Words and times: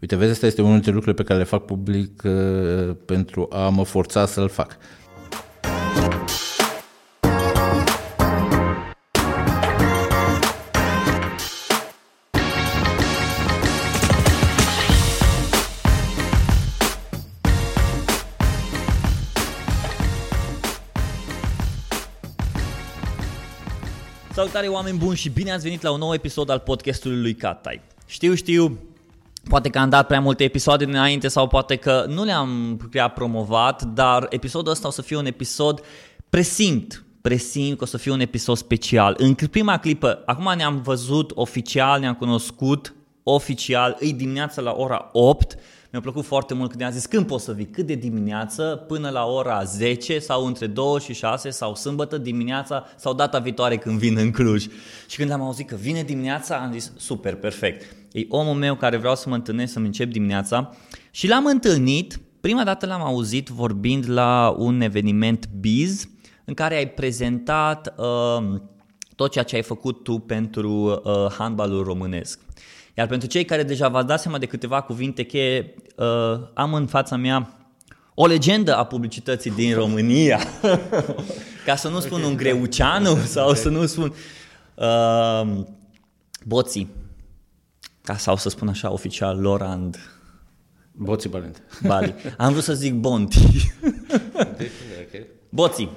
Uite, 0.00 0.16
vezi, 0.16 0.30
asta 0.30 0.46
este 0.46 0.60
unul 0.60 0.72
dintre 0.72 0.92
lucrurile 0.92 1.22
pe 1.22 1.28
care 1.28 1.38
le 1.38 1.44
fac 1.44 1.64
public 1.64 2.22
uh, 2.24 2.96
pentru 3.04 3.48
a 3.50 3.68
mă 3.68 3.84
forța 3.84 4.26
să-l 4.26 4.48
fac. 4.48 4.76
Salutare 24.32 24.66
oameni 24.66 24.98
buni 24.98 25.16
și 25.16 25.28
bine 25.28 25.52
ați 25.52 25.62
venit 25.62 25.82
la 25.82 25.92
un 25.92 25.98
nou 25.98 26.14
episod 26.14 26.50
al 26.50 26.58
podcastului 26.58 27.20
lui 27.20 27.34
Catai. 27.34 27.80
Știu, 28.06 28.34
știu, 28.34 28.78
Poate 29.48 29.68
că 29.68 29.78
am 29.78 29.88
dat 29.88 30.06
prea 30.06 30.20
multe 30.20 30.44
episoade 30.44 30.84
înainte 30.84 31.28
sau 31.28 31.46
poate 31.46 31.76
că 31.76 32.04
nu 32.08 32.24
le-am 32.24 32.76
prea 32.90 33.08
promovat, 33.08 33.82
dar 33.82 34.26
episodul 34.30 34.72
ăsta 34.72 34.88
o 34.88 34.90
să 34.90 35.02
fie 35.02 35.16
un 35.16 35.26
episod 35.26 35.80
presimt, 36.30 37.04
presimt 37.20 37.78
că 37.78 37.84
o 37.84 37.86
să 37.86 37.96
fie 37.96 38.12
un 38.12 38.20
episod 38.20 38.56
special. 38.56 39.14
În 39.18 39.34
prima 39.34 39.78
clipă, 39.78 40.22
acum 40.26 40.52
ne-am 40.56 40.82
văzut 40.82 41.30
oficial, 41.34 42.00
ne-am 42.00 42.14
cunoscut 42.14 42.94
oficial, 43.22 43.96
îi 44.00 44.12
dimineața 44.12 44.60
la 44.60 44.74
ora 44.76 45.08
8, 45.12 45.54
mi-a 45.90 46.00
plăcut 46.00 46.24
foarte 46.24 46.54
mult 46.54 46.70
când 46.70 46.82
a 46.82 46.90
zis 46.90 47.06
când 47.06 47.26
poți 47.26 47.44
să 47.44 47.52
vii, 47.52 47.66
cât 47.66 47.86
de 47.86 47.94
dimineață, 47.94 48.84
până 48.88 49.10
la 49.10 49.24
ora 49.24 49.64
10 49.64 50.18
sau 50.18 50.46
între 50.46 50.66
2 50.66 51.00
și 51.00 51.12
6 51.14 51.50
sau 51.50 51.74
sâmbătă 51.74 52.18
dimineața 52.18 52.84
sau 52.96 53.14
data 53.14 53.38
viitoare 53.38 53.76
când 53.76 53.98
vin 53.98 54.16
în 54.16 54.30
Cluj. 54.30 54.66
Și 55.08 55.16
când 55.16 55.30
am 55.30 55.42
auzit 55.42 55.68
că 55.68 55.74
vine 55.74 56.02
dimineața, 56.02 56.56
am 56.56 56.72
zis 56.72 56.92
super, 56.96 57.34
perfect. 57.34 57.96
E 58.12 58.26
omul 58.28 58.54
meu 58.54 58.74
care 58.74 58.96
vreau 58.96 59.16
să 59.16 59.28
mă 59.28 59.34
întâlnesc, 59.34 59.72
să-mi 59.72 59.86
încep 59.86 60.10
dimineața 60.10 60.76
și 61.10 61.28
l-am 61.28 61.46
întâlnit, 61.46 62.20
prima 62.40 62.64
dată 62.64 62.86
l-am 62.86 63.02
auzit 63.02 63.48
vorbind 63.48 64.10
la 64.10 64.54
un 64.58 64.80
eveniment 64.80 65.48
Biz 65.60 66.08
în 66.44 66.54
care 66.54 66.76
ai 66.76 66.88
prezentat 66.88 67.94
uh, 67.96 68.60
tot 69.14 69.30
ceea 69.30 69.44
ce 69.44 69.56
ai 69.56 69.62
făcut 69.62 70.02
tu 70.02 70.18
pentru 70.18 70.70
uh, 70.70 71.26
handbalul 71.38 71.84
românesc. 71.84 72.40
Iar 72.98 73.06
pentru 73.06 73.28
cei 73.28 73.44
care 73.44 73.62
deja 73.62 73.88
v-ați 73.88 74.06
dat 74.06 74.20
seama 74.20 74.38
de 74.38 74.46
câteva 74.46 74.80
cuvinte 74.80 75.22
cheie, 75.22 75.74
uh, 75.96 76.40
am 76.54 76.74
în 76.74 76.86
fața 76.86 77.16
mea 77.16 77.52
o 78.14 78.26
legendă 78.26 78.76
a 78.76 78.84
publicității 78.84 79.50
din 79.50 79.74
România. 79.74 80.40
Ca 81.66 81.76
să 81.76 81.88
nu 81.88 82.00
spun 82.00 82.22
un 82.22 82.36
greuceanu 82.36 83.16
sau 83.16 83.54
să 83.54 83.68
nu 83.68 83.86
spun 83.86 84.14
uh, 84.74 85.64
boții. 86.44 86.90
Ca 88.02 88.16
sau 88.16 88.36
să 88.36 88.48
spun 88.48 88.68
așa 88.68 88.92
oficial, 88.92 89.40
Lorand. 89.40 89.98
Boții 90.92 91.28
Balent. 91.28 91.62
Bali. 91.86 92.14
Am 92.36 92.52
vrut 92.52 92.64
să 92.64 92.74
zic 92.74 92.94
Bonti. 92.94 93.72
Boții. 95.48 95.90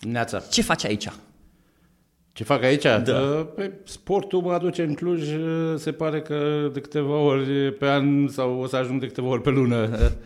Neața. 0.00 0.38
Ce 0.38 0.62
faci 0.62 0.84
aici? 0.84 1.08
Ce 2.32 2.44
fac 2.44 2.62
aici? 2.62 2.82
Da. 2.82 3.48
Pe 3.54 3.72
sportul 3.84 4.40
mă 4.40 4.52
aduce 4.52 4.82
în 4.82 4.94
Cluj, 4.94 5.22
se 5.76 5.92
pare 5.92 6.20
că 6.20 6.70
de 6.72 6.80
câteva 6.80 7.16
ori 7.16 7.72
pe 7.72 7.86
an 7.86 8.28
sau 8.28 8.60
o 8.60 8.66
să 8.66 8.76
ajung 8.76 9.00
de 9.00 9.06
câteva 9.06 9.28
ori 9.28 9.42
pe 9.42 9.50
lună. 9.50 9.88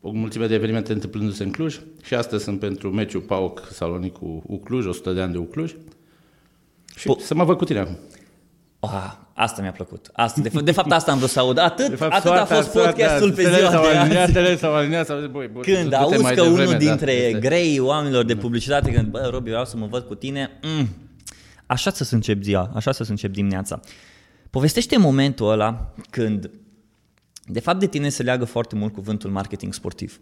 O 0.00 0.10
mulțime 0.10 0.46
de 0.46 0.54
evenimente 0.54 0.92
întâmplându-se 0.92 1.42
în 1.42 1.50
Cluj 1.50 1.80
și 2.02 2.14
astăzi 2.14 2.44
sunt 2.44 2.58
pentru 2.58 2.90
meciul 2.90 3.20
PAOC 3.20 3.68
Salonic 3.70 4.12
cu 4.12 4.60
Cluj, 4.64 4.86
100 4.86 5.12
de 5.12 5.20
ani 5.20 5.32
de 5.32 5.46
Cluj. 5.50 5.74
Și 6.96 7.08
Po- 7.08 7.20
să 7.20 7.34
mă 7.34 7.44
văd 7.44 7.56
cu 7.56 7.64
tine 7.64 7.78
acum. 7.78 7.98
Oh, 8.80 9.12
asta 9.34 9.62
mi-a 9.62 9.72
plăcut. 9.72 10.10
Asta, 10.12 10.40
de, 10.40 10.48
f- 10.50 10.62
de 10.64 10.72
fapt 10.72 10.92
asta 10.92 11.12
am 11.12 11.18
vrut 11.18 11.30
să 11.30 11.40
aud. 11.40 11.58
Atât, 11.58 11.88
De 11.88 11.94
fapt, 11.96 12.12
atât 12.12 12.30
a 12.30 12.34
soarta- 12.34 12.54
fost 12.54 12.70
soarta- 12.70 12.90
podcastul 12.90 13.32
pe 13.32 13.40
stele 13.40 13.56
ziua 13.56 13.70
s-au 13.70 13.82
de 13.82 13.88
aliniat, 13.96 14.22
azi. 14.22 14.30
stele 14.30 14.56
s-au 14.56 14.74
aliniat, 14.74 15.06
s-au 15.06 15.18
zis, 15.18 15.28
băi, 15.28 15.48
bă, 15.52 15.60
Când 15.60 15.82
du-te 15.82 15.94
auzi 15.96 16.22
mai 16.22 16.34
că 16.34 16.42
devreme, 16.42 16.62
unul 16.62 16.72
da, 16.72 16.78
dintre 16.78 17.12
este- 17.12 17.38
grei 17.38 17.78
oamenilor 17.78 18.24
de 18.24 18.36
publicitate, 18.36 18.92
când, 18.92 19.06
bă, 19.08 19.28
Robi, 19.32 19.48
vreau 19.48 19.64
să 19.64 19.76
mă 19.76 19.86
văd 19.86 20.02
cu 20.06 20.14
tine, 20.14 20.50
mm, 20.62 20.88
așa 21.66 21.90
să-ți 21.90 22.14
încep 22.14 22.42
ziua, 22.42 22.70
așa 22.74 22.92
să-ți 22.92 23.10
încep 23.10 23.32
dimineața. 23.32 23.80
Povestește 24.50 24.98
momentul 24.98 25.50
ăla 25.50 25.92
când, 26.10 26.50
de 27.44 27.60
fapt, 27.60 27.78
de 27.80 27.86
tine 27.86 28.08
se 28.08 28.22
leagă 28.22 28.44
foarte 28.44 28.74
mult 28.74 28.92
cuvântul 28.92 29.30
marketing 29.30 29.74
sportiv. 29.74 30.20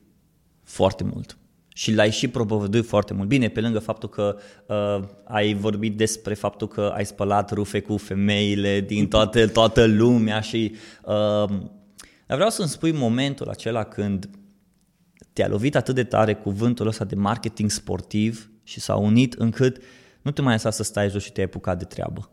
Foarte 0.65 1.05
mult. 1.05 1.37
Și 1.77 1.93
l-ai 1.93 2.11
și 2.11 2.29
propovăduit 2.29 2.87
foarte 2.87 3.15
mult. 3.15 3.29
Bine, 3.29 3.49
pe 3.49 3.61
lângă 3.61 3.79
faptul 3.79 4.09
că 4.09 4.37
uh, 4.67 5.09
ai 5.25 5.55
vorbit 5.55 5.97
despre 5.97 6.35
faptul 6.35 6.69
că 6.69 6.93
ai 6.95 7.07
spălat 7.07 7.51
rufe 7.51 7.81
cu 7.81 7.97
femeile 7.97 8.81
din 8.81 9.09
toată, 9.09 9.47
toată 9.47 9.85
lumea 9.87 10.41
și... 10.41 10.75
Uh, 11.05 11.49
dar 12.27 12.37
vreau 12.37 12.51
să-mi 12.51 12.69
spui 12.69 12.93
momentul 12.93 13.49
acela 13.49 13.85
când 13.85 14.31
te-a 15.33 15.49
lovit 15.49 15.77
atât 15.77 15.95
de 15.95 16.05
tare 16.05 16.35
cuvântul 16.35 16.87
ăsta 16.87 17.05
de 17.05 17.15
marketing 17.15 17.71
sportiv 17.71 18.51
și 18.63 18.81
s-a 18.81 18.97
unit 18.97 19.33
încât 19.33 19.83
nu 20.23 20.31
te 20.31 20.43
mai 20.43 20.53
lăsa 20.53 20.71
să 20.71 20.83
stai 20.83 21.09
jos 21.09 21.23
și 21.23 21.33
te-ai 21.33 21.47
apucat 21.47 21.79
de 21.79 21.85
treabă. 21.85 22.31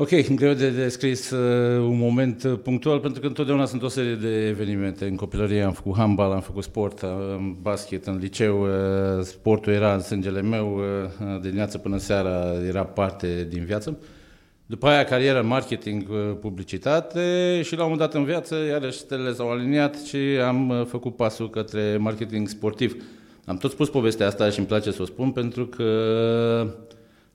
Ok, 0.00 0.34
greu 0.34 0.52
de 0.52 0.70
descris 0.70 1.30
uh, 1.30 1.78
un 1.78 1.98
moment 1.98 2.42
uh, 2.42 2.58
punctual, 2.62 2.98
pentru 2.98 3.20
că 3.20 3.26
întotdeauna 3.26 3.64
sunt 3.64 3.82
o 3.82 3.88
serie 3.88 4.14
de 4.14 4.46
evenimente. 4.46 5.04
În 5.06 5.16
copilărie 5.16 5.62
am 5.62 5.72
făcut 5.72 5.96
handbal, 5.96 6.32
am 6.32 6.40
făcut 6.40 6.62
sport, 6.62 7.02
am 7.02 7.58
basket 7.62 8.06
în 8.06 8.16
liceu, 8.16 8.62
uh, 8.62 9.22
sportul 9.22 9.72
era 9.72 9.94
în 9.94 10.00
sângele 10.00 10.42
meu, 10.42 10.76
uh, 10.76 11.26
de 11.32 11.38
dimineață 11.40 11.78
până 11.78 11.96
seara 11.96 12.54
era 12.66 12.84
parte 12.84 13.46
din 13.50 13.64
viață. 13.64 13.98
După 14.66 14.86
aia 14.86 15.04
carieră 15.04 15.40
în 15.40 15.46
marketing, 15.46 16.08
uh, 16.08 16.36
publicitate 16.40 17.60
și 17.64 17.76
la 17.76 17.84
un 17.84 17.90
moment 17.90 18.10
dat 18.10 18.20
în 18.20 18.24
viață 18.24 18.54
iarăși 18.68 18.98
stelele 18.98 19.32
s-au 19.32 19.50
aliniat 19.50 19.96
și 20.02 20.16
am 20.46 20.68
uh, 20.68 20.84
făcut 20.86 21.16
pasul 21.16 21.50
către 21.50 21.96
marketing 21.96 22.48
sportiv. 22.48 23.02
Am 23.44 23.56
tot 23.56 23.70
spus 23.70 23.88
povestea 23.88 24.26
asta 24.26 24.50
și 24.50 24.58
îmi 24.58 24.68
place 24.68 24.90
să 24.90 25.02
o 25.02 25.04
spun 25.04 25.30
pentru 25.30 25.66
că 25.66 25.84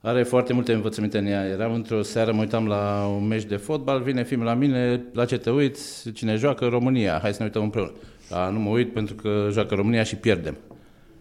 are 0.06 0.24
foarte 0.24 0.54
multe 0.54 0.74
învățăminte 0.74 1.18
în 1.18 1.26
ea. 1.26 1.46
Eram 1.46 1.74
într-o 1.74 2.02
seară, 2.02 2.32
mă 2.32 2.40
uitam 2.40 2.68
la 2.68 3.06
un 3.18 3.28
meci 3.28 3.44
de 3.44 3.56
fotbal, 3.56 4.02
vine 4.02 4.24
film 4.24 4.44
la 4.44 4.54
mine, 4.54 5.06
la 5.14 5.26
ce 5.26 5.38
te 5.38 5.50
uiți, 5.50 6.12
cine 6.12 6.36
joacă 6.36 6.66
România, 6.66 7.20
hai 7.22 7.32
să 7.32 7.38
ne 7.40 7.46
uităm 7.46 7.64
împreună. 7.64 7.92
A, 8.30 8.50
nu 8.50 8.60
mă 8.60 8.70
uit 8.70 8.94
pentru 8.94 9.16
că 9.16 9.48
joacă 9.52 9.76
România 9.76 10.04
și 10.04 10.16
pierdem. 10.16 10.58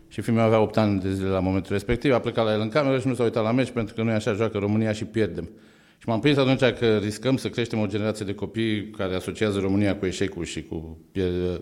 Și 0.09 0.21
filmul 0.21 0.43
avea 0.43 0.61
8 0.61 0.77
ani 0.77 1.01
de 1.01 1.13
zile 1.13 1.29
la 1.29 1.41
momentul 1.41 1.73
respectiv, 1.73 2.13
a 2.13 2.19
plecat 2.19 2.45
la 2.45 2.53
el 2.53 2.61
în 2.61 2.69
cameră 2.69 2.99
și 2.99 3.07
nu 3.07 3.15
s-a 3.15 3.23
uitat 3.23 3.43
la 3.43 3.53
meci 3.53 3.71
pentru 3.71 3.95
că 3.95 4.03
nu 4.03 4.11
e 4.11 4.15
așa, 4.15 4.33
joacă 4.33 4.59
România 4.59 4.93
și 4.93 5.05
pierdem. 5.05 5.51
Și 5.99 6.09
m-am 6.09 6.21
prins 6.21 6.37
atunci 6.37 6.79
că 6.79 6.97
riscăm 6.97 7.37
să 7.37 7.49
creștem 7.49 7.79
o 7.79 7.87
generație 7.87 8.25
de 8.25 8.35
copii 8.35 8.91
care 8.91 9.15
asociază 9.15 9.59
România 9.59 9.97
cu 9.97 10.07
eșecul 10.07 10.45
și 10.45 10.63
cu 10.63 10.99
pier- 11.13 11.61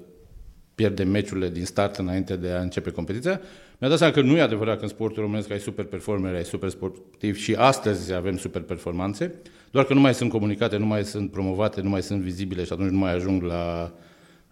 pierde 0.74 1.02
meciurile 1.02 1.48
din 1.48 1.64
start 1.64 1.96
înainte 1.96 2.36
de 2.36 2.50
a 2.50 2.60
începe 2.60 2.90
competiția. 2.90 3.40
Mi-a 3.80 3.88
dat 3.88 3.98
seama 3.98 4.12
că 4.12 4.20
nu 4.20 4.36
e 4.36 4.40
adevărat 4.40 4.76
că 4.76 4.82
în 4.82 4.88
sportul 4.88 5.22
românesc 5.22 5.50
ai 5.50 5.58
super 5.58 5.84
performeri, 5.84 6.36
ai 6.36 6.44
super 6.44 6.68
sportivi 6.68 7.40
și 7.40 7.54
astăzi 7.54 8.12
avem 8.12 8.36
super 8.36 8.62
performanțe, 8.62 9.34
doar 9.70 9.84
că 9.84 9.94
nu 9.94 10.00
mai 10.00 10.14
sunt 10.14 10.30
comunicate, 10.30 10.76
nu 10.76 10.86
mai 10.86 11.04
sunt 11.04 11.30
promovate, 11.30 11.80
nu 11.80 11.88
mai 11.88 12.02
sunt 12.02 12.20
vizibile 12.20 12.64
și 12.64 12.72
atunci 12.72 12.90
nu 12.90 12.98
mai 12.98 13.14
ajung 13.14 13.42
la 13.42 13.92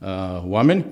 uh, 0.01 0.43
oameni. 0.47 0.85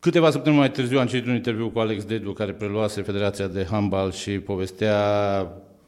Câteva 0.00 0.30
săptămâni 0.30 0.60
mai 0.60 0.70
târziu 0.70 0.98
am 0.98 1.06
citit 1.06 1.26
un 1.26 1.34
interviu 1.34 1.70
cu 1.70 1.78
Alex 1.78 2.04
Dedu, 2.04 2.32
care 2.32 2.52
preluase 2.52 3.02
Federația 3.02 3.46
de 3.46 3.66
Handbal 3.70 4.12
și 4.12 4.30
povestea 4.30 4.96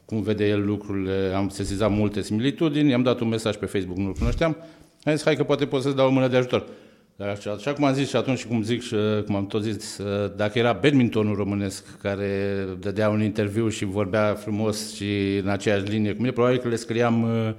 cum 0.05 0.21
vede 0.21 0.47
el 0.47 0.65
lucrurile. 0.65 1.31
Am 1.35 1.49
sesizat 1.49 1.91
multe 1.91 2.21
similitudini, 2.21 2.89
i-am 2.89 3.03
dat 3.03 3.19
un 3.19 3.27
mesaj 3.27 3.55
pe 3.55 3.65
Facebook, 3.65 3.97
nu-l 3.97 4.13
cunoșteam. 4.13 4.57
Am 5.03 5.13
zis, 5.15 5.23
hai 5.23 5.35
că 5.35 5.43
poate 5.43 5.65
pot 5.65 5.81
să-ți 5.81 5.95
dau 5.95 6.07
o 6.07 6.11
mână 6.11 6.27
de 6.27 6.37
ajutor. 6.37 6.65
Dar 7.19 7.27
așa, 7.27 7.51
așa 7.51 7.73
cum 7.73 7.83
am 7.83 7.93
zis 7.93 8.09
și 8.09 8.15
atunci 8.15 8.37
și 8.37 8.47
cum 8.47 8.61
zic 8.61 8.81
și 8.81 8.93
uh, 8.93 9.23
cum 9.23 9.35
am 9.35 9.47
tot 9.47 9.63
zis, 9.63 9.97
uh, 9.97 10.31
dacă 10.35 10.59
era 10.59 10.73
badmintonul 10.73 11.35
românesc 11.35 11.97
care 11.97 12.27
dădea 12.79 13.09
un 13.09 13.21
interviu 13.23 13.69
și 13.69 13.85
vorbea 13.85 14.33
frumos 14.33 14.93
și 14.95 15.37
în 15.43 15.47
aceeași 15.47 15.83
linie 15.83 16.11
cu 16.11 16.17
mine, 16.17 16.31
probabil 16.31 16.57
că 16.57 16.67
le 16.67 16.75
scriam 16.75 17.23
uh, 17.23 17.53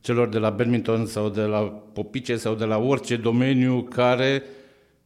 celor 0.00 0.28
de 0.28 0.38
la 0.38 0.50
badminton 0.50 1.06
sau 1.06 1.28
de 1.28 1.40
la 1.40 1.58
popice 1.92 2.36
sau 2.36 2.54
de 2.54 2.64
la 2.64 2.78
orice 2.78 3.16
domeniu 3.16 3.82
care 3.82 4.42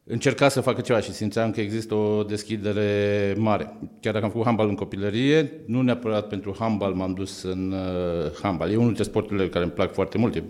încerca 0.04 0.48
să 0.48 0.60
facă 0.60 0.80
ceva 0.80 1.00
și 1.00 1.12
simțeam 1.12 1.50
că 1.50 1.60
există 1.60 1.94
o 1.94 2.22
deschidere 2.22 3.34
mare. 3.38 3.76
Chiar 4.00 4.12
dacă 4.12 4.24
am 4.24 4.30
făcut 4.30 4.46
handbal 4.46 4.68
în 4.68 4.74
copilărie, 4.74 5.52
nu 5.66 5.82
neapărat 5.82 6.28
pentru 6.28 6.56
handbal 6.58 6.92
m-am 6.92 7.14
dus 7.14 7.42
în 7.42 7.72
uh, 7.72 8.30
handbal. 8.42 8.70
E 8.70 8.74
unul 8.74 8.86
dintre 8.86 9.04
sporturile 9.04 9.48
care 9.48 9.64
îmi 9.64 9.72
plac 9.72 9.92
foarte 9.92 10.18
mult. 10.18 10.34
E, 10.34 10.42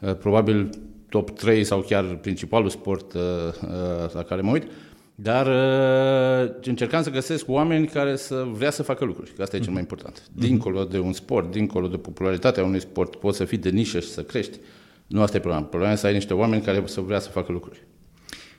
uh, 0.00 0.14
probabil 0.14 0.70
top 1.08 1.30
3 1.30 1.64
sau 1.64 1.80
chiar 1.80 2.04
principalul 2.04 2.68
sport 2.68 3.12
uh, 3.12 3.20
uh, 3.22 4.12
la 4.12 4.22
care 4.22 4.40
mă 4.40 4.50
uit. 4.50 4.70
Dar 5.14 5.46
uh, 5.46 6.54
încercam 6.62 7.02
să 7.02 7.10
găsesc 7.10 7.48
oameni 7.48 7.86
care 7.86 8.16
să 8.16 8.46
vrea 8.52 8.70
să 8.70 8.82
facă 8.82 9.04
lucruri. 9.04 9.32
Că 9.32 9.42
asta 9.42 9.56
e 9.56 9.60
cel 9.60 9.72
mai 9.72 9.80
important. 9.80 10.22
Dincolo 10.32 10.84
de 10.84 10.98
un 10.98 11.12
sport, 11.12 11.50
dincolo 11.50 11.88
de 11.88 11.96
popularitatea 11.96 12.64
unui 12.64 12.80
sport, 12.80 13.16
poți 13.16 13.36
să 13.36 13.44
fii 13.44 13.58
de 13.58 13.68
nișă 13.68 14.00
și 14.00 14.08
să 14.08 14.22
crești. 14.22 14.58
Nu 15.06 15.22
asta 15.22 15.36
e 15.36 15.40
problema. 15.40 15.64
Problema 15.64 15.92
e 15.92 15.96
să 15.96 16.06
ai 16.06 16.12
niște 16.12 16.34
oameni 16.34 16.62
care 16.62 16.82
să 16.84 17.00
vrea 17.00 17.18
să 17.18 17.28
facă 17.28 17.52
lucruri. 17.52 17.86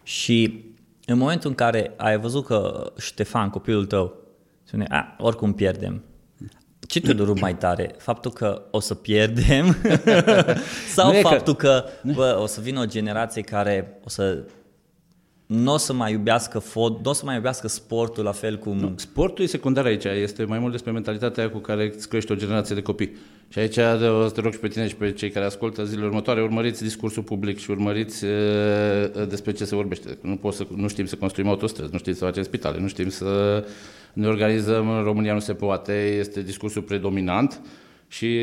Și 0.03 0.63
în 1.05 1.17
momentul 1.17 1.49
în 1.49 1.55
care 1.55 1.93
ai 1.97 2.19
văzut 2.19 2.45
că 2.45 2.91
Ștefan, 2.97 3.49
copilul 3.49 3.85
tău, 3.85 4.15
spune, 4.63 4.85
a, 4.89 5.15
oricum 5.17 5.53
pierdem, 5.53 6.03
Ce 6.89 7.01
te 7.01 7.13
doru 7.13 7.33
mai 7.39 7.55
tare? 7.55 7.95
Faptul 7.97 8.31
că 8.31 8.61
o 8.71 8.79
să 8.79 8.95
pierdem 8.95 9.75
sau 10.95 11.11
faptul 11.11 11.55
că, 11.55 11.85
că 12.01 12.11
bă, 12.13 12.37
o 12.41 12.45
să 12.45 12.61
vină 12.61 12.79
o 12.79 12.85
generație 12.85 13.41
care 13.41 13.99
o 14.05 14.09
să 14.09 14.43
nu 15.51 15.73
o 15.73 15.77
să 15.77 15.93
mai 15.93 16.11
iubească 16.11 16.59
fot, 16.59 17.03
nu 17.03 17.09
o 17.09 17.13
să 17.13 17.25
mai 17.25 17.35
iubească 17.35 17.67
sportul 17.67 18.23
la 18.23 18.31
fel 18.31 18.57
cum... 18.57 18.77
Nu, 18.77 18.93
sportul 18.95 19.43
e 19.43 19.47
secundar 19.47 19.85
aici, 19.85 20.03
este 20.03 20.43
mai 20.43 20.59
mult 20.59 20.71
despre 20.71 20.91
mentalitatea 20.91 21.49
cu 21.49 21.57
care 21.57 21.91
îți 21.95 22.09
crește 22.09 22.33
o 22.33 22.35
generație 22.35 22.75
de 22.75 22.81
copii. 22.81 23.15
Și 23.47 23.59
aici 23.59 23.77
o 23.77 24.27
să 24.27 24.31
te 24.33 24.41
rog 24.41 24.53
și 24.53 24.59
pe 24.59 24.67
tine 24.67 24.87
și 24.87 24.95
pe 24.95 25.11
cei 25.11 25.29
care 25.29 25.45
ascultă 25.45 25.83
zilele 25.85 26.05
următoare, 26.05 26.41
urmăriți 26.41 26.83
discursul 26.83 27.23
public 27.23 27.57
și 27.57 27.71
urmăriți 27.71 28.25
uh, 28.25 29.27
despre 29.27 29.51
ce 29.51 29.65
se 29.65 29.75
vorbește. 29.75 30.17
Nu, 30.21 30.35
pot 30.35 30.53
să, 30.53 30.67
nu 30.75 30.87
știm 30.87 31.05
să 31.05 31.15
construim 31.15 31.49
autostrăzi, 31.49 31.91
nu 31.91 31.97
știm 31.97 32.13
să 32.13 32.25
facem 32.25 32.43
spitale, 32.43 32.79
nu 32.79 32.87
știm 32.87 33.09
să 33.09 33.65
ne 34.13 34.27
organizăm, 34.27 34.89
în 34.89 35.03
România 35.03 35.33
nu 35.33 35.39
se 35.39 35.53
poate, 35.53 36.15
este 36.19 36.41
discursul 36.41 36.81
predominant 36.81 37.61
și 38.07 38.37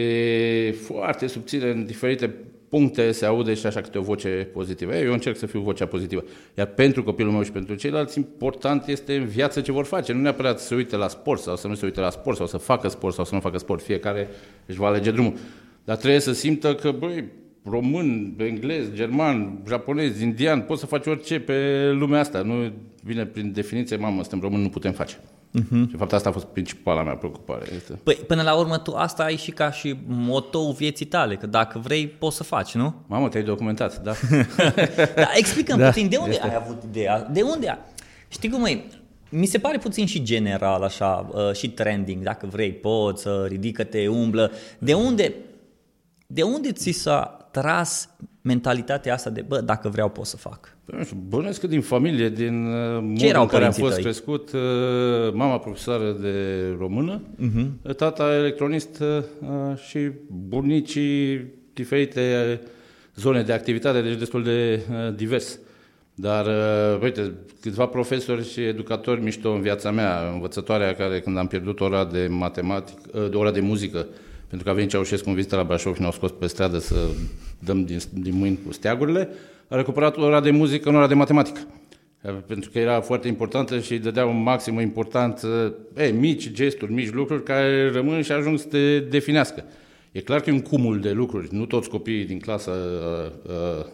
foarte 0.73 1.27
subțire 1.27 1.71
în 1.71 1.85
diferite 1.85 2.35
puncte 2.69 3.13
se 3.13 3.25
aude 3.27 3.55
și 3.55 3.67
așa 3.67 3.81
câte 3.81 3.99
o 3.99 4.03
voce 4.03 4.49
pozitivă. 4.53 4.97
Eu 4.97 5.13
încerc 5.13 5.37
să 5.37 5.47
fiu 5.47 5.61
vocea 5.61 5.87
pozitivă. 5.87 6.25
Iar 6.55 6.67
pentru 6.67 7.03
copilul 7.03 7.33
meu 7.33 7.43
și 7.43 7.53
pentru 7.53 7.75
ceilalți, 7.75 8.19
important 8.19 8.87
este 8.87 9.17
în 9.17 9.27
viață 9.27 9.61
ce 9.61 9.73
vor 9.73 9.85
face. 9.85 10.13
Nu 10.13 10.21
neapărat 10.21 10.59
să 10.61 10.67
se 10.67 10.75
uite 10.75 10.97
la 10.97 11.09
sport 11.09 11.41
sau 11.41 11.57
să 11.57 11.69
nu 11.69 11.75
se 11.75 11.85
uite 11.85 12.01
la 12.01 12.11
sport 12.11 12.37
sau 12.37 12.47
să 12.47 12.57
facă 12.57 12.89
sport 12.89 13.15
sau 13.15 13.25
să 13.25 13.35
nu 13.35 13.41
facă 13.41 13.59
sport. 13.59 13.83
Fiecare 13.83 14.29
își 14.67 14.79
va 14.79 14.87
alege 14.87 15.11
drumul. 15.11 15.35
Dar 15.85 15.97
trebuie 15.97 16.21
să 16.21 16.33
simtă 16.33 16.75
că, 16.75 16.91
băi, 16.91 17.25
român, 17.65 18.35
englez, 18.39 18.93
german, 18.93 19.63
japonez, 19.69 20.21
indian, 20.21 20.61
poți 20.61 20.81
să 20.81 20.87
faci 20.87 21.07
orice 21.07 21.41
pe 21.41 21.91
lumea 21.91 22.21
asta. 22.21 22.43
Nu 22.43 22.73
vine 23.03 23.27
prin 23.27 23.53
definiție, 23.53 23.97
mamă, 23.97 24.21
suntem 24.21 24.41
români, 24.41 24.63
nu 24.63 24.69
putem 24.69 24.93
face. 24.93 25.21
Uh-huh. 25.55 25.87
Și, 25.87 25.91
de 25.91 25.97
fapt, 25.97 26.13
asta 26.13 26.29
a 26.29 26.33
fost 26.33 26.45
principala 26.45 27.03
mea 27.03 27.15
preocupare. 27.15 27.65
Este. 27.75 27.93
Păi, 28.03 28.15
până 28.15 28.43
la 28.43 28.55
urmă, 28.55 28.79
tu 28.79 28.95
asta 28.95 29.23
ai 29.23 29.37
și 29.37 29.51
ca 29.51 29.71
și 29.71 29.97
motou 30.07 30.73
vieții 30.73 31.07
tale, 31.07 31.37
că 31.37 31.47
dacă 31.47 31.79
vrei, 31.79 32.07
poți 32.07 32.37
să 32.37 32.43
faci, 32.43 32.75
nu? 32.75 32.95
Mamă, 33.07 33.29
te-ai 33.29 33.45
documentat, 33.45 34.03
da. 34.03 34.13
da, 35.15 35.29
explicăm 35.35 35.79
da, 35.81 35.87
puțin, 35.87 36.09
de 36.09 36.17
unde 36.17 36.31
este. 36.31 36.47
ai 36.47 36.55
avut 36.55 36.83
ideea? 36.89 37.29
De 37.33 37.43
unde 37.43 37.69
ai? 37.69 37.79
Știi 38.29 38.51
cum 38.51 38.65
e? 38.65 38.85
Mi 39.29 39.47
se 39.47 39.59
pare 39.59 39.79
puțin 39.79 40.07
și 40.07 40.23
general, 40.23 40.83
așa, 40.83 41.29
uh, 41.33 41.53
și 41.53 41.71
trending, 41.71 42.23
dacă 42.23 42.47
vrei, 42.47 42.73
poți, 42.73 43.27
ridică-te, 43.47 44.09
umblă. 44.09 44.51
De 44.79 44.95
unde, 44.95 45.35
de 46.27 46.43
unde 46.43 46.73
ți 46.73 46.91
s-a 46.91 47.49
tras 47.51 48.09
mentalitatea 48.41 49.13
asta 49.13 49.31
de, 49.31 49.45
bă, 49.49 49.61
dacă 49.61 49.89
vreau 49.89 50.09
pot 50.09 50.27
să 50.27 50.37
fac? 50.37 50.77
Bănuiesc 51.29 51.61
că 51.61 51.67
din 51.67 51.81
familie, 51.81 52.29
din 52.29 52.67
uh, 52.67 53.01
modul 53.01 53.41
în 53.41 53.47
care 53.47 53.65
am 53.65 53.73
fost 53.73 53.95
tăi? 53.95 54.03
crescut, 54.03 54.53
uh, 54.53 54.61
mama 55.33 55.59
profesoară 55.59 56.17
de 56.21 56.35
română, 56.79 57.21
uh-huh. 57.21 57.97
tata 57.97 58.35
electronist 58.35 59.01
uh, 59.01 59.77
și 59.89 60.11
bunicii 60.49 61.47
diferite 61.73 62.61
zone 63.15 63.43
de 63.43 63.53
activitate, 63.53 64.01
deci 64.01 64.19
destul 64.19 64.43
de 64.43 64.83
divers. 65.17 65.59
Dar, 66.15 66.47
uite, 67.03 67.33
câțiva 67.61 67.87
profesori 67.87 68.49
și 68.49 68.61
educatori 68.61 69.23
mișto 69.23 69.51
în 69.51 69.61
viața 69.61 69.91
mea, 69.91 70.31
învățătoarea 70.33 70.95
care 70.95 71.21
când 71.21 71.39
am 71.39 71.47
pierdut 71.47 71.81
ora 71.81 72.05
de 72.05 72.27
matematică, 72.31 73.31
ora 73.35 73.51
de 73.51 73.61
muzică, 73.61 74.07
pentru 74.49 74.67
că 74.67 74.71
a 74.71 74.75
venit 74.75 74.91
Ceaușescu 74.91 75.29
în 75.29 75.35
vizită 75.35 75.57
la 75.57 75.65
Brașov 75.65 75.95
și 75.95 76.01
ne-au 76.01 76.13
scos 76.13 76.31
pe 76.31 76.47
stradă 76.47 76.79
să 76.79 76.97
dăm 77.59 77.85
din, 77.85 77.99
din 78.13 78.37
mâini 78.37 78.59
cu 78.67 78.73
steagurile, 78.73 79.29
a 79.69 79.77
recuperat 79.77 80.17
ora 80.17 80.41
de 80.41 80.51
muzică 80.51 80.89
în 80.89 80.95
ora 80.95 81.07
de 81.07 81.15
matematică. 81.15 81.61
Pentru 82.47 82.71
că 82.71 82.79
era 82.79 83.01
foarte 83.01 83.29
importantă 83.29 83.81
și 83.81 83.93
îi 83.93 83.99
dădea 83.99 84.27
un 84.27 84.43
maxim 84.43 84.81
important, 84.81 85.41
e, 85.97 86.07
mici 86.07 86.51
gesturi, 86.51 86.93
mici 86.93 87.13
lucruri 87.13 87.43
care 87.43 87.91
rămân 87.91 88.23
și 88.23 88.33
ajung 88.33 88.59
să 88.59 88.67
te 88.67 88.99
definească. 88.99 89.65
E 90.13 90.21
clar 90.21 90.41
că 90.41 90.51
e 90.51 90.53
un 90.53 90.61
cumul 90.61 91.01
de 91.01 91.11
lucruri. 91.11 91.49
Nu 91.51 91.67
toți 91.67 91.89
copiii 91.89 92.25
din 92.25 92.39
clasa 92.39 92.71
uh, 92.71 93.53
uh, 93.53 93.87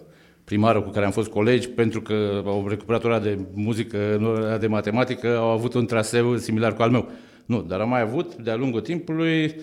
primară 0.44 0.80
cu 0.80 0.90
care 0.90 1.04
am 1.04 1.10
fost 1.10 1.28
colegi, 1.28 1.68
pentru 1.68 2.02
că 2.02 2.42
au 2.44 2.68
recuperat 2.68 3.04
ora 3.04 3.18
de 3.18 3.38
muzică, 3.54 4.20
ora 4.22 4.58
de 4.58 4.66
matematică, 4.66 5.36
au 5.36 5.48
avut 5.48 5.74
un 5.74 5.86
traseu 5.86 6.36
similar 6.36 6.74
cu 6.74 6.82
al 6.82 6.90
meu. 6.90 7.10
Nu, 7.46 7.62
dar 7.62 7.80
am 7.80 7.88
mai 7.88 8.00
avut, 8.00 8.34
de-a 8.34 8.56
lungul 8.56 8.80
timpului, 8.80 9.54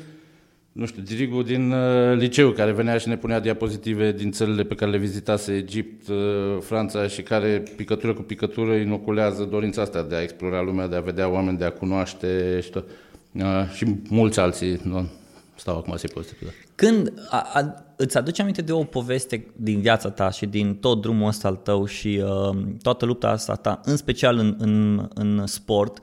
nu 0.79 0.85
știu, 0.85 1.01
dirigul 1.01 1.43
din 1.43 1.71
uh, 1.71 2.17
liceu 2.17 2.51
care 2.51 2.71
venea 2.71 2.97
și 2.97 3.07
ne 3.07 3.17
punea 3.17 3.39
diapozitive 3.39 4.11
din 4.11 4.31
țările 4.31 4.63
pe 4.63 4.75
care 4.75 4.91
le 4.91 4.97
vizitase, 4.97 5.53
Egipt, 5.53 6.07
uh, 6.07 6.15
Franța 6.59 7.07
și 7.07 7.21
care 7.21 7.63
picătură 7.75 8.13
cu 8.13 8.21
picătură 8.21 8.73
inoculează 8.73 9.43
dorința 9.43 9.81
asta 9.81 10.03
de 10.03 10.15
a 10.15 10.21
explora 10.21 10.61
lumea, 10.61 10.87
de 10.87 10.95
a 10.95 10.99
vedea 11.01 11.29
oameni, 11.29 11.57
de 11.57 11.65
a 11.65 11.71
cunoaște 11.71 12.59
și 12.63 12.69
tot. 12.69 12.89
Uh, 13.31 13.43
și 13.73 13.95
mulți 14.09 14.39
alții, 14.39 14.79
nu 14.83 15.09
stau 15.55 15.77
acum 15.77 15.95
să-i 15.97 16.09
pozitiv. 16.13 16.53
Când 16.75 17.13
a, 17.29 17.49
a, 17.53 17.85
îți 17.95 18.17
aduci 18.17 18.39
aminte 18.39 18.61
de 18.61 18.71
o 18.71 18.83
poveste 18.83 19.45
din 19.55 19.81
viața 19.81 20.09
ta 20.09 20.29
și 20.29 20.45
din 20.45 20.75
tot 20.75 21.01
drumul 21.01 21.27
ăsta 21.27 21.47
al 21.47 21.55
tău 21.55 21.85
și 21.85 22.23
uh, 22.23 22.57
toată 22.81 23.05
lupta 23.05 23.27
asta 23.27 23.55
ta, 23.55 23.81
în 23.83 23.97
special 23.97 24.37
în, 24.37 24.55
în, 24.57 25.07
în 25.13 25.45
sport, 25.45 25.99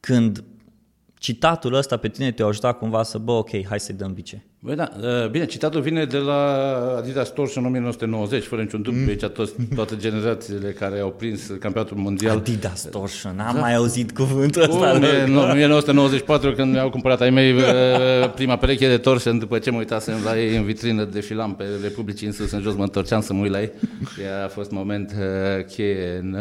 când 0.00 0.44
citatul 1.18 1.74
ăsta 1.74 1.96
pe 1.96 2.08
tine 2.08 2.32
te-a 2.32 2.46
ajutat 2.46 2.78
cumva 2.78 3.02
să, 3.02 3.18
bă, 3.18 3.32
ok, 3.32 3.66
hai 3.66 3.80
să-i 3.80 3.94
dăm 3.94 4.12
bice. 4.12 4.46
Bă, 4.66 4.74
da, 4.74 4.90
uh, 5.00 5.28
bine, 5.30 5.46
citatul 5.46 5.80
vine 5.80 6.04
de 6.04 6.16
la 6.16 6.42
Adidas 6.96 7.32
Torch 7.32 7.56
în 7.56 7.64
1990, 7.64 8.44
fără 8.44 8.62
niciun 8.62 8.82
dubiu, 8.82 9.00
mm. 9.00 9.08
aici 9.08 9.24
toți, 9.24 9.52
toate 9.74 9.96
generațiile 9.96 10.70
care 10.70 11.00
au 11.00 11.10
prins 11.10 11.46
campionatul 11.46 11.96
mondial. 11.96 12.36
Adidas 12.36 12.86
Torch, 12.90 13.22
n-am 13.22 13.54
da. 13.54 13.60
mai 13.60 13.74
auzit 13.74 14.12
cuvântul 14.12 14.62
ăsta. 14.62 14.90
În 15.26 15.36
1994, 15.36 16.52
când 16.52 16.72
mi-au 16.72 16.90
cumpărat 16.90 17.20
ai 17.20 17.30
mei 17.30 17.52
uh, 17.52 17.62
prima 18.34 18.56
pereche 18.56 18.88
de 18.88 18.98
Torsion, 18.98 19.38
după 19.38 19.58
ce 19.58 19.70
mă 19.70 19.78
uitasem 19.78 20.14
la 20.24 20.38
ei 20.38 20.56
în 20.56 20.64
vitrină, 20.64 21.04
defilam 21.04 21.54
pe 21.54 21.64
Republicii 21.82 22.26
în 22.26 22.32
sus, 22.32 22.50
în 22.50 22.60
jos, 22.60 22.74
mă 22.74 22.82
întorceam 22.82 23.20
să 23.20 23.32
mă 23.32 23.42
uit 23.42 23.50
la 23.50 23.60
ei. 23.60 23.72
Ea 24.22 24.44
a 24.44 24.48
fost 24.48 24.70
moment 24.70 25.14
uh, 25.18 25.64
cheie 25.64 26.18
în, 26.22 26.36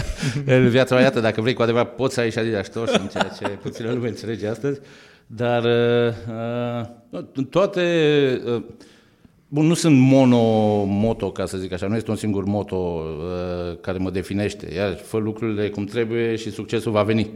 în 0.54 0.68
viața 0.68 0.94
mea. 0.94 1.04
Iată, 1.04 1.20
dacă 1.20 1.40
vrei 1.40 1.54
cu 1.54 1.62
adevărat, 1.62 1.94
poți 1.94 2.14
să 2.14 2.20
ai 2.20 2.30
și 2.30 2.38
Adidas 2.38 2.68
Torch, 2.68 2.98
în 2.98 3.06
ceea 3.06 3.30
ce 3.38 3.46
puțină 3.48 3.92
lume 3.92 4.08
înțelege 4.08 4.48
astăzi. 4.48 4.80
Dar 5.34 5.64
uh, 5.64 6.14
uh, 7.10 7.44
toate... 7.50 7.82
Uh, 8.46 8.62
bun, 9.48 9.66
nu 9.66 9.74
sunt 9.74 9.98
mono-moto, 9.98 11.32
ca 11.32 11.46
să 11.46 11.58
zic 11.58 11.72
așa, 11.72 11.86
nu 11.86 11.96
este 11.96 12.10
un 12.10 12.16
singur 12.16 12.44
moto 12.44 12.76
uh, 12.76 13.78
care 13.80 13.98
mă 13.98 14.10
definește. 14.10 14.74
Iar 14.74 14.94
fă 14.94 15.18
lucrurile 15.18 15.68
cum 15.68 15.84
trebuie 15.84 16.36
și 16.36 16.50
succesul 16.50 16.92
va 16.92 17.02
veni. 17.02 17.30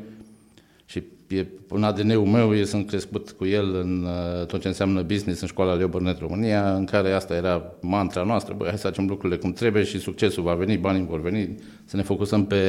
Și 0.84 1.02
e 1.28 1.46
un 1.70 1.84
ADN-ul 1.84 2.24
meu, 2.24 2.56
eu 2.56 2.64
sunt 2.64 2.86
crescut 2.86 3.30
cu 3.30 3.46
el 3.46 3.74
în 3.74 4.04
uh, 4.04 4.46
tot 4.46 4.60
ce 4.60 4.68
înseamnă 4.68 5.02
business 5.02 5.40
în 5.40 5.46
școala 5.46 5.74
Leo 5.74 5.88
Burnett 5.88 6.20
România, 6.20 6.74
în 6.74 6.84
care 6.84 7.12
asta 7.12 7.34
era 7.34 7.72
mantra 7.80 8.22
noastră, 8.22 8.54
băi, 8.56 8.68
hai 8.68 8.78
să 8.78 8.86
facem 8.86 9.06
lucrurile 9.06 9.38
cum 9.38 9.52
trebuie 9.52 9.82
și 9.82 9.98
succesul 9.98 10.42
va 10.42 10.54
veni, 10.54 10.76
banii 10.76 11.06
vor 11.06 11.20
veni, 11.20 11.54
să 11.84 11.96
ne 11.96 12.02
focusăm 12.02 12.46
pe 12.46 12.60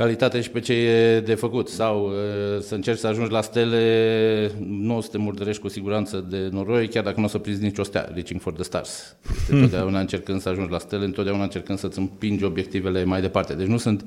calitate 0.00 0.40
și 0.40 0.50
pe 0.50 0.60
ce 0.60 0.72
e 0.72 1.20
de 1.20 1.34
făcut. 1.34 1.68
Sau 1.68 2.06
uh, 2.06 2.60
să 2.60 2.74
încerci 2.74 2.98
să 2.98 3.06
ajungi 3.06 3.32
la 3.32 3.40
stele, 3.40 4.50
nu 4.66 4.96
o 4.96 5.00
să 5.00 5.08
te 5.10 5.18
murdărești 5.18 5.62
cu 5.62 5.68
siguranță 5.68 6.26
de 6.30 6.48
noroi, 6.52 6.88
chiar 6.88 7.04
dacă 7.04 7.20
nu 7.20 7.24
o 7.24 7.28
să 7.28 7.38
prinzi 7.38 7.62
nicio 7.62 7.82
stea, 7.82 8.08
reaching 8.12 8.40
for 8.40 8.52
the 8.52 8.62
stars. 8.62 9.16
Este 9.40 9.54
întotdeauna 9.54 10.00
încercând 10.00 10.40
să 10.40 10.48
ajungi 10.48 10.70
la 10.70 10.78
stele, 10.78 11.04
întotdeauna 11.04 11.42
încercând 11.42 11.78
să-ți 11.78 11.98
împingi 11.98 12.44
obiectivele 12.44 13.04
mai 13.04 13.20
departe. 13.20 13.54
Deci 13.54 13.66
nu 13.66 13.76
sunt 13.76 14.04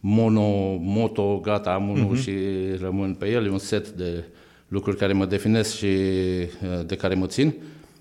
mono, 0.00 0.74
moto, 0.80 1.38
gata, 1.38 1.70
am 1.70 1.88
unul 1.88 2.16
uh-huh. 2.16 2.22
și 2.22 2.32
rămân 2.80 3.14
pe 3.14 3.30
el. 3.30 3.46
E 3.46 3.50
un 3.50 3.58
set 3.58 3.88
de 3.88 4.24
lucruri 4.68 4.96
care 4.96 5.12
mă 5.12 5.26
definesc 5.26 5.76
și 5.76 5.86
uh, 5.86 6.86
de 6.86 6.96
care 6.96 7.14
mă 7.14 7.26
țin. 7.26 7.54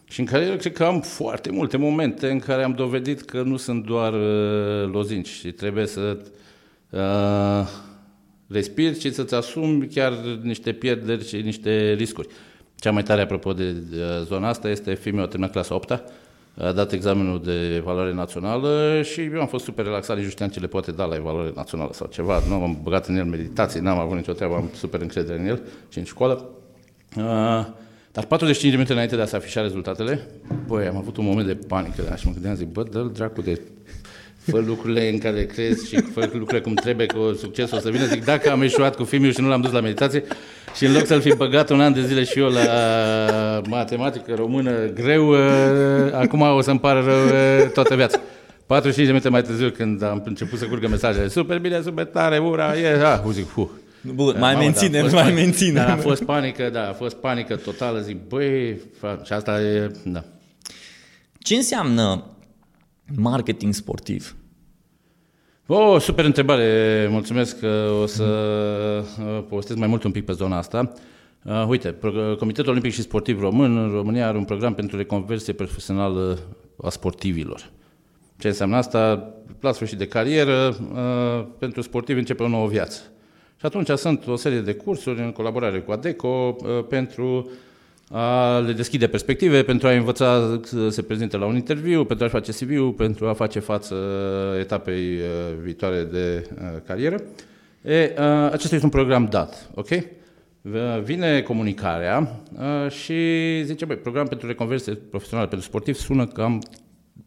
Și 0.06 0.20
în 0.20 0.26
care 0.26 0.46
eu 0.46 0.56
cred 0.56 0.74
că 0.74 0.84
am 0.84 1.02
foarte 1.02 1.52
multe 1.52 1.78
momente 1.78 2.30
în 2.30 2.40
care 2.40 2.64
am 2.64 2.74
dovedit 2.74 3.22
că 3.22 3.42
nu 3.42 3.58
sunt 3.58 3.86
doar 3.86 4.14
uh, 4.14 4.92
lozinci 4.92 5.28
și 5.28 5.52
trebuie 5.52 5.86
să 5.86 6.18
uh, 6.94 7.68
respiri 8.48 9.00
și 9.00 9.14
să-ți 9.14 9.36
asumi 9.36 9.88
chiar 9.88 10.14
niște 10.42 10.72
pierderi 10.72 11.28
și 11.28 11.36
niște 11.36 11.94
riscuri. 11.94 12.28
Cea 12.76 12.92
mai 12.92 13.04
tare, 13.04 13.22
apropo 13.22 13.54
de 13.54 13.76
zona 14.24 14.48
asta, 14.48 14.70
este 14.70 14.94
fiul 14.94 15.16
meu 15.16 15.24
a 15.24 15.28
terminat 15.28 15.52
clasa 15.52 15.76
8 15.76 16.04
a 16.58 16.72
dat 16.72 16.92
examenul 16.92 17.42
de 17.44 17.76
evaluare 17.76 18.14
națională 18.14 19.02
și 19.04 19.22
eu 19.22 19.40
am 19.40 19.48
fost 19.48 19.64
super 19.64 19.86
relaxat, 19.86 20.16
nici 20.16 20.26
nu 20.26 20.32
știam 20.32 20.50
ce 20.50 20.60
le 20.60 20.68
poate 20.68 20.92
da 20.92 21.06
la 21.06 21.16
evaluare 21.16 21.52
națională 21.56 21.90
sau 21.94 22.08
ceva. 22.08 22.42
Nu 22.48 22.54
am 22.54 22.80
băgat 22.84 23.08
în 23.08 23.16
el 23.16 23.26
meditații, 23.26 23.80
n-am 23.80 23.98
avut 23.98 24.16
nicio 24.16 24.34
treabă, 24.34 24.56
am 24.56 24.70
super 24.76 25.02
încredere 25.02 25.40
în 25.40 25.46
el 25.46 25.62
și 25.90 25.98
în 25.98 26.04
școală. 26.04 26.50
Uh, 27.18 27.66
dar 28.12 28.26
45 28.26 28.70
de 28.70 28.76
minute 28.76 28.94
înainte 28.94 29.16
de 29.16 29.22
a 29.22 29.26
se 29.26 29.36
afișa 29.36 29.62
rezultatele, 29.62 30.28
băi, 30.68 30.88
am 30.88 30.98
avut 30.98 31.18
un 31.18 31.26
moment 31.26 31.48
de 31.48 31.56
panică 31.56 32.16
și 32.18 32.28
mă 32.28 32.34
gândeam, 32.34 32.56
zic, 32.56 32.68
bă, 32.68 32.84
dă-l 32.84 33.12
dracu 33.14 33.42
de 33.42 33.62
fă 34.46 34.64
lucrurile 34.68 35.10
în 35.10 35.18
care 35.18 35.46
crezi 35.46 35.88
și 35.88 35.96
fă 35.96 36.20
lucrurile 36.32 36.60
cum 36.60 36.74
trebuie, 36.74 37.06
că 37.06 37.18
succesul 37.40 37.78
o 37.78 37.80
să 37.80 37.90
vină. 37.90 38.06
Zic, 38.06 38.26
dacă 38.26 38.52
am 38.52 38.62
eșuat 38.62 38.96
cu 38.96 39.04
filmul 39.04 39.32
și 39.32 39.42
nu 39.42 39.48
l-am 39.48 39.62
dus 39.62 39.72
la 39.72 39.80
meditație 39.80 40.24
și 40.76 40.86
în 40.86 40.94
loc 40.94 41.06
să-l 41.06 41.22
fi 41.22 41.36
băgat 41.36 41.70
un 41.70 41.82
an 41.82 41.94
de 41.94 42.06
zile 42.06 42.24
și 42.24 42.40
eu 42.40 42.48
la 42.48 42.62
matematică 43.68 44.34
română 44.36 44.72
greu, 44.94 45.30
uh, 45.30 45.38
acum 46.12 46.42
o 46.42 46.62
să-mi 46.62 46.80
pară 46.80 47.04
rău 47.06 47.26
uh, 47.26 47.72
toată 47.74 47.96
viața. 47.96 48.20
45 48.66 49.06
de 49.06 49.12
minute 49.12 49.30
mai 49.30 49.42
târziu, 49.42 49.70
când 49.70 50.04
am 50.04 50.22
început 50.26 50.60
să 50.60 50.66
curgă 50.66 50.88
mesajele, 50.88 51.28
super 51.28 51.60
bine, 51.60 51.82
super 51.82 52.06
tare, 52.06 52.38
ura, 52.38 52.78
e, 52.78 53.04
ah, 53.04 53.20
zic, 53.32 53.48
fu, 53.48 53.72
Bun, 54.02 54.36
mai 54.40 54.56
menținem, 54.56 55.08
da, 55.08 55.22
mai 55.22 55.32
menținem. 55.32 55.74
Dar 55.74 55.90
a 55.90 56.02
fost 56.02 56.24
panică, 56.24 56.70
da, 56.74 56.90
a 56.90 56.94
fost 56.94 57.16
panică 57.16 57.56
totală, 57.56 58.00
zic, 58.00 58.28
băi, 58.28 58.82
și 59.24 59.34
asta 59.34 59.62
e, 59.62 59.92
da. 60.04 60.24
Ce 61.40 61.56
înseamnă 61.56 62.24
marketing 63.16 63.74
sportiv? 63.74 64.36
O, 65.68 65.76
oh, 65.76 66.02
super 66.02 66.26
întrebare, 66.26 67.08
mulțumesc 67.10 67.60
că 67.60 67.90
o 68.02 68.06
să 68.06 68.24
uh, 69.20 69.44
povestesc 69.50 69.80
mai 69.80 69.88
mult 69.88 70.04
un 70.04 70.12
pic 70.12 70.26
pe 70.26 70.32
zona 70.32 70.58
asta. 70.58 70.94
Uh, 71.44 71.66
uite, 71.68 71.96
Comitetul 72.38 72.72
Olimpic 72.72 72.92
și 72.92 73.02
Sportiv 73.02 73.40
Român 73.40 73.78
în 73.78 73.90
România 73.92 74.28
are 74.28 74.38
un 74.38 74.46
program 74.46 74.74
pentru 74.74 74.98
reconversie 74.98 75.54
profesională 75.54 76.40
a 76.84 76.90
sportivilor. 76.90 77.72
Ce 78.38 78.48
înseamnă 78.48 78.76
asta? 78.76 79.34
La 79.60 79.72
sfârșit 79.72 79.98
de 79.98 80.08
carieră, 80.08 80.76
uh, 80.94 81.46
pentru 81.60 81.82
sportivi 81.82 82.20
începe 82.20 82.44
o 82.44 82.48
nouă 82.48 82.68
viață. 82.68 83.02
Și 83.60 83.66
atunci 83.66 83.90
sunt 83.90 84.28
o 84.28 84.36
serie 84.36 84.60
de 84.60 84.74
cursuri 84.74 85.20
în 85.20 85.32
colaborare 85.32 85.80
cu 85.80 85.92
ADECO 85.92 86.28
uh, 86.28 86.86
pentru 86.90 87.50
a 88.10 88.58
le 88.60 88.74
deschide 88.74 89.08
perspective, 89.08 89.64
pentru 89.64 89.88
a 89.88 89.92
învăța 89.92 90.60
să 90.64 90.90
se 90.90 91.02
prezinte 91.02 91.38
la 91.38 91.46
un 91.46 91.56
interviu, 91.56 92.06
pentru 92.06 92.26
a-și 92.26 92.34
face 92.34 92.52
CV-ul, 92.52 92.92
pentru 92.92 93.28
a 93.28 93.34
face 93.34 93.60
față 93.60 93.96
etapei 94.60 95.16
uh, 95.16 95.54
viitoare 95.62 96.04
de 96.04 96.48
carieră. 96.86 97.24
E, 97.82 98.14
acesta 98.52 98.76
este 98.76 98.86
un 98.86 98.90
program 98.90 99.28
dat, 99.30 99.70
ok? 99.74 99.88
Vine 101.04 101.42
comunicarea 101.42 102.42
și 102.90 103.14
zice, 103.64 103.86
băi, 103.86 103.96
program 103.96 104.28
pentru 104.28 104.48
reconversie 104.48 104.94
profesională 104.94 105.48
pentru 105.48 105.68
sportiv 105.68 105.96
sună 105.96 106.26
cam 106.26 106.62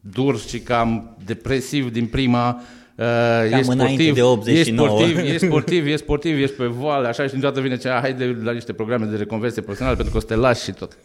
dur 0.01 0.39
și 0.39 0.59
cam 0.59 1.17
depresiv 1.25 1.91
din 1.91 2.07
prima, 2.07 2.61
Uh, 2.97 3.03
Cam 3.49 3.59
ești 3.59 3.71
sportiv, 3.71 4.13
de 4.13 4.21
89. 4.21 4.87
Ești 5.01 5.15
sportiv, 5.15 5.17
ești 5.17 5.45
sportiv, 5.45 5.85
ești 5.85 5.97
sportiv, 5.97 6.41
ești 6.41 6.55
pe 6.55 6.65
voale, 6.65 7.07
așa 7.07 7.23
și 7.23 7.31
din 7.31 7.39
toată 7.39 7.61
vine 7.61 7.77
cea, 7.77 7.99
haide 7.99 8.37
la 8.43 8.51
niște 8.51 8.73
programe 8.73 9.05
de 9.05 9.17
reconversie 9.17 9.61
profesională 9.61 9.95
pentru 9.95 10.13
că 10.13 10.19
o 10.19 10.27
să 10.27 10.33
te 10.33 10.35
lași 10.35 10.63
și 10.63 10.71
tot. 10.71 10.97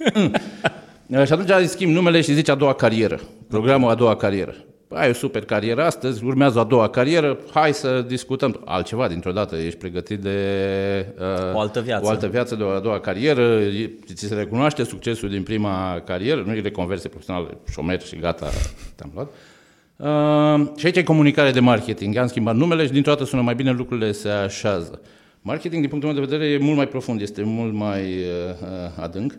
uh, 1.07 1.25
și 1.25 1.33
atunci 1.33 1.69
schimb 1.69 1.93
numele 1.93 2.21
și 2.21 2.35
zice 2.35 2.51
a 2.51 2.55
doua 2.55 2.73
carieră, 2.73 3.21
programul 3.49 3.91
a 3.91 3.95
doua 3.95 4.17
carieră 4.17 4.55
ai 4.95 5.09
o 5.09 5.13
super 5.13 5.45
carieră 5.45 5.85
astăzi, 5.85 6.25
urmează 6.25 6.59
a 6.59 6.65
doua 6.65 6.89
carieră, 6.89 7.39
hai 7.53 7.75
să 7.75 8.05
discutăm 8.07 8.61
altceva 8.65 9.09
dintr-o 9.09 9.33
dată, 9.33 9.57
ești 9.57 9.79
pregătit 9.79 10.21
de 10.21 10.37
uh, 11.19 11.55
o 11.55 11.61
altă 11.61 11.81
viață, 11.81 12.07
o 12.07 12.09
altă 12.09 12.27
viață 12.27 12.55
de 12.55 12.63
o 12.63 12.69
a 12.69 12.81
doua 12.81 13.01
carieră, 13.01 13.61
ți 14.15 14.27
se 14.27 14.35
recunoaște 14.35 14.85
succesul 14.85 15.29
din 15.29 15.43
prima 15.43 16.03
carieră, 16.05 16.43
nu 16.47 16.53
e 16.53 16.61
reconversie 16.61 17.09
profesională, 17.09 17.61
șomer 17.71 18.03
și 18.03 18.17
gata, 18.17 18.51
te-am 18.95 19.11
luat. 19.15 19.27
Uh, 19.27 19.52
și 20.77 20.87
aici 20.87 20.97
e 20.97 21.03
comunicare 21.03 21.51
de 21.51 21.61
marketing, 21.61 22.17
am 22.17 22.27
schimbat 22.27 22.57
numele 22.57 22.85
și 22.85 22.93
dintr-o 22.93 23.13
dată 23.13 23.25
sună 23.25 23.43
mai 23.43 23.55
bine, 23.55 23.71
lucrurile 23.71 24.13
se 24.13 24.29
așează. 24.29 25.01
Marketing, 25.41 25.81
din 25.81 25.91
punctul 25.91 26.13
meu 26.13 26.25
de 26.25 26.27
vedere, 26.29 26.51
e 26.51 26.59
mult 26.59 26.77
mai 26.77 26.89
profund, 26.89 27.21
este 27.21 27.43
mult 27.43 27.73
mai 27.73 28.03
uh, 28.03 29.03
adânc. 29.03 29.39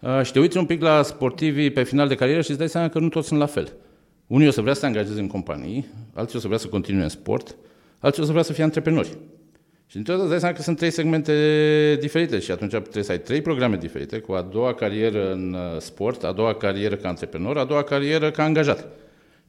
Uh, 0.00 0.22
și 0.22 0.32
te 0.32 0.38
uiți 0.38 0.56
un 0.56 0.66
pic 0.66 0.82
la 0.82 1.02
sportivii 1.02 1.70
pe 1.70 1.82
final 1.82 2.08
de 2.08 2.14
carieră 2.14 2.40
și 2.40 2.50
îți 2.50 2.58
dai 2.58 2.68
seama 2.68 2.88
că 2.88 2.98
nu 2.98 3.08
toți 3.08 3.28
sunt 3.28 3.38
la 3.38 3.46
fel. 3.46 3.72
Unii 4.26 4.46
o 4.46 4.50
să 4.50 4.60
vrea 4.60 4.74
să 4.74 4.80
se 4.80 4.86
angajeze 4.86 5.20
în 5.20 5.26
companii, 5.26 5.86
alții 6.14 6.38
o 6.38 6.40
să 6.40 6.46
vrea 6.46 6.58
să 6.58 6.66
continue 6.66 7.02
în 7.02 7.08
sport, 7.08 7.56
alții 7.98 8.22
o 8.22 8.24
să 8.24 8.30
vrea 8.30 8.42
să 8.42 8.52
fie 8.52 8.64
antreprenori. 8.64 9.08
Și 9.86 9.94
dintr-o 9.94 10.12
dată 10.12 10.22
îți 10.22 10.30
dai 10.30 10.40
seama 10.40 10.54
că 10.54 10.62
sunt 10.62 10.76
trei 10.76 10.90
segmente 10.90 11.96
diferite 12.00 12.38
și 12.38 12.50
atunci 12.50 12.70
trebuie 12.70 13.04
să 13.04 13.12
ai 13.12 13.20
trei 13.20 13.40
programe 13.40 13.76
diferite, 13.76 14.18
cu 14.18 14.32
a 14.32 14.42
doua 14.42 14.74
carieră 14.74 15.32
în 15.32 15.52
uh, 15.52 15.80
sport, 15.80 16.24
a 16.24 16.32
doua 16.32 16.54
carieră 16.54 16.96
ca 16.96 17.08
antreprenor, 17.08 17.58
a 17.58 17.64
doua 17.64 17.82
carieră 17.82 18.30
ca 18.30 18.42
angajat. 18.42 18.86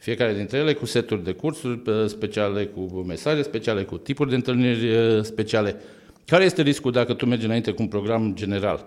Fiecare 0.06 0.34
dintre 0.34 0.58
ele 0.58 0.74
cu 0.74 0.86
seturi 0.86 1.24
de 1.24 1.32
cursuri 1.32 1.82
uh, 1.86 2.06
speciale, 2.08 2.66
cu 2.66 3.04
mesaje 3.08 3.42
speciale, 3.42 3.84
cu 3.84 3.98
tipuri 3.98 4.30
de 4.30 4.36
întâlniri 4.36 4.96
uh, 4.96 5.24
speciale. 5.24 5.76
Care 6.26 6.44
este 6.44 6.62
riscul 6.62 6.92
dacă 6.92 7.14
tu 7.14 7.26
mergi 7.26 7.46
înainte 7.46 7.72
cu 7.72 7.82
un 7.82 7.88
program 7.88 8.36
general? 8.36 8.86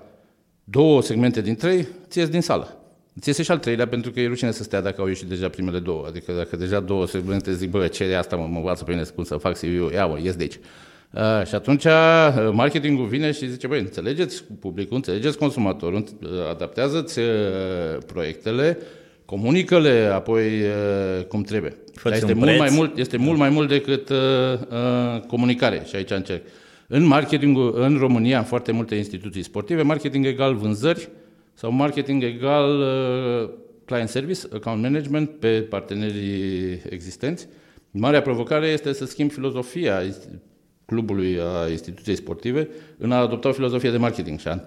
Două 0.65 1.03
segmente 1.03 1.41
din 1.41 1.55
trei 1.55 1.87
ți 2.09 2.31
din 2.31 2.41
sală. 2.41 2.77
Ți 3.21 3.31
este 3.31 3.43
și 3.43 3.51
al 3.51 3.59
treilea 3.59 3.89
pentru 3.89 4.11
că 4.11 4.21
e 4.21 4.27
rușine 4.27 4.51
să 4.51 4.63
stea 4.63 4.81
dacă 4.81 5.01
au 5.01 5.07
ieșit 5.07 5.27
deja 5.27 5.49
primele 5.49 5.79
două. 5.79 6.05
Adică 6.07 6.33
dacă 6.33 6.57
deja 6.57 6.81
două 6.81 7.07
segmente 7.07 7.55
zic, 7.55 7.71
bă, 7.71 7.87
ce 7.87 8.05
e 8.05 8.19
asta, 8.19 8.37
mă, 8.37 8.47
mă 8.47 8.57
învață 8.57 8.85
pe 8.85 8.91
mine 8.91 9.05
cum 9.15 9.25
să 9.25 9.37
fac 9.37 9.59
CV-ul, 9.59 9.93
ia 9.93 10.07
mă, 10.07 10.19
ies 10.23 10.35
de 10.35 10.43
aici. 10.43 10.59
Uh, 11.11 11.47
și 11.47 11.55
atunci 11.55 11.85
uh, 11.85 12.51
marketingul 12.53 13.07
vine 13.07 13.33
și 13.33 13.51
zice, 13.51 13.67
băi, 13.67 13.81
înțelegeți 13.81 14.45
publicul, 14.61 14.97
înțelegeți 14.97 15.39
consumatorul, 15.39 16.05
uh, 16.23 16.29
adaptează-ți 16.51 17.19
uh, 17.19 17.27
proiectele, 18.07 18.79
comunică-le 19.31 20.11
apoi 20.15 20.47
uh, 20.47 21.25
cum 21.25 21.43
trebuie. 21.43 21.77
este 22.05 22.33
mult, 22.33 22.59
mai 22.59 22.71
mult, 22.73 22.97
este 22.97 23.17
mult 23.17 23.39
mai 23.39 23.49
mult 23.49 23.69
decât 23.69 24.09
uh, 24.09 24.17
uh, 24.17 25.21
comunicare 25.27 25.83
și 25.87 25.97
aici 25.97 26.11
încerc. 26.11 26.43
În 26.87 27.05
marketingul, 27.05 27.75
în 27.81 27.97
România, 27.97 28.39
în 28.39 28.45
foarte 28.45 28.73
multe 28.73 28.95
instituții 28.95 29.43
sportive, 29.43 29.83
marketing 29.83 30.27
egal 30.27 30.55
vânzări, 30.55 31.09
sau 31.55 31.73
marketing 31.73 32.23
egal 32.23 32.79
uh, 32.79 33.51
client 33.85 34.09
service, 34.09 34.41
account 34.55 34.83
management 34.83 35.31
pe 35.31 35.61
partenerii 35.61 36.83
existenți. 36.91 37.49
Marea 37.91 38.23
provocare 38.23 38.67
este 38.67 38.93
să 38.93 39.05
schimb 39.05 39.31
filozofia 39.31 40.03
clubului, 40.85 41.39
a 41.41 41.71
instituției 41.71 42.17
sportive, 42.17 42.69
în 42.99 43.13
a 43.13 43.17
adopta 43.17 43.49
o 43.49 43.53
filozofie 43.53 43.91
de 43.91 43.97
marketing 43.97 44.39
și 44.39 44.49
a 44.49 44.61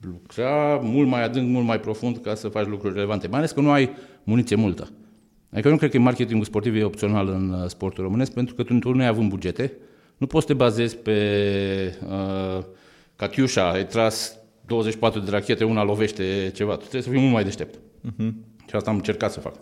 lucra 0.00 0.80
mult 0.82 1.08
mai 1.08 1.24
adânc, 1.24 1.48
mult 1.48 1.66
mai 1.66 1.80
profund 1.80 2.18
ca 2.18 2.34
să 2.34 2.48
faci 2.48 2.66
lucruri 2.66 2.94
relevante. 2.94 3.28
Mai 3.28 3.38
ales 3.38 3.52
că 3.52 3.60
nu 3.60 3.70
ai 3.70 3.90
muniție 4.22 4.56
multă. 4.56 4.88
Adică 5.50 5.66
eu 5.66 5.72
nu 5.72 5.78
cred 5.78 5.90
că 5.90 5.98
marketingul 5.98 6.44
sportiv 6.44 6.74
e 6.74 6.84
opțional 6.84 7.28
în 7.28 7.50
uh, 7.50 7.68
sportul 7.68 8.04
românesc, 8.04 8.32
pentru 8.32 8.54
că 8.54 8.62
tu 8.62 8.92
nu 8.92 9.00
ai 9.00 9.06
avut 9.06 9.28
bugete, 9.28 9.72
nu 10.16 10.26
poți 10.26 10.46
să 10.46 10.52
te 10.52 10.58
bazezi 10.58 10.96
pe 10.96 11.98
uh, 12.08 12.64
Catiușa, 13.16 13.70
ai 13.70 13.86
tras 13.86 14.36
24 14.66 15.20
de 15.20 15.30
rachete, 15.30 15.64
una 15.64 15.82
lovește 15.82 16.52
ceva. 16.54 16.72
Tu 16.72 16.78
trebuie 16.78 17.02
să 17.02 17.10
fii 17.10 17.20
mult 17.20 17.32
mai 17.32 17.44
deștept. 17.44 17.74
Uh-huh. 17.74 18.32
Și 18.68 18.74
asta 18.74 18.90
am 18.90 18.96
încercat 18.96 19.32
să 19.32 19.40
fac. 19.40 19.54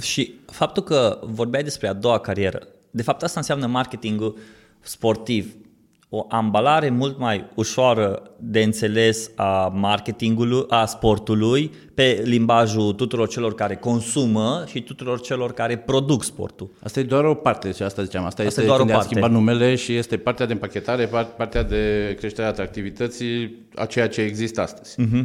Și 0.00 0.34
faptul 0.46 0.82
că 0.82 1.20
vorbeai 1.22 1.62
despre 1.62 1.88
a 1.88 1.92
doua 1.92 2.18
carieră, 2.18 2.68
de 2.90 3.02
fapt 3.02 3.22
asta 3.22 3.40
înseamnă 3.40 3.66
marketingul 3.66 4.38
sportiv 4.80 5.54
o 6.16 6.26
ambalare 6.28 6.90
mult 6.90 7.18
mai 7.18 7.44
ușoară 7.54 8.22
de 8.38 8.62
înțeles 8.62 9.30
a 9.34 9.72
marketingului, 9.74 10.64
a 10.68 10.84
sportului, 10.84 11.70
pe 11.94 12.22
limbajul 12.24 12.92
tuturor 12.92 13.28
celor 13.28 13.54
care 13.54 13.76
consumă 13.76 14.64
și 14.66 14.82
tuturor 14.82 15.20
celor 15.20 15.52
care 15.52 15.76
produc 15.76 16.22
sportul. 16.22 16.70
Asta 16.82 17.00
e 17.00 17.02
doar 17.02 17.24
o 17.24 17.34
parte, 17.34 17.72
și 17.72 17.82
asta 17.82 18.02
ziceam. 18.02 18.24
Asta, 18.24 18.42
asta 18.42 18.60
este 18.60 18.66
doar 18.66 18.78
când 18.78 18.90
o 18.90 18.92
parte. 18.92 19.06
a 19.06 19.10
schimbat 19.10 19.30
numele 19.30 19.74
și 19.74 19.96
este 19.96 20.16
partea 20.16 20.46
de 20.46 20.52
împachetare, 20.52 21.10
partea 21.36 21.62
de 21.62 22.14
creșterea 22.18 22.50
atractivității 22.50 23.54
a 23.74 23.84
ceea 23.84 24.08
ce 24.08 24.20
există 24.20 24.60
astăzi. 24.60 24.96
Uh-huh. 25.02 25.24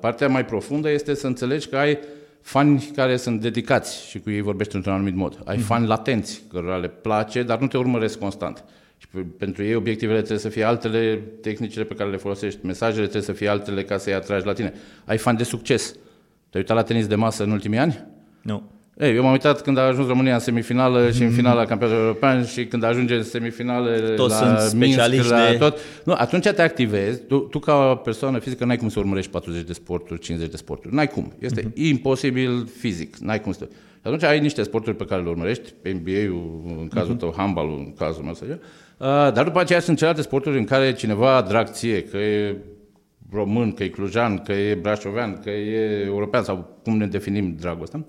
Partea 0.00 0.28
mai 0.28 0.44
profundă 0.44 0.90
este 0.90 1.14
să 1.14 1.26
înțelegi 1.26 1.68
că 1.68 1.76
ai 1.76 1.98
fani 2.40 2.90
care 2.94 3.16
sunt 3.16 3.40
dedicați 3.40 4.08
și 4.08 4.18
cu 4.18 4.30
ei 4.30 4.40
vorbești 4.40 4.74
într-un 4.74 4.94
anumit 4.94 5.14
mod. 5.14 5.38
Ai 5.44 5.56
uh-huh. 5.56 5.64
fani 5.64 5.86
latenți, 5.86 6.42
cărora 6.52 6.76
le 6.76 6.88
place, 6.88 7.42
dar 7.42 7.58
nu 7.58 7.66
te 7.66 7.76
urmăresc 7.76 8.18
constant. 8.18 8.64
Și 9.00 9.06
pentru 9.38 9.64
ei 9.64 9.74
obiectivele 9.74 10.18
trebuie 10.18 10.38
să 10.38 10.48
fie 10.48 10.64
altele, 10.64 11.22
tehnicile 11.40 11.84
pe 11.84 11.94
care 11.94 12.10
le 12.10 12.16
folosești, 12.16 12.66
mesajele 12.66 13.02
trebuie 13.02 13.22
să 13.22 13.32
fie 13.32 13.48
altele 13.48 13.84
ca 13.84 13.98
să-i 13.98 14.14
atragi 14.14 14.46
la 14.46 14.52
tine. 14.52 14.72
Ai 15.04 15.18
fan 15.18 15.36
de 15.36 15.44
succes. 15.44 15.92
Te-ai 16.50 16.62
uitat 16.62 16.76
la 16.76 16.82
tenis 16.82 17.06
de 17.06 17.14
masă 17.14 17.42
în 17.42 17.50
ultimii 17.50 17.78
ani? 17.78 18.04
Nu. 18.42 18.70
Ei, 18.98 19.14
eu 19.14 19.22
m-am 19.22 19.32
uitat 19.32 19.62
când 19.62 19.78
a 19.78 19.80
ajuns 19.80 20.06
România 20.06 20.34
în 20.34 20.40
semifinală 20.40 21.08
mm-hmm. 21.08 21.14
și 21.14 21.22
în 21.22 21.30
finala 21.30 21.64
campionatului 21.64 22.06
european 22.06 22.44
și 22.44 22.66
când 22.66 22.82
ajunge 22.82 23.14
în 23.14 23.22
semifinale 23.22 23.98
Toți 23.98 24.42
la 24.42 24.58
sunt 24.58 24.80
Minsk, 24.80 24.98
la 24.98 25.08
de... 25.50 25.56
tot. 25.58 25.78
Nu, 26.04 26.12
atunci 26.12 26.48
te 26.48 26.62
activezi. 26.62 27.20
Tu, 27.20 27.38
tu 27.38 27.58
ca 27.58 27.94
persoană 27.94 28.38
fizică 28.38 28.64
n-ai 28.64 28.76
cum 28.76 28.88
să 28.88 28.98
urmărești 28.98 29.30
40 29.30 29.62
de 29.62 29.72
sporturi, 29.72 30.20
50 30.20 30.50
de 30.50 30.56
sporturi. 30.56 30.94
N-ai 30.94 31.08
cum. 31.08 31.32
Este 31.38 31.62
mm-hmm. 31.62 31.74
imposibil 31.74 32.68
fizic. 32.78 33.16
N-ai 33.16 33.40
cum 33.40 33.52
să... 33.52 33.68
Și 33.70 34.06
atunci 34.06 34.22
ai 34.22 34.40
niște 34.40 34.62
sporturi 34.62 34.96
pe 34.96 35.04
care 35.04 35.22
le 35.22 35.28
urmărești, 35.28 35.72
NBA-ul, 35.82 36.62
în 36.80 36.88
cazul 36.88 37.14
mm-hmm. 37.14 37.18
tău, 37.18 37.34
handball 37.36 37.68
în 37.78 37.92
cazul 37.98 38.22
meu, 38.22 38.34
să 38.34 38.44
zic, 38.46 38.54
Uh, 38.54 38.66
dar 39.08 39.44
după 39.44 39.60
aceea 39.60 39.80
sunt 39.80 39.96
celelalte 39.96 40.22
sporturi 40.22 40.58
în 40.58 40.64
care 40.64 40.92
cineva 40.92 41.44
drag 41.48 41.68
ție, 41.68 42.02
că 42.02 42.16
e 42.16 42.56
român, 43.32 43.72
că 43.72 43.82
e 43.82 43.88
clujan, 43.88 44.38
că 44.38 44.52
e 44.52 44.74
brașovean, 44.74 45.40
că 45.42 45.50
e 45.50 46.04
european 46.04 46.42
sau 46.42 46.78
cum 46.82 46.96
ne 46.96 47.06
definim 47.06 47.56
dragul 47.60 47.82
ăsta 47.82 48.06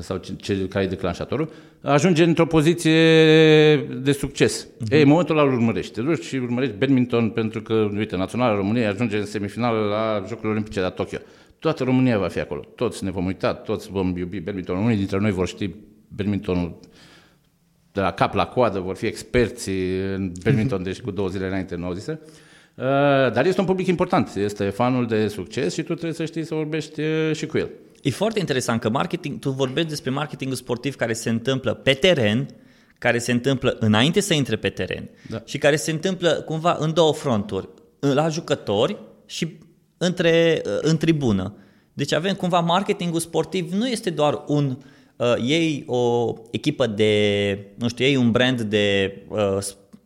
sau 0.00 0.20
ce, 0.36 0.68
care 0.68 0.84
e 0.84 0.88
declanșatorul, 0.88 1.50
ajunge 1.82 2.24
într-o 2.24 2.46
poziție 2.46 3.76
de 3.76 4.12
succes. 4.12 4.66
Uh-huh. 4.66 4.92
Ei, 4.92 5.02
în 5.02 5.08
momentul 5.08 5.38
ăla 5.38 5.48
îl 5.48 5.54
urmărești. 5.54 5.92
Te 5.92 6.00
duci 6.00 6.22
și 6.22 6.36
urmărești 6.36 6.74
badminton 6.76 7.30
pentru 7.30 7.62
că, 7.62 7.88
uite, 7.96 8.16
Naționala 8.16 8.56
României 8.56 8.86
ajunge 8.86 9.16
în 9.16 9.24
semifinală 9.24 9.78
la 9.78 10.24
Jocurile 10.26 10.50
Olimpice 10.52 10.78
de 10.78 10.84
la 10.84 10.90
Tokyo. 10.90 11.18
Toată 11.58 11.84
România 11.84 12.18
va 12.18 12.28
fi 12.28 12.40
acolo. 12.40 12.64
Toți 12.74 13.04
ne 13.04 13.10
vom 13.10 13.26
uita, 13.26 13.54
toți 13.54 13.90
vom 13.90 14.16
iubi 14.16 14.40
badminton. 14.40 14.76
Unii 14.76 14.96
dintre 14.96 15.18
noi 15.18 15.30
vor 15.30 15.46
ști 15.46 15.70
badmintonul 16.08 16.78
de 17.98 18.04
la 18.04 18.12
cap 18.12 18.34
la 18.34 18.46
coadă, 18.46 18.78
vor 18.78 18.96
fi 18.96 19.06
experți 19.06 19.70
în 20.14 20.32
badminton, 20.44 20.82
deci 20.82 21.00
cu 21.00 21.10
două 21.10 21.28
zile 21.28 21.46
înainte 21.46 21.74
nu 21.74 21.86
au 21.86 21.92
zis. 21.92 22.06
Uh, 22.06 22.16
dar 23.32 23.46
este 23.46 23.60
un 23.60 23.66
public 23.66 23.86
important, 23.86 24.34
este 24.36 24.68
fanul 24.68 25.06
de 25.06 25.28
succes 25.28 25.72
și 25.72 25.82
tu 25.82 25.92
trebuie 25.92 26.12
să 26.12 26.24
știi 26.24 26.44
să 26.44 26.54
vorbești 26.54 27.00
uh, 27.00 27.34
și 27.34 27.46
cu 27.46 27.58
el. 27.58 27.70
E 28.02 28.10
foarte 28.10 28.38
interesant 28.38 28.80
că 28.80 28.88
marketing, 28.88 29.38
tu 29.38 29.50
vorbești 29.50 29.88
despre 29.88 30.10
marketingul 30.10 30.56
sportiv 30.56 30.96
care 30.96 31.12
se 31.12 31.30
întâmplă 31.30 31.74
pe 31.74 31.92
teren, 31.92 32.48
care 32.98 33.18
se 33.18 33.32
întâmplă 33.32 33.76
înainte 33.80 34.20
să 34.20 34.34
intre 34.34 34.56
pe 34.56 34.68
teren 34.68 35.08
Da. 35.28 35.42
și 35.44 35.58
care 35.58 35.76
se 35.76 35.90
întâmplă 35.90 36.30
cumva 36.30 36.76
în 36.80 36.92
două 36.92 37.12
fronturi, 37.12 37.68
la 37.98 38.28
jucători 38.28 38.96
și 39.26 39.58
între, 39.96 40.62
în 40.80 40.96
tribună. 40.96 41.54
Deci 41.92 42.12
avem 42.12 42.34
cumva 42.34 42.60
marketingul 42.60 43.20
sportiv 43.20 43.72
nu 43.72 43.88
este 43.88 44.10
doar 44.10 44.42
un 44.46 44.66
uh, 44.66 44.76
ei 45.44 45.84
o 45.86 46.34
echipă 46.50 46.86
de, 46.86 47.58
nu 47.78 47.88
știu, 47.88 48.04
ei 48.04 48.16
un 48.16 48.30
brand 48.30 48.60
de 48.60 49.16
uh, 49.28 49.58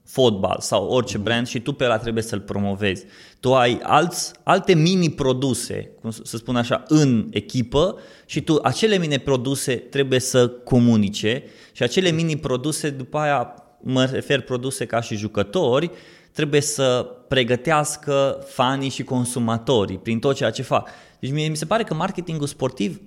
fotbal 0.05 0.57
sau 0.61 0.87
orice 0.87 1.19
brand 1.19 1.47
și 1.47 1.61
tu 1.61 1.73
pe 1.73 1.85
ăla 1.85 1.99
trebuie 1.99 2.23
să-l 2.23 2.41
promovezi. 2.41 3.05
Tu 3.41 3.55
ai 3.55 3.79
alți, 3.83 4.33
alte 4.43 4.75
mini-produse, 4.75 5.91
cum 6.01 6.11
să 6.11 6.21
să 6.25 6.37
spun 6.37 6.57
așa, 6.57 6.83
în 6.89 7.29
echipă 7.31 7.99
și 8.27 8.41
tu 8.41 8.59
acele 8.63 8.99
mini-produse 8.99 9.75
trebuie 9.75 10.19
să 10.19 10.49
comunice 10.49 11.43
și 11.73 11.83
acele 11.83 12.11
mini-produse, 12.11 12.91
după 12.91 13.19
aia 13.19 13.55
mă 13.83 14.05
refer 14.05 14.41
produse 14.41 14.87
ca 14.87 15.01
și 15.01 15.17
jucători, 15.17 15.91
trebuie 16.33 16.61
să 16.61 17.07
pregătească 17.29 18.45
fanii 18.47 18.89
și 18.89 19.03
consumatorii 19.03 19.99
prin 19.99 20.19
tot 20.19 20.37
ceea 20.37 20.51
ce 20.51 20.63
fac. 20.63 20.89
Deci 21.21 21.31
mie 21.31 21.49
mi 21.49 21.57
se 21.57 21.65
pare 21.65 21.83
că 21.83 21.95
marketingul 21.95 22.47
sportiv 22.47 23.01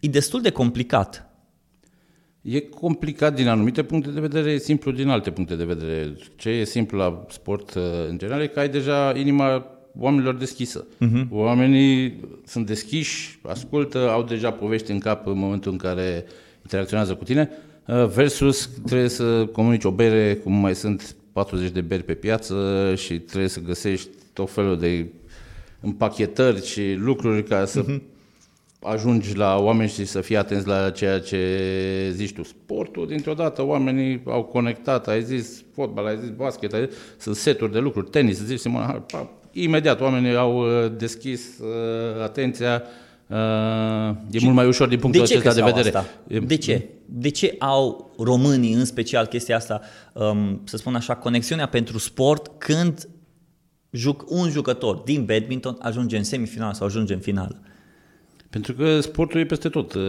e 0.00 0.08
destul 0.08 0.40
de 0.40 0.50
complicat. 0.50 1.25
E 2.48 2.60
complicat 2.60 3.34
din 3.34 3.48
anumite 3.48 3.82
puncte 3.82 4.10
de 4.10 4.20
vedere, 4.20 4.50
e 4.50 4.58
simplu 4.58 4.90
din 4.90 5.08
alte 5.08 5.30
puncte 5.30 5.54
de 5.54 5.64
vedere. 5.64 6.16
Ce 6.36 6.48
e 6.48 6.64
simplu 6.64 6.98
la 6.98 7.24
sport 7.28 7.74
uh, 7.74 7.82
în 8.08 8.18
general 8.18 8.42
e 8.42 8.46
că 8.46 8.58
ai 8.58 8.68
deja 8.68 9.12
inima 9.16 9.66
oamenilor 9.98 10.34
deschisă. 10.34 10.86
Uh-huh. 10.86 11.28
Oamenii 11.30 12.20
sunt 12.44 12.66
deschiși, 12.66 13.38
ascultă, 13.42 14.10
au 14.10 14.22
deja 14.22 14.50
povești 14.50 14.90
în 14.90 14.98
cap 14.98 15.26
în 15.26 15.38
momentul 15.38 15.72
în 15.72 15.78
care 15.78 16.24
interacționează 16.62 17.14
cu 17.14 17.24
tine, 17.24 17.50
uh, 17.86 18.06
versus 18.06 18.70
trebuie 18.84 19.08
să 19.08 19.46
comunici 19.46 19.84
o 19.84 19.90
bere, 19.90 20.34
cum 20.34 20.52
mai 20.52 20.74
sunt 20.74 21.16
40 21.32 21.70
de 21.70 21.80
beri 21.80 22.02
pe 22.02 22.14
piață 22.14 22.92
și 22.96 23.18
trebuie 23.18 23.48
să 23.48 23.60
găsești 23.60 24.08
tot 24.32 24.50
felul 24.50 24.78
de 24.78 25.06
împachetări 25.80 26.66
și 26.66 26.94
lucruri 26.98 27.44
ca 27.44 27.64
să 27.64 27.84
uh-huh 27.84 28.14
ajungi 28.82 29.36
la 29.36 29.56
oameni 29.58 29.90
și 29.90 30.04
să 30.04 30.20
fii 30.20 30.36
atenți 30.36 30.66
la 30.66 30.90
ceea 30.90 31.20
ce 31.20 32.10
zici 32.14 32.32
tu. 32.32 32.42
Sportul, 32.42 33.06
dintr-o 33.06 33.34
dată, 33.34 33.62
oamenii 33.62 34.22
au 34.24 34.42
conectat, 34.42 35.08
ai 35.08 35.22
zis 35.22 35.64
fotbal, 35.74 36.06
ai 36.06 36.18
zis 36.18 36.30
basket, 36.30 36.72
ai 36.72 36.86
zis, 36.88 36.96
sunt 37.18 37.36
seturi 37.36 37.72
de 37.72 37.78
lucruri, 37.78 38.10
tenis, 38.10 38.44
zici 38.44 38.58
Simona 38.58 38.84
Halep, 38.84 39.10
pa, 39.10 39.30
imediat 39.52 40.00
oamenii 40.00 40.36
au 40.36 40.58
uh, 40.58 40.92
deschis 40.96 41.58
uh, 41.58 42.22
atenția, 42.22 42.82
uh, 43.26 43.36
e 44.30 44.38
mult 44.42 44.54
mai 44.54 44.66
ușor 44.66 44.88
din 44.88 44.98
punctul 44.98 45.22
de 45.22 45.28
ce 45.28 45.36
acesta 45.36 45.54
de 45.54 45.60
crezi 45.60 45.76
vedere. 45.76 45.96
Asta? 45.96 46.46
De 46.46 46.56
ce? 46.56 46.88
De 47.04 47.28
ce 47.28 47.54
au 47.58 48.14
românii, 48.18 48.72
în 48.72 48.84
special 48.84 49.26
chestia 49.26 49.56
asta, 49.56 49.80
um, 50.12 50.60
să 50.64 50.76
spun 50.76 50.94
așa, 50.94 51.14
conexiunea 51.14 51.66
pentru 51.66 51.98
sport 51.98 52.50
când 52.58 53.08
juc, 53.90 54.24
un 54.28 54.50
jucător 54.50 54.96
din 54.96 55.24
badminton 55.24 55.76
ajunge 55.80 56.16
în 56.16 56.24
semifinală 56.24 56.72
sau 56.72 56.86
ajunge 56.86 57.14
în 57.14 57.20
finală? 57.20 57.60
Pentru 58.56 58.74
că 58.74 59.00
sportul 59.00 59.40
e 59.40 59.44
peste 59.44 59.68
tot, 59.68 59.92
uh, 59.94 60.02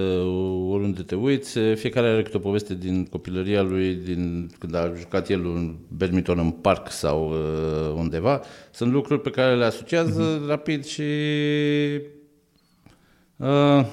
oriunde 0.70 1.01
te 1.01 1.16
uiți, 1.16 1.58
uh, 1.58 1.75
fiecare 1.75 2.08
are 2.08 2.24
câte 2.24 2.38
o 2.38 2.39
poveste 2.39 2.75
din 2.75 3.06
copilăria 3.06 3.62
lui, 3.62 3.94
din 3.94 4.50
când 4.60 4.75
a 4.75 4.94
jucat 4.98 5.30
el 5.30 5.46
un 5.46 5.75
badminton 5.88 6.39
în 6.39 6.51
parc 6.51 6.92
sau 6.92 7.30
uh, 7.30 7.94
undeva. 7.96 8.42
Sunt 8.72 8.92
lucruri 8.92 9.22
pe 9.22 9.30
care 9.30 9.56
le 9.56 9.66
asociază 9.66 10.39
uh-huh. 10.39 10.48
rapid 10.48 10.86
și... 10.86 11.04
Uh, 13.36 13.86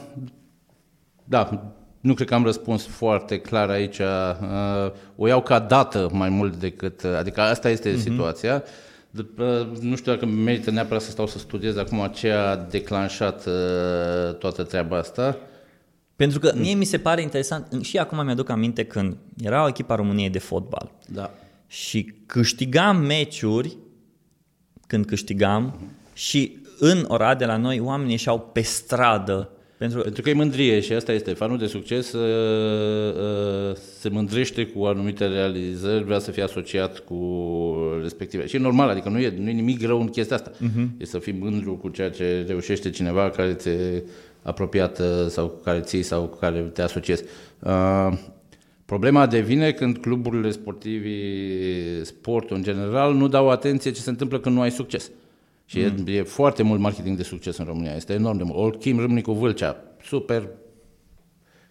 da, 1.24 1.72
nu 2.00 2.14
cred 2.14 2.28
că 2.28 2.34
am 2.34 2.44
răspuns 2.44 2.86
foarte 2.86 3.38
clar 3.38 3.68
aici. 3.70 3.98
Uh, 3.98 4.90
o 5.16 5.26
iau 5.26 5.42
ca 5.42 5.58
dată 5.58 6.08
mai 6.12 6.28
mult 6.28 6.56
decât... 6.56 7.04
Adică 7.04 7.40
asta 7.40 7.68
este 7.68 7.92
uh-huh. 7.92 7.98
situația. 7.98 8.64
După, 9.14 9.72
nu 9.80 9.96
știu 9.96 10.12
dacă 10.12 10.26
merită 10.26 10.70
neapărat 10.70 11.02
să 11.02 11.10
stau 11.10 11.26
să 11.26 11.38
studiez 11.38 11.76
acum 11.76 12.10
ce 12.14 12.30
a 12.30 12.56
declanșat 12.56 13.46
uh, 13.46 14.34
toată 14.38 14.62
treaba 14.62 14.96
asta. 14.96 15.38
Pentru 16.16 16.38
că 16.38 16.52
mie 16.56 16.74
mi 16.74 16.84
se 16.84 16.98
pare 16.98 17.22
interesant, 17.22 17.82
și 17.82 17.98
acum 17.98 18.24
mi-aduc 18.24 18.48
aminte 18.48 18.84
când 18.84 19.16
era 19.42 19.64
o 19.64 19.68
echipa 19.68 19.94
României 19.94 20.30
de 20.30 20.38
fotbal 20.38 20.90
Da. 21.06 21.30
și 21.66 22.14
câștigam 22.26 22.96
meciuri, 22.96 23.76
când 24.86 25.06
câștigam, 25.06 25.80
și 26.12 26.58
în 26.78 27.04
Oradea 27.08 27.46
la 27.46 27.56
noi 27.56 27.80
oamenii 27.80 28.12
ieșeau 28.12 28.40
pe 28.40 28.60
stradă. 28.60 29.50
Pentru 29.76 30.00
Pentru 30.00 30.22
că 30.22 30.30
e 30.30 30.32
mândrie 30.32 30.80
și 30.80 30.92
asta 30.92 31.12
este. 31.12 31.32
Fanul 31.32 31.58
de 31.58 31.66
succes 31.66 32.12
uh, 32.12 33.14
uh, 33.14 33.76
se 33.98 34.08
mândrește 34.08 34.66
cu 34.66 34.84
anumite 34.84 35.26
realizări, 35.26 36.04
vrea 36.04 36.18
să 36.18 36.30
fie 36.30 36.42
asociat 36.42 36.98
cu 36.98 37.18
respective. 38.02 38.46
Și 38.46 38.56
e 38.56 38.58
normal, 38.58 38.88
adică 38.88 39.08
nu 39.08 39.18
e, 39.18 39.34
nu 39.38 39.48
e 39.48 39.52
nimic 39.52 39.86
rău 39.86 40.00
în 40.00 40.08
chestia 40.08 40.36
asta. 40.36 40.50
Uh-huh. 40.50 40.88
E 40.98 41.04
să 41.04 41.18
fii 41.18 41.32
mândru 41.32 41.74
cu 41.74 41.88
ceea 41.88 42.10
ce 42.10 42.44
reușește 42.46 42.90
cineva 42.90 43.30
care 43.30 43.52
ți-e 43.52 44.04
apropiat 44.42 44.98
uh, 44.98 45.26
sau 45.28 45.46
cu 45.46 45.62
care 45.62 45.80
ții 45.80 46.02
sau 46.02 46.22
cu 46.22 46.36
care 46.36 46.60
te 46.60 46.82
asociezi. 46.82 47.24
Uh, 47.58 48.12
Problema 48.84 49.26
devine 49.26 49.72
când 49.72 49.98
cluburile 49.98 50.50
sportivi, 50.50 51.10
sportul 52.02 52.56
în 52.56 52.62
general, 52.62 53.14
nu 53.14 53.28
dau 53.28 53.50
atenție 53.50 53.90
ce 53.90 54.00
se 54.00 54.10
întâmplă 54.10 54.38
când 54.38 54.54
nu 54.54 54.60
ai 54.60 54.70
succes. 54.70 55.10
Și 55.64 55.78
mm. 55.78 56.04
e, 56.06 56.12
e 56.12 56.22
foarte 56.22 56.62
mult 56.62 56.80
marketing 56.80 57.16
de 57.16 57.22
succes 57.22 57.56
în 57.56 57.64
România, 57.64 57.94
este 57.94 58.12
enorm 58.12 58.36
de 58.36 58.42
mult. 58.42 58.58
Olchim 58.58 58.98
Râmnicu 58.98 59.32
Vâlcea, 59.32 59.76
super 60.02 60.48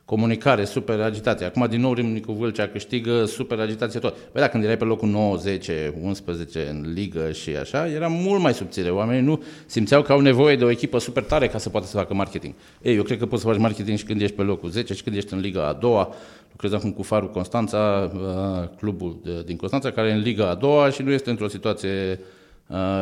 comunicare, 0.06 0.66
super 0.66 1.00
agitație. 1.00 1.46
Acum 1.46 1.66
din 1.70 1.82
nou 1.82 1.94
Râmnicu 1.94 2.32
Vâlcea 2.32 2.68
câștigă 2.68 3.26
super 3.26 3.60
agitație 3.60 4.00
tot. 4.00 4.18
Păi 4.18 4.42
da, 4.42 4.48
când 4.48 4.64
erai 4.64 4.78
pe 4.78 4.84
locul 4.84 5.10
9, 5.10 5.36
10, 5.36 5.94
11 6.02 6.68
în 6.70 6.92
ligă 6.94 7.32
și 7.32 7.50
așa, 7.50 7.88
era 7.88 8.08
mult 8.08 8.42
mai 8.42 8.54
subțire. 8.54 8.90
Oamenii 8.90 9.22
nu 9.22 9.44
simțeau 9.66 10.02
că 10.02 10.12
au 10.12 10.20
nevoie 10.20 10.56
de 10.56 10.64
o 10.64 10.70
echipă 10.70 10.98
super 10.98 11.24
tare 11.24 11.48
ca 11.48 11.58
să 11.58 11.70
poată 11.70 11.88
să 11.88 11.98
facă 11.98 12.14
marketing. 12.14 12.54
Ei, 12.82 12.96
eu 12.96 13.04
cred 13.04 13.18
că 13.18 13.26
poți 13.26 13.42
să 13.42 13.48
faci 13.48 13.58
marketing 13.58 13.98
și 13.98 14.06
când 14.06 14.22
ești 14.22 14.36
pe 14.36 14.42
locul 14.42 14.70
10 14.70 14.94
și 14.94 15.04
când 15.04 15.16
ești 15.16 15.34
în 15.34 15.40
liga 15.40 15.68
a 15.68 15.74
doua. 15.74 16.14
Lucrez 16.52 16.74
acum 16.74 16.92
cu 16.92 17.02
Farul 17.04 17.30
Constanța, 17.30 18.12
uh, 18.16 18.78
clubul 18.78 19.20
de, 19.24 19.44
din 19.46 19.56
Constanța, 19.56 19.92
care 19.92 20.10
e 20.10 20.14
în 20.14 20.22
liga 20.22 20.50
a 20.50 20.56
doua 20.56 20.90
și 20.90 21.02
nu 21.02 21.12
este 21.12 21.30
într-o 21.30 21.48
situație 21.48 22.20
uh, 22.20 22.26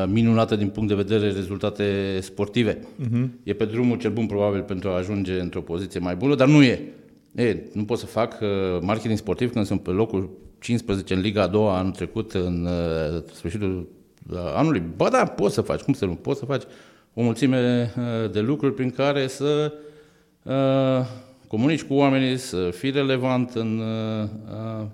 minunată 0.08 0.56
din 0.56 0.68
punct 0.68 0.90
de 0.90 0.96
vedere 0.96 1.32
rezultate 1.32 2.18
sportive. 2.22 2.78
Uh-huh. 2.78 3.28
E 3.44 3.54
pe 3.54 3.66
drumul 3.66 3.98
cel 3.98 4.12
bun 4.12 4.26
probabil 4.26 4.62
pentru 4.62 4.90
a 4.90 4.96
ajunge 4.96 5.40
într-o 5.40 5.62
poziție 5.62 6.00
mai 6.00 6.16
bună, 6.16 6.36
dar 6.36 6.48
nu 6.48 6.64
e. 6.64 6.82
e 7.36 7.58
nu 7.74 7.84
pot 7.84 7.98
să 7.98 8.06
fac 8.06 8.40
uh, 8.42 8.48
marketing 8.82 9.18
sportiv 9.18 9.52
când 9.52 9.66
sunt 9.66 9.82
pe 9.84 9.90
locul 9.90 10.30
15 10.60 11.14
în 11.14 11.20
Liga 11.20 11.42
a 11.42 11.48
doua 11.48 11.78
anul 11.78 11.92
trecut, 11.92 12.32
în 12.32 12.66
uh, 12.66 13.24
sfârșitul 13.34 13.90
uh, 14.32 14.38
anului. 14.56 14.84
Ba 14.96 15.10
da, 15.10 15.26
poți 15.26 15.54
să 15.54 15.62
faci, 15.62 15.82
cum 15.82 15.94
să 15.94 16.06
nu, 16.06 16.14
poți 16.14 16.40
să 16.40 16.46
faci 16.46 16.64
o 17.14 17.22
mulțime 17.22 17.94
uh, 17.98 18.32
de 18.32 18.40
lucruri 18.40 18.74
prin 18.74 18.90
care 18.90 19.28
să 19.28 19.74
uh, 20.44 21.06
comunici 21.48 21.84
cu 21.84 21.94
oamenii, 21.94 22.38
să 22.38 22.70
fii 22.72 22.92
relevant 22.92 23.52
în 23.54 23.80
uh, 23.80 24.30
uh, 24.82 24.86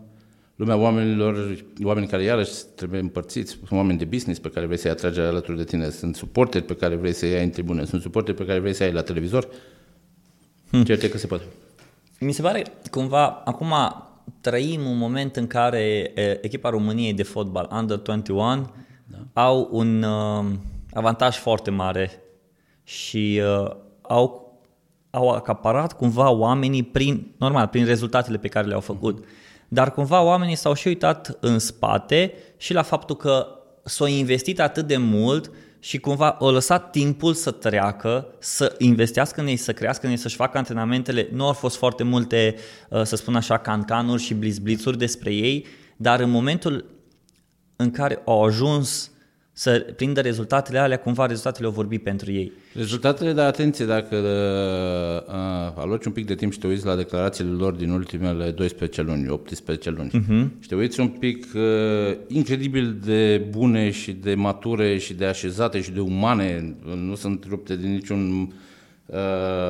lumea 0.58 0.76
oamenilor, 0.76 1.58
oameni 1.84 2.08
care 2.08 2.24
iarăși 2.24 2.52
trebuie 2.76 3.00
împărțiți, 3.00 3.52
sunt 3.52 3.72
oameni 3.72 3.98
de 3.98 4.06
business 4.06 4.40
pe 4.40 4.50
care 4.50 4.66
vrei 4.66 4.78
să-i 4.78 4.92
atragi 4.92 5.20
alături 5.20 5.58
de 5.58 5.64
tine, 5.64 5.90
sunt 5.90 6.16
suporteri 6.16 6.64
pe 6.64 6.76
care 6.76 6.96
vrei 6.96 7.14
să-i 7.14 7.34
ai 7.34 7.44
în 7.44 7.50
tribune, 7.50 7.86
sunt 7.86 8.02
suporteri 8.02 8.38
pe 8.38 8.46
care 8.46 8.60
vrei 8.60 8.74
să-i 8.74 8.86
ai 8.86 8.92
la 8.92 9.02
televizor. 9.02 9.48
Hmm. 10.70 10.84
Certe 10.84 11.10
că 11.10 11.18
se 11.18 11.28
poate. 11.28 11.44
Mi 12.20 12.32
se 12.32 12.42
pare 12.42 12.64
cumva, 12.92 13.28
acum 13.28 13.74
trăim 14.42 14.86
un 14.86 14.98
moment 14.98 15.36
în 15.36 15.48
care 15.48 16.12
e, 16.16 16.46
echipa 16.46 16.70
României 16.70 17.14
de 17.14 17.24
fotbal 17.24 17.70
Under 17.80 17.98
21 17.98 18.72
da. 19.06 19.42
au 19.42 19.70
un 19.72 20.04
uh, 20.04 20.46
avantaj 20.94 21.36
foarte 21.36 21.70
mare 21.70 22.12
și 22.84 23.42
uh, 23.44 23.76
au, 24.02 24.60
au 25.10 25.30
acaparat 25.30 25.94
cumva 25.94 26.30
oamenii 26.30 26.84
prin, 26.84 27.32
normal, 27.38 27.68
prin 27.68 27.86
rezultatele 27.86 28.38
pe 28.38 28.48
care 28.48 28.68
le-au 28.68 28.80
făcut. 28.80 29.26
Dar 29.68 29.92
cumva 29.92 30.22
oamenii 30.22 30.56
s-au 30.56 30.74
și 30.74 30.88
uitat 30.88 31.38
în 31.40 31.60
spate 31.60 32.34
și 32.58 32.74
la 32.74 32.82
faptul 32.82 33.16
că 33.16 33.48
s-au 33.84 34.08
investit 34.08 34.60
atât 34.60 34.88
de 34.88 34.98
mult 34.98 35.52
și 35.80 36.00
cumva 36.00 36.32
au 36.32 36.52
lăsat 36.52 36.92
timpul 36.92 37.34
să 37.34 37.52
treacă, 37.52 38.28
să 38.40 38.76
investească 38.78 39.42
în 39.42 39.48
ei, 39.48 39.56
să 39.56 39.74
crească 39.74 40.06
în 40.06 40.12
ei, 40.12 40.18
să-și 40.18 40.36
facă 40.36 40.58
antrenamentele. 40.58 41.30
Nu 41.32 41.46
au 41.46 41.54
fost 41.54 41.78
foarte 41.78 42.04
multe, 42.04 42.56
uh, 42.90 43.04
să 43.04 43.16
spun 43.16 43.36
așa, 43.36 43.58
cancanuri 43.58 44.22
și 44.22 44.34
blizblițuri 44.34 44.98
despre 44.98 45.34
ei, 45.34 45.66
dar 45.98 46.20
în 46.20 46.30
momentul 46.30 46.86
în 47.76 47.92
care 47.92 48.22
au 48.26 48.44
ajuns 48.44 49.12
să 49.60 49.86
prindă 49.96 50.22
rezultatele 50.22 50.80
alea, 50.80 50.98
cumva 50.98 51.26
rezultatele 51.26 51.66
au 51.66 51.72
vorbit 51.72 52.04
pentru 52.04 52.32
ei. 52.32 52.52
Rezultatele, 52.74 53.34
dar 53.34 53.48
atenție, 53.48 53.86
dacă 53.86 54.16
uh, 54.16 55.34
uh, 55.34 55.84
aloci 55.84 56.06
un 56.06 56.12
pic 56.12 56.26
de 56.26 56.36
timp 56.36 56.52
și 56.52 56.60
te 56.60 56.68
uiți 56.68 56.86
la 56.86 56.96
declarațiile 56.96 57.50
lor 57.50 57.74
din 57.74 57.90
ultimele 57.90 58.52
12 58.52 59.02
luni, 59.02 59.30
18 59.30 59.90
luni, 59.90 60.10
uh-huh. 60.10 60.60
și 60.60 60.68
te 60.68 60.76
uiți 60.76 61.00
un 61.00 61.08
pic 61.08 61.46
uh, 61.56 61.62
incredibil 62.28 62.98
de 63.06 63.48
bune 63.50 63.92
și 63.92 64.12
de 64.12 64.36
mature 64.36 64.98
și 64.98 65.14
de 65.14 65.26
așezate 65.26 65.82
și 65.82 65.92
de 65.92 66.00
umane, 66.00 66.76
nu 67.06 67.16
sunt 67.16 67.46
rupte 67.50 67.76
din 67.78 67.92
niciun 67.92 68.54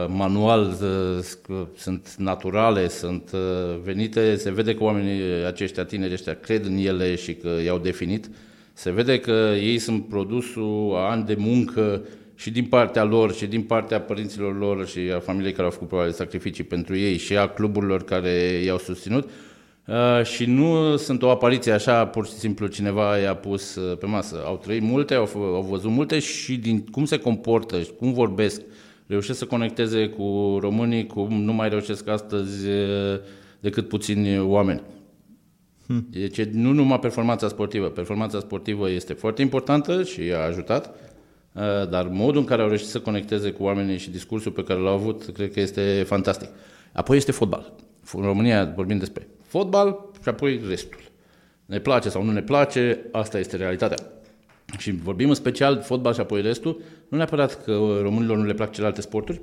manual, 0.08 0.78
sunt 1.76 2.16
naturale, 2.18 2.88
sunt 2.88 3.32
venite, 3.84 4.36
se 4.36 4.52
vede 4.52 4.76
că 4.76 4.84
oamenii 4.84 5.22
aceștia 5.46 5.84
tineri 5.84 6.14
ăștia 6.14 6.34
cred 6.34 6.66
în 6.66 6.78
ele 6.78 7.16
și 7.16 7.34
că 7.34 7.50
i-au 7.64 7.80
definit. 7.80 8.30
Se 8.78 8.92
vede 8.92 9.20
că 9.20 9.54
ei 9.62 9.78
sunt 9.78 10.08
produsul 10.08 10.94
a 10.96 11.10
ani 11.10 11.26
de 11.26 11.36
muncă 11.38 12.02
și 12.36 12.52
din 12.52 12.66
partea 12.66 13.04
lor 13.04 13.34
și 13.34 13.46
din 13.46 13.62
partea 13.62 14.02
părinților 14.02 14.58
lor 14.58 14.88
și 14.88 15.00
a 15.16 15.20
familiei 15.20 15.52
care 15.52 15.64
au 15.64 15.70
făcut 15.70 15.88
probabil 15.88 16.12
sacrificii 16.12 16.64
pentru 16.64 16.98
ei 16.98 17.18
și 17.18 17.38
a 17.38 17.48
cluburilor 17.48 18.04
care 18.04 18.32
i-au 18.66 18.78
susținut. 18.78 19.30
Uh, 19.88 20.24
și 20.24 20.46
nu 20.46 20.96
sunt 20.96 21.22
o 21.22 21.30
apariție 21.30 21.72
așa, 21.72 22.06
pur 22.06 22.26
și 22.26 22.32
simplu 22.32 22.68
cineva 22.68 23.18
i-a 23.18 23.36
pus 23.36 23.76
uh, 23.76 23.98
pe 23.98 24.06
masă. 24.06 24.44
Au 24.46 24.58
trăit 24.58 24.82
multe, 24.82 25.14
au, 25.14 25.30
au 25.36 25.68
văzut 25.70 25.92
multe 25.92 26.20
și 26.20 26.58
din 26.58 26.86
cum 26.86 27.06
se 27.06 27.20
comportă 27.20 27.80
și 27.80 27.92
cum 27.98 28.14
vorbesc, 28.14 28.62
reușesc 29.08 29.38
să 29.38 29.46
conecteze 29.46 30.08
cu 30.08 30.58
românii, 30.62 31.06
cum 31.06 31.44
nu 31.44 31.54
mai 31.54 31.70
reușesc 31.70 32.08
astăzi 32.08 32.68
uh, 32.68 33.20
decât 33.60 33.88
puțini 33.88 34.40
oameni. 34.40 34.82
Hmm. 35.88 36.08
Deci 36.10 36.44
nu 36.44 36.72
numai 36.72 37.00
performanța 37.00 37.48
sportivă. 37.48 37.88
Performanța 37.88 38.40
sportivă 38.40 38.90
este 38.90 39.14
foarte 39.14 39.42
importantă 39.42 40.04
și 40.04 40.22
a 40.22 40.46
ajutat, 40.46 40.96
dar 41.90 42.08
modul 42.08 42.40
în 42.40 42.46
care 42.46 42.62
au 42.62 42.68
reușit 42.68 42.88
să 42.88 43.00
conecteze 43.00 43.52
cu 43.52 43.64
oamenii 43.64 43.98
și 43.98 44.10
discursul 44.10 44.52
pe 44.52 44.64
care 44.64 44.80
l-au 44.80 44.94
avut, 44.94 45.24
cred 45.34 45.52
că 45.52 45.60
este 45.60 46.04
fantastic. 46.08 46.50
Apoi 46.94 47.18
este 47.18 47.32
fotbal. 47.32 47.74
În 48.14 48.22
România 48.22 48.74
vorbim 48.76 48.98
despre 48.98 49.28
fotbal 49.44 50.10
și 50.22 50.30
apoi 50.30 50.62
restul. 50.68 51.00
Ne 51.66 51.80
place 51.80 52.10
sau 52.10 52.24
nu 52.24 52.32
ne 52.32 52.42
place, 52.42 53.10
asta 53.12 53.40
este 53.40 53.56
realitatea. 53.56 53.98
Și 54.78 54.92
vorbim 54.92 55.30
în 55.30 55.36
special 55.36 55.82
fotbal 55.82 56.14
și 56.14 56.20
apoi 56.20 56.42
restul, 56.42 56.82
nu 57.10 57.18
neapărat 57.18 57.64
că 57.64 58.00
românilor 58.02 58.38
nu 58.38 58.46
le 58.46 58.54
plac 58.54 58.72
celelalte 58.72 59.02
sporturi, 59.02 59.42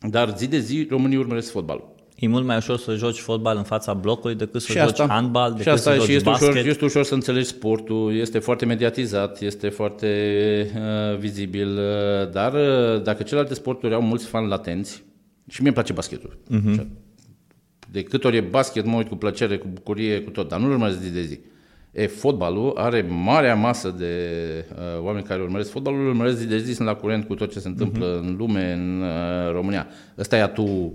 dar 0.00 0.36
zi 0.36 0.48
de 0.48 0.58
zi 0.58 0.86
românii 0.90 1.16
urmăresc 1.16 1.50
fotbalul. 1.50 1.94
E 2.22 2.28
mult 2.28 2.44
mai 2.44 2.56
ușor 2.56 2.78
să 2.78 2.94
joci 2.94 3.18
fotbal 3.18 3.56
în 3.56 3.62
fața 3.62 3.94
blocului 3.94 4.36
decât 4.36 4.60
să 4.60 4.72
și 4.72 4.78
joci 4.78 4.88
asta, 4.88 5.06
handbal, 5.06 5.50
decât 5.50 5.62
și 5.62 5.68
asta, 5.68 5.90
să 5.90 5.96
joci 5.96 6.06
și 6.06 6.14
este 6.14 6.28
basket. 6.28 6.48
Ușor, 6.48 6.66
este 6.66 6.84
ușor 6.84 7.04
să 7.04 7.14
înțelegi 7.14 7.46
sportul, 7.46 8.16
este 8.16 8.38
foarte 8.38 8.64
mediatizat, 8.64 9.40
este 9.40 9.68
foarte 9.68 10.06
uh, 10.76 11.18
vizibil, 11.18 11.78
uh, 11.78 12.30
dar 12.32 12.52
uh, 12.52 13.02
dacă 13.02 13.22
celelalte 13.22 13.54
sporturi 13.54 13.94
au 13.94 14.02
mulți 14.02 14.26
fani 14.26 14.48
latenți, 14.48 15.02
și 15.48 15.60
mie 15.60 15.66
îmi 15.66 15.72
place 15.72 15.92
basketul. 15.92 16.38
Uh-huh. 16.50 16.86
De 17.90 18.02
câte 18.02 18.26
ori 18.26 18.36
e 18.36 18.40
basket, 18.40 18.84
mă 18.84 18.96
uit 18.96 19.08
cu 19.08 19.16
plăcere, 19.16 19.56
cu 19.58 19.66
bucurie, 19.72 20.20
cu 20.20 20.30
tot, 20.30 20.48
dar 20.48 20.60
nu 20.60 20.70
urmăresc 20.70 21.00
zi 21.00 21.12
de 21.12 21.22
zi. 21.22 21.38
E, 21.92 22.06
fotbalul 22.06 22.76
are 22.76 23.06
marea 23.08 23.54
masă 23.54 23.88
de 23.98 24.14
uh, 24.74 25.04
oameni 25.04 25.24
care 25.24 25.42
urmăresc 25.42 25.70
fotbalul, 25.70 26.06
urmăresc 26.06 26.36
zi 26.36 26.46
de 26.46 26.58
zi, 26.58 26.72
sunt 26.72 26.88
la 26.88 26.94
curent 26.94 27.24
cu 27.26 27.34
tot 27.34 27.52
ce 27.52 27.58
se 27.58 27.68
întâmplă 27.68 28.16
uh-huh. 28.16 28.22
în 28.22 28.36
lume, 28.36 28.72
în 28.72 29.02
uh, 29.02 29.52
România. 29.52 29.86
Ăsta 30.18 30.36
e 30.36 30.42
atu 30.42 30.62
uh, 30.62 30.92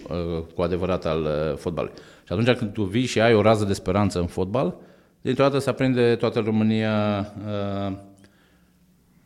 cu 0.55 0.61
adevărat 0.61 1.05
al 1.05 1.21
uh, 1.21 1.57
fotbalului. 1.57 1.95
Și 2.25 2.33
atunci 2.33 2.57
când 2.57 2.71
tu 2.71 2.83
vii 2.83 3.05
și 3.05 3.21
ai 3.21 3.33
o 3.33 3.41
rază 3.41 3.65
de 3.65 3.73
speranță 3.73 4.19
în 4.19 4.25
fotbal, 4.25 4.75
dintr-o 5.21 5.43
dată 5.43 5.57
se 5.57 5.69
aprinde 5.69 6.15
toată 6.15 6.39
România 6.39 7.19
uh, 7.45 7.97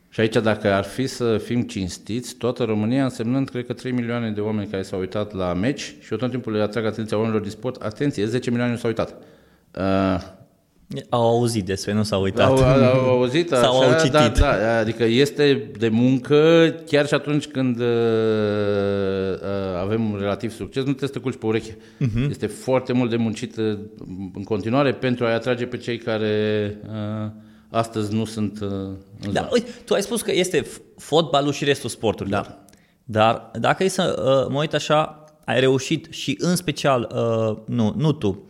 și 0.09 0.19
aici, 0.19 0.35
dacă 0.35 0.73
ar 0.73 0.83
fi 0.83 1.07
să 1.07 1.37
fim 1.37 1.61
cinstiți, 1.61 2.35
toată 2.35 2.63
România 2.63 3.03
însemnând, 3.03 3.49
cred 3.49 3.65
că 3.65 3.73
3 3.73 3.91
milioane 3.91 4.31
de 4.31 4.41
oameni 4.41 4.67
care 4.67 4.81
s-au 4.81 4.99
uitat 4.99 5.33
la 5.33 5.53
meci 5.53 5.95
și 5.99 6.11
eu 6.11 6.17
tot 6.17 6.29
timpul 6.29 6.53
le 6.53 6.61
atrag 6.61 6.85
atenția 6.85 7.17
oamenilor 7.17 7.43
din 7.43 7.51
sport, 7.51 7.81
atenție, 7.81 8.25
10 8.25 8.49
milioane 8.49 8.75
s-au 8.75 8.89
uitat. 8.89 9.15
Uh, 9.77 10.39
au 11.09 11.27
auzit 11.27 11.65
despre, 11.65 11.93
nu 11.93 12.03
s-au 12.03 12.21
uitat. 12.21 12.47
Au, 12.47 12.57
au, 12.57 12.83
au 12.83 13.09
auzit, 13.09 13.49
Sau 13.63 13.79
așa, 13.79 13.91
au 13.91 13.97
citit. 13.97 14.11
Da, 14.11 14.57
da, 14.57 14.77
adică 14.77 15.03
este 15.03 15.71
de 15.77 15.89
muncă 15.89 16.69
chiar 16.85 17.07
și 17.07 17.13
atunci 17.13 17.47
când 17.47 17.79
uh, 17.79 17.85
uh, 19.33 19.79
avem 19.81 20.15
relativ 20.19 20.51
succes, 20.51 20.83
nu 20.83 20.93
trebuie 20.93 21.09
să 21.09 21.15
te 21.15 21.19
culci 21.19 21.37
pe 21.37 21.45
ureche. 21.45 21.77
Uh-huh. 21.77 22.29
Este 22.29 22.47
foarte 22.47 22.93
mult 22.93 23.09
de 23.09 23.15
muncit 23.15 23.57
uh, 23.57 23.77
în 24.33 24.43
continuare 24.43 24.93
pentru 24.93 25.25
a-i 25.25 25.33
atrage 25.33 25.65
pe 25.65 25.77
cei 25.77 25.97
care... 25.97 26.75
Uh, 26.85 27.31
astăzi 27.71 28.13
nu 28.13 28.25
sunt 28.25 28.59
uh, 28.61 28.69
în 29.21 29.33
da, 29.33 29.49
uite, 29.51 29.69
tu 29.85 29.93
ai 29.93 30.01
spus 30.01 30.21
că 30.21 30.31
este 30.33 30.65
fotbalul 30.97 31.51
și 31.51 31.63
restul 31.63 31.89
sporturilor. 31.89 32.41
Da. 32.41 32.65
Dar 33.03 33.51
dacă 33.59 33.83
e 33.83 33.87
să 33.87 34.15
uh, 34.17 34.51
mă 34.53 34.59
uit 34.59 34.73
așa, 34.73 35.25
ai 35.45 35.59
reușit 35.59 36.07
și 36.09 36.37
în 36.39 36.55
special, 36.55 37.11
uh, 37.15 37.57
nu, 37.65 37.93
nu 37.97 38.11
tu, 38.11 38.43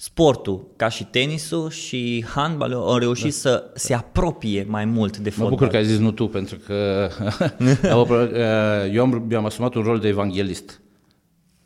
sportul, 0.00 0.66
ca 0.76 0.88
și 0.88 1.04
tenisul 1.04 1.70
și 1.70 2.24
handbalul, 2.34 2.76
au 2.76 2.96
reușit 2.96 3.24
da. 3.24 3.30
să 3.30 3.70
se 3.74 3.94
apropie 3.94 4.66
mai 4.68 4.84
mult 4.84 5.16
de 5.16 5.30
fotbal. 5.30 5.50
Mă 5.50 5.56
bucur 5.56 5.68
că 5.68 5.76
ai 5.76 5.84
zis 5.84 5.98
nu 5.98 6.10
tu, 6.10 6.26
pentru 6.26 6.56
că 6.66 7.08
uh, 7.92 8.94
eu 8.94 9.02
am, 9.02 9.26
eu 9.30 9.38
am 9.38 9.44
asumat 9.44 9.74
un 9.74 9.82
rol 9.82 9.98
de 9.98 10.08
evanghelist. 10.08 10.80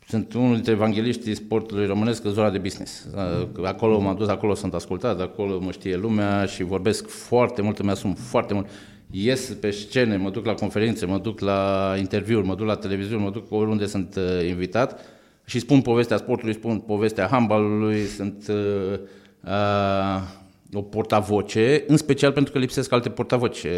Sunt 0.07 0.33
unul 0.33 0.53
dintre 0.53 0.71
evangeliștii 0.71 1.35
sportului 1.35 1.85
românesc 1.85 2.25
în 2.25 2.31
zona 2.31 2.49
de 2.49 2.57
business. 2.57 3.07
Acolo 3.63 3.99
m-am 3.99 4.15
dus, 4.15 4.27
acolo 4.27 4.53
sunt 4.53 4.73
ascultat, 4.73 5.21
acolo 5.21 5.59
mă 5.59 5.71
știe 5.71 5.95
lumea 5.95 6.45
și 6.45 6.63
vorbesc 6.63 7.07
foarte 7.07 7.61
mult, 7.61 7.79
îmi 7.79 7.89
asum 7.89 8.13
foarte 8.13 8.53
mult. 8.53 8.67
Ies 9.11 9.57
pe 9.59 9.71
scene, 9.71 10.17
mă 10.17 10.29
duc 10.29 10.45
la 10.45 10.53
conferințe, 10.53 11.05
mă 11.05 11.17
duc 11.17 11.39
la 11.39 11.93
interviuri, 11.97 12.45
mă 12.45 12.55
duc 12.55 12.67
la 12.67 12.75
televiziune, 12.75 13.23
mă 13.23 13.29
duc 13.29 13.51
oriunde 13.51 13.85
sunt 13.85 14.15
uh, 14.15 14.47
invitat 14.47 14.99
și 15.45 15.59
spun 15.59 15.81
povestea 15.81 16.17
sportului, 16.17 16.53
spun 16.53 16.79
povestea 16.79 17.27
handbalului, 17.31 18.05
sunt 18.05 18.45
uh, 18.49 18.99
uh, 19.43 20.21
o 20.73 20.81
portavoce, 20.81 21.83
în 21.87 21.97
special 21.97 22.31
pentru 22.31 22.53
că 22.53 22.59
lipsesc 22.59 22.91
alte 22.91 23.09
portavoce. 23.09 23.71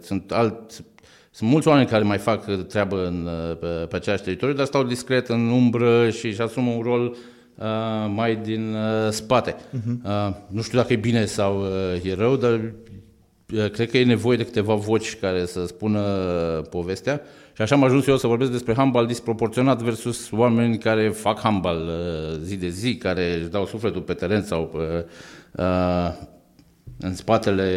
Sunt 0.00 0.32
alt, 0.32 0.84
sunt 1.30 1.50
mulți 1.50 1.68
oameni 1.68 1.86
care 1.86 2.04
mai 2.04 2.18
fac 2.18 2.66
treabă 2.66 3.06
în, 3.06 3.28
pe, 3.60 3.66
pe 3.66 3.96
același 3.96 4.22
teritoriu, 4.22 4.54
dar 4.54 4.66
stau 4.66 4.82
discret 4.82 5.28
în 5.28 5.48
umbră 5.48 6.10
și 6.10 6.26
își 6.26 6.40
asumă 6.40 6.70
un 6.70 6.82
rol 6.82 7.16
uh, 7.54 8.12
mai 8.14 8.36
din 8.36 8.74
uh, 8.74 9.10
spate. 9.10 9.54
Uh-huh. 9.54 10.04
Uh, 10.04 10.34
nu 10.48 10.62
știu 10.62 10.78
dacă 10.78 10.92
e 10.92 10.96
bine 10.96 11.24
sau 11.24 11.60
uh, 11.60 12.04
e 12.04 12.14
rău, 12.14 12.36
dar 12.36 12.74
uh, 13.54 13.70
cred 13.70 13.90
că 13.90 13.98
e 13.98 14.04
nevoie 14.04 14.36
de 14.36 14.44
câteva 14.44 14.74
voci 14.74 15.16
care 15.16 15.44
să 15.44 15.66
spună 15.66 16.00
uh, 16.00 16.66
povestea. 16.70 17.20
Și 17.54 17.62
așa 17.62 17.74
am 17.74 17.84
ajuns 17.84 18.06
eu 18.06 18.16
să 18.16 18.26
vorbesc 18.26 18.50
despre 18.50 18.74
handbal 18.74 19.06
disproporționat 19.06 19.82
versus 19.82 20.30
oameni 20.30 20.78
care 20.78 21.08
fac 21.08 21.40
handbal 21.40 21.76
uh, 21.76 22.38
zi 22.42 22.56
de 22.56 22.68
zi, 22.68 22.96
care 22.96 23.34
își 23.34 23.48
dau 23.48 23.66
sufletul 23.66 24.00
pe 24.00 24.12
teren 24.14 24.42
sau 24.42 24.70
uh, 24.74 24.80
uh, 25.64 26.14
în 26.98 27.14
spatele 27.14 27.70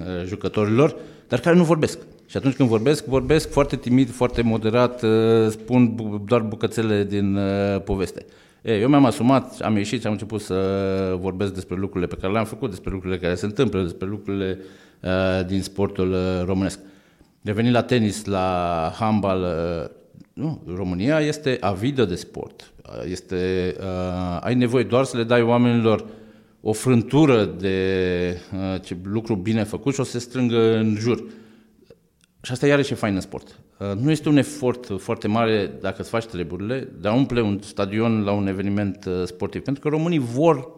uh, 0.00 0.26
jucătorilor, 0.26 0.96
dar 1.28 1.40
care 1.40 1.56
nu 1.56 1.64
vorbesc. 1.64 1.98
Și 2.26 2.36
atunci 2.36 2.54
când 2.54 2.68
vorbesc, 2.68 3.04
vorbesc 3.04 3.50
foarte 3.50 3.76
timid, 3.76 4.10
foarte 4.10 4.42
moderat, 4.42 5.02
uh, 5.02 5.48
spun 5.48 5.96
doar 6.24 6.40
bucățele 6.40 7.04
din 7.04 7.36
uh, 7.36 7.82
poveste. 7.84 8.26
E, 8.62 8.72
eu 8.72 8.88
mi-am 8.88 9.04
asumat, 9.04 9.60
am 9.60 9.76
ieșit 9.76 10.00
și 10.00 10.06
am 10.06 10.12
început 10.12 10.40
să 10.40 10.56
vorbesc 11.20 11.54
despre 11.54 11.76
lucrurile 11.76 12.06
pe 12.06 12.20
care 12.20 12.32
le-am 12.32 12.44
făcut, 12.44 12.70
despre 12.70 12.90
lucrurile 12.90 13.18
care 13.18 13.34
se 13.34 13.44
întâmplă, 13.44 13.82
despre 13.82 14.06
lucrurile 14.06 14.58
uh, 15.00 15.46
din 15.46 15.62
sportul 15.62 16.12
uh, 16.12 16.42
românesc. 16.44 16.78
Revenind 17.42 17.74
la 17.74 17.82
tenis, 17.82 18.24
la 18.24 18.92
handbal, 18.98 19.40
uh, 19.40 19.90
nu, 20.32 20.62
România 20.74 21.20
este 21.20 21.56
avidă 21.60 22.04
de 22.04 22.14
sport. 22.14 22.72
Este, 23.08 23.74
uh, 23.78 24.38
ai 24.40 24.54
nevoie 24.54 24.84
doar 24.84 25.04
să 25.04 25.16
le 25.16 25.24
dai 25.24 25.42
oamenilor 25.42 26.06
o 26.60 26.72
frântură 26.72 27.44
de 27.44 28.38
uh, 28.52 28.80
ce 28.82 28.96
lucru 29.02 29.34
bine 29.34 29.64
făcut 29.64 29.94
și 29.94 30.00
o 30.00 30.04
să 30.04 30.10
se 30.10 30.18
strângă 30.18 30.76
în 30.76 30.96
jur. 30.98 31.16
Uh, 31.16 31.30
și 32.42 32.52
asta 32.52 32.66
iarăși 32.66 32.92
e 32.92 32.96
fain 32.96 33.14
în 33.14 33.20
sport. 33.20 33.58
Uh, 33.78 33.92
nu 34.00 34.10
este 34.10 34.28
un 34.28 34.36
efort 34.36 35.00
foarte 35.00 35.28
mare 35.28 35.72
dacă 35.80 36.00
îți 36.00 36.10
faci 36.10 36.24
treburile, 36.24 36.88
dar 37.00 37.14
umple 37.14 37.40
un 37.40 37.60
stadion 37.62 38.24
la 38.24 38.32
un 38.32 38.46
eveniment 38.46 39.04
uh, 39.04 39.22
sportiv. 39.24 39.62
Pentru 39.62 39.82
că 39.82 39.88
românii 39.88 40.18
vor 40.18 40.68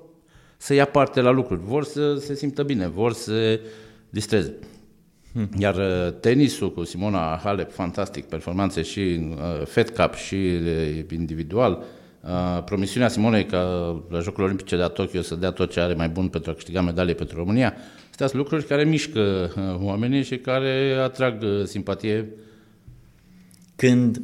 să 0.57 0.75
ia 0.75 0.85
parte 0.85 1.21
la 1.21 1.31
lucruri, 1.31 1.61
vor 1.65 1.85
să 1.85 2.15
se 2.15 2.35
simtă 2.35 2.63
bine, 2.63 2.89
vor 2.89 3.13
să 3.13 3.23
se 3.23 3.61
distreze. 4.11 4.55
Hmm. 5.35 5.49
Iar 5.59 5.75
uh, 5.75 6.13
tenisul 6.21 6.73
cu 6.73 6.85
Simona 6.85 7.41
Halep, 7.43 7.73
fantastic, 7.73 8.25
performanțe 8.25 8.83
și 8.83 9.35
Fed 9.65 9.91
Cup 9.91 10.15
și 10.15 10.37
individual, 11.11 11.83
promisiunea 12.65 13.09
Simonei 13.09 13.47
ca 13.47 13.59
la 14.09 14.19
Jocurile 14.19 14.45
Olimpice 14.45 14.77
de 14.77 14.83
la 14.83 14.89
Tokyo 14.89 15.23
să 15.23 15.35
dea 15.35 15.51
tot 15.51 15.71
ce 15.71 15.81
are 15.81 15.95
mai 15.95 16.09
bun 16.09 16.29
pentru 16.29 16.51
a 16.51 16.55
câștiga 16.55 16.81
medalie 16.81 17.15
pentru 17.15 17.37
România, 17.37 17.75
Astea 18.15 18.29
sunt 18.29 18.41
lucruri 18.41 18.65
care 18.65 18.85
mișcă 18.85 19.53
uh, 19.57 19.87
oamenii 19.87 20.23
și 20.23 20.39
care 20.39 20.97
atrag 21.03 21.43
uh, 21.43 21.65
simpatie. 21.65 22.29
Când 23.77 24.23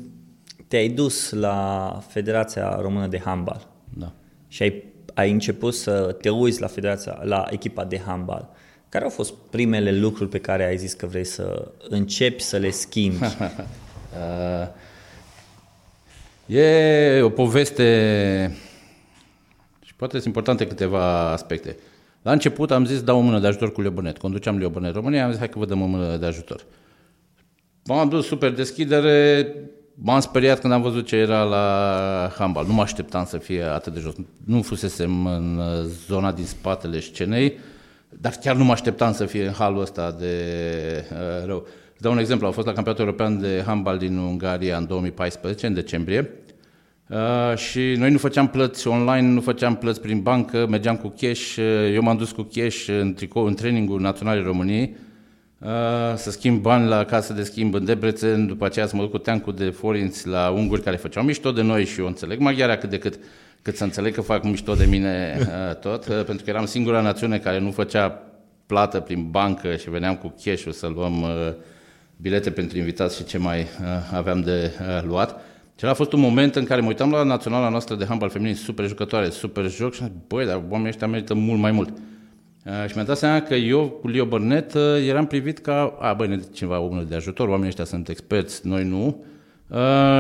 te-ai 0.69 0.89
dus 0.89 1.31
la 1.31 1.99
Federația 2.09 2.79
Română 2.81 3.07
de 3.07 3.21
Handbal 3.25 3.69
da. 3.95 4.13
și 4.49 4.63
ai, 4.63 4.85
ai 5.15 5.31
început 5.31 5.75
să 5.75 6.17
te 6.21 6.29
uiți 6.29 6.61
la, 6.61 6.67
federația, 6.67 7.21
la 7.23 7.45
echipa 7.51 7.85
de 7.85 7.99
handbal, 7.99 8.51
care 8.91 9.05
au 9.05 9.11
fost 9.11 9.35
primele 9.51 9.93
lucruri 9.99 10.31
pe 10.31 10.39
care 10.39 10.67
ai 10.67 10.77
zis 10.77 10.93
că 10.93 11.07
vrei 11.07 11.25
să 11.25 11.71
începi 11.89 12.43
să 12.43 12.57
le 12.57 12.71
schimbi? 12.71 13.25
uh, 13.25 14.69
e 16.57 17.21
o 17.21 17.31
poveste 17.31 18.57
și 19.85 19.95
poate 19.95 20.13
sunt 20.13 20.27
importante 20.27 20.67
câteva 20.67 21.31
aspecte. 21.31 21.77
La 22.23 22.33
început 22.33 22.71
am 22.71 22.85
zis 22.85 23.03
dau 23.03 23.19
o 23.19 23.21
mână 23.21 23.39
de 23.39 23.47
ajutor 23.47 23.73
cu 23.73 23.81
Leobonet. 23.81 24.19
Conduceam 24.19 24.59
Leobonet 24.59 24.95
România, 24.95 25.25
am 25.25 25.31
zis 25.31 25.39
hai 25.39 25.49
că 25.49 25.59
vă 25.59 25.67
dăm 25.67 25.83
o 25.83 25.87
mână 25.87 26.17
de 26.17 26.27
ajutor. 26.27 26.65
M-am 27.85 28.09
dus 28.09 28.27
super 28.27 28.53
deschidere, 28.53 29.47
m-am 29.95 30.21
speriat 30.21 30.61
când 30.61 30.73
am 30.73 30.83
văzut 30.83 31.07
ce 31.07 31.17
era 31.17 31.43
la 31.43 32.33
handbal. 32.39 32.67
Nu 32.67 32.73
mă 32.73 32.83
așteptam 32.83 33.25
să 33.25 33.39
fie 33.39 33.63
atât 33.63 33.95
de 33.95 34.01
jos. 34.01 34.15
Nu 34.45 34.63
fusesem 34.63 35.27
în 35.27 35.59
uh, 35.59 35.85
zona 36.07 36.33
din 36.33 36.45
spatele 36.45 37.01
scenei, 37.01 37.59
dar 38.21 38.33
chiar 38.41 38.57
nu 38.57 38.65
mă 38.65 38.73
așteptam 38.73 39.13
să 39.13 39.25
fie 39.25 39.47
în 39.47 39.53
halul 39.53 39.81
ăsta 39.81 40.17
de 40.19 40.35
uh, 41.13 41.47
rău. 41.47 41.67
Dau 41.99 42.13
un 42.13 42.19
exemplu, 42.19 42.47
am 42.47 42.53
fost 42.53 42.67
la 42.67 42.73
campionatul 42.73 43.05
european 43.05 43.41
de 43.41 43.63
handbal 43.67 43.99
din 43.99 44.17
Ungaria 44.17 44.77
în 44.77 44.87
2014, 44.87 45.67
în 45.67 45.75
decembrie, 45.75 46.31
Uh, 47.11 47.57
și 47.57 47.95
noi 47.97 48.11
nu 48.11 48.19
făceam 48.19 48.49
plăți 48.49 48.89
online, 48.89 49.29
nu 49.29 49.41
făceam 49.41 49.77
plăți 49.77 50.01
prin 50.01 50.21
bancă, 50.21 50.67
mergeam 50.67 50.97
cu 50.97 51.15
cash, 51.21 51.57
uh, 51.57 51.95
eu 51.95 52.03
m-am 52.03 52.17
dus 52.17 52.33
cu 52.33 52.43
cash 52.43 52.87
în 53.01 53.15
tricou, 53.15 53.45
în 53.45 53.55
trainingul 53.55 54.01
național 54.01 54.43
României, 54.43 54.97
uh, 55.59 55.69
să 56.17 56.31
schimb 56.31 56.61
bani 56.61 56.89
la 56.89 57.05
casă 57.05 57.33
de 57.33 57.43
schimb 57.43 57.75
în 57.75 57.85
Debrecen, 57.85 58.47
după 58.47 58.65
aceea 58.65 58.87
să 58.87 58.97
mă 58.97 59.03
duc 59.03 59.11
cu 59.11 59.19
teancul 59.19 59.55
de 59.55 59.71
forinți 59.71 60.29
la 60.29 60.51
unguri 60.51 60.83
care 60.83 60.97
făceau 60.97 61.23
mișto 61.23 61.53
de 61.53 61.63
noi 61.63 61.85
și 61.85 62.01
eu 62.01 62.07
înțeleg 62.07 62.39
maghiara 62.39 62.77
cât 62.77 62.91
de 62.91 62.99
cât, 62.99 63.19
cât 63.63 63.77
să 63.77 63.85
înțeleg 63.85 64.15
că 64.15 64.21
fac 64.21 64.45
mișto 64.45 64.75
de 64.75 64.85
mine 64.85 65.37
uh, 65.41 65.77
tot, 65.77 66.07
uh, 66.07 66.25
pentru 66.25 66.45
că 66.45 66.51
eram 66.51 66.67
singura 66.67 67.01
națiune 67.01 67.39
care 67.39 67.59
nu 67.59 67.71
făcea 67.71 68.23
plată 68.67 69.01
prin 69.01 69.31
bancă 69.31 69.77
și 69.77 69.91
veneam 69.91 70.17
cu 70.17 70.35
cash-ul 70.45 70.73
să 70.73 70.87
luăm 70.87 71.23
uh, 71.23 71.53
bilete 72.17 72.51
pentru 72.51 72.79
invitați 72.79 73.17
și 73.17 73.25
ce 73.25 73.39
mai 73.39 73.61
uh, 73.61 73.67
aveam 74.13 74.41
de 74.41 74.71
uh, 74.81 75.03
luat. 75.07 75.41
Și 75.79 75.85
a 75.85 75.95
fost 75.95 76.13
un 76.13 76.21
moment 76.21 76.57
în 76.57 76.65
care 76.65 76.81
mă 76.81 76.87
uitam 76.87 77.11
la 77.11 77.23
naționala 77.23 77.69
noastră 77.69 77.95
de 77.95 78.05
handbal 78.05 78.31
feminin, 78.31 78.55
super 78.55 78.87
jucătoare, 78.87 79.29
super 79.31 79.71
joc 79.71 79.95
și 79.95 80.03
am 80.03 80.09
zis, 80.09 80.17
băi, 80.27 80.47
dar 80.47 80.63
oamenii 80.69 80.89
ăștia 80.89 81.07
merită 81.07 81.35
mult 81.35 81.61
mai 81.61 81.71
mult. 81.71 81.89
Uh, 81.89 82.87
și 82.87 82.93
mi-am 82.95 83.07
dat 83.07 83.19
seama 83.19 83.41
că 83.41 83.55
eu 83.55 83.89
cu 83.89 84.09
Leo 84.09 84.25
Burnett 84.25 84.75
uh, 84.75 84.83
eram 85.09 85.27
privit 85.27 85.59
ca, 85.59 85.97
a, 86.01 86.13
băi, 86.13 86.29
ne 86.29 86.39
cineva 86.53 86.79
o 86.79 86.89
mână 86.89 87.03
de 87.03 87.15
ajutor, 87.15 87.49
oamenii 87.49 87.69
ăștia 87.69 87.85
sunt 87.85 88.09
experți, 88.09 88.67
noi 88.67 88.85
nu. 88.85 89.07
Uh, 89.07 89.15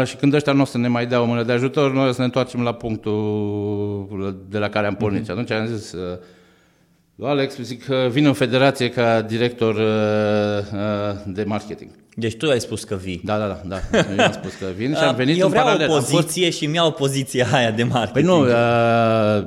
și 0.05 0.17
când 0.17 0.35
ăștia 0.35 0.53
nu 0.53 0.61
o 0.61 0.65
să 0.65 0.79
ne 0.79 0.89
mai 0.89 1.07
dea 1.07 1.21
o 1.21 1.25
mână 1.25 1.43
de 1.43 1.53
ajutor, 1.53 1.93
noi 1.93 2.09
o 2.09 2.13
să 2.13 2.19
ne 2.19 2.25
întoarcem 2.25 2.63
la 2.63 2.73
punctul 2.73 4.45
de 4.49 4.59
la 4.59 4.69
care 4.69 4.87
am 4.87 4.95
pornit. 4.95 5.21
Mm-hmm. 5.23 5.25
Și 5.25 5.31
atunci 5.31 5.51
am 5.51 5.67
zis, 5.67 5.93
uh, 5.93 7.29
Alex, 7.29 7.57
zic 7.63 7.85
că 7.85 8.09
vin 8.11 8.27
în 8.27 8.33
federație 8.33 8.89
ca 8.91 9.21
director 9.23 9.75
uh, 9.75 10.73
uh, 10.73 11.17
de 11.27 11.45
marketing. 11.45 11.91
Deci 12.15 12.37
tu 12.37 12.51
ai 12.51 12.61
spus 12.61 12.85
că 12.85 12.95
vii. 12.95 13.21
Da, 13.25 13.39
da, 13.39 13.47
da, 13.47 13.77
da. 13.91 13.99
Eu 14.17 14.25
am 14.25 14.33
spus 14.33 14.55
că 14.55 14.67
vin 14.77 14.95
și 14.95 15.03
am 15.03 15.15
venit 15.23 15.39
Eu 15.39 15.45
în 15.45 15.51
vreau 15.51 15.65
paralel. 15.65 15.91
o 15.91 15.95
Am 15.95 16.01
fost- 16.01 16.13
poziție 16.13 16.51
și 16.51 16.67
mi-au 16.67 16.93
poziția 16.93 17.47
aia 17.53 17.71
de 17.71 17.83
Păi 17.83 17.91
marketing. 17.93 18.27
nu, 18.29 18.41
uh, 18.41 19.47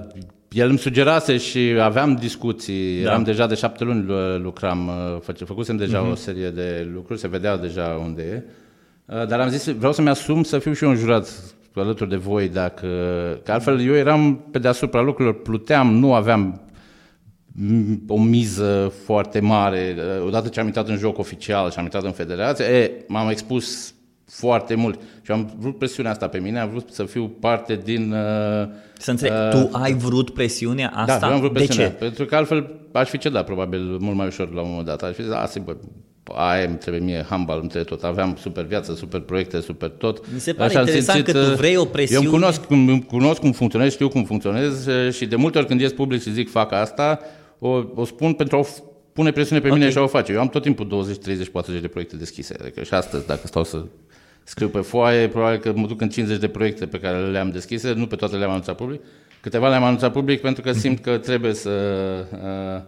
el 0.51 0.69
îmi 0.69 0.77
sugerase 0.77 1.37
și 1.37 1.59
aveam 1.81 2.15
discuții, 2.15 3.01
Da. 3.03 3.09
eram 3.09 3.23
deja 3.23 3.47
de 3.47 3.55
șapte 3.55 3.83
luni 3.83 4.11
uh, 4.11 4.17
lucram, 4.41 4.87
uh, 4.87 5.19
făce- 5.21 5.45
făcusem 5.45 5.77
deja 5.77 6.09
o 6.11 6.15
serie 6.15 6.49
de 6.49 6.89
lucruri, 6.93 7.19
se 7.19 7.27
vedea 7.27 7.57
deja 7.57 7.99
unde 8.03 8.21
e, 8.21 8.43
Uh, 8.43 8.51
dar 9.05 9.39
am 9.39 9.49
zis, 9.49 9.67
vreau 9.67 9.93
să-mi 9.93 10.09
asum 10.09 10.43
să 10.43 10.59
fiu 10.59 10.73
și 10.73 10.83
eu 10.83 10.89
un 10.89 10.95
jurat 10.95 11.53
alături 11.81 12.09
de 12.09 12.15
voi, 12.15 12.49
dacă, 12.49 12.87
că 13.43 13.51
altfel 13.51 13.81
eu 13.81 13.95
eram 13.95 14.47
pe 14.51 14.59
deasupra 14.59 15.01
lucrurilor, 15.01 15.41
pluteam, 15.41 15.95
nu 15.95 16.13
aveam 16.13 16.61
m, 17.55 18.03
o 18.07 18.21
miză 18.21 18.93
foarte 19.05 19.39
mare. 19.39 19.95
Uh, 19.97 20.25
Odată 20.25 20.47
ce 20.47 20.59
am 20.59 20.65
intrat 20.65 20.87
în 20.87 20.97
joc 20.97 21.17
oficial 21.17 21.71
și 21.71 21.77
am 21.77 21.83
intrat 21.83 22.03
în 22.03 22.11
federație, 22.11 22.65
e, 22.65 23.03
m-am 23.07 23.29
expus 23.29 23.93
foarte 24.25 24.75
mult 24.75 24.99
și 25.21 25.31
am 25.31 25.53
vrut 25.59 25.77
presiunea 25.77 26.11
asta 26.11 26.27
pe 26.27 26.37
mine, 26.39 26.59
am 26.59 26.69
vrut 26.69 26.89
să 26.91 27.03
fiu 27.03 27.27
parte 27.27 27.75
din... 27.83 28.11
Uh, 28.11 28.67
Să 28.97 29.11
înțeleg, 29.11 29.33
uh, 29.33 29.49
tu 29.49 29.77
ai 29.77 29.93
vrut 29.93 30.29
presiunea 30.29 30.91
asta? 30.95 31.19
da, 31.19 31.27
eu 31.27 31.33
am 31.33 31.39
vrut 31.39 31.53
de 31.53 31.59
presiunea, 31.59 31.89
ce? 31.89 31.95
pentru 31.95 32.25
că 32.25 32.35
altfel 32.35 32.79
aș 32.91 33.09
fi 33.09 33.17
cedat 33.17 33.45
probabil 33.45 33.79
mult 33.79 34.15
mai 34.15 34.27
ușor 34.27 34.53
la 34.53 34.61
un 34.61 34.69
moment 34.69 34.87
dat. 34.87 35.03
Aș 35.03 35.15
fi 35.15 35.21
zis, 35.21 35.31
a, 35.31 35.49
bă, 35.63 35.75
aia 36.23 36.65
îmi 36.65 36.77
trebuie 36.77 37.01
mie, 37.01 37.25
handball, 37.29 37.59
îmi 37.59 37.69
trebuie 37.69 37.97
tot. 37.97 38.03
Aveam 38.09 38.35
super 38.39 38.63
viață, 38.63 38.93
super 38.95 39.19
proiecte, 39.19 39.61
super 39.61 39.89
tot. 39.89 40.31
Mi 40.33 40.39
se 40.39 40.53
pare 40.53 40.69
Așa 40.69 40.79
am 40.79 40.85
interesant 40.85 41.23
că 41.23 41.31
tu 41.31 41.37
uh, 41.37 41.55
vrei 41.55 41.75
o 41.77 41.85
presiune. 41.85 42.25
Eu 42.25 42.31
îmi 42.31 42.39
cunosc, 42.39 42.65
cum, 42.65 42.87
îmi 42.87 43.03
cunosc 43.03 43.39
cum 43.39 43.51
funcționez, 43.51 43.91
știu 43.91 44.07
cum 44.07 44.23
funcționez 44.23 44.85
uh, 44.85 45.11
și 45.13 45.25
de 45.25 45.35
multe 45.35 45.57
ori 45.57 45.67
când 45.67 45.79
ies 45.81 45.91
public 45.91 46.21
și 46.21 46.31
zic 46.31 46.49
fac 46.49 46.71
asta, 46.71 47.19
o, 47.59 47.81
o 47.95 48.05
spun 48.05 48.33
pentru 48.33 48.55
a 48.55 48.59
o 48.59 48.63
f- 48.63 48.83
pune 49.13 49.31
presiune 49.31 49.61
pe 49.61 49.69
mine 49.71 49.85
Ok. 49.85 49.91
și 49.91 49.97
a 49.97 50.01
o 50.01 50.07
face. 50.07 50.31
Eu 50.31 50.39
am 50.39 50.49
tot 50.49 50.61
timpul 50.61 50.87
20, 50.87 51.17
30, 51.17 51.49
40 51.49 51.81
de 51.81 51.87
proiecte 51.87 52.15
deschise. 52.15 52.55
Adică 52.61 52.83
și 52.83 52.93
astăzi, 52.93 53.25
dacă 53.25 53.47
stau 53.47 53.63
să 53.63 53.85
scriu 54.43 54.67
pe 54.67 54.79
foaie, 54.79 55.27
probabil 55.27 55.59
că 55.59 55.71
mă 55.75 55.87
duc 55.87 56.01
în 56.01 56.09
50 56.09 56.39
de 56.39 56.47
proiecte 56.47 56.85
pe 56.85 56.99
care 56.99 57.17
le-am 57.17 57.49
deschise, 57.49 57.93
nu 57.93 58.05
pe 58.07 58.15
toate 58.15 58.35
le-am 58.35 58.49
anunțat 58.49 58.75
public. 58.75 59.01
Câteva 59.41 59.69
le-am 59.69 59.83
anunțat 59.83 60.11
public 60.11 60.41
pentru 60.41 60.61
că 60.61 60.71
simt 60.71 60.99
că 60.99 61.17
trebuie 61.17 61.53
să 61.53 61.69
uh, 62.31 62.81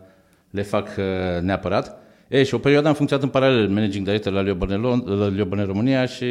le 0.49 0.61
fac 0.61 0.87
uh, 0.97 1.41
neapărat. 1.41 2.03
E, 2.27 2.43
și 2.43 2.53
o 2.53 2.57
perioadă 2.57 2.87
am 2.87 2.93
funcționat 2.93 3.23
în 3.25 3.31
paralel, 3.31 3.69
managing 3.69 4.05
director 4.05 4.33
la 4.33 4.41
Leo 4.41 4.53
Burnett 4.53 4.81
Lon- 4.81 5.05
la 5.05 5.27
Leo 5.27 5.45
Burnett 5.45 5.67
România 5.67 6.05
și 6.05 6.25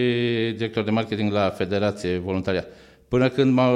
director 0.57 0.85
de 0.85 0.90
marketing 0.90 1.33
la 1.33 1.50
Federație 1.50 2.18
Voluntariat. 2.18 2.66
Până 3.09 3.28
când 3.28 3.52
m-a, 3.52 3.70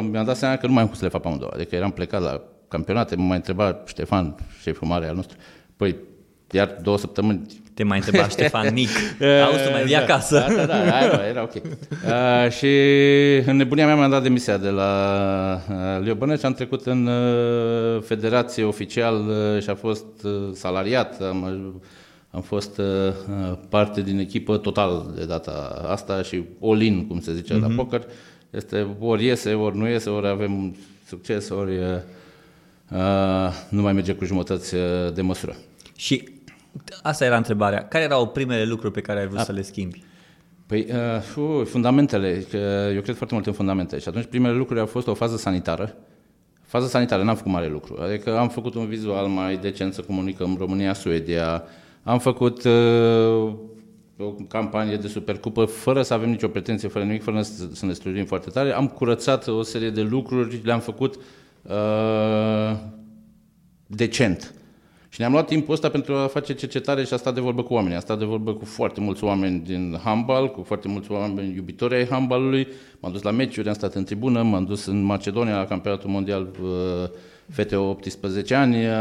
mi-am 0.00 0.24
dat 0.24 0.36
seama 0.36 0.56
că 0.56 0.66
nu 0.66 0.72
mai 0.72 0.82
am 0.82 0.88
cum 0.88 0.96
să 0.96 1.04
le 1.04 1.10
fac 1.10 1.20
pe 1.20 1.26
amândouă. 1.26 1.50
Adică 1.54 1.74
eram 1.74 1.90
plecat 1.90 2.22
la 2.22 2.42
campionate, 2.68 3.16
mă 3.16 3.24
mai 3.24 3.36
întreba 3.36 3.82
Ștefan, 3.86 4.34
șeful 4.60 4.88
mare 4.88 5.06
al 5.06 5.14
nostru, 5.14 5.36
păi, 5.76 5.96
iar 6.52 6.78
două 6.82 6.98
săptămâni 6.98 7.46
Te 7.74 7.82
mai 7.82 7.98
întreba 7.98 8.28
Ștefan 8.28 8.72
Mic. 8.74 8.88
Auzi, 9.44 9.64
tu 9.64 9.70
mai 9.70 9.84
vii 9.84 9.94
da, 9.94 10.00
acasă. 10.00 10.44
Da, 10.48 10.54
da, 10.54 10.66
da, 10.66 10.96
aia, 10.96 11.26
era 11.28 11.42
ok. 11.42 11.52
Uh, 11.54 12.50
și 12.50 12.66
în 13.46 13.56
nebunia 13.56 13.86
mea 13.86 13.96
mi-am 13.96 14.10
dat 14.10 14.22
demisia 14.22 14.56
de 14.56 14.68
la 14.68 15.60
uh, 15.70 16.04
Leo 16.04 16.14
Bănesc 16.14 16.40
și 16.40 16.46
am 16.46 16.54
trecut 16.54 16.86
în 16.86 17.06
uh, 17.06 18.02
federație 18.02 18.64
oficial 18.64 19.14
uh, 19.14 19.62
și 19.62 19.70
a 19.70 19.74
fost 19.74 20.06
uh, 20.24 20.30
salariat. 20.52 21.20
Am, 21.20 21.44
am 22.30 22.40
fost 22.40 22.78
uh, 22.78 22.86
uh, 22.86 23.58
parte 23.68 24.02
din 24.02 24.18
echipă 24.18 24.56
total 24.56 25.12
de 25.16 25.24
data 25.24 25.84
asta 25.88 26.22
și 26.22 26.42
all-in, 26.62 27.06
cum 27.06 27.20
se 27.20 27.34
zice 27.34 27.54
mm-hmm. 27.54 27.60
la 27.60 27.74
poker. 27.76 28.06
Este 28.50 28.86
ori 28.98 29.24
iese, 29.24 29.54
ori 29.54 29.76
nu 29.76 29.88
iese, 29.88 30.10
ori 30.10 30.26
avem 30.28 30.76
succes, 31.06 31.48
ori 31.48 31.78
uh, 31.78 31.84
uh, 32.90 33.52
nu 33.68 33.82
mai 33.82 33.92
merge 33.92 34.12
cu 34.12 34.24
jumătăți 34.24 34.74
uh, 34.74 34.80
de 35.14 35.22
măsură. 35.22 35.56
Și 35.96 36.28
asta 37.02 37.24
era 37.24 37.36
întrebarea. 37.36 37.88
Care 37.88 38.04
erau 38.04 38.28
primele 38.28 38.64
lucruri 38.64 38.92
pe 38.92 39.00
care 39.00 39.20
ai 39.20 39.26
vrut 39.26 39.40
să 39.40 39.52
le 39.52 39.62
schimbi? 39.62 40.02
Păi, 40.66 40.86
uh, 41.36 41.56
ui, 41.56 41.64
fundamentele, 41.64 42.46
că 42.50 42.90
eu 42.94 43.00
cred 43.00 43.16
foarte 43.16 43.34
mult 43.34 43.46
în 43.46 43.52
fundamente 43.52 43.98
și 43.98 44.08
atunci 44.08 44.24
primele 44.24 44.54
lucruri 44.54 44.80
au 44.80 44.86
fost 44.86 45.06
o 45.06 45.14
fază 45.14 45.36
sanitară. 45.36 45.94
Fază 46.62 46.86
sanitară, 46.86 47.22
n-am 47.22 47.36
făcut 47.36 47.52
mare 47.52 47.68
lucru. 47.68 47.98
Adică 48.02 48.38
am 48.38 48.48
făcut 48.48 48.74
un 48.74 48.86
vizual 48.86 49.26
mai 49.26 49.56
decent 49.56 49.94
să 49.94 50.02
comunicăm 50.02 50.56
România-Suedia, 50.58 51.64
am 52.02 52.18
făcut 52.18 52.64
uh, 52.64 53.52
o 54.18 54.30
campanie 54.48 54.96
de 54.96 55.08
supercupă 55.08 55.64
fără 55.64 56.02
să 56.02 56.14
avem 56.14 56.30
nicio 56.30 56.48
pretenție, 56.48 56.88
fără 56.88 57.04
nimic, 57.04 57.22
fără 57.22 57.42
să, 57.42 57.64
să 57.72 57.86
ne 57.86 57.92
străduim 57.92 58.24
foarte 58.24 58.50
tare. 58.50 58.72
Am 58.72 58.88
curățat 58.88 59.46
o 59.46 59.62
serie 59.62 59.90
de 59.90 60.02
lucruri, 60.02 60.60
le-am 60.64 60.80
făcut 60.80 61.18
uh, 61.62 62.76
decent. 63.86 64.54
Și 65.12 65.20
ne-am 65.20 65.32
luat 65.32 65.46
timpul 65.46 65.74
ăsta 65.74 65.88
pentru 65.88 66.14
a 66.14 66.26
face 66.26 66.54
cercetare 66.54 67.04
și 67.04 67.12
a 67.14 67.16
stat 67.16 67.34
de 67.34 67.40
vorbă 67.40 67.62
cu 67.62 67.74
oamenii. 67.74 67.96
A 67.96 68.00
stat 68.00 68.18
de 68.18 68.24
vorbă 68.24 68.54
cu 68.54 68.64
foarte 68.64 69.00
mulți 69.00 69.24
oameni 69.24 69.60
din 69.60 69.98
handball, 70.04 70.50
cu 70.50 70.62
foarte 70.62 70.88
mulți 70.88 71.10
oameni 71.10 71.54
iubitori 71.54 71.94
ai 71.94 72.06
handballului. 72.06 72.68
M-am 73.00 73.12
dus 73.12 73.22
la 73.22 73.30
meciuri, 73.30 73.68
am 73.68 73.74
stat 73.74 73.94
în 73.94 74.04
tribună, 74.04 74.42
m-am 74.42 74.64
dus 74.64 74.86
în 74.86 75.02
Macedonia 75.02 75.56
la 75.56 75.64
campionatul 75.64 76.10
mondial 76.10 76.50
uh, 76.62 77.08
fete 77.48 77.76
18 77.76 78.54
ani. 78.54 78.76
Uh, 78.76 78.92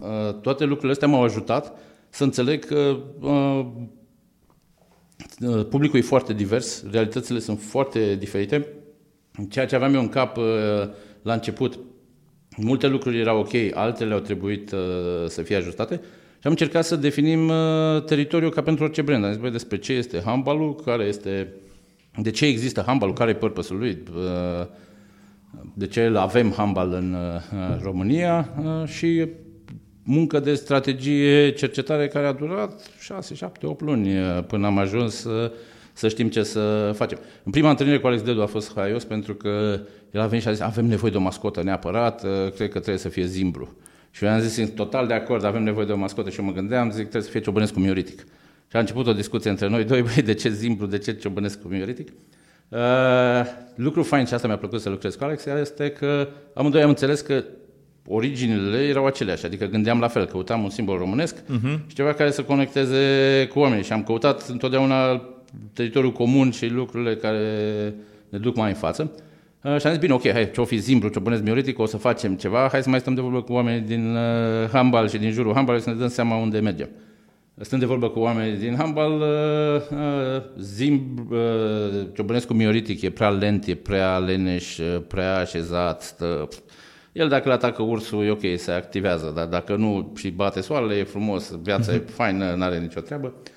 uh, 0.00 0.34
toate 0.40 0.64
lucrurile 0.64 0.92
astea 0.92 1.08
m-au 1.08 1.22
ajutat 1.22 1.72
să 2.08 2.24
înțeleg 2.24 2.64
că 2.64 2.96
uh, 3.20 3.66
uh, 5.40 5.66
publicul 5.68 5.98
e 5.98 6.02
foarte 6.02 6.32
divers, 6.32 6.84
realitățile 6.90 7.38
sunt 7.38 7.60
foarte 7.60 8.14
diferite. 8.14 8.66
Ceea 9.48 9.66
ce 9.66 9.74
aveam 9.74 9.94
eu 9.94 10.00
în 10.00 10.08
cap 10.08 10.36
uh, 10.36 10.44
la 11.22 11.32
început, 11.32 11.78
multe 12.56 12.86
lucruri 12.86 13.18
erau 13.18 13.38
ok, 13.38 13.52
altele 13.74 14.14
au 14.14 14.20
trebuit 14.20 14.72
uh, 14.72 14.78
să 15.26 15.42
fie 15.42 15.56
ajustate. 15.56 15.94
Și 16.42 16.48
am 16.48 16.50
încercat 16.50 16.84
să 16.84 16.96
definim 16.96 17.48
uh, 17.48 18.04
teritoriul 18.04 18.50
ca 18.50 18.62
pentru 18.62 18.84
orice 18.84 19.02
brand. 19.02 19.24
Am 19.24 19.30
zis, 19.30 19.40
băi, 19.40 19.50
despre 19.50 19.78
ce 19.78 19.92
este 19.92 20.22
handball 20.24 20.74
care 20.74 21.04
este, 21.04 21.52
de 22.16 22.30
ce 22.30 22.46
există 22.46 22.82
handball 22.86 23.12
care 23.12 23.30
e 23.30 23.34
purpose-ul 23.34 23.78
lui, 23.78 24.02
uh, 24.14 24.66
de 25.74 25.86
ce 25.86 26.04
îl 26.04 26.16
avem 26.16 26.52
handball 26.56 26.92
în 26.92 27.14
uh, 27.14 27.80
România? 27.82 28.54
Uh, 28.64 28.88
și 28.88 29.28
muncă 30.02 30.40
de 30.40 30.54
strategie, 30.54 31.52
cercetare 31.52 32.08
care 32.08 32.26
a 32.26 32.32
durat 32.32 32.90
6, 33.00 33.34
7, 33.34 33.66
8 33.66 33.80
luni 33.80 34.18
uh, 34.18 34.44
până 34.46 34.66
am 34.66 34.78
ajuns 34.78 35.14
să, 35.14 35.52
să 35.92 36.08
știm 36.08 36.28
ce 36.28 36.42
să 36.42 36.92
facem. 36.94 37.18
În 37.42 37.52
prima 37.52 37.70
întâlnire 37.70 37.98
cu 37.98 38.06
Alex 38.06 38.22
Dedu 38.22 38.42
a 38.42 38.46
fost 38.46 38.74
haios 38.74 39.04
pentru 39.04 39.34
că 39.34 39.80
el 40.10 40.20
a 40.20 40.26
venit 40.26 40.42
și 40.42 40.48
a 40.48 40.52
zis 40.52 40.60
avem 40.60 40.86
nevoie 40.86 41.10
de 41.10 41.16
o 41.16 41.20
mascotă 41.20 41.62
neapărat, 41.62 42.24
uh, 42.24 42.30
cred 42.30 42.68
că 42.68 42.78
trebuie 42.78 42.98
să 42.98 43.08
fie 43.08 43.24
Zimbru. 43.24 43.76
Și 44.10 44.24
eu 44.24 44.30
am 44.30 44.40
zis, 44.40 44.52
sunt 44.52 44.74
total 44.74 45.06
de 45.06 45.14
acord, 45.14 45.44
avem 45.44 45.62
nevoie 45.62 45.86
de 45.86 45.92
o 45.92 45.96
mascotă 45.96 46.30
și 46.30 46.38
eu 46.40 46.44
mă 46.44 46.52
gândeam, 46.52 46.90
zic, 46.90 47.00
trebuie 47.00 47.22
să 47.22 47.30
fie 47.30 47.40
Ciobănescu 47.40 47.78
Mioritic. 47.78 48.20
Și 48.68 48.76
a 48.76 48.78
început 48.78 49.06
o 49.06 49.12
discuție 49.12 49.50
între 49.50 49.68
noi 49.68 49.84
doi, 49.84 50.02
băi, 50.14 50.22
de 50.22 50.34
ce 50.34 50.48
Zimbru, 50.48 50.86
de 50.86 50.98
ce 50.98 51.14
Ciobănescu 51.14 51.68
Mioritic? 51.68 52.08
Uh, 52.68 52.78
lucru 53.74 54.02
fain 54.02 54.24
și 54.24 54.34
asta 54.34 54.46
mi-a 54.46 54.56
plăcut 54.56 54.80
să 54.80 54.88
lucrez 54.88 55.14
cu 55.14 55.24
Alex 55.24 55.44
este 55.44 55.90
că 55.90 56.28
amândoi 56.54 56.82
am 56.82 56.88
înțeles 56.88 57.20
că 57.20 57.44
originile 58.06 58.78
erau 58.78 59.06
aceleași, 59.06 59.46
adică 59.46 59.64
gândeam 59.64 60.00
la 60.00 60.08
fel, 60.08 60.26
căutam 60.26 60.62
un 60.62 60.70
simbol 60.70 60.98
românesc 60.98 61.36
uh-huh. 61.36 61.78
și 61.86 61.94
ceva 61.94 62.12
care 62.12 62.30
să 62.30 62.42
conecteze 62.42 63.46
cu 63.52 63.58
oamenii 63.58 63.84
și 63.84 63.92
am 63.92 64.02
căutat 64.02 64.48
întotdeauna 64.48 65.22
teritoriul 65.72 66.12
comun 66.12 66.50
și 66.50 66.66
lucrurile 66.66 67.16
care 67.16 67.94
ne 68.28 68.38
duc 68.38 68.56
mai 68.56 68.68
în 68.68 68.74
față. 68.74 69.12
Uh, 69.62 69.78
și 69.78 69.86
am 69.86 69.92
zis, 69.92 70.00
bine, 70.00 70.12
ok, 70.12 70.28
hai, 70.30 70.50
ce-o 70.50 70.64
fi 70.64 70.76
Zimbru, 70.76 71.08
ce-o 71.08 71.20
bănesc 71.20 71.42
Mioritic, 71.42 71.78
o 71.78 71.86
să 71.86 71.96
facem 71.96 72.36
ceva, 72.36 72.68
hai 72.70 72.82
să 72.82 72.88
mai 72.88 73.00
stăm 73.00 73.14
de 73.14 73.20
vorbă 73.20 73.42
cu 73.42 73.52
oamenii 73.52 73.80
din 73.80 74.14
uh, 74.14 74.68
Hambal 74.72 75.08
și 75.08 75.18
din 75.18 75.30
jurul 75.30 75.54
Hambal 75.54 75.78
să 75.78 75.90
ne 75.90 75.96
dăm 75.96 76.08
seama 76.08 76.36
unde 76.36 76.58
mergem. 76.58 76.88
Stând 77.60 77.80
de 77.80 77.86
vorbă 77.86 78.08
cu 78.08 78.18
oamenii 78.18 78.58
din 78.58 78.74
Hambal, 78.76 79.12
uh, 79.12 79.98
uh, 79.98 80.42
Zim, 80.58 81.26
uh, 81.30 82.06
Ciobănescu 82.14 82.52
Mioritic 82.52 83.02
e 83.02 83.10
prea 83.10 83.30
lent, 83.30 83.66
e 83.66 83.74
prea 83.74 84.18
leneș, 84.18 84.78
uh, 84.78 85.02
prea 85.08 85.36
așezat, 85.36 86.02
stă, 86.02 86.48
el 87.12 87.28
dacă 87.28 87.48
îl 87.48 87.54
atacă 87.54 87.82
ursul, 87.82 88.24
e 88.24 88.30
ok, 88.30 88.42
se 88.56 88.70
activează, 88.70 89.32
dar 89.34 89.46
dacă 89.46 89.76
nu 89.76 90.12
și 90.16 90.30
bate 90.30 90.60
soarele, 90.60 90.94
e 90.94 91.04
frumos, 91.04 91.58
viața 91.62 91.92
e 91.92 91.98
faină, 91.98 92.54
nu 92.56 92.62
are 92.62 92.78
nicio 92.78 93.00
treabă. 93.00 93.34
Uh, 93.36 93.50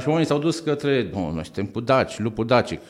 și 0.00 0.08
oamenii 0.08 0.26
s-au 0.26 0.38
dus 0.38 0.58
către, 0.58 1.10
nu, 1.12 1.30
noi 1.30 1.44
suntem 1.44 1.66
cu 1.66 1.80
Daci, 1.80 2.18
lupul 2.18 2.46
dacic, 2.46 2.80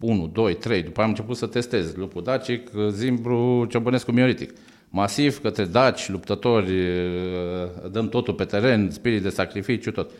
1, 0.00 0.26
2, 0.26 0.54
3, 0.54 0.82
după 0.82 1.02
am 1.02 1.08
început 1.08 1.36
să 1.36 1.46
testez 1.46 1.94
lupul 1.94 2.22
dacic, 2.22 2.70
Zimbru, 2.90 3.66
Ciobănescu 3.70 4.12
Mioritic. 4.12 4.52
Masiv 4.88 5.40
către 5.40 5.64
daci, 5.64 6.08
luptători, 6.08 6.70
uh, 6.70 7.90
dăm 7.90 8.08
totul 8.08 8.34
pe 8.34 8.44
teren, 8.44 8.90
spirit 8.90 9.22
de 9.22 9.28
sacrificiu, 9.28 9.90
tot. 9.90 10.10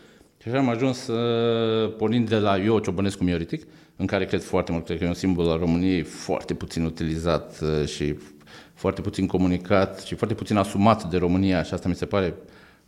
Și 0.41 0.47
așa 0.47 0.57
am 0.57 0.69
ajuns 0.69 1.07
uh, 1.07 1.93
pornind 1.97 2.29
de 2.29 2.35
la 2.35 2.57
eu, 2.57 2.79
Ciobănescu 2.79 3.23
Mioritic, 3.23 3.67
în 3.95 4.05
care 4.05 4.25
cred 4.25 4.41
foarte 4.41 4.71
mult, 4.71 4.85
cred 4.85 4.97
că 4.97 5.03
e 5.03 5.07
un 5.07 5.13
simbol 5.13 5.49
al 5.49 5.59
României 5.59 6.01
foarte 6.01 6.53
puțin 6.53 6.85
utilizat 6.85 7.59
uh, 7.61 7.87
și 7.87 8.15
foarte 8.73 9.01
puțin 9.01 9.27
comunicat 9.27 9.99
și 9.99 10.15
foarte 10.15 10.35
puțin 10.35 10.57
asumat 10.57 11.03
de 11.03 11.17
România 11.17 11.63
și 11.63 11.73
asta 11.73 11.89
mi 11.89 11.95
se 11.95 12.05
pare 12.05 12.33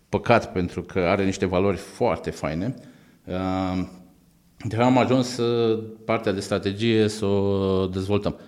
păcat 0.10 0.52
pentru 0.52 0.82
că 0.82 0.99
are 0.99 1.26
niște 1.26 1.45
valori 1.45 1.78
foarte 1.78 2.30
faine. 2.30 2.76
Uh, 3.25 3.83
de 4.67 4.75
am 4.75 4.97
ajuns 4.97 5.38
uh, 5.38 5.83
partea 6.05 6.31
de 6.31 6.39
strategie 6.39 7.07
să 7.07 7.25
o 7.25 7.86
dezvoltăm. 7.86 8.39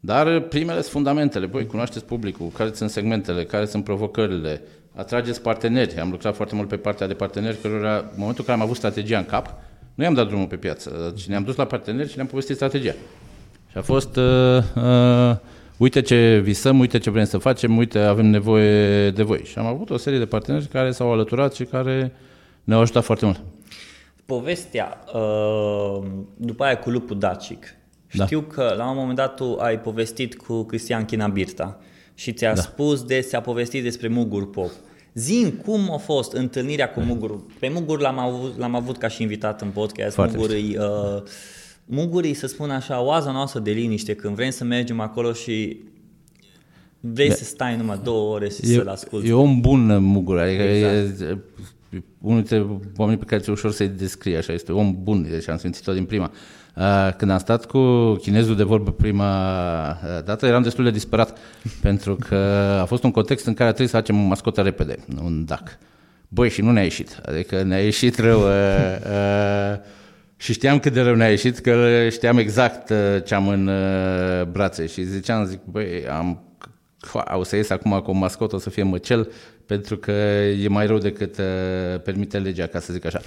Dar 0.00 0.40
primele 0.40 0.80
sunt 0.80 0.92
fundamentele. 0.92 1.46
Voi 1.46 1.66
cunoașteți 1.66 2.04
publicul, 2.04 2.48
care 2.48 2.70
sunt 2.72 2.90
segmentele, 2.90 3.44
care 3.44 3.64
sunt 3.64 3.84
provocările, 3.84 4.62
atrageți 4.94 5.42
parteneri. 5.42 6.00
Am 6.00 6.10
lucrat 6.10 6.34
foarte 6.34 6.54
mult 6.54 6.68
pe 6.68 6.76
partea 6.76 7.06
de 7.06 7.14
parteneri, 7.14 7.60
cărora, 7.60 7.96
în 7.96 8.04
momentul 8.16 8.38
în 8.38 8.44
care 8.44 8.58
am 8.58 8.62
avut 8.64 8.76
strategia 8.76 9.18
în 9.18 9.24
cap, 9.24 9.54
nu 9.94 10.04
i-am 10.04 10.14
dat 10.14 10.26
drumul 10.26 10.46
pe 10.46 10.56
piață, 10.56 11.12
ci 11.16 11.26
ne-am 11.26 11.42
dus 11.42 11.56
la 11.56 11.64
parteneri 11.64 12.08
și 12.08 12.16
le-am 12.16 12.26
povestit 12.26 12.56
strategia. 12.56 12.94
Și 13.70 13.78
a 13.78 13.82
fost, 13.82 14.16
uh, 14.16 14.58
uh, 14.76 15.36
uite 15.76 16.00
ce 16.00 16.40
visăm, 16.42 16.78
uite 16.78 16.98
ce 16.98 17.10
vrem 17.10 17.24
să 17.24 17.38
facem, 17.38 17.76
uite, 17.76 17.98
avem 17.98 18.26
nevoie 18.26 19.10
de 19.10 19.22
voi. 19.22 19.40
Și 19.44 19.58
am 19.58 19.66
avut 19.66 19.90
o 19.90 19.96
serie 19.96 20.18
de 20.18 20.26
parteneri 20.26 20.66
care 20.66 20.90
s-au 20.90 21.12
alăturat 21.12 21.54
și 21.54 21.64
care 21.64 22.12
ne-au 22.64 22.80
ajutat 22.80 23.04
foarte 23.04 23.24
mult. 23.24 23.40
Povestea, 24.26 24.98
uh, 25.14 26.02
după 26.36 26.64
aia 26.64 26.78
cu 26.78 26.90
lupul 26.90 27.18
dacic, 27.18 27.66
Da. 28.12 28.24
știu 28.24 28.40
că 28.40 28.74
la 28.76 28.90
un 28.90 28.96
moment 28.96 29.16
dat 29.16 29.34
tu 29.36 29.56
ai 29.60 29.80
povestit 29.80 30.36
cu 30.36 30.62
Cristian 30.62 31.04
Chinabirta 31.04 31.78
și 32.14 32.32
ți-a 32.32 32.54
Da. 32.54 32.60
spus 32.60 33.02
de, 33.02 33.20
ți-a 33.20 33.40
povestit 33.40 33.82
despre 33.82 34.08
Mugur 34.08 34.50
Pop. 34.50 34.70
Zim 35.14 35.50
cum 35.50 35.90
a 35.92 35.96
fost 35.96 36.32
întâlnirea 36.32 36.90
cu 36.90 37.00
Mugur. 37.00 37.40
Pe 37.58 37.68
Mugur 37.68 38.00
l-am 38.00 38.18
avut, 38.18 38.58
l-am 38.58 38.74
avut 38.74 38.96
ca 38.98 39.08
și 39.08 39.22
invitat 39.22 39.60
în 39.62 39.68
podcast. 39.68 40.14
Foarte 40.14 40.36
Mugur 40.36 40.50
îi, 40.52 40.76
uh, 40.78 41.22
Mugur 41.84 42.22
îi, 42.24 42.34
să 42.34 42.46
spun 42.46 42.70
așa, 42.70 43.00
oaza 43.02 43.30
noastră 43.32 43.60
de 43.60 43.70
liniște 43.70 44.14
când 44.14 44.34
vrem 44.34 44.50
să 44.50 44.64
mergem 44.64 45.00
acolo 45.00 45.32
și 45.32 45.80
vrei 47.00 47.30
să 47.32 47.44
stai 47.44 47.76
numai 47.76 48.00
două 48.02 48.34
ore 48.34 48.48
și 48.48 48.66
să-l 48.66 48.88
asculti. 48.88 49.28
E 49.28 49.32
om 49.32 49.60
bun 49.60 50.02
Mugur, 50.02 50.38
adică 50.38 50.62
Exact. 50.62 51.20
e, 51.20 51.24
e 51.24 51.38
unul 52.20 52.42
dintre 52.42 52.66
oamenii 52.96 53.20
pe 53.20 53.26
care 53.26 53.40
ți-e 53.40 53.52
ușor 53.52 53.72
să-i 53.72 53.88
descrie 53.88 54.36
așa, 54.36 54.52
este 54.52 54.72
om 54.72 54.96
bun, 55.02 55.26
deci 55.30 55.48
am 55.48 55.56
simțit-o 55.56 55.92
din 55.92 56.04
prima. 56.04 56.30
Uh, 56.76 57.14
Când 57.16 57.30
am 57.30 57.38
stat 57.38 57.66
cu 57.66 58.12
chinezul 58.14 58.56
de 58.56 58.62
vorbă 58.62 58.92
prima 58.92 59.90
uh, 59.90 60.24
dată, 60.24 60.46
eram 60.46 60.62
destul 60.62 60.84
de 60.84 60.90
disperat, 60.90 61.38
pentru 61.82 62.16
că 62.16 62.36
a 62.80 62.84
fost 62.84 63.02
un 63.02 63.10
context 63.10 63.46
în 63.46 63.54
care 63.54 63.68
trebuie 63.68 63.88
să 63.88 63.96
facem 63.96 64.22
o 64.24 64.26
mascotă 64.26 64.60
repede, 64.60 64.96
un 65.22 65.44
dac. 65.44 65.78
Băi, 66.28 66.50
și 66.50 66.62
nu 66.62 66.70
ne-a 66.70 66.82
ieșit, 66.82 67.20
adică 67.26 67.62
ne-a 67.62 67.82
ieșit 67.82 68.18
rău. 68.18 68.40
Uh, 68.40 68.46
uh, 69.00 69.78
și 70.36 70.52
știam 70.52 70.78
cât 70.78 70.92
de 70.92 71.00
rău 71.00 71.14
ne-a 71.14 71.28
ieșit, 71.28 71.58
că 71.58 72.06
știam 72.10 72.38
exact 72.38 72.90
uh, 72.90 72.96
ce 73.24 73.34
am 73.34 73.48
în 73.48 73.66
uh, 73.66 74.46
brațe 74.50 74.86
și 74.86 75.02
ziceam, 75.02 75.44
zic, 75.44 75.60
băi, 75.64 76.08
am 76.08 76.42
Fa, 77.06 77.36
o 77.38 77.42
să 77.42 77.56
ies 77.56 77.70
acum 77.70 78.00
cu 78.04 78.10
o 78.10 78.14
mascotă, 78.14 78.54
o 78.54 78.58
să 78.58 78.70
fie 78.70 78.82
măcel, 78.82 79.32
pentru 79.66 79.96
că 79.96 80.10
e 80.62 80.68
mai 80.68 80.86
rău 80.86 80.98
decât 80.98 81.38
uh, 81.38 82.00
permite 82.04 82.38
legea, 82.38 82.66
ca 82.66 82.80
să 82.80 82.92
zic 82.92 83.04
așa. 83.04 83.20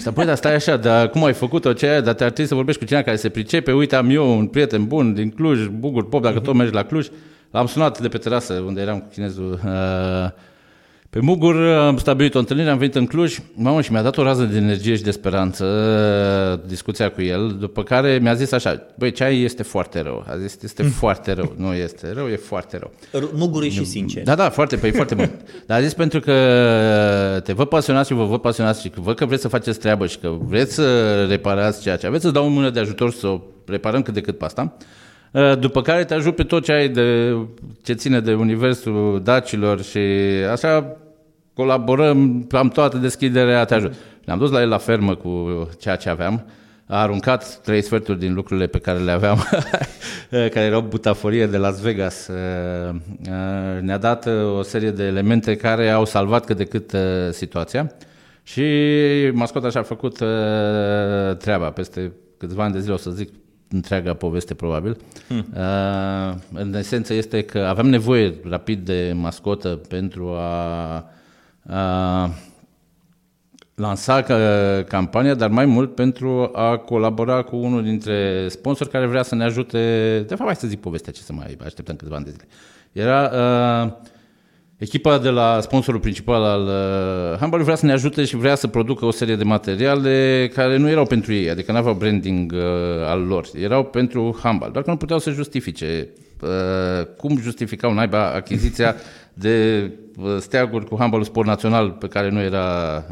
Și 0.00 0.08
apoi, 0.08 0.24
dar 0.24 0.36
stai 0.36 0.54
așa, 0.54 0.76
dar 0.76 1.08
cum 1.10 1.24
ai 1.24 1.32
făcut-o 1.32 1.72
ce 1.72 1.86
aia, 1.86 2.00
dar 2.00 2.14
te-ar 2.14 2.30
trebui 2.30 2.48
să 2.48 2.54
vorbești 2.54 2.80
cu 2.80 2.86
cineva 2.86 3.04
care 3.04 3.16
se 3.16 3.28
pricepe, 3.28 3.72
uite, 3.72 3.96
am 3.96 4.10
eu 4.10 4.38
un 4.38 4.46
prieten 4.46 4.84
bun 4.84 5.14
din 5.14 5.30
Cluj, 5.30 5.66
Bugur 5.66 6.08
Pop, 6.08 6.22
dacă 6.22 6.40
tot 6.40 6.54
mergi 6.54 6.74
la 6.74 6.82
Cluj, 6.82 7.08
l-am 7.50 7.66
sunat 7.66 8.00
de 8.00 8.08
pe 8.08 8.18
terasă, 8.18 8.52
unde 8.52 8.80
eram 8.80 8.98
cu 9.00 9.06
chinezul, 9.12 9.60
uh, 9.64 10.30
pe 11.10 11.20
Mugur 11.20 11.56
am 11.66 11.96
stabilit 11.96 12.34
o 12.34 12.38
întâlnire, 12.38 12.70
am 12.70 12.78
venit 12.78 12.94
în 12.94 13.06
Cluj, 13.06 13.38
mamă, 13.54 13.80
și 13.82 13.92
mi-a 13.92 14.02
dat 14.02 14.16
o 14.16 14.22
rază 14.22 14.44
de 14.44 14.56
energie 14.56 14.94
și 14.96 15.02
de 15.02 15.10
speranță 15.10 15.64
uh, 16.62 16.68
discuția 16.68 17.10
cu 17.10 17.22
el, 17.22 17.56
după 17.60 17.82
care 17.82 18.18
mi-a 18.22 18.34
zis 18.34 18.52
așa, 18.52 18.86
băi, 18.98 19.12
ceai 19.12 19.40
este 19.42 19.62
foarte 19.62 20.00
rău. 20.00 20.24
A 20.28 20.36
zis, 20.36 20.58
este 20.62 20.82
foarte 20.82 21.32
rău. 21.32 21.54
Nu 21.56 21.72
este 21.72 22.12
rău, 22.12 22.26
e 22.28 22.36
foarte 22.36 22.78
rău. 22.78 22.90
R- 23.22 23.30
Mugur 23.32 23.62
e 23.62 23.68
și 23.68 23.84
sincer. 23.84 24.22
Da, 24.22 24.34
da, 24.34 24.50
foarte, 24.50 24.76
păi, 24.76 24.90
foarte 24.90 25.14
bun. 25.14 25.30
Dar 25.66 25.78
a 25.78 25.82
zis 25.82 25.94
pentru 25.94 26.20
că 26.20 27.40
te 27.44 27.52
văd 27.52 27.68
pasionat 27.68 28.06
și 28.06 28.12
vă 28.12 28.24
văd 28.24 28.40
pasionați 28.40 28.80
și 28.80 28.88
că 28.88 29.00
văd 29.00 29.16
că 29.16 29.26
vreți 29.26 29.42
să 29.42 29.48
faceți 29.48 29.78
treabă 29.78 30.06
și 30.06 30.18
că 30.18 30.36
vreți 30.40 30.74
să 30.74 31.24
reparați 31.28 31.82
ceea 31.82 31.96
ce 31.96 32.06
aveți, 32.06 32.24
să 32.24 32.30
dau 32.30 32.44
o 32.44 32.48
mână 32.48 32.70
de 32.70 32.80
ajutor 32.80 33.10
să 33.12 33.26
o 33.26 33.40
reparăm 33.66 34.02
cât 34.02 34.14
de 34.14 34.20
cât 34.20 34.38
pe 34.38 34.44
asta. 34.44 34.76
Uh, 35.32 35.58
După 35.58 35.82
care 35.82 36.04
te 36.04 36.14
ajut 36.14 36.34
pe 36.34 36.42
tot 36.42 36.64
ce 36.64 36.72
ai 36.72 36.88
de, 36.88 37.36
ce 37.82 37.92
ține 37.92 38.20
de 38.20 38.34
universul 38.34 39.20
dacilor 39.24 39.82
și 39.82 39.98
așa 40.50 40.96
colaborăm, 41.54 42.46
am 42.50 42.68
toată 42.68 42.96
deschiderea, 42.96 43.64
te 43.64 43.74
ajut. 43.74 43.94
Ne-am 44.24 44.38
dus 44.38 44.50
la 44.50 44.60
el 44.60 44.68
la 44.68 44.78
fermă 44.78 45.14
cu 45.14 45.68
ceea 45.78 45.96
ce 45.96 46.08
aveam, 46.08 46.46
a 46.86 47.00
aruncat 47.00 47.60
trei 47.62 47.82
sferturi 47.82 48.18
din 48.18 48.34
lucrurile 48.34 48.66
pe 48.66 48.78
care 48.78 48.98
le 48.98 49.10
aveam, 49.10 49.38
care 50.54 50.66
erau 50.66 50.80
butaforie 50.80 51.46
de 51.46 51.56
Las 51.56 51.80
Vegas. 51.80 52.28
Uh, 52.28 52.94
uh, 52.94 53.80
Ne-a 53.80 53.98
dat 53.98 54.26
uh, 54.26 54.58
o 54.58 54.62
serie 54.62 54.90
de 54.90 55.04
elemente 55.04 55.56
care 55.56 55.90
au 55.90 56.04
salvat 56.04 56.44
cât 56.44 56.56
de 56.56 56.64
cât 56.64 56.92
uh, 56.92 57.00
situația 57.30 57.92
și 58.42 58.64
mascota 59.32 59.70
și-a 59.70 59.82
făcut 59.82 60.20
uh, 60.20 61.36
treaba. 61.36 61.70
Peste 61.70 62.12
câțiva 62.38 62.64
ani 62.64 62.72
de 62.72 62.80
zile 62.80 62.92
o 62.92 62.96
să 62.96 63.10
zic 63.10 63.28
întreaga 63.70 64.14
poveste 64.14 64.54
probabil. 64.54 64.96
Hmm. 65.28 65.46
Uh, 65.54 66.34
în 66.52 66.74
esență 66.74 67.14
este 67.14 67.42
că 67.42 67.58
aveam 67.58 67.88
nevoie 67.88 68.34
rapid 68.48 68.84
de 68.84 69.12
mascotă 69.16 69.68
pentru 69.68 70.28
a, 70.28 70.94
a 71.66 72.30
lansa 73.74 74.22
ca- 74.22 74.84
campania, 74.88 75.34
dar 75.34 75.50
mai 75.50 75.66
mult 75.66 75.94
pentru 75.94 76.50
a 76.52 76.76
colabora 76.76 77.42
cu 77.42 77.56
unul 77.56 77.82
dintre 77.82 78.48
sponsori 78.48 78.90
care 78.90 79.06
vrea 79.06 79.22
să 79.22 79.34
ne 79.34 79.44
ajute. 79.44 79.78
De 80.28 80.34
fapt, 80.34 80.44
hai 80.44 80.56
să 80.56 80.66
zic 80.66 80.80
povestea 80.80 81.12
ce 81.12 81.20
să 81.20 81.32
mai 81.32 81.56
așteptăm 81.64 81.96
câțiva 81.96 82.16
ani 82.16 82.24
de 82.24 82.30
zile. 82.30 82.46
Era 82.92 83.30
uh, 83.32 83.92
echipa 84.80 85.18
de 85.18 85.28
la 85.28 85.60
sponsorul 85.60 86.00
principal 86.00 86.42
al 86.42 86.62
uh, 86.62 87.38
handball 87.38 87.62
vrea 87.62 87.74
să 87.74 87.86
ne 87.86 87.92
ajute 87.92 88.24
și 88.24 88.36
vrea 88.36 88.54
să 88.54 88.66
producă 88.66 89.04
o 89.04 89.10
serie 89.10 89.36
de 89.36 89.44
materiale 89.44 90.50
care 90.54 90.76
nu 90.76 90.88
erau 90.88 91.04
pentru 91.04 91.32
ei, 91.32 91.50
adică 91.50 91.72
nu 91.72 91.78
aveau 91.78 91.94
branding 91.94 92.52
uh, 92.52 92.60
al 93.06 93.20
lor, 93.20 93.46
erau 93.54 93.84
pentru 93.84 94.38
handball, 94.42 94.72
doar 94.72 94.84
că 94.84 94.90
nu 94.90 94.96
puteau 94.96 95.18
să 95.18 95.30
justifice 95.30 96.08
uh, 96.40 97.06
cum 97.16 97.38
justificau 97.38 97.92
naiba 97.92 98.32
achiziția 98.32 98.96
de 99.44 99.90
uh, 100.16 100.36
steaguri 100.38 100.86
cu 100.86 100.96
handballul 100.98 101.26
sport 101.26 101.46
național 101.46 101.90
pe 101.90 102.06
care 102.06 102.30
nu 102.30 102.40
era. 102.40 103.04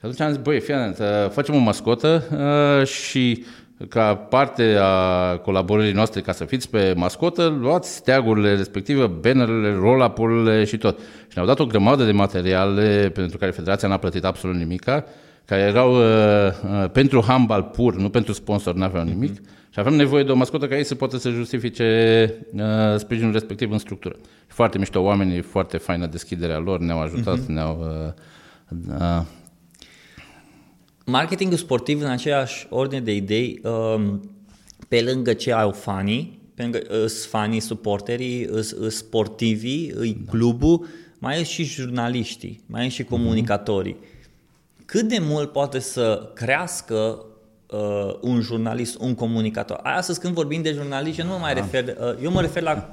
Și 0.00 0.06
atunci 0.06 0.20
am 0.20 0.32
zis, 0.32 0.40
băi, 0.42 0.60
fii 0.60 0.74
atent, 0.74 0.98
uh, 0.98 1.30
facem 1.30 1.54
o 1.54 1.58
mascotă 1.58 2.24
uh, 2.32 2.86
și 2.86 3.44
ca 3.88 4.14
parte 4.14 4.76
a 4.80 5.36
colaborării 5.36 5.92
noastre, 5.92 6.20
ca 6.20 6.32
să 6.32 6.44
fiți 6.44 6.70
pe 6.70 6.94
mascotă, 6.96 7.58
luați 7.60 7.94
steagurile 7.94 8.54
respective, 8.54 9.06
bannerele, 9.06 9.74
roll-up-urile 9.74 10.64
și 10.64 10.76
tot. 10.76 10.98
Și 10.98 11.34
ne-au 11.34 11.46
dat 11.46 11.58
o 11.58 11.66
grămadă 11.66 12.04
de 12.04 12.12
materiale 12.12 13.10
pentru 13.14 13.38
care 13.38 13.50
Federația 13.50 13.88
n-a 13.88 13.96
plătit 13.96 14.24
absolut 14.24 14.56
nimica, 14.56 15.04
care 15.44 15.60
erau 15.60 15.94
uh, 15.94 16.02
uh, 16.82 16.90
pentru 16.90 17.24
handball 17.26 17.62
pur, 17.62 17.96
nu 17.96 18.08
pentru 18.08 18.32
sponsor, 18.32 18.74
n-aveau 18.74 19.04
nimic. 19.04 19.34
Și 19.72 19.78
aveam 19.78 19.94
nevoie 19.94 20.24
de 20.24 20.30
o 20.30 20.34
mascotă 20.34 20.66
ca 20.66 20.76
ei 20.76 20.84
să 20.84 20.94
poată 20.94 21.16
să 21.16 21.30
justifice 21.30 21.84
uh, 22.52 22.62
sprijinul 22.96 23.32
respectiv 23.32 23.70
în 23.70 23.78
structură. 23.78 24.16
Foarte 24.46 24.78
mișto 24.78 25.00
oamenii, 25.00 25.40
foarte 25.40 25.76
faină 25.76 26.06
deschiderea 26.06 26.58
lor, 26.58 26.78
ne-au 26.78 27.00
ajutat, 27.00 27.38
ne-au... 27.38 27.78
Uh, 27.80 28.92
uh, 28.98 29.22
Marketingul 31.10 31.56
sportiv 31.56 32.00
în 32.00 32.08
aceeași 32.08 32.66
ordine 32.68 33.00
de 33.00 33.14
idei, 33.14 33.60
um, 33.62 34.30
pe 34.88 35.02
lângă 35.02 35.32
ce 35.32 35.52
au 35.52 35.70
fanii, 35.70 36.40
pe 36.54 36.62
lângă 36.62 36.78
îs 36.78 37.26
fanii, 37.26 37.60
suporterii, 37.60 38.44
îs, 38.44 38.70
îs 38.70 38.96
sportivii, 38.96 39.92
îi 39.94 40.24
clubul, 40.28 40.86
mai 41.18 41.40
e 41.40 41.42
și 41.42 41.64
jurnaliștii, 41.64 42.60
mai 42.66 42.86
e 42.86 42.88
și 42.88 43.04
comunicatorii. 43.04 43.96
Cât 44.84 45.08
de 45.08 45.18
mult 45.20 45.52
poate 45.52 45.78
să 45.78 46.30
crească 46.34 47.24
uh, 47.66 48.14
un 48.20 48.40
jurnalist, 48.40 48.98
un 49.00 49.14
comunicator. 49.14 49.80
Astăzi 49.82 50.20
când 50.20 50.34
vorbim 50.34 50.62
de 50.62 50.72
jurnalist, 50.72 51.18
eu 51.18 51.26
nu 51.26 51.32
mă 51.32 51.38
mai 51.38 51.54
da. 51.54 51.60
refer, 51.60 51.96
uh, 52.00 52.22
eu 52.22 52.30
mă 52.30 52.40
refer 52.40 52.62
la 52.62 52.90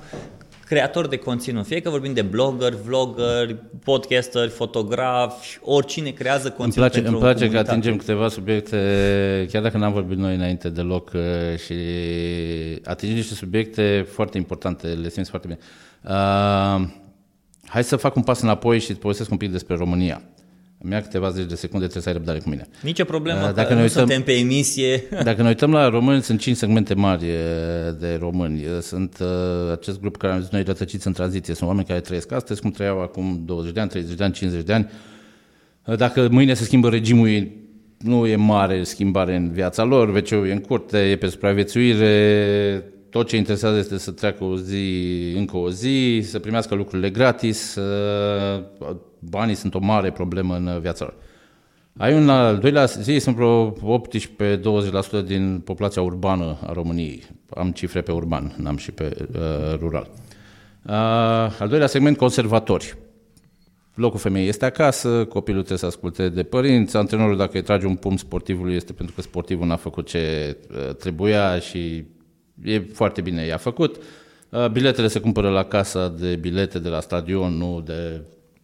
creator 0.67 1.07
de 1.07 1.17
conținut, 1.17 1.65
fie 1.65 1.79
că 1.79 1.89
vorbim 1.89 2.13
de 2.13 2.21
blogger, 2.21 2.73
vlogger, 2.73 3.55
podcasteri, 3.83 4.49
fotografi, 4.49 5.59
oricine 5.61 6.09
creează 6.09 6.51
conținut 6.51 6.75
îmi 6.75 6.85
place, 6.85 7.01
pentru 7.01 7.11
Îmi 7.11 7.33
place 7.33 7.49
că 7.49 7.57
atingem 7.57 7.95
câteva 7.95 8.27
subiecte, 8.27 8.77
chiar 9.51 9.61
dacă 9.61 9.77
n-am 9.77 9.93
vorbit 9.93 10.17
noi 10.17 10.35
înainte 10.35 10.69
deloc 10.69 11.11
uh, 11.13 11.57
și 11.65 11.73
atingem 12.83 13.17
niște 13.17 13.33
subiecte 13.33 14.05
foarte 14.11 14.37
importante, 14.37 14.87
le 14.87 15.09
simți 15.09 15.29
foarte 15.29 15.47
bine. 15.47 15.59
Uh, 16.03 16.87
hai 17.65 17.83
să 17.83 17.95
fac 17.95 18.15
un 18.15 18.21
pas 18.21 18.41
înapoi 18.41 18.79
și 18.79 18.91
îți 18.91 18.99
povestesc 18.99 19.31
un 19.31 19.37
pic 19.37 19.51
despre 19.51 19.75
România. 19.75 20.21
Îmi 20.79 20.93
ia 20.93 21.01
câteva 21.01 21.29
zeci 21.29 21.47
de 21.47 21.55
secunde, 21.55 21.85
trebuie 21.85 22.03
să 22.03 22.09
ai 22.09 22.15
răbdare 22.15 22.39
cu 22.39 22.49
mine. 22.49 22.67
Nici 22.81 22.99
o 22.99 23.03
problemă, 23.03 23.47
uh, 23.47 23.53
dacă 23.53 23.67
că 23.67 23.73
ne 23.73 23.81
uităm, 23.81 23.99
suntem 23.99 24.23
pe 24.23 24.31
emisie. 24.31 25.03
Dacă 25.23 25.41
ne 25.41 25.47
uităm 25.47 25.71
la 25.71 25.89
români, 25.89 26.21
sunt 26.21 26.39
cinci 26.39 26.57
segmente 26.57 26.93
mari 26.93 27.23
uh, 27.23 27.95
de 27.99 28.17
români. 28.19 28.65
Uh, 28.65 28.79
sunt 28.81 29.17
uh, 29.21 29.71
acest 29.71 29.99
grup 29.99 30.17
care 30.17 30.33
am 30.33 30.39
zis 30.39 30.49
noi 30.49 30.63
rătăciți 30.63 31.07
în 31.07 31.13
tranziție. 31.13 31.53
Sunt 31.53 31.69
oameni 31.69 31.87
care 31.87 31.99
trăiesc 31.99 32.31
astăzi 32.31 32.61
cum 32.61 32.71
trăiau 32.71 33.01
acum 33.01 33.41
20 33.45 33.73
de 33.73 33.79
ani, 33.79 33.89
30 33.89 34.15
de 34.15 34.23
ani, 34.23 34.33
50 34.33 34.63
de 34.65 34.73
ani. 34.73 34.89
Dacă 35.97 36.27
mâine 36.31 36.53
se 36.53 36.63
schimbă 36.63 36.89
regimul, 36.89 37.51
nu 37.97 38.27
e 38.27 38.35
mare 38.35 38.83
schimbare 38.83 39.35
în 39.35 39.51
viața 39.51 39.83
lor, 39.83 40.09
wc 40.09 40.29
e 40.29 40.51
în 40.51 40.59
curte, 40.59 40.97
e 40.97 41.15
pe 41.15 41.27
supraviețuire, 41.27 42.83
tot 43.17 43.27
ce 43.27 43.35
interesează 43.35 43.77
este 43.77 43.97
să 43.97 44.11
treacă 44.11 44.43
o 44.43 44.57
zi, 44.57 45.33
încă 45.35 45.57
o 45.57 45.69
zi, 45.69 46.21
să 46.23 46.39
primească 46.39 46.75
lucrurile 46.75 47.09
gratis, 47.09 47.79
banii 49.19 49.55
sunt 49.55 49.73
o 49.73 49.79
mare 49.79 50.11
problemă 50.11 50.55
în 50.55 50.79
viața 50.81 51.05
lor. 51.05 51.15
Ai 51.97 52.13
un 52.13 52.29
al 52.29 52.57
doilea 52.57 52.85
zi, 52.85 53.17
sunt 53.17 53.35
vreo 53.35 53.71
18-20% 53.71 55.25
din 55.25 55.59
populația 55.59 56.01
urbană 56.01 56.57
a 56.67 56.73
României. 56.73 57.23
Am 57.49 57.71
cifre 57.71 58.01
pe 58.01 58.11
urban, 58.11 58.55
n-am 58.57 58.77
și 58.77 58.91
pe 58.91 59.15
uh, 59.19 59.77
rural. 59.79 60.09
Uh, 60.85 60.93
al 61.59 61.67
doilea 61.67 61.87
segment, 61.87 62.17
conservatori. 62.17 62.97
Locul 63.93 64.19
femeii 64.19 64.47
este 64.47 64.65
acasă, 64.65 65.25
copilul 65.25 65.59
trebuie 65.59 65.79
să 65.79 65.85
asculte 65.85 66.29
de 66.29 66.43
părinți, 66.43 66.97
antrenorul 66.97 67.37
dacă 67.37 67.57
îi 67.57 67.63
trage 67.63 67.85
un 67.85 67.95
pumn 67.95 68.17
sportivului 68.17 68.75
este 68.75 68.93
pentru 68.93 69.15
că 69.15 69.21
sportivul 69.21 69.67
n-a 69.67 69.75
făcut 69.75 70.07
ce 70.07 70.57
uh, 70.69 70.95
trebuia 70.95 71.59
și 71.59 72.05
e 72.63 72.79
foarte 72.79 73.21
bine 73.21 73.45
i-a 73.45 73.57
făcut. 73.57 73.95
Uh, 74.49 74.67
biletele 74.67 75.07
se 75.07 75.19
cumpără 75.19 75.49
la 75.49 75.63
casa 75.63 76.09
de 76.19 76.35
bilete 76.35 76.79
de 76.79 76.89
la 76.89 76.99
stadion, 76.99 77.53
nu 77.53 77.81
de 77.85 78.21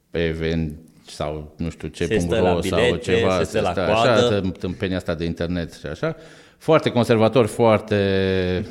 pe 0.09 0.25
event 0.25 0.77
sau 1.07 1.53
nu 1.57 1.69
știu 1.69 1.87
ce, 1.87 2.05
se 2.05 2.27
ro, 2.29 2.59
bilete, 2.61 2.87
sau 2.87 2.95
ceva, 2.95 3.37
se, 3.37 3.43
se 3.43 3.61
la 3.61 3.71
stă 3.71 3.81
așa, 3.81 4.41
tâmpenia 4.59 4.97
asta 4.97 5.13
de 5.13 5.25
internet 5.25 5.73
și 5.73 5.85
așa. 5.85 6.15
Foarte 6.57 6.89
conservatori, 6.89 7.47
foarte 7.47 7.95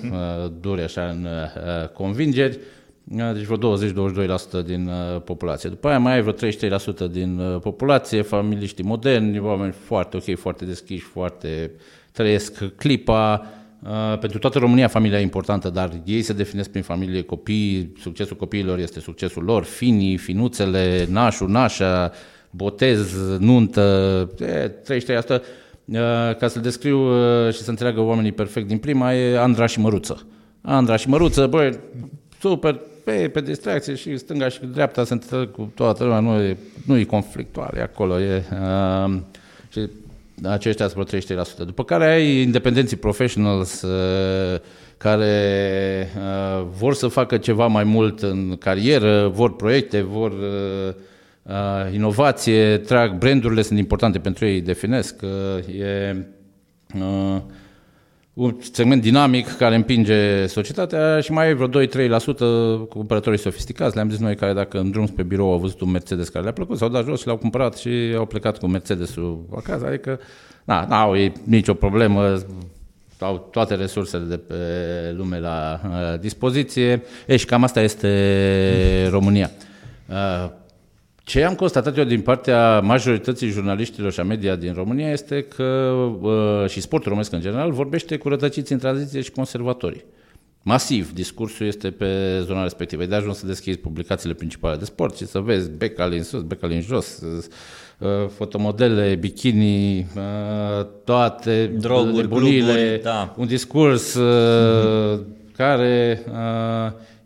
uh, 0.05 0.51
duri 0.61 0.83
așa 0.83 1.09
în 1.09 1.25
uh, 1.25 1.89
convingeri, 1.89 2.59
uh, 3.17 3.31
deci 3.35 3.43
vreo 3.43 3.77
20-22% 4.63 4.65
din 4.65 4.87
uh, 4.87 5.21
populație. 5.25 5.69
După 5.69 5.89
aia 5.89 5.99
mai 5.99 6.13
ai 6.13 6.23
vreo 6.23 6.51
33% 6.51 7.11
din 7.11 7.39
uh, 7.39 7.61
populație, 7.61 8.23
familiști 8.23 8.83
moderni, 8.83 9.39
oameni 9.39 9.73
foarte 9.73 10.17
ok, 10.17 10.39
foarte 10.39 10.65
deschiși, 10.65 11.05
foarte 11.05 11.71
trăiesc 12.13 12.65
clipa, 12.77 13.47
Uh, 13.47 13.62
pentru 14.21 14.39
toată 14.39 14.59
România 14.59 14.89
familia 14.89 15.19
e 15.19 15.23
importantă, 15.23 15.71
dar 15.71 15.91
ei 16.05 16.23
se 16.23 16.33
definesc 16.33 16.71
prin 16.71 16.83
familie 16.83 17.23
copii, 17.23 17.93
succesul 18.01 18.37
copiilor 18.37 18.79
este 18.79 19.01
succesul 19.01 19.43
lor, 19.43 19.65
finii, 19.65 20.17
finuțele, 20.17 21.07
nașul, 21.11 21.49
nașa, 21.49 22.13
botez, 22.51 23.15
nuntă, 23.39 24.29
e, 24.41 24.69
33%. 24.69 25.43
Uh, 25.85 25.99
ca 26.39 26.49
să-l 26.49 26.63
descriu 26.63 26.99
uh, 26.99 27.53
și 27.53 27.61
să 27.61 27.71
înțeleagă 27.71 28.01
oamenii 28.01 28.33
perfect 28.33 28.69
din 28.69 28.79
prima, 28.79 29.15
e 29.15 29.39
Andra 29.39 29.67
și 29.67 29.81
Măruță. 29.81 30.27
Andra 30.61 30.97
și 30.97 31.09
Măruță, 31.09 31.47
băi, 31.47 31.79
super, 32.41 32.81
pe, 33.05 33.29
pe 33.29 33.41
distracție 33.41 33.95
și 33.95 34.17
stânga 34.17 34.49
și 34.49 34.61
dreapta 34.73 35.05
se 35.05 35.13
întâlnă 35.13 35.47
cu 35.47 35.73
toată 35.75 36.05
lumea, 36.05 36.21
nu 36.21 36.41
e, 36.41 36.57
nu 36.87 36.97
e 36.97 37.05
conflictual, 37.05 37.75
e 37.77 37.83
acolo, 37.83 38.21
e... 38.21 38.45
Uh, 38.53 39.21
și 39.69 39.89
aceștia 40.43 40.89
sunt 40.89 41.09
vreo 41.09 41.21
33%. 41.45 41.67
După 41.67 41.85
care 41.85 42.13
ai 42.13 42.41
independenții 42.41 42.97
professionals 42.97 43.83
uh, 43.83 44.61
care 44.97 46.09
uh, 46.17 46.67
vor 46.79 46.95
să 46.95 47.07
facă 47.07 47.37
ceva 47.37 47.67
mai 47.67 47.85
mult 47.85 48.21
în 48.21 48.57
carieră, 48.57 49.29
vor 49.29 49.57
proiecte, 49.57 50.01
vor 50.01 50.31
uh, 50.31 50.95
uh, 51.43 51.95
inovație, 51.95 52.77
trag, 52.77 53.19
brandurile 53.19 53.63
sunt 53.63 53.79
importante 53.79 54.19
pentru 54.19 54.47
ei, 54.47 54.61
definesc. 54.61 55.23
Uh, 55.23 55.79
e, 55.81 56.27
uh, 56.95 57.41
un 58.35 58.57
segment 58.73 59.03
dinamic 59.03 59.57
care 59.57 59.75
împinge 59.75 60.47
societatea 60.47 61.21
și 61.21 61.33
mai 61.33 61.49
e 61.49 61.53
vreo 61.53 61.87
2-3% 61.87 62.89
cumpărătorii 62.89 63.39
sofisticați. 63.39 63.95
Le-am 63.95 64.11
zis 64.11 64.19
noi 64.19 64.35
care 64.35 64.53
dacă 64.53 64.79
în 64.79 64.91
drum 64.91 65.07
spre 65.07 65.23
birou 65.23 65.53
au 65.53 65.59
văzut 65.59 65.81
un 65.81 65.91
Mercedes 65.91 66.29
care 66.29 66.45
le-a 66.45 66.53
plăcut, 66.53 66.79
s-au 66.79 66.89
dat 66.89 67.05
jos 67.05 67.21
și 67.21 67.27
l-au 67.27 67.37
cumpărat 67.37 67.77
și 67.77 68.15
au 68.17 68.27
plecat 68.27 68.59
cu 68.59 68.67
Mercedesul 68.67 69.45
acasă. 69.57 69.87
Adică, 69.87 70.21
na, 70.65 70.87
n-au 70.89 71.15
nicio 71.45 71.75
problemă, 71.75 72.39
au 73.19 73.49
toate 73.51 73.75
resursele 73.75 74.25
de 74.25 74.37
pe 74.37 74.55
lume 75.17 75.39
la 75.39 75.81
uh, 75.85 76.21
dispoziție. 76.21 77.03
E, 77.27 77.37
și 77.37 77.47
cam 77.47 77.63
asta 77.63 77.81
este 77.81 79.09
România. 79.11 79.51
Uh, 80.09 80.51
ce 81.25 81.45
am 81.45 81.55
constatat 81.55 81.99
eu 81.99 82.05
din 82.05 82.21
partea 82.21 82.81
majorității 82.81 83.49
jurnaliștilor 83.49 84.13
și 84.13 84.21
a 84.21 84.25
media 84.25 84.57
din 84.57 84.73
România 84.73 85.11
este 85.11 85.43
că, 85.43 85.63
uh, 86.21 86.69
și 86.69 86.81
sportul 86.81 87.09
românesc 87.09 87.33
în 87.33 87.41
general, 87.41 87.73
vorbește 87.73 88.17
cu 88.17 88.29
rătăciți 88.29 88.73
în 88.73 88.79
tranziție 88.79 89.21
și 89.21 89.31
conservatorii. 89.31 90.05
Masiv, 90.63 91.13
discursul 91.13 91.67
este 91.67 91.91
pe 91.91 92.41
zona 92.45 92.63
respectivă. 92.63 93.03
E 93.03 93.07
de 93.07 93.15
ajuns 93.15 93.39
să 93.39 93.47
deschizi 93.47 93.79
publicațiile 93.79 94.35
principale 94.35 94.77
de 94.77 94.85
sport 94.85 95.17
și 95.17 95.27
să 95.27 95.39
vezi 95.39 95.71
becali 95.71 96.17
în 96.17 96.23
sus, 96.23 96.43
becali 96.43 96.75
în 96.75 96.81
jos, 96.81 97.21
uh, 97.21 98.09
fotomodele, 98.29 99.15
bikini, 99.15 99.99
uh, 99.99 100.87
toate 101.05 101.67
droguri, 101.79 102.29
globuri, 102.29 103.01
da. 103.03 103.35
un 103.37 103.47
discurs 103.47 104.19
mm-hmm. 104.19 105.21
care 105.57 106.23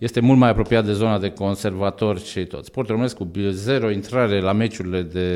este 0.07 0.21
mult 0.21 0.39
mai 0.39 0.51
apropiat 0.51 0.85
de 0.85 0.93
zona 0.93 1.19
de 1.19 1.31
conservatori 1.31 2.25
și 2.25 2.45
tot. 2.45 2.65
Sportul 2.65 2.93
românesc 2.93 3.17
cu 3.17 3.31
zero 3.51 3.91
intrare 3.91 4.41
la 4.41 4.53
meciurile 4.53 5.03
de 5.03 5.29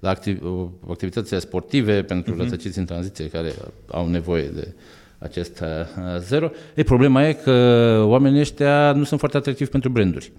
la 0.00 0.10
activ, 0.10 0.42
activitățile 0.88 1.38
sportive 1.38 2.02
pentru 2.02 2.34
uh-huh. 2.34 2.38
rătăciți 2.38 2.78
în 2.78 2.84
tranziție 2.84 3.28
care 3.28 3.52
au 3.86 4.08
nevoie 4.08 4.50
de 4.54 4.74
acest 5.18 5.60
uh, 5.60 6.18
zero. 6.18 6.50
E, 6.74 6.82
problema 6.82 7.28
e 7.28 7.32
că 7.32 7.52
oamenii 8.06 8.40
ăștia 8.40 8.92
nu 8.92 9.04
sunt 9.04 9.18
foarte 9.18 9.36
atractivi 9.36 9.70
pentru 9.70 9.90
branduri. 9.90 10.32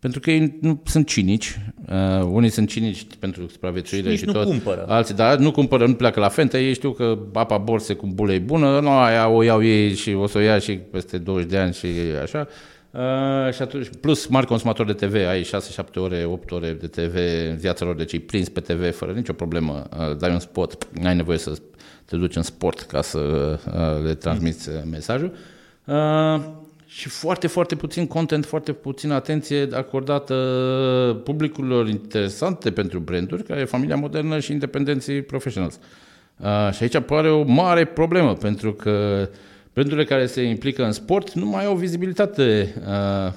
Pentru 0.00 0.20
că 0.20 0.30
ei 0.30 0.58
nu 0.60 0.82
sunt 0.84 1.06
cinici, 1.06 1.58
uh, 1.88 2.24
unii 2.30 2.48
sunt 2.48 2.68
cinici 2.68 3.06
pentru 3.18 3.48
supraviețuire 3.48 4.10
și, 4.10 4.16
și 4.16 4.24
nu 4.24 4.32
tot. 4.32 4.44
cumpără. 4.44 4.84
Alții, 4.88 5.14
dar 5.14 5.38
nu 5.38 5.50
cumpără, 5.50 5.86
nu 5.86 5.94
pleacă 5.94 6.20
la 6.20 6.28
fentă, 6.28 6.58
ei 6.58 6.74
știu 6.74 6.90
că 6.90 7.18
apa 7.32 7.58
borse 7.58 7.94
cu 7.94 8.06
bule 8.06 8.34
e 8.34 8.38
bună, 8.38 8.80
nu, 8.80 8.90
aia 8.90 9.28
o 9.28 9.42
iau 9.42 9.64
ei 9.64 9.94
și 9.94 10.12
o 10.12 10.26
să 10.26 10.38
o 10.38 10.40
ia 10.40 10.58
și 10.58 10.72
peste 10.72 11.18
20 11.18 11.50
de 11.50 11.58
ani 11.58 11.72
și 11.72 11.86
așa. 12.22 12.48
Uh, 12.90 13.52
și 13.52 13.62
atunci, 13.62 13.88
plus 14.00 14.26
mari 14.26 14.46
consumatori 14.46 14.96
de 14.96 15.06
TV, 15.06 15.14
ai 15.14 15.42
6-7 15.42 15.94
ore, 15.94 16.24
8 16.24 16.50
ore 16.50 16.72
de 16.72 16.86
TV 16.86 17.14
în 17.50 17.56
viața 17.56 17.84
lor, 17.84 17.94
deci 17.94 18.12
îi 18.12 18.20
prins 18.20 18.48
pe 18.48 18.60
TV 18.60 18.94
fără 18.94 19.12
nicio 19.12 19.32
problemă, 19.32 19.88
uh, 19.98 20.16
dai 20.16 20.30
un 20.30 20.38
spot, 20.38 20.88
ai 21.04 21.16
nevoie 21.16 21.38
să 21.38 21.58
te 22.04 22.16
duci 22.16 22.36
în 22.36 22.42
sport 22.42 22.80
ca 22.80 23.02
să 23.02 23.18
uh, 23.18 24.04
le 24.04 24.14
transmiți 24.14 24.68
uh, 24.68 24.74
mesajul. 24.90 25.32
Uh, 25.84 26.40
și 26.86 27.08
foarte, 27.08 27.46
foarte 27.46 27.76
puțin 27.76 28.06
content, 28.06 28.46
foarte 28.46 28.72
puțin 28.72 29.10
atenție 29.10 29.68
acordată 29.72 30.34
publicurilor 31.24 31.88
interesante 31.88 32.70
pentru 32.70 32.98
branduri, 32.98 33.42
care 33.42 33.60
e 33.60 33.64
familia 33.64 33.96
modernă 33.96 34.38
și 34.38 34.52
independenții 34.52 35.22
professionals. 35.22 35.78
Uh, 36.36 36.72
și 36.72 36.82
aici 36.82 36.94
apare 36.94 37.30
o 37.30 37.42
mare 37.42 37.84
problemă, 37.84 38.32
pentru 38.34 38.72
că 38.72 39.28
uh, 39.30 39.36
brandurile 39.80 40.14
care 40.14 40.26
se 40.26 40.42
implică 40.42 40.84
în 40.84 40.92
sport 40.92 41.32
nu 41.32 41.46
mai 41.46 41.64
au 41.64 41.74
vizibilitate 41.74 42.74
uh, 42.86 43.32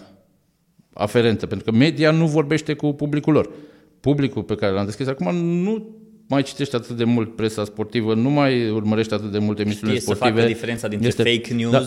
aferentă, 0.94 1.46
pentru 1.46 1.72
că 1.72 1.78
media 1.78 2.12
nu 2.12 2.28
vorbește 2.28 2.74
cu 2.74 2.94
publicul 2.94 3.34
lor. 3.34 3.50
Publicul 4.00 4.44
pe 4.44 4.56
care 4.56 4.72
l-am 4.72 4.86
deschis 4.86 5.08
acum 5.08 5.36
nu 5.36 5.90
mai 6.28 6.44
citește 6.44 6.76
atât 6.76 6.98
de 6.98 7.04
mult 7.04 7.36
presa 7.36 7.64
sportivă, 7.64 8.14
nu 8.14 8.30
mai 8.30 8.70
urmărește 8.70 9.14
atât 9.14 9.32
de 9.32 9.38
multe 9.38 9.62
emisiuni 9.62 10.00
sportive. 10.00 10.30
să 10.30 10.34
facă 10.36 10.48
diferența 10.48 10.88
dintre 10.88 11.08
este, 11.08 11.24
fake 11.24 11.54
news. 11.54 11.72
Da, 11.72 11.84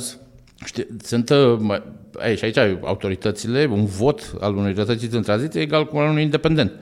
știi, 0.64 0.86
sunt 1.02 1.30
uh, 1.30 1.80
aici, 2.18 2.42
aici 2.42 2.58
autoritățile, 2.82 3.68
un 3.72 3.84
vot 3.84 4.34
al 4.40 4.56
unui 4.56 4.72
rătăcit 4.72 5.12
în 5.12 5.22
tranziție 5.22 5.60
egal 5.60 5.86
cu 5.86 5.96
al 5.96 6.10
unui 6.10 6.22
independent. 6.22 6.72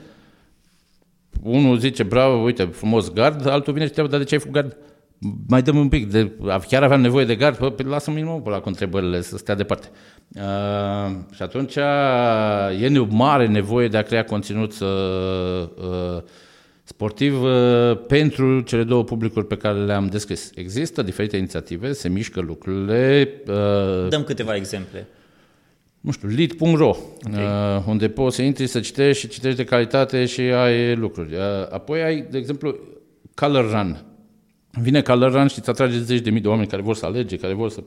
Unul 1.42 1.78
zice, 1.78 2.02
bravo, 2.02 2.36
uite, 2.36 2.64
frumos 2.64 3.12
gard, 3.12 3.46
altul 3.46 3.72
vine 3.72 3.86
și 3.86 3.92
te 3.92 4.02
dar 4.02 4.18
de 4.18 4.24
ce 4.24 4.34
ai 4.34 4.40
făcut 4.40 4.54
gard? 4.54 4.76
Mai 5.48 5.62
dăm 5.62 5.76
un 5.76 5.88
pic, 5.88 6.10
de, 6.10 6.32
chiar 6.68 6.82
aveam 6.82 7.00
nevoie 7.00 7.24
de 7.24 7.34
gard, 7.34 7.56
păi 7.56 7.84
lasă-mi 7.84 8.16
minimum 8.16 8.42
pe 8.42 8.50
la 8.50 8.60
cu 8.60 8.68
întrebările, 8.68 9.20
să 9.20 9.36
stea 9.36 9.54
departe. 9.54 9.90
Uh, 10.34 11.16
și 11.32 11.42
atunci 11.42 11.76
e 12.80 12.98
o 12.98 13.06
mare 13.10 13.46
nevoie 13.46 13.88
de 13.88 13.96
a 13.96 14.02
crea 14.02 14.24
conținut 14.24 14.72
să, 14.72 14.84
uh, 15.76 16.22
sportiv 16.84 17.42
uh, 17.42 17.98
pentru 18.06 18.60
cele 18.60 18.84
două 18.84 19.04
publicuri 19.04 19.46
pe 19.46 19.56
care 19.56 19.84
le-am 19.84 20.06
descris. 20.06 20.50
Există 20.54 21.02
diferite 21.02 21.36
inițiative, 21.36 21.92
se 21.92 22.08
mișcă 22.08 22.40
lucrurile. 22.40 23.28
Uh, 23.48 24.08
Dăm 24.08 24.22
câteva 24.22 24.54
exemple. 24.54 25.08
Nu 26.00 26.10
știu, 26.10 26.28
lead.ro, 26.28 26.96
okay. 27.28 27.44
uh, 27.76 27.82
unde 27.86 28.08
poți 28.08 28.36
să 28.36 28.42
intri 28.42 28.66
să 28.66 28.80
citești 28.80 29.22
și 29.22 29.28
citești 29.28 29.56
de 29.56 29.64
calitate 29.64 30.24
și 30.24 30.40
ai 30.40 30.96
lucruri. 30.96 31.34
Uh, 31.34 31.40
apoi 31.70 32.02
ai, 32.02 32.26
de 32.30 32.38
exemplu, 32.38 32.76
Color 33.34 33.70
Run. 33.70 34.04
Vine 34.80 35.02
Color 35.02 35.32
Run 35.32 35.46
și 35.46 35.58
îți 35.58 35.70
atrage 35.70 35.98
zeci 35.98 36.20
de 36.20 36.30
mii 36.30 36.40
de 36.40 36.48
oameni 36.48 36.68
care 36.68 36.82
vor 36.82 36.94
să 36.94 37.06
alege, 37.06 37.36
care 37.36 37.54
vor 37.54 37.70
să... 37.70 37.82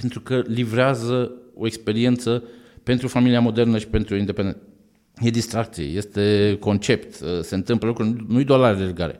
Pentru 0.00 0.20
că 0.20 0.42
livrează 0.46 1.32
o 1.54 1.66
experiență 1.66 2.42
pentru 2.82 3.08
familia 3.08 3.40
modernă 3.40 3.78
și 3.78 3.86
pentru 3.86 4.16
independent. 4.16 4.56
E 5.20 5.30
distracție, 5.30 5.84
este 5.84 6.56
concept, 6.60 7.20
uh, 7.20 7.40
se 7.40 7.54
întâmplă 7.54 7.88
lucruri, 7.88 8.24
nu-i 8.28 8.44
doar 8.44 8.60
la 8.60 8.66
alergare. 8.66 9.18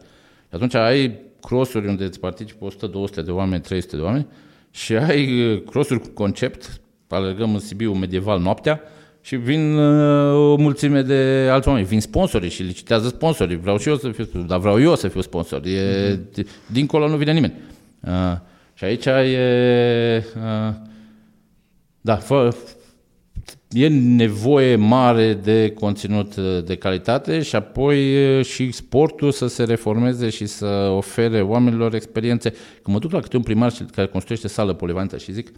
Atunci 0.51 0.74
ai 0.74 1.18
crossuri 1.40 1.86
unde 1.86 2.05
îți 2.05 2.20
participă 2.20 2.68
100-200 3.20 3.24
de 3.24 3.30
oameni, 3.30 3.62
300 3.62 3.97
de 3.97 4.03
oameni 4.03 4.26
și 4.70 4.97
ai 4.97 5.53
uh, 5.53 5.62
crossuri 5.62 6.01
cu 6.01 6.09
concept, 6.09 6.80
alergăm 7.09 7.55
în 7.55 7.59
Sibiu 7.59 7.93
medieval 7.93 8.40
noaptea 8.40 8.80
și 9.22 9.36
vin 9.36 9.76
uh, 9.76 10.34
o 10.34 10.56
mulțime 10.56 11.02
de 11.02 11.48
alți 11.50 11.68
oameni, 11.68 11.86
vin 11.86 12.00
sponsori 12.00 12.48
și 12.48 12.62
licitează 12.62 13.08
sponsorii, 13.08 13.56
vreau 13.56 13.78
și 13.78 13.88
eu 13.88 13.96
să 13.96 14.10
fiu, 14.10 14.26
dar 14.46 14.58
vreau 14.58 14.80
eu 14.80 14.94
să 14.94 15.08
fiu 15.08 15.20
sponsor, 15.20 15.64
e, 15.64 16.16
mm-hmm. 16.16 16.46
dincolo 16.66 17.08
nu 17.08 17.16
vine 17.16 17.32
nimeni. 17.32 17.54
Uh, 18.00 18.36
și 18.74 18.84
aici 18.84 19.06
e, 19.06 20.24
uh, 20.36 20.74
da, 22.00 22.16
fă, 22.16 22.54
e 23.70 23.88
nevoie 23.88 24.76
mare 24.76 25.34
de 25.34 25.70
conținut 25.70 26.36
uh, 26.36 26.64
de 26.64 26.76
calitate 26.76 27.42
și 27.42 27.56
apoi 27.56 28.26
uh, 28.38 28.44
și 28.44 28.70
sportul 28.70 29.30
să 29.30 29.46
se 29.46 29.64
reformeze 29.64 30.28
și 30.28 30.46
să 30.46 30.66
ofere 30.96 31.40
oamenilor 31.40 31.94
experiențe. 31.94 32.50
Când 32.50 32.96
mă 32.96 32.98
duc 32.98 33.10
la 33.10 33.20
câte 33.20 33.36
un 33.36 33.42
primar 33.42 33.72
care 33.92 34.06
construiește 34.06 34.48
sală 34.48 34.72
polivalentă 34.72 35.16
și 35.16 35.32
zic, 35.32 35.52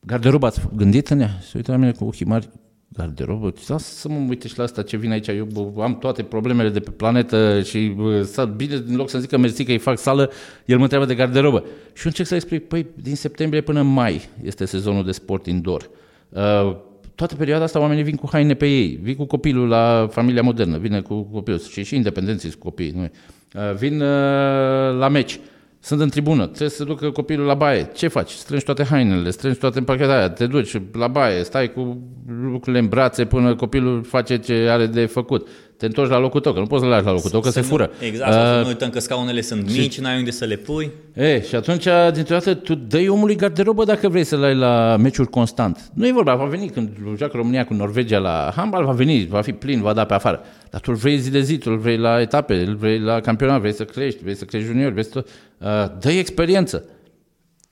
garderoba, 0.00 0.46
ați 0.46 0.60
gândit 0.74 1.08
în 1.08 1.20
ea? 1.20 1.38
Se 1.42 1.52
uită 1.54 1.70
la 1.70 1.76
mine 1.76 1.92
cu 1.92 2.04
ochii 2.04 2.26
mari, 2.26 2.48
garderobă, 2.96 3.52
lasă 3.66 3.94
să 3.94 4.08
mă 4.08 4.24
uite 4.28 4.48
și 4.48 4.58
la 4.58 4.64
asta 4.64 4.82
ce 4.82 4.96
vine 4.96 5.12
aici, 5.12 5.28
eu 5.28 5.44
bă, 5.44 5.82
am 5.82 5.98
toate 5.98 6.22
problemele 6.22 6.68
de 6.68 6.80
pe 6.80 6.90
planetă 6.90 7.62
și 7.62 7.92
bă, 7.96 8.44
bine, 8.56 8.74
în 8.74 8.96
loc 8.96 9.08
să 9.08 9.18
zic 9.18 9.28
că 9.28 9.38
mersi 9.38 9.64
că 9.64 9.70
îi 9.70 9.78
fac 9.78 9.98
sală, 9.98 10.30
el 10.64 10.76
mă 10.76 10.82
întreabă 10.82 11.06
de 11.06 11.14
garderobă. 11.14 11.58
Și 11.92 12.02
eu 12.02 12.04
încerc 12.04 12.28
să 12.28 12.34
explic, 12.34 12.68
păi 12.68 12.86
din 13.02 13.14
septembrie 13.14 13.60
până 13.60 13.82
mai 13.82 14.28
este 14.42 14.64
sezonul 14.64 15.04
de 15.04 15.12
sport 15.12 15.46
indoor. 15.46 15.90
Uh, 16.28 16.76
toată 17.14 17.34
perioada 17.34 17.64
asta 17.64 17.80
oamenii 17.80 18.02
vin 18.02 18.16
cu 18.16 18.28
haine 18.32 18.54
pe 18.54 18.66
ei, 18.66 18.98
vin 19.02 19.14
cu 19.14 19.24
copilul 19.24 19.68
la 19.68 20.08
familia 20.10 20.42
modernă, 20.42 20.78
vine 20.78 21.00
cu 21.00 21.22
copilul 21.22 21.60
și 21.60 21.84
și 21.84 21.96
independenții 21.96 22.50
cu 22.50 22.58
copii, 22.58 22.90
nu 22.90 23.02
uh, 23.02 23.74
vin 23.74 24.00
uh, 24.00 24.98
la 24.98 25.08
meci, 25.08 25.40
sunt 25.86 26.00
în 26.00 26.08
tribună, 26.08 26.46
trebuie 26.46 26.68
să 26.68 26.84
ducă 26.84 27.10
copilul 27.10 27.46
la 27.46 27.54
baie. 27.54 27.90
Ce 27.94 28.08
faci? 28.08 28.30
Strângi 28.30 28.64
toate 28.64 28.84
hainele, 28.84 29.30
strângi 29.30 29.58
toate 29.58 29.78
împachetarea, 29.78 30.30
te 30.30 30.46
duci 30.46 30.80
la 30.92 31.08
baie, 31.08 31.42
stai 31.42 31.72
cu 31.72 31.98
lucrurile 32.42 32.78
în 32.78 32.88
brațe 32.88 33.24
până 33.24 33.54
copilul 33.54 34.04
face 34.04 34.38
ce 34.38 34.52
are 34.52 34.86
de 34.86 35.06
făcut 35.06 35.48
te 35.76 35.86
întorci 35.86 36.10
la 36.10 36.18
locul 36.18 36.40
tău, 36.40 36.52
că 36.52 36.58
nu 36.58 36.66
poți 36.66 36.82
să 36.82 36.88
le 36.88 36.94
lași 36.94 37.04
la 37.04 37.12
locul 37.12 37.30
tău, 37.30 37.40
că 37.40 37.50
se 37.50 37.60
fură. 37.60 37.90
Exact, 38.00 38.30
uh, 38.30 38.36
să 38.36 38.60
nu 38.62 38.68
uităm 38.68 38.90
că 38.90 38.98
scaunele 38.98 39.40
sunt 39.40 39.70
mici, 39.70 39.92
și, 39.92 40.00
n-ai 40.00 40.18
unde 40.18 40.30
să 40.30 40.44
le 40.44 40.56
pui. 40.56 40.90
E, 41.14 41.42
și 41.42 41.54
atunci, 41.54 41.86
dintr-o 42.12 42.34
dată, 42.34 42.54
tu 42.54 42.74
dai 42.74 43.08
omului 43.08 43.36
garderobă 43.36 43.84
dacă 43.84 44.08
vrei 44.08 44.24
să-l 44.24 44.42
ai 44.42 44.54
la 44.54 44.96
meciuri 44.96 45.28
constant. 45.28 45.90
Nu 45.94 46.06
e 46.06 46.12
vorba, 46.12 46.34
va 46.34 46.44
veni 46.44 46.68
când 46.68 46.90
joacă 47.16 47.36
România 47.36 47.64
cu 47.64 47.74
Norvegia 47.74 48.18
la 48.18 48.52
handbal, 48.56 48.84
va 48.84 48.92
veni, 48.92 49.26
va 49.26 49.40
fi 49.40 49.52
plin, 49.52 49.80
va 49.80 49.92
da 49.92 50.04
pe 50.04 50.14
afară. 50.14 50.40
Dar 50.70 50.80
tu 50.80 50.90
îl 50.90 50.96
vrei 50.96 51.18
zi 51.18 51.30
de 51.30 51.40
zi, 51.40 51.58
tu 51.58 51.70
îl 51.70 51.78
vrei 51.78 51.96
la 51.96 52.20
etape, 52.20 52.54
îl 52.54 52.74
vrei 52.74 52.98
la 52.98 53.20
campionat, 53.20 53.60
vrei 53.60 53.74
să 53.74 53.84
crești, 53.84 54.22
vrei 54.22 54.36
să 54.36 54.44
crești 54.44 54.66
junior, 54.66 54.90
vrei 54.90 55.04
să... 55.04 55.24
Uh, 55.58 55.68
dă 56.00 56.10
experiență. 56.10 56.84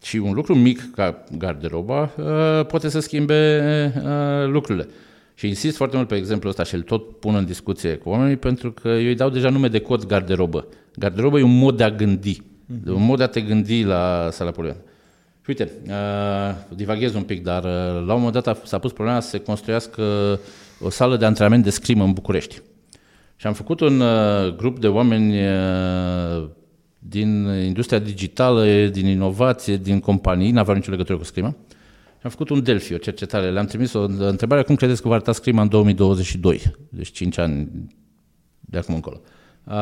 Și 0.02 0.16
un 0.16 0.32
lucru 0.32 0.54
mic 0.54 0.90
ca 0.94 1.24
garderoba 1.38 2.10
uh, 2.16 2.66
poate 2.66 2.88
să 2.88 3.00
schimbe 3.00 3.92
uh, 3.96 4.48
lucrurile. 4.48 4.88
Și 5.34 5.46
insist 5.46 5.76
foarte 5.76 5.96
mult 5.96 6.08
pe 6.08 6.14
exemplul 6.14 6.50
ăsta 6.50 6.62
și 6.62 6.74
îl 6.74 6.82
tot 6.82 7.18
pun 7.18 7.34
în 7.34 7.44
discuție 7.44 7.96
cu 7.96 8.08
oamenii 8.08 8.36
pentru 8.36 8.72
că 8.72 8.88
eu 8.88 9.06
îi 9.06 9.14
dau 9.14 9.28
deja 9.28 9.48
nume 9.48 9.68
de 9.68 9.78
cod 9.78 10.06
garderobă. 10.06 10.66
Garderobă 10.96 11.38
e 11.38 11.42
un 11.42 11.58
mod 11.58 11.76
de 11.76 11.84
a 11.84 11.90
gândi, 11.90 12.40
mm-hmm. 12.40 12.86
un 12.86 13.04
mod 13.04 13.18
de 13.18 13.22
a 13.22 13.26
te 13.26 13.40
gândi 13.40 13.82
la 13.82 14.28
sala 14.30 14.50
polivală. 14.50 14.80
Și 15.42 15.50
uite, 15.50 15.70
uh, 15.86 16.76
divaghez 16.76 17.14
un 17.14 17.22
pic, 17.22 17.42
dar 17.42 17.64
uh, 17.64 18.06
la 18.06 18.14
un 18.14 18.22
moment 18.22 18.44
dat 18.44 18.66
s-a 18.66 18.78
pus 18.78 18.92
problema 18.92 19.20
să 19.20 19.28
se 19.28 19.38
construiască 19.38 20.02
o 20.80 20.90
sală 20.90 21.16
de 21.16 21.24
antrenament 21.24 21.64
de 21.64 21.70
scrimă 21.70 22.04
în 22.04 22.12
București. 22.12 22.60
Și 23.36 23.46
am 23.46 23.52
făcut 23.52 23.80
un 23.80 24.00
uh, 24.00 24.56
grup 24.56 24.78
de 24.78 24.88
oameni 24.88 25.46
uh, 25.46 26.48
din 26.98 27.44
industria 27.64 27.98
digitală, 27.98 28.64
din 28.86 29.06
inovație, 29.06 29.76
din 29.76 30.00
companii, 30.00 30.50
n-aveau 30.50 30.76
nicio 30.76 30.90
legătură 30.90 31.18
cu 31.18 31.24
scrimă. 31.24 31.56
Uh, 32.24 32.30
am 32.30 32.30
făcut 32.30 32.48
un 32.48 32.62
Delphi, 32.62 32.94
o 32.94 32.96
cercetare. 32.96 33.50
Le-am 33.50 33.66
trimis 33.66 33.92
o 33.92 34.02
întrebare, 34.18 34.62
cum 34.62 34.74
credeți 34.74 35.02
că 35.02 35.08
va 35.08 35.14
arăta 35.14 35.32
scrima 35.32 35.62
în 35.62 35.68
2022? 35.68 36.62
Deci 36.88 37.10
5 37.10 37.38
ani 37.38 37.68
de 38.60 38.78
acum 38.78 38.94
încolo. 38.94 39.20
Uh, 39.64 39.74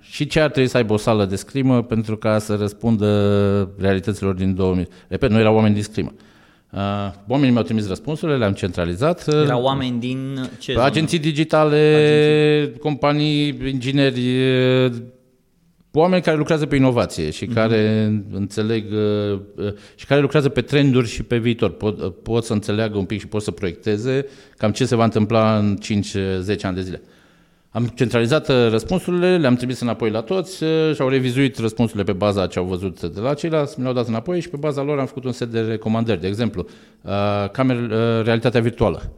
și 0.00 0.26
ce 0.26 0.40
ar 0.40 0.50
trebui 0.50 0.68
să 0.68 0.76
aibă 0.76 0.92
o 0.92 0.96
sală 0.96 1.24
de 1.24 1.36
scrimă 1.36 1.82
pentru 1.82 2.16
ca 2.16 2.38
să 2.38 2.54
răspundă 2.54 3.74
realităților 3.78 4.34
din 4.34 4.54
2000. 4.54 4.88
Repet, 5.08 5.30
nu 5.30 5.38
erau 5.38 5.54
oameni 5.54 5.74
din 5.74 5.82
scrimă. 5.82 6.12
Uh, 6.72 6.80
oamenii 7.28 7.52
mi-au 7.52 7.64
trimis 7.64 7.88
răspunsurile, 7.88 8.36
le-am 8.36 8.52
centralizat. 8.52 9.26
Erau 9.28 9.62
oameni 9.62 10.00
din 10.00 10.48
ce 10.58 10.78
Agenții 10.78 11.18
digitale, 11.18 11.76
Agenții. 11.76 12.78
companii, 12.78 13.58
ingineri, 13.64 14.20
oameni 15.98 16.22
care 16.22 16.36
lucrează 16.36 16.66
pe 16.66 16.76
inovație 16.76 17.30
și 17.30 17.46
mm-hmm. 17.46 17.54
care 17.54 18.12
înțeleg 18.32 18.84
uh, 18.92 19.40
uh, 19.56 19.72
și 19.94 20.06
care 20.06 20.20
lucrează 20.20 20.48
pe 20.48 20.60
trenduri 20.60 21.08
și 21.08 21.22
pe 21.22 21.38
viitor. 21.38 21.70
Pot, 21.70 22.00
uh, 22.00 22.12
pot 22.22 22.44
să 22.44 22.52
înțeleagă 22.52 22.98
un 22.98 23.04
pic 23.04 23.20
și 23.20 23.26
pot 23.26 23.42
să 23.42 23.50
proiecteze 23.50 24.26
cam 24.56 24.70
ce 24.70 24.84
se 24.84 24.96
va 24.96 25.04
întâmpla 25.04 25.58
în 25.58 25.78
5-10 26.56 26.60
ani 26.62 26.74
de 26.74 26.80
zile. 26.82 27.02
Am 27.70 27.86
centralizat 27.86 28.48
răspunsurile, 28.70 29.38
le-am 29.38 29.56
trimis 29.56 29.80
înapoi 29.80 30.10
la 30.10 30.20
toți 30.20 30.56
și 30.94 31.00
au 31.00 31.08
revizuit 31.08 31.58
răspunsurile 31.58 32.04
pe 32.04 32.12
baza 32.12 32.46
ce 32.46 32.58
au 32.58 32.64
văzut 32.64 33.02
de 33.02 33.20
la 33.20 33.34
ceilalți, 33.34 33.74
mi 33.76 33.82
le-au 33.82 33.94
dat 33.94 34.08
înapoi 34.08 34.40
și 34.40 34.48
pe 34.48 34.56
baza 34.56 34.82
lor 34.82 34.98
am 34.98 35.06
făcut 35.06 35.24
un 35.24 35.32
set 35.32 35.48
de 35.48 35.60
recomandări. 35.60 36.20
De 36.20 36.26
exemplu, 36.26 36.66
cameră, 37.52 38.20
realitatea 38.24 38.60
virtuală 38.60 39.12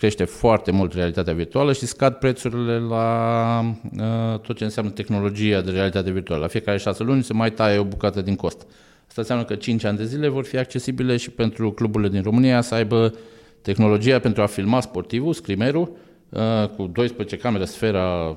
crește 0.00 0.24
foarte 0.24 0.70
mult 0.70 0.94
realitatea 0.94 1.32
virtuală 1.34 1.72
și 1.72 1.86
scad 1.86 2.14
prețurile 2.14 2.78
la 2.78 3.74
uh, 3.98 4.38
tot 4.38 4.56
ce 4.56 4.64
înseamnă 4.64 4.90
tehnologia 4.90 5.60
de 5.60 5.70
realitate 5.70 6.10
virtuală. 6.10 6.40
La 6.40 6.48
fiecare 6.48 6.78
șase 6.78 7.02
luni 7.02 7.22
se 7.22 7.32
mai 7.32 7.50
taie 7.50 7.78
o 7.78 7.84
bucată 7.84 8.20
din 8.20 8.36
cost. 8.36 8.66
Asta 9.08 9.20
înseamnă 9.20 9.44
că 9.44 9.54
5 9.54 9.84
ani 9.84 9.96
de 9.96 10.04
zile 10.04 10.28
vor 10.28 10.44
fi 10.44 10.58
accesibile 10.58 11.16
și 11.16 11.30
pentru 11.30 11.72
cluburile 11.72 12.10
din 12.10 12.22
România 12.22 12.60
să 12.60 12.74
aibă 12.74 13.14
tehnologia 13.62 14.18
pentru 14.18 14.42
a 14.42 14.46
filma 14.46 14.80
sportivul, 14.80 15.32
scrimerul, 15.32 15.96
uh, 16.28 16.68
cu 16.76 16.86
12 16.86 17.36
camere, 17.36 17.64
sfera 17.64 18.36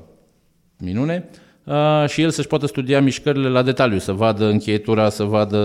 minune, 0.78 1.30
uh, 1.64 2.06
și 2.08 2.22
el 2.22 2.30
să-și 2.30 2.48
poată 2.48 2.68
studia 2.68 3.02
mișcările 3.02 3.50
la 3.50 3.62
detaliu, 3.62 3.98
să 3.98 4.12
vadă 4.12 4.46
încheietura, 4.46 5.10
să 5.10 5.24
vadă 5.24 5.60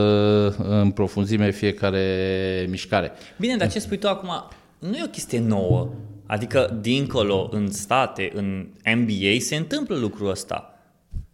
în 0.68 0.90
profunzime 0.90 1.50
fiecare 1.50 2.66
mișcare. 2.70 3.12
Bine, 3.38 3.56
dar 3.56 3.70
ce 3.70 3.78
spui 3.78 3.98
tu 3.98 4.08
acum? 4.08 4.30
Nu 4.78 4.96
e 4.96 5.02
o 5.04 5.08
chestie 5.08 5.40
nouă. 5.40 5.88
Adică, 6.26 6.78
dincolo, 6.80 7.48
în 7.52 7.70
state, 7.70 8.30
în 8.34 8.66
NBA, 8.96 9.38
se 9.38 9.56
întâmplă 9.56 9.96
lucrul 9.96 10.30
ăsta. 10.30 10.72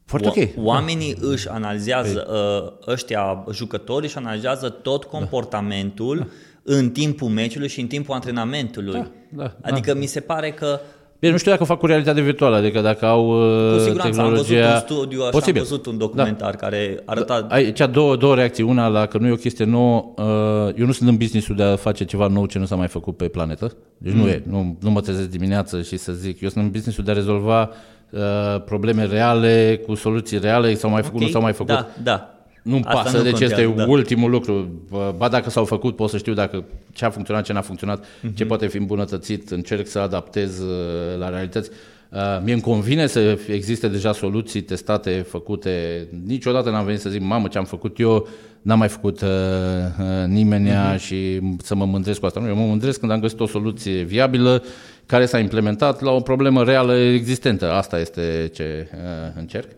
Foarte 0.05 0.29
ok. 0.29 0.67
Oamenii 0.67 1.15
da. 1.15 1.29
își 1.29 1.49
analizează, 1.49 2.19
păi. 2.19 2.35
uh, 2.35 2.93
ăștia 2.93 3.45
jucătorii 3.53 4.09
își 4.09 4.17
analizează 4.17 4.69
tot 4.69 5.05
comportamentul 5.05 6.19
da. 6.19 6.27
în 6.63 6.91
timpul 6.91 7.29
meciului 7.29 7.69
și 7.69 7.81
în 7.81 7.87
timpul 7.87 8.15
antrenamentului. 8.15 8.93
Da, 8.93 9.11
da, 9.29 9.57
adică 9.63 9.93
da. 9.93 9.99
mi 9.99 10.07
se 10.07 10.21
pare 10.21 10.53
că 10.53 10.81
Bine, 11.25 11.37
nu 11.37 11.43
știu 11.43 11.53
dacă 11.53 11.65
fac 11.65 11.79
cu 11.79 11.87
realitate 11.87 12.21
virtuală, 12.21 12.57
adică 12.57 12.81
dacă 12.81 13.07
au 13.07 13.27
Cu 13.27 13.79
siguranță, 13.79 14.09
tehnologia... 14.09 14.65
am 14.65 14.73
văzut 14.73 14.89
un 14.91 14.97
studiu, 14.97 15.21
așa, 15.21 15.31
Posibil. 15.31 15.61
am 15.61 15.67
văzut 15.69 15.87
un 15.87 15.99
documentar 15.99 16.51
da. 16.51 16.57
care 16.57 17.03
arăta... 17.05 17.41
Da. 17.41 17.55
Aici 17.55 17.81
două, 17.91 18.17
două 18.17 18.35
reacții. 18.35 18.65
Una, 18.65 18.87
la 18.87 19.07
că 19.07 19.19
nu 19.19 19.27
e 19.27 19.31
o 19.31 19.37
chestie 19.37 19.65
nouă, 19.65 20.13
uh, 20.17 20.79
eu 20.79 20.87
nu 20.87 20.93
sunt 20.93 21.09
în 21.09 21.17
business-ul 21.17 21.57
de 21.57 21.63
a 21.63 21.77
face 21.77 22.05
ceva 22.05 22.27
nou 22.27 22.47
ce 22.47 22.59
nu 22.59 22.65
s-a 22.65 22.77
mai 22.77 22.89
făcut 22.89 23.17
pe 23.17 23.29
planetă. 23.29 23.73
Deci 23.99 24.13
mm. 24.13 24.21
nu 24.21 24.29
e. 24.29 24.43
Nu, 24.49 24.77
nu 24.81 24.91
mă 24.91 25.01
trezesc 25.01 25.29
dimineață 25.29 25.83
și 25.83 25.97
să 25.97 26.13
zic. 26.13 26.41
Eu 26.41 26.49
sunt 26.49 26.65
în 26.65 26.71
business-ul 26.71 27.05
de 27.05 27.11
a 27.11 27.15
rezolva 27.15 27.71
uh, 28.11 28.21
probleme 28.65 29.05
reale, 29.05 29.81
cu 29.87 29.95
soluții 29.95 30.39
reale, 30.39 30.75
s-au 30.75 30.91
mai 30.91 31.03
făcut, 31.03 31.17
okay. 31.17 31.27
nu 31.27 31.33
s-au 31.33 31.43
mai 31.43 31.53
făcut. 31.53 31.75
Da, 31.75 31.87
da. 32.03 32.35
Nu-mi 32.65 32.83
pasă, 32.83 33.17
nu 33.17 33.23
deci 33.23 33.31
contează, 33.33 33.63
este 33.63 33.75
da. 33.77 33.85
ultimul 33.87 34.31
lucru. 34.31 34.69
Ba 35.17 35.29
dacă 35.29 35.51
s-au 35.51 35.65
făcut, 35.65 35.97
pot 35.97 36.11
să 36.11 36.17
știu 36.17 36.33
dacă 36.33 36.65
ce 36.93 37.05
a 37.05 37.11
funcționat, 37.11 37.45
ce 37.45 37.53
n-a 37.53 37.61
funcționat, 37.61 38.05
uh-huh. 38.05 38.35
ce 38.35 38.45
poate 38.45 38.67
fi 38.67 38.77
îmbunătățit, 38.77 39.51
încerc 39.51 39.87
să 39.87 39.99
adaptez 39.99 40.59
uh, 40.59 41.19
la 41.19 41.29
realități. 41.29 41.71
Uh, 42.09 42.19
mie 42.45 42.53
îmi 42.53 42.63
convine 42.63 43.07
să 43.07 43.39
existe 43.49 43.89
deja 43.89 44.13
soluții 44.13 44.61
testate, 44.61 45.11
făcute. 45.29 46.07
Niciodată 46.27 46.71
n-am 46.71 46.85
venit 46.85 47.01
să 47.01 47.09
zic, 47.09 47.21
mamă, 47.21 47.49
ce 47.49 47.59
am 47.59 47.65
făcut 47.65 47.99
eu, 47.99 48.29
n-am 48.63 48.79
mai 48.79 48.89
făcut 48.89 49.21
uh, 49.21 49.29
uh, 49.29 50.27
nimeni 50.27 50.71
uh-huh. 50.71 50.99
și 50.99 51.41
să 51.63 51.75
mă 51.75 51.85
mândresc 51.85 52.21
cu 52.21 52.27
asta. 52.27 52.41
Nu, 52.41 52.49
eu 52.49 52.57
mă 52.57 52.67
mândresc 52.67 53.01
când 53.01 53.13
am 53.13 53.21
găsit 53.21 53.41
o 53.41 53.47
soluție 53.47 54.03
viabilă 54.03 54.63
care 55.07 55.27
s-a 55.27 55.39
implementat 55.39 56.01
la 56.01 56.11
o 56.11 56.21
problemă 56.21 56.63
reală 56.63 56.97
existentă. 56.97 57.73
Asta 57.73 57.99
este 57.99 58.51
ce 58.55 58.89
uh, 58.93 59.33
încerc. 59.39 59.69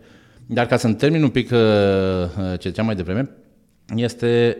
Dar 0.47 0.65
ca 0.65 0.77
să-mi 0.77 0.95
termin 0.95 1.23
un 1.23 1.29
pic 1.29 1.51
uh, 1.51 1.57
uh 1.57 2.59
ce 2.59 2.69
ziceam 2.69 2.85
mai 2.85 2.95
devreme, 2.95 3.29
este 3.95 4.57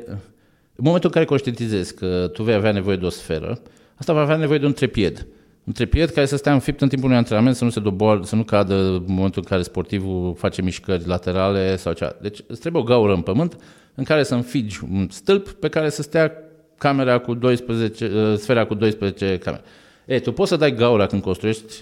în 0.75 0.83
momentul 0.83 1.09
în 1.09 1.13
care 1.13 1.25
conștientizezi 1.25 1.95
că 1.95 2.29
tu 2.33 2.43
vei 2.43 2.53
avea 2.53 2.71
nevoie 2.71 2.97
de 2.97 3.05
o 3.05 3.09
sferă, 3.09 3.61
asta 3.95 4.13
va 4.13 4.21
avea 4.21 4.35
nevoie 4.35 4.59
de 4.59 4.65
un 4.65 4.73
trepied 4.73 5.27
un 5.67 5.73
trepied 5.73 6.09
care 6.09 6.25
să 6.25 6.37
stea 6.37 6.53
înfipt 6.53 6.81
în 6.81 6.87
timpul 6.87 7.07
unui 7.07 7.19
antrenament, 7.19 7.55
să 7.55 7.63
nu 7.63 7.69
se 7.69 7.79
doboară, 7.79 8.21
să 8.23 8.35
nu 8.35 8.43
cadă 8.43 8.75
în 8.75 9.03
momentul 9.07 9.41
în 9.41 9.49
care 9.49 9.61
sportivul 9.61 10.35
face 10.37 10.61
mișcări 10.61 11.07
laterale 11.07 11.75
sau 11.75 11.93
cea. 11.93 12.15
Deci 12.21 12.39
îți 12.47 12.59
trebuie 12.59 12.81
o 12.81 12.85
gaură 12.85 13.13
în 13.13 13.21
pământ 13.21 13.57
în 13.95 14.03
care 14.03 14.23
să 14.23 14.35
înfigi 14.35 14.79
un 14.91 15.07
stâlp 15.09 15.49
pe 15.49 15.69
care 15.69 15.89
să 15.89 16.01
stea 16.01 16.31
camera 16.77 17.17
cu 17.17 17.33
12, 17.33 18.05
uh, 18.05 18.37
sfera 18.37 18.65
cu 18.65 18.73
12 18.73 19.37
camere. 19.37 19.63
E, 20.05 20.19
tu 20.19 20.31
poți 20.31 20.49
să 20.49 20.55
dai 20.55 20.75
gaura 20.75 21.05
când 21.05 21.21
construiești 21.21 21.73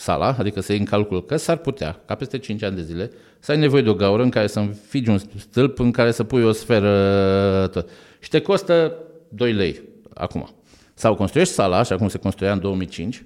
sala, 0.00 0.36
adică 0.38 0.60
să 0.60 0.72
iei 0.72 0.80
în 0.80 0.86
calcul 0.86 1.24
că 1.24 1.36
s-ar 1.36 1.56
putea, 1.56 2.00
ca 2.06 2.14
peste 2.14 2.38
5 2.38 2.62
ani 2.62 2.76
de 2.76 2.82
zile, 2.82 3.10
să 3.38 3.52
ai 3.52 3.58
nevoie 3.58 3.82
de 3.82 3.88
o 3.88 3.94
gaură 3.94 4.22
în 4.22 4.30
care 4.30 4.46
să 4.46 4.58
înfigi 4.58 5.10
un 5.10 5.18
stâlp 5.18 5.78
în 5.78 5.90
care 5.90 6.10
să 6.10 6.24
pui 6.24 6.42
o 6.42 6.52
sferă 6.52 7.68
tot. 7.72 7.88
Și 8.18 8.28
te 8.28 8.40
costă 8.40 8.94
2 9.28 9.52
lei 9.52 9.80
acum. 10.14 10.48
Sau 10.94 11.14
construiești 11.14 11.54
sala, 11.54 11.78
așa 11.78 11.96
cum 11.96 12.08
se 12.08 12.18
construia 12.18 12.52
în 12.52 12.60
2005, 12.60 13.24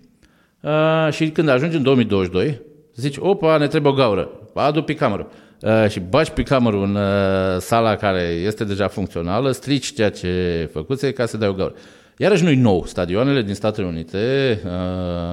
uh, 0.60 1.08
și 1.10 1.30
când 1.30 1.48
ajungi 1.48 1.76
în 1.76 1.82
2022, 1.82 2.60
zici, 2.94 3.16
opa, 3.18 3.56
ne 3.56 3.66
trebuie 3.66 3.92
o 3.92 3.94
gaură, 3.94 4.30
adu 4.54 4.82
picamărul. 4.82 5.30
Uh, 5.60 5.88
și 5.88 6.00
bagi 6.00 6.30
picamărul 6.30 6.82
în 6.82 6.94
uh, 6.94 7.58
sala 7.58 7.96
care 7.96 8.20
este 8.20 8.64
deja 8.64 8.88
funcțională, 8.88 9.50
strici 9.50 9.92
ceea 9.94 10.10
ce 10.10 10.68
făcuse 10.72 11.12
ca 11.12 11.26
să 11.26 11.36
dai 11.36 11.48
o 11.48 11.52
gaură. 11.52 11.74
Iarăși 12.16 12.42
nu-i 12.42 12.56
nou. 12.56 12.84
Stadioanele 12.86 13.42
din 13.42 13.54
Statele 13.54 13.86
Unite, 13.86 14.60
uh, 14.64 14.70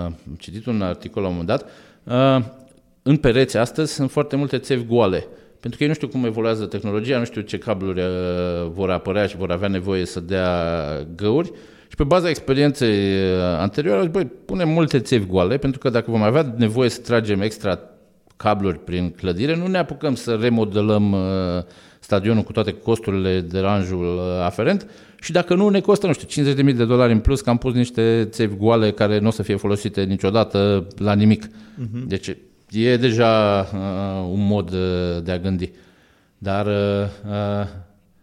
am 0.03 0.35
citit 0.37 0.65
un 0.65 0.81
articol 0.81 1.21
la 1.21 1.27
un 1.27 1.35
moment 1.35 1.59
dat, 1.59 1.69
uh, 2.03 2.45
în 3.03 3.17
pereți 3.17 3.57
astăzi 3.57 3.93
sunt 3.93 4.11
foarte 4.11 4.35
multe 4.35 4.57
țevi 4.57 4.85
goale. 4.85 5.27
Pentru 5.59 5.77
că 5.77 5.83
ei 5.83 5.87
nu 5.87 5.95
știu 5.95 6.07
cum 6.07 6.25
evoluează 6.25 6.65
tehnologia, 6.65 7.17
nu 7.17 7.25
știu 7.25 7.41
ce 7.41 7.57
cabluri 7.57 7.99
uh, 7.99 8.07
vor 8.69 8.89
apărea 8.89 9.27
și 9.27 9.37
vor 9.37 9.51
avea 9.51 9.67
nevoie 9.67 10.05
să 10.05 10.19
dea 10.19 10.47
găuri 11.15 11.51
și 11.87 11.95
pe 11.97 12.03
baza 12.03 12.29
experienței 12.29 13.13
uh, 13.13 13.41
anterioare, 13.57 14.07
băi, 14.07 14.25
punem 14.45 14.69
multe 14.69 14.99
țevi 14.99 15.25
goale, 15.25 15.57
pentru 15.57 15.79
că 15.79 15.89
dacă 15.89 16.11
vom 16.11 16.21
avea 16.21 16.53
nevoie 16.57 16.89
să 16.89 17.01
tragem 17.01 17.41
extra 17.41 17.79
cabluri 18.37 18.79
prin 18.79 19.09
clădire, 19.09 19.55
nu 19.55 19.67
ne 19.67 19.77
apucăm 19.77 20.15
să 20.15 20.37
remodelăm 20.41 21.11
uh, 21.11 21.63
stadionul 22.11 22.43
cu 22.43 22.51
toate 22.51 22.71
costurile, 22.71 23.39
deranjul 23.39 24.05
uh, 24.05 24.43
aferent 24.43 24.89
și 25.21 25.31
dacă 25.31 25.55
nu, 25.55 25.69
ne 25.69 25.79
costă, 25.79 26.07
nu 26.07 26.13
știu, 26.13 26.43
50.000 26.43 26.75
de 26.75 26.85
dolari 26.85 27.11
în 27.11 27.19
plus 27.19 27.41
că 27.41 27.49
am 27.49 27.57
pus 27.57 27.73
niște 27.73 28.27
țevi 28.31 28.55
goale 28.55 28.91
care 28.91 29.19
nu 29.19 29.27
o 29.27 29.31
să 29.31 29.43
fie 29.43 29.55
folosite 29.55 30.03
niciodată 30.03 30.87
la 30.97 31.13
nimic. 31.13 31.47
Uh-huh. 31.47 32.07
Deci 32.07 32.35
e 32.71 32.97
deja 32.97 33.59
uh, 33.73 34.29
un 34.31 34.47
mod 34.47 34.71
de 35.23 35.31
a 35.31 35.37
gândi. 35.37 35.71
Dar, 36.37 36.65
uh, 36.65 37.67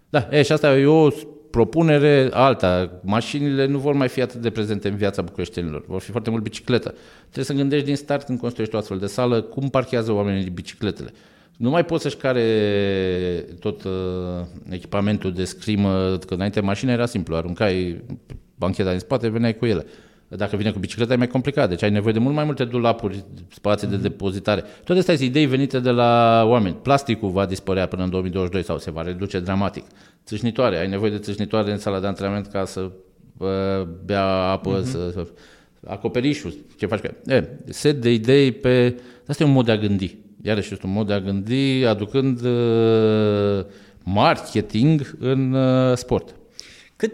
da, 0.09 0.28
e, 0.30 0.43
și 0.43 0.53
asta 0.53 0.78
e 0.78 0.86
o 0.86 1.09
propunere 1.51 2.28
alta. 2.32 2.91
Mașinile 3.03 3.66
nu 3.66 3.78
vor 3.78 3.95
mai 3.95 4.09
fi 4.09 4.20
atât 4.20 4.41
de 4.41 4.51
prezente 4.51 4.89
în 4.89 4.97
viața 4.97 5.22
bucureștenilor. 5.22 5.84
Vor 5.86 6.01
fi 6.01 6.11
foarte 6.11 6.30
mult 6.30 6.43
bicicletă. 6.43 6.95
Trebuie 7.20 7.45
să 7.45 7.53
gândești 7.53 7.86
din 7.86 7.97
start 7.97 8.26
când 8.26 8.39
construiești 8.39 8.74
o 8.74 8.78
astfel 8.78 8.99
de 8.99 9.07
sală 9.07 9.41
cum 9.41 9.68
parchează 9.68 10.12
oamenii 10.12 10.51
bicicletele. 10.51 11.12
Nu 11.59 11.71
mai 11.71 11.85
poți 11.85 12.03
să-și 12.03 12.17
care 12.17 12.45
tot 13.61 13.85
uh, 13.85 13.93
echipamentul 14.71 15.33
de 15.33 15.45
scrimă, 15.45 16.19
că 16.27 16.35
înainte 16.35 16.61
mașina 16.61 16.93
era 16.93 17.07
simplu, 17.07 17.37
aruncai 17.37 18.03
bancheta 18.55 18.91
din 18.91 18.99
spate, 18.99 19.29
veneai 19.29 19.57
cu 19.57 19.67
ele. 19.67 19.87
Dacă 20.29 20.57
vine 20.57 20.71
cu 20.71 20.79
bicicleta 20.79 21.13
e 21.13 21.17
mai 21.17 21.27
complicat, 21.27 21.69
deci 21.69 21.83
ai 21.83 21.91
nevoie 21.91 22.13
de 22.13 22.19
mult 22.19 22.35
mai 22.35 22.45
multe 22.45 22.65
dulapuri, 22.65 23.25
spații 23.49 23.87
de 23.87 23.95
mhm. 23.95 24.03
depozitare. 24.03 24.65
Toate 24.85 25.01
astea 25.01 25.17
sunt 25.17 25.29
idei 25.29 25.47
venite 25.47 25.81
de 25.81 25.91
la 25.91 26.43
oameni. 26.47 26.75
Plasticul 26.75 27.31
va 27.31 27.47
dispărea 27.47 27.87
până 27.87 28.03
în 28.03 28.11
2022 28.11 28.65
sau 28.65 28.79
se 28.79 28.91
va 28.91 29.03
reduce 29.03 29.41
dramatic. 29.41 29.85
Țâșnitoare, 30.25 30.79
ai 30.79 30.89
nevoie 30.89 31.11
de 31.11 31.19
țâșnitoare 31.19 31.73
în 31.73 31.79
sala 31.79 32.01
de 32.01 32.07
antrenament 32.07 32.47
ca 32.47 32.65
să 32.65 32.91
uh, 33.39 33.49
bea 34.05 34.25
apă, 34.25 34.81
uh-huh. 34.81 34.85
să, 34.85 35.11
să 35.13 35.27
acoperișul, 35.87 36.55
ce 36.77 36.87
faci 36.87 37.01
cu 37.01 37.31
e, 37.31 37.49
set 37.69 38.01
de 38.01 38.13
idei 38.13 38.53
pe... 38.53 39.01
Asta 39.27 39.43
e 39.43 39.47
un 39.47 39.53
mod 39.53 39.65
de 39.65 39.73
a 39.73 39.77
gândi. 39.77 40.17
Iarăși 40.49 40.73
este 40.73 40.87
un 40.87 40.93
mod 40.93 41.07
de 41.07 41.13
a 41.13 41.21
gândi 41.21 41.85
aducând 41.85 42.41
uh, 42.41 43.65
marketing 44.03 45.17
în 45.19 45.53
uh, 45.53 45.97
sport. 45.97 46.35
Cât 46.97 47.13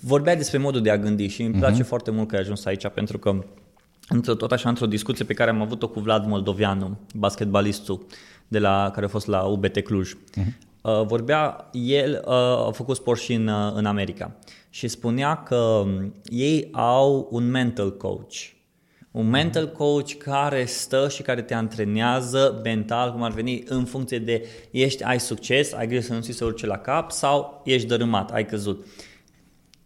vorbea 0.00 0.36
despre 0.36 0.58
modul 0.58 0.82
de 0.82 0.90
a 0.90 0.98
gândi 0.98 1.26
și 1.26 1.42
îmi 1.42 1.54
place 1.54 1.82
uh-huh. 1.82 1.86
foarte 1.86 2.10
mult 2.10 2.28
că 2.28 2.34
ai 2.34 2.40
ajuns 2.40 2.64
aici 2.64 2.88
pentru 2.88 3.18
că 3.18 3.44
tot 4.22 4.52
așa 4.52 4.68
într-o 4.68 4.86
discuție 4.86 5.24
pe 5.24 5.34
care 5.34 5.50
am 5.50 5.62
avut-o 5.62 5.88
cu 5.88 6.00
Vlad 6.00 6.26
Moldovianu, 6.26 6.98
basketbalistul 7.14 8.06
de 8.48 8.58
la, 8.58 8.90
care 8.94 9.06
a 9.06 9.08
fost 9.08 9.26
la 9.26 9.42
UBT 9.42 9.78
Cluj. 9.78 10.12
Uh-huh. 10.14 10.68
Uh, 10.82 11.06
vorbea, 11.06 11.70
el 11.72 12.24
uh, 12.26 12.32
a 12.66 12.70
făcut 12.72 12.96
sport 12.96 13.20
și 13.20 13.32
în, 13.32 13.46
uh, 13.46 13.72
în 13.74 13.84
America 13.84 14.36
și 14.70 14.88
spunea 14.88 15.36
că 15.36 15.56
um, 15.56 16.12
ei 16.24 16.68
au 16.72 17.28
un 17.30 17.50
mental 17.50 17.96
coach. 17.96 18.56
Un 19.18 19.28
mental 19.28 19.68
coach 19.68 20.12
care 20.12 20.64
stă 20.64 21.08
și 21.08 21.22
care 21.22 21.42
te 21.42 21.54
antrenează 21.54 22.60
mental, 22.64 23.12
cum 23.12 23.22
ar 23.22 23.30
veni, 23.30 23.62
în 23.66 23.84
funcție 23.84 24.18
de 24.18 24.46
ești, 24.70 25.02
ai 25.02 25.20
succes, 25.20 25.72
ai 25.72 25.86
grijă 25.86 26.02
să 26.02 26.12
nu 26.12 26.20
ți 26.20 26.32
se 26.32 26.44
urce 26.44 26.66
la 26.66 26.76
cap 26.76 27.10
sau 27.10 27.62
ești 27.64 27.88
dărâmat, 27.88 28.32
ai 28.32 28.46
căzut. 28.46 28.86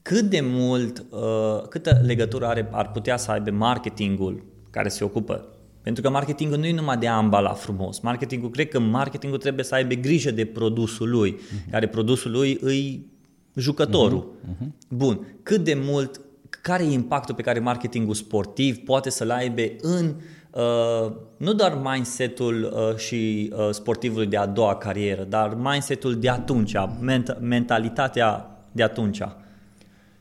Cât 0.03 0.23
de 0.23 0.41
mult, 0.43 1.05
uh, 1.11 1.69
câtă 1.69 2.01
legătură 2.05 2.47
are, 2.47 2.69
ar 2.71 2.91
putea 2.91 3.17
să 3.17 3.31
aibă 3.31 3.51
marketingul 3.51 4.45
care 4.71 4.89
se 4.89 5.05
ocupă 5.05 5.47
pentru 5.83 6.03
că 6.03 6.11
marketingul 6.11 6.59
nu 6.59 6.67
e 6.67 6.73
numai 6.73 6.97
de 6.97 7.09
a 7.09 7.17
ambala 7.17 7.53
frumos. 7.53 8.01
Marketingul, 8.01 8.51
cred 8.51 8.69
că 8.69 8.81
marketingul 8.81 9.39
trebuie 9.39 9.65
să 9.65 9.75
aibă 9.75 9.95
grijă 9.95 10.31
de 10.31 10.45
produsul 10.45 11.11
lui, 11.11 11.35
uh-huh. 11.35 11.71
care 11.71 11.89
produsul 11.89 12.31
lui 12.31 12.59
îi 12.61 13.07
jucătorul. 13.55 14.33
Uh-huh. 14.33 14.67
Uh-huh. 14.67 14.89
Bun. 14.89 15.37
Cât 15.43 15.65
de 15.65 15.79
mult, 15.85 16.21
care 16.63 16.83
e 16.83 16.93
impactul 16.93 17.35
pe 17.35 17.43
care 17.43 17.59
marketingul 17.59 18.15
sportiv 18.15 18.79
poate 18.79 19.11
să-l 19.11 19.31
aibă 19.31 19.63
în 19.81 20.15
uh, 20.51 21.13
nu 21.37 21.53
doar 21.53 21.79
mindset-ul 21.83 22.73
uh, 22.75 22.97
și 22.97 23.53
uh, 23.57 23.69
sportivului 23.71 24.27
de 24.27 24.37
a 24.37 24.47
doua 24.47 24.77
carieră, 24.77 25.23
dar 25.23 25.55
mindset-ul 25.55 26.15
de 26.21 26.29
atunci, 26.29 26.73
ment- 26.77 27.39
mentalitatea 27.41 28.51
de 28.73 28.83
atunci. 28.83 29.21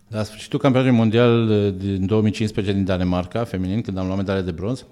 La 0.08 0.24
sfârșitul 0.24 0.60
campionatului 0.60 1.00
mondial 1.00 1.50
uh, 1.50 1.74
din 1.78 2.06
2015 2.06 2.74
din 2.74 2.86
Danemarca, 2.86 3.44
feminin, 3.44 3.82
când 3.82 3.98
am 3.98 4.06
luat 4.06 4.18
medalie 4.18 4.42
de 4.42 4.52
bronz, 4.52 4.86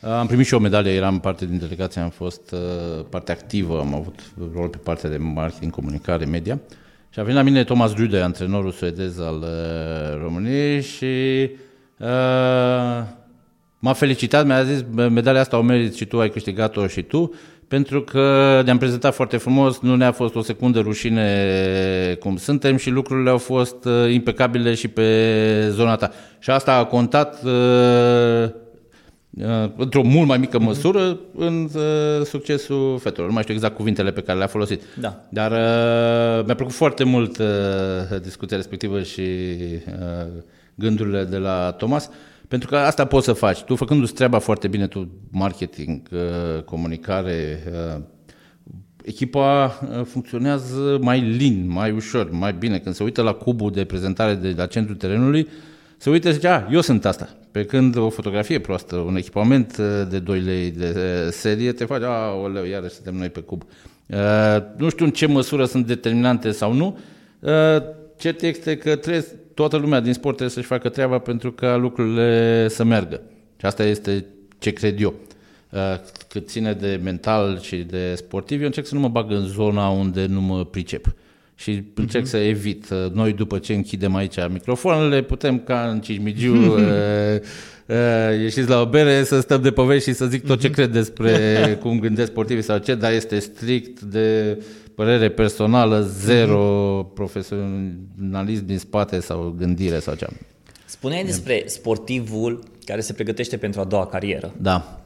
am 0.00 0.26
primit 0.26 0.46
și 0.46 0.54
o 0.54 0.58
medalie, 0.58 0.92
eram 0.92 1.20
parte 1.20 1.46
din 1.46 1.58
delegație, 1.58 2.00
am 2.00 2.10
fost 2.10 2.50
uh, 2.50 3.04
parte 3.08 3.32
activă, 3.32 3.78
am 3.78 3.94
avut 3.94 4.20
rol 4.54 4.68
pe 4.68 4.76
partea 4.76 5.10
de 5.10 5.16
marketing, 5.16 5.72
comunicare, 5.72 6.24
media. 6.24 6.58
Și 7.18 7.24
a 7.24 7.26
venit 7.26 7.42
la 7.42 7.50
mine 7.50 7.64
Thomas 7.64 7.94
Rude, 7.96 8.20
antrenorul 8.20 8.70
suedez 8.70 9.20
al 9.20 9.36
uh, 9.36 10.20
României 10.22 10.82
și 10.82 11.06
uh, 11.98 12.06
m-a 13.78 13.92
felicitat, 13.92 14.46
mi-a 14.46 14.62
zis, 14.62 14.84
medalia 14.94 15.40
asta 15.40 15.58
o 15.58 15.62
meriți 15.62 15.96
și 15.96 16.04
tu, 16.04 16.20
ai 16.20 16.30
câștigat-o 16.30 16.86
și 16.86 17.02
tu, 17.02 17.34
pentru 17.68 18.02
că 18.02 18.60
ne-am 18.64 18.78
prezentat 18.78 19.14
foarte 19.14 19.36
frumos, 19.36 19.80
nu 19.80 19.96
ne-a 19.96 20.12
fost 20.12 20.34
o 20.34 20.42
secundă 20.42 20.80
rușine 20.80 22.16
cum 22.20 22.36
suntem 22.36 22.76
și 22.76 22.90
lucrurile 22.90 23.30
au 23.30 23.38
fost 23.38 23.84
uh, 23.84 24.12
impecabile 24.12 24.74
și 24.74 24.88
pe 24.88 25.68
zona 25.70 25.96
ta. 25.96 26.10
Și 26.38 26.50
asta 26.50 26.76
a 26.76 26.84
contat 26.84 27.42
uh, 27.44 27.50
Uh, 27.52 28.67
într-o 29.76 30.02
mult 30.02 30.28
mai 30.28 30.38
mică 30.38 30.58
măsură 30.58 31.16
uh-huh. 31.16 31.36
în 31.36 31.68
uh, 31.74 32.24
succesul 32.24 32.98
fetelor. 32.98 33.26
Nu 33.26 33.32
mai 33.32 33.42
știu 33.42 33.54
exact 33.54 33.76
cuvintele 33.76 34.12
pe 34.12 34.20
care 34.20 34.38
le-a 34.38 34.46
folosit. 34.46 34.82
Da. 35.00 35.24
Dar 35.28 35.50
uh, 35.50 36.44
mi-a 36.44 36.54
plăcut 36.54 36.74
foarte 36.74 37.04
mult 37.04 37.38
uh, 37.38 37.46
discuția 38.22 38.56
respectivă 38.56 39.02
și 39.02 39.20
uh, 39.20 40.26
gândurile 40.74 41.24
de 41.24 41.36
la 41.36 41.72
Thomas, 41.72 42.10
pentru 42.48 42.68
că 42.68 42.76
asta 42.76 43.04
poți 43.04 43.24
să 43.24 43.32
faci. 43.32 43.62
Tu 43.62 43.74
făcându-ți 43.74 44.12
treaba 44.12 44.38
foarte 44.38 44.68
bine, 44.68 44.86
tu 44.86 45.08
marketing, 45.30 46.02
uh, 46.12 46.62
comunicare, 46.62 47.62
uh, 47.96 48.02
echipa 49.04 49.64
uh, 49.64 50.04
funcționează 50.04 50.98
mai 51.00 51.20
lin, 51.20 51.66
mai 51.68 51.90
ușor, 51.90 52.30
mai 52.30 52.52
bine. 52.52 52.78
Când 52.78 52.94
se 52.94 53.02
uită 53.02 53.22
la 53.22 53.32
cubul 53.32 53.70
de 53.70 53.84
prezentare 53.84 54.34
de 54.34 54.54
la 54.56 54.66
centrul 54.66 54.96
terenului, 54.96 55.48
se 55.98 56.10
uită 56.10 56.28
și 56.28 56.34
zice, 56.34 56.48
a, 56.48 56.66
eu 56.70 56.80
sunt 56.80 57.04
asta. 57.04 57.28
Pe 57.50 57.64
când 57.64 57.96
o 57.96 58.08
fotografie 58.10 58.58
proastă, 58.58 58.96
un 58.96 59.16
echipament 59.16 59.76
uh, 59.78 59.86
de 60.10 60.18
2 60.18 60.40
lei 60.40 60.70
de 60.70 60.94
uh, 60.96 61.32
serie, 61.32 61.72
te 61.72 61.84
face, 61.84 62.04
a, 62.04 62.32
oleu, 62.32 62.64
iarăși 62.64 62.94
suntem 62.94 63.14
noi 63.14 63.28
pe 63.28 63.40
cub. 63.40 63.62
Uh, 64.06 64.16
nu 64.76 64.88
știu 64.88 65.04
în 65.04 65.10
ce 65.10 65.26
măsură 65.26 65.64
sunt 65.64 65.86
determinante 65.86 66.50
sau 66.50 66.72
nu. 66.72 66.98
Uh, 67.38 67.82
cert 68.16 68.42
este 68.42 68.76
că 68.76 68.96
trebuie, 68.96 69.24
toată 69.54 69.76
lumea 69.76 70.00
din 70.00 70.12
sport 70.12 70.36
trebuie 70.36 70.56
să-și 70.56 70.66
facă 70.66 70.88
treaba 70.88 71.18
pentru 71.18 71.52
ca 71.52 71.76
lucrurile 71.76 72.68
să 72.68 72.84
meargă. 72.84 73.20
Și 73.56 73.66
asta 73.66 73.84
este 73.84 74.24
ce 74.58 74.70
cred 74.70 75.00
eu. 75.00 75.14
Uh, 75.70 75.80
cât 76.28 76.48
ține 76.48 76.72
de 76.72 77.00
mental 77.02 77.60
și 77.60 77.76
de 77.76 78.14
sportiv, 78.14 78.60
eu 78.60 78.66
încerc 78.66 78.86
să 78.86 78.94
nu 78.94 79.00
mă 79.00 79.08
bag 79.08 79.30
în 79.30 79.46
zona 79.46 79.88
unde 79.88 80.26
nu 80.26 80.40
mă 80.40 80.64
pricep. 80.64 81.14
Și 81.58 81.82
încerc 81.94 82.24
uh-huh. 82.24 82.28
să 82.28 82.36
evit. 82.36 82.90
Uh, 82.90 83.10
noi, 83.12 83.32
după 83.32 83.58
ce 83.58 83.74
închidem 83.74 84.14
aici 84.14 84.36
microfoanele, 84.50 85.22
putem 85.22 85.58
ca 85.58 85.88
în 85.88 86.00
Cismigiu 86.00 86.54
uh, 86.74 86.80
uh, 87.86 88.40
ieșiți 88.40 88.68
la 88.68 88.80
o 88.80 88.86
bere 88.86 89.24
să 89.24 89.40
stăm 89.40 89.62
de 89.62 89.70
povești 89.70 90.08
și 90.08 90.14
să 90.16 90.26
zic 90.26 90.46
tot 90.46 90.60
ce 90.60 90.68
uh-huh. 90.68 90.72
cred 90.72 90.90
despre 90.90 91.32
cum 91.82 91.98
gândesc 91.98 92.30
sportivii 92.30 92.62
sau 92.62 92.78
ce, 92.78 92.94
dar 92.94 93.12
este 93.12 93.38
strict 93.38 94.00
de 94.00 94.58
părere 94.94 95.28
personală, 95.28 96.00
zero 96.00 97.02
uh-huh. 97.02 97.14
profesionalism 97.14 98.66
din 98.66 98.78
spate 98.78 99.20
sau 99.20 99.54
gândire 99.58 99.98
sau 99.98 100.14
cea. 100.14 100.28
Spuneai 100.84 101.24
despre 101.24 101.62
sportivul 101.66 102.62
care 102.84 103.00
se 103.00 103.12
pregătește 103.12 103.56
pentru 103.56 103.80
a 103.80 103.84
doua 103.84 104.06
carieră. 104.06 104.54
Da. 104.60 105.00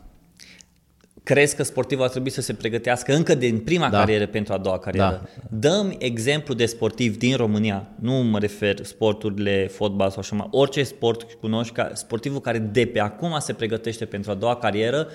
Crezi 1.24 1.56
că 1.56 1.62
sportivul 1.62 2.04
ar 2.04 2.10
trebui 2.10 2.30
să 2.30 2.40
se 2.40 2.52
pregătească 2.52 3.14
încă 3.14 3.34
din 3.34 3.58
prima 3.58 3.88
da. 3.88 3.98
carieră 3.98 4.26
pentru 4.26 4.52
a 4.52 4.58
doua 4.58 4.78
carieră? 4.78 5.28
Da. 5.34 5.46
Dăm 5.68 5.94
exemplu 5.98 6.54
de 6.54 6.66
sportiv 6.66 7.16
din 7.16 7.36
România, 7.36 7.88
nu 8.00 8.12
mă 8.12 8.38
refer 8.38 8.84
sporturile, 8.84 9.66
fotbal 9.66 10.10
sau 10.10 10.18
așa 10.18 10.36
mai, 10.36 10.48
orice 10.50 10.82
sport 10.82 11.32
cunoști, 11.32 11.72
ca 11.72 11.90
sportivul 11.94 12.40
care 12.40 12.58
de 12.58 12.86
pe 12.86 13.00
acum 13.00 13.36
se 13.38 13.52
pregătește 13.52 14.04
pentru 14.04 14.30
a 14.30 14.34
doua 14.34 14.56
carieră 14.56 15.08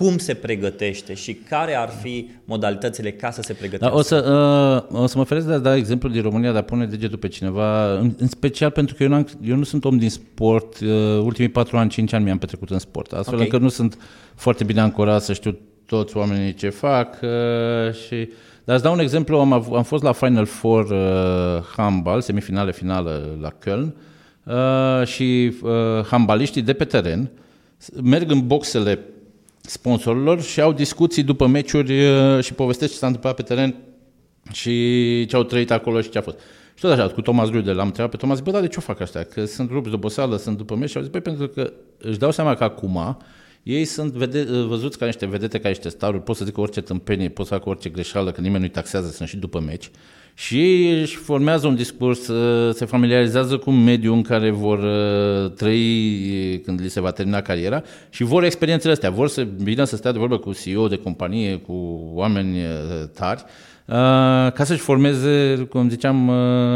cum 0.00 0.18
se 0.18 0.34
pregătește 0.34 1.14
și 1.14 1.34
care 1.34 1.74
ar 1.74 1.88
fi 1.88 2.30
modalitățile 2.44 3.12
ca 3.12 3.30
să 3.30 3.42
se 3.42 3.52
pregătească? 3.52 3.94
Da, 3.94 4.00
o, 4.00 4.02
să, 4.02 4.86
uh, 4.92 5.00
o 5.00 5.06
să 5.06 5.18
mă 5.18 5.24
feresc 5.24 5.46
de 5.46 5.52
a 5.52 5.58
da 5.58 5.76
exemplu 5.76 6.08
din 6.08 6.22
România, 6.22 6.52
de 6.52 6.58
a 6.58 6.62
pune 6.62 6.86
degetul 6.86 7.18
pe 7.18 7.28
cineva, 7.28 7.92
în, 7.92 8.14
în 8.18 8.28
special 8.28 8.70
pentru 8.70 8.94
că 8.94 9.02
eu, 9.02 9.12
am 9.12 9.26
eu 9.42 9.56
nu 9.56 9.62
sunt 9.62 9.84
om 9.84 9.98
din 9.98 10.10
sport, 10.10 10.80
uh, 10.80 10.88
ultimii 11.22 11.50
4 11.50 11.76
ani, 11.76 11.90
5 11.90 12.12
ani 12.12 12.24
mi-am 12.24 12.38
petrecut 12.38 12.70
în 12.70 12.78
sport, 12.78 13.12
astfel 13.12 13.34
okay. 13.34 13.46
încât 13.46 13.60
nu 13.60 13.68
sunt 13.68 13.98
foarte 14.34 14.64
bine 14.64 14.80
ancorat 14.80 15.22
să 15.22 15.32
știu 15.32 15.58
toți 15.86 16.16
oamenii 16.16 16.54
ce 16.54 16.68
fac 16.68 17.18
uh, 17.22 17.94
și... 18.06 18.28
Dar 18.64 18.74
îți 18.74 18.84
dau 18.84 18.92
un 18.92 19.00
exemplu, 19.00 19.38
am, 19.38 19.52
av- 19.52 19.72
am 19.72 19.82
fost 19.82 20.02
la 20.02 20.12
Final 20.12 20.44
Four 20.44 20.84
uh, 20.84 21.64
handball, 21.76 22.20
semifinale, 22.20 22.72
finală 22.72 23.38
la 23.40 23.50
Köln 23.50 23.92
uh, 24.44 25.06
și 25.06 25.52
uh, 25.62 25.70
handbaliștii 26.04 26.62
de 26.62 26.72
pe 26.72 26.84
teren 26.84 27.30
merg 28.02 28.30
în 28.30 28.46
boxele 28.46 28.98
sponsorilor 29.62 30.42
și 30.42 30.60
au 30.60 30.72
discuții 30.72 31.22
după 31.22 31.46
meciuri 31.46 32.06
uh, 32.06 32.42
și 32.44 32.54
povestesc 32.54 32.92
ce 32.92 32.98
s-a 32.98 33.06
întâmplat 33.06 33.34
pe 33.34 33.42
teren 33.42 33.76
și 34.52 35.26
ce 35.26 35.36
au 35.36 35.42
trăit 35.42 35.70
acolo 35.70 36.00
și 36.00 36.10
ce 36.10 36.18
a 36.18 36.22
fost. 36.22 36.38
Și 36.74 36.86
tot 36.86 36.90
așa, 36.90 37.08
cu 37.08 37.20
Thomas 37.20 37.50
Rudel 37.50 37.76
l-am 37.76 37.86
întrebat 37.86 38.10
pe 38.10 38.16
Thomas, 38.16 38.40
bă, 38.40 38.50
dar 38.50 38.60
de 38.60 38.68
ce 38.68 38.76
o 38.78 38.80
fac 38.80 39.00
asta? 39.00 39.22
Că 39.22 39.44
sunt 39.44 39.70
rupți 39.70 39.88
de 39.90 39.96
oboseală, 39.96 40.36
sunt 40.36 40.56
după 40.56 40.74
meci 40.74 40.90
și 40.90 40.96
au 40.96 41.02
zis, 41.02 41.10
băi, 41.10 41.20
pentru 41.20 41.48
că 41.48 41.72
își 41.98 42.18
dau 42.18 42.30
seama 42.30 42.54
că 42.54 42.64
acum 42.64 43.16
ei 43.62 43.84
sunt 43.84 44.12
vede- 44.12 44.44
văzuți 44.44 44.98
ca 44.98 45.06
niște 45.06 45.26
vedete, 45.26 45.58
ca 45.58 45.68
niște 45.68 45.88
staruri, 45.88 46.22
pot 46.22 46.36
să 46.36 46.44
zică 46.44 46.60
orice 46.60 46.80
tâmpenie, 46.80 47.28
pot 47.28 47.46
să 47.46 47.54
facă 47.54 47.68
orice 47.68 47.88
greșeală, 47.88 48.32
că 48.32 48.40
nimeni 48.40 48.60
nu-i 48.60 48.70
taxează, 48.70 49.10
sunt 49.10 49.28
și 49.28 49.36
după 49.36 49.60
meci. 49.60 49.90
Și 50.40 50.88
își 51.00 51.16
formează 51.16 51.66
un 51.66 51.74
discurs, 51.74 52.28
uh, 52.28 52.74
se 52.74 52.84
familiarizează 52.84 53.56
cu 53.56 53.70
un 53.70 53.84
mediu 53.84 54.12
în 54.12 54.22
care 54.22 54.50
vor 54.50 54.78
uh, 54.78 55.50
trăi 55.50 56.60
când 56.64 56.80
li 56.80 56.88
se 56.88 57.00
va 57.00 57.10
termina 57.10 57.40
cariera 57.40 57.82
și 58.10 58.22
vor 58.22 58.44
experiențele 58.44 58.92
astea, 58.92 59.10
vor 59.10 59.28
să 59.28 59.46
vină 59.56 59.84
să 59.84 59.96
stea 59.96 60.12
de 60.12 60.18
vorbă 60.18 60.38
cu 60.38 60.52
CEO 60.52 60.88
de 60.88 60.96
companie, 60.96 61.56
cu 61.56 61.72
oameni 62.14 62.58
uh, 62.58 63.08
tari, 63.14 63.44
ca 64.54 64.64
să-și 64.64 64.80
formeze, 64.80 65.66
cum 65.70 65.88
ziceam, 65.88 66.30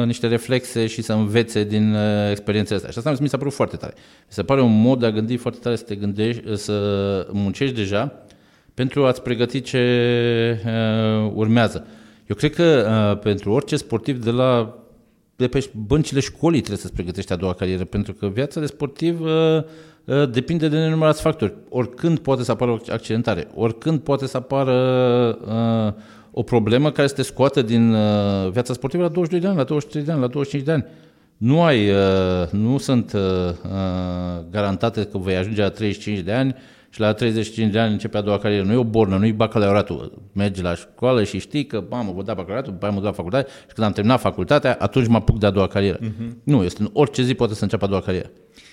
niște 0.07 0.27
reflexe 0.27 0.87
și 0.87 1.03
să 1.03 1.13
învețe 1.13 1.65
din 1.65 1.97
experiențele 2.31 2.77
astea. 2.77 2.91
Și 2.91 2.99
asta 2.99 3.23
mi 3.23 3.29
s-a 3.29 3.37
părut 3.37 3.53
foarte 3.53 3.77
tare. 3.77 3.95
Mi 3.97 4.27
se 4.29 4.43
pare 4.43 4.61
un 4.61 4.81
mod 4.81 5.01
de 5.01 5.07
a 5.07 5.11
gândi 5.11 5.37
foarte 5.37 5.59
tare 5.63 5.77
să 5.77 5.85
te 5.85 5.95
gândești, 5.95 6.57
să 6.57 7.27
muncești 7.33 7.75
deja 7.75 8.13
pentru 8.75 9.05
a-ți 9.05 9.23
pregăti 9.23 9.61
ce 9.61 9.81
urmează. 11.35 11.87
Eu 12.27 12.37
cred 12.37 12.55
că 12.55 12.87
uh, 13.13 13.19
pentru 13.19 13.53
orice 13.53 13.77
sportiv 13.77 14.25
de 14.25 14.31
la 14.31 14.79
de 15.37 15.49
pe 15.49 15.71
băncile 15.87 16.21
școlii 16.21 16.61
trebuie 16.61 16.81
să-ți 16.81 16.93
pregătești 16.93 17.33
a 17.33 17.37
doua 17.37 17.55
carieră, 17.55 17.85
pentru 17.85 18.13
că 18.13 18.27
viața 18.27 18.61
de 18.61 18.67
sportiv 18.67 19.21
uh, 19.21 19.63
uh, 20.05 20.31
depinde 20.31 20.69
de 20.69 20.79
nenumărați 20.79 21.21
factori. 21.21 21.55
Oricând 21.69 22.19
poate 22.19 22.43
să 22.43 22.51
apară 22.51 22.71
o 22.71 22.77
accidentare, 22.93 23.49
oricând 23.55 24.01
poate 24.01 24.27
să 24.27 24.37
apară 24.37 24.75
uh, 25.47 26.03
o 26.31 26.43
problemă 26.43 26.91
care 26.91 27.07
să 27.07 27.15
te 27.15 27.23
scoată 27.23 27.63
din 27.63 27.93
uh, 27.93 28.51
viața 28.51 28.73
sportivă 28.73 29.03
la 29.03 29.09
22 29.09 29.41
de 29.41 29.47
ani, 29.47 29.57
la 29.57 29.65
23 29.65 30.05
de 30.05 30.13
ani, 30.13 30.21
la 30.21 30.27
25 30.27 30.67
de 30.67 30.73
ani. 30.73 30.85
Nu 31.37 31.63
ai, 31.63 31.91
uh, 31.91 32.49
nu 32.51 32.79
sunt 32.79 33.13
uh, 33.13 33.21
uh, 33.21 34.45
garantate 34.51 35.05
că 35.05 35.19
vei 35.19 35.37
ajunge 35.37 35.63
la 35.63 35.69
35 35.69 36.19
de 36.19 36.33
ani 36.33 36.55
și 36.95 37.01
la 37.01 37.13
35 37.13 37.73
de 37.73 37.79
ani 37.79 37.93
începe 37.93 38.17
a 38.17 38.21
doua 38.21 38.39
carieră. 38.39 38.65
Nu 38.65 38.73
e 38.73 38.77
o 38.77 38.85
bornă, 38.85 39.17
nu 39.17 39.27
e 39.27 39.33
bacalaureatul. 39.33 40.23
Mergi 40.33 40.63
la 40.63 40.75
școală 40.75 41.25
și 41.25 41.39
știi 41.39 41.67
că, 41.67 41.85
mamă, 41.91 42.13
vă 42.13 42.23
da 42.23 42.35
bacalaureatul, 42.35 42.73
după 42.73 42.87
aia 42.87 42.95
mă 42.95 43.01
la 43.01 43.13
facultate 43.13 43.51
și 43.69 43.75
când 43.75 43.87
am 43.87 43.93
terminat 43.93 44.21
facultatea, 44.21 44.77
atunci 44.81 45.07
mă 45.07 45.17
apuc 45.17 45.39
de 45.39 45.47
a 45.47 45.51
doua 45.51 45.67
carieră. 45.67 45.99
Uh-huh. 45.99 46.31
Nu, 46.43 46.63
este 46.63 46.83
în 46.83 46.91
orice 46.93 47.23
zi 47.23 47.35
poate 47.35 47.55
să 47.55 47.63
înceapă 47.63 47.85
a 47.85 47.89
doua 47.89 48.01
carieră. 48.01 48.31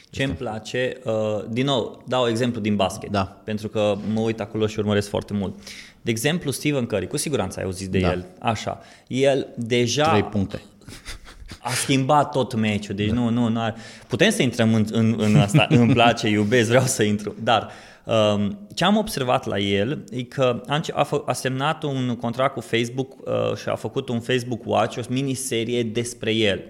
Ce 0.10 0.24
îmi 0.24 0.34
place, 0.34 0.98
uh, 1.04 1.14
din 1.50 1.66
nou, 1.66 2.04
dau 2.08 2.28
exemplu 2.28 2.62
din 2.62 2.76
basket, 2.76 3.10
da. 3.10 3.42
pentru 3.44 3.68
că 3.68 3.96
mă 4.14 4.20
uit 4.20 4.40
acolo 4.40 4.68
și 4.68 4.80
urmăresc 4.80 5.10
foarte 5.10 5.34
mult. 5.34 5.60
De 6.02 6.12
exemplu, 6.12 6.52
Stephen 6.52 6.86
Curry, 6.86 7.08
cu 7.08 7.18
siguranță 7.18 7.60
ai 7.60 7.66
auzit 7.66 7.90
de 7.90 8.00
da. 8.00 8.12
el, 8.12 8.26
așa, 8.40 8.80
el 9.08 9.48
deja... 9.56 10.10
Trei 10.10 10.24
puncte. 10.24 10.62
A 11.64 11.70
schimbat 11.70 12.32
tot 12.32 12.56
meciul, 12.56 12.96
deci 12.96 13.08
da. 13.08 13.14
nu, 13.14 13.30
nu, 13.30 13.48
nu 13.48 13.60
are... 13.60 13.76
Putem 14.08 14.30
să 14.30 14.42
intrăm 14.42 14.74
în, 14.74 14.86
în, 14.92 15.16
în 15.18 15.36
asta, 15.36 15.68
îmi 15.70 15.94
place, 15.94 16.28
iubesc, 16.38 16.68
vreau 16.68 16.84
să 16.84 17.04
intru, 17.04 17.36
dar 17.44 17.62
uh, 17.62 17.72
Um, 17.72 17.91
ce 18.74 18.86
am 18.86 18.98
observat 18.98 19.46
la 19.46 19.60
el 19.60 20.04
e 20.12 20.24
că 20.24 20.62
a 21.26 21.34
semnat 21.34 21.84
un 21.84 22.18
contract 22.22 22.54
cu 22.54 22.60
Facebook 22.60 23.14
uh, 23.20 23.56
și 23.56 23.70
a 23.70 23.76
făcut 23.76 24.10
un 24.10 24.20
Facebook 24.20 24.62
Watch, 24.66 24.98
o 24.98 25.02
miniserie 25.10 25.84
despre 25.84 26.34
el. 26.34 26.64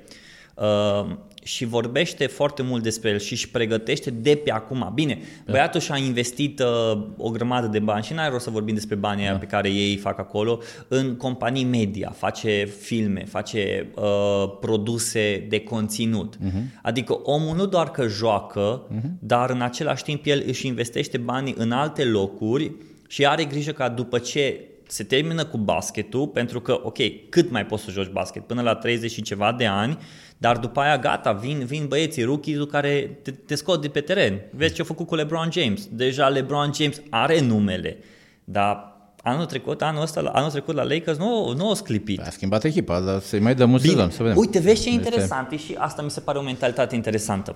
Um, 1.41 1.47
și 1.47 1.65
vorbește 1.65 2.27
foarte 2.27 2.61
mult 2.61 2.83
despre 2.83 3.09
el 3.09 3.19
și 3.19 3.33
își 3.33 3.49
pregătește 3.49 4.09
de 4.09 4.35
pe 4.35 4.51
acum. 4.51 4.91
Bine, 4.93 5.19
da. 5.45 5.51
băiatul 5.51 5.79
și-a 5.79 5.97
investit 5.97 6.59
uh, 6.59 7.01
o 7.17 7.29
grămadă 7.29 7.67
de 7.67 7.79
bani 7.79 8.03
și 8.03 8.13
n-ai 8.13 8.29
rost 8.29 8.43
să 8.43 8.49
vorbim 8.49 8.73
despre 8.73 8.95
banii 8.95 9.25
da. 9.25 9.31
pe 9.31 9.45
care 9.45 9.69
ei 9.69 9.97
fac 9.97 10.19
acolo 10.19 10.59
în 10.87 11.15
companii 11.15 11.63
media, 11.63 12.13
face 12.17 12.65
filme, 12.79 13.25
face 13.25 13.91
uh, 13.95 14.57
produse 14.59 15.45
de 15.49 15.59
conținut. 15.59 16.35
Uh-huh. 16.37 16.81
Adică 16.81 17.13
omul 17.13 17.55
nu 17.55 17.65
doar 17.65 17.91
că 17.91 18.07
joacă, 18.07 18.87
uh-huh. 18.87 19.09
dar 19.19 19.49
în 19.49 19.61
același 19.61 20.03
timp 20.03 20.25
el 20.25 20.43
își 20.47 20.67
investește 20.67 21.17
banii 21.17 21.55
în 21.57 21.71
alte 21.71 22.03
locuri 22.03 22.71
și 23.07 23.25
are 23.25 23.43
grijă 23.43 23.71
ca 23.71 23.89
după 23.89 24.17
ce 24.17 24.70
se 24.91 25.03
termină 25.03 25.45
cu 25.45 25.57
basketul, 25.57 26.27
pentru 26.27 26.61
că, 26.61 26.79
ok, 26.83 26.97
cât 27.29 27.51
mai 27.51 27.65
poți 27.65 27.83
să 27.83 27.91
joci 27.91 28.11
basket? 28.11 28.47
Până 28.47 28.61
la 28.61 28.75
30 28.75 29.11
și 29.11 29.21
ceva 29.21 29.51
de 29.51 29.65
ani, 29.65 29.97
dar 30.37 30.57
după 30.57 30.79
aia 30.79 30.97
gata, 30.97 31.31
vin, 31.31 31.65
vin 31.65 31.85
băieții 31.87 32.23
rookies 32.23 32.59
care 32.71 33.19
te, 33.23 33.31
te 33.31 33.55
scot 33.55 33.81
de 33.81 33.87
pe 33.87 34.01
teren. 34.01 34.41
Vezi 34.51 34.73
ce 34.73 34.81
a 34.81 34.85
făcut 34.85 35.07
cu 35.07 35.15
LeBron 35.15 35.49
James. 35.51 35.87
Deja 35.91 36.27
LeBron 36.27 36.71
James 36.73 37.01
are 37.09 37.41
numele, 37.41 37.97
dar 38.43 38.97
anul 39.23 39.45
trecut, 39.45 39.81
anul 39.81 40.01
ăsta, 40.01 40.31
anul 40.33 40.49
trecut 40.49 40.75
la 40.75 40.83
Lakers 40.83 41.17
nu, 41.17 41.53
nu 41.55 41.69
o 41.69 41.73
sclipit. 41.73 42.19
A 42.19 42.29
schimbat 42.29 42.63
echipa, 42.63 42.99
dar 42.99 43.19
să-i 43.19 43.39
mai 43.39 43.55
dăm 43.55 43.71
un 43.71 43.79
sezon, 43.79 44.09
să 44.09 44.23
vedem. 44.23 44.37
Uite, 44.37 44.59
vezi 44.59 44.83
ce 44.83 44.89
interesant 44.89 45.51
este... 45.51 45.65
și 45.65 45.75
asta 45.77 46.01
mi 46.01 46.11
se 46.11 46.19
pare 46.19 46.37
o 46.37 46.41
mentalitate 46.41 46.95
interesantă. 46.95 47.55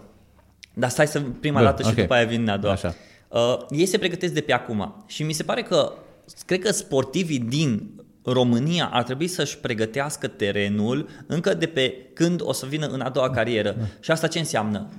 Dar 0.74 0.90
stai 0.90 1.08
să 1.08 1.22
prima 1.40 1.58
Bun, 1.58 1.66
dată 1.66 1.82
okay. 1.82 1.94
și 1.94 2.00
după 2.02 2.14
aia 2.14 2.26
vin 2.26 2.50
a 2.50 2.58
doua. 2.58 2.74
Așa. 2.74 2.96
Uh, 3.28 3.58
ei 3.70 3.86
se 3.86 3.98
pregătesc 3.98 4.34
de 4.34 4.42
pe 4.42 4.54
acum 4.54 5.04
și 5.08 5.24
mi 5.24 5.34
se 5.34 5.44
pare 5.44 5.62
că 5.62 5.94
cred 6.46 6.60
că 6.60 6.72
sportivii 6.72 7.40
din 7.40 7.90
România 8.24 8.90
ar 8.94 9.04
trebui 9.04 9.28
să-și 9.28 9.58
pregătească 9.58 10.28
terenul 10.28 11.10
încă 11.28 11.54
de 11.54 11.66
pe 11.66 11.96
când 12.14 12.42
o 12.44 12.52
să 12.52 12.66
vină 12.66 12.88
în 12.88 13.02
a 13.02 13.10
doua 13.10 13.30
carieră. 13.30 13.76
Și 14.00 14.12
asta 14.12 14.28
ce 14.28 14.40
înseamnă? 14.40 14.90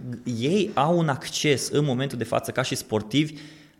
Ei 0.40 0.70
au 0.74 0.98
un 0.98 1.08
acces 1.08 1.68
în 1.68 1.84
momentul 1.84 2.18
de 2.18 2.24
față 2.24 2.50
ca 2.50 2.62
și 2.62 2.74
sportivi 2.74 3.34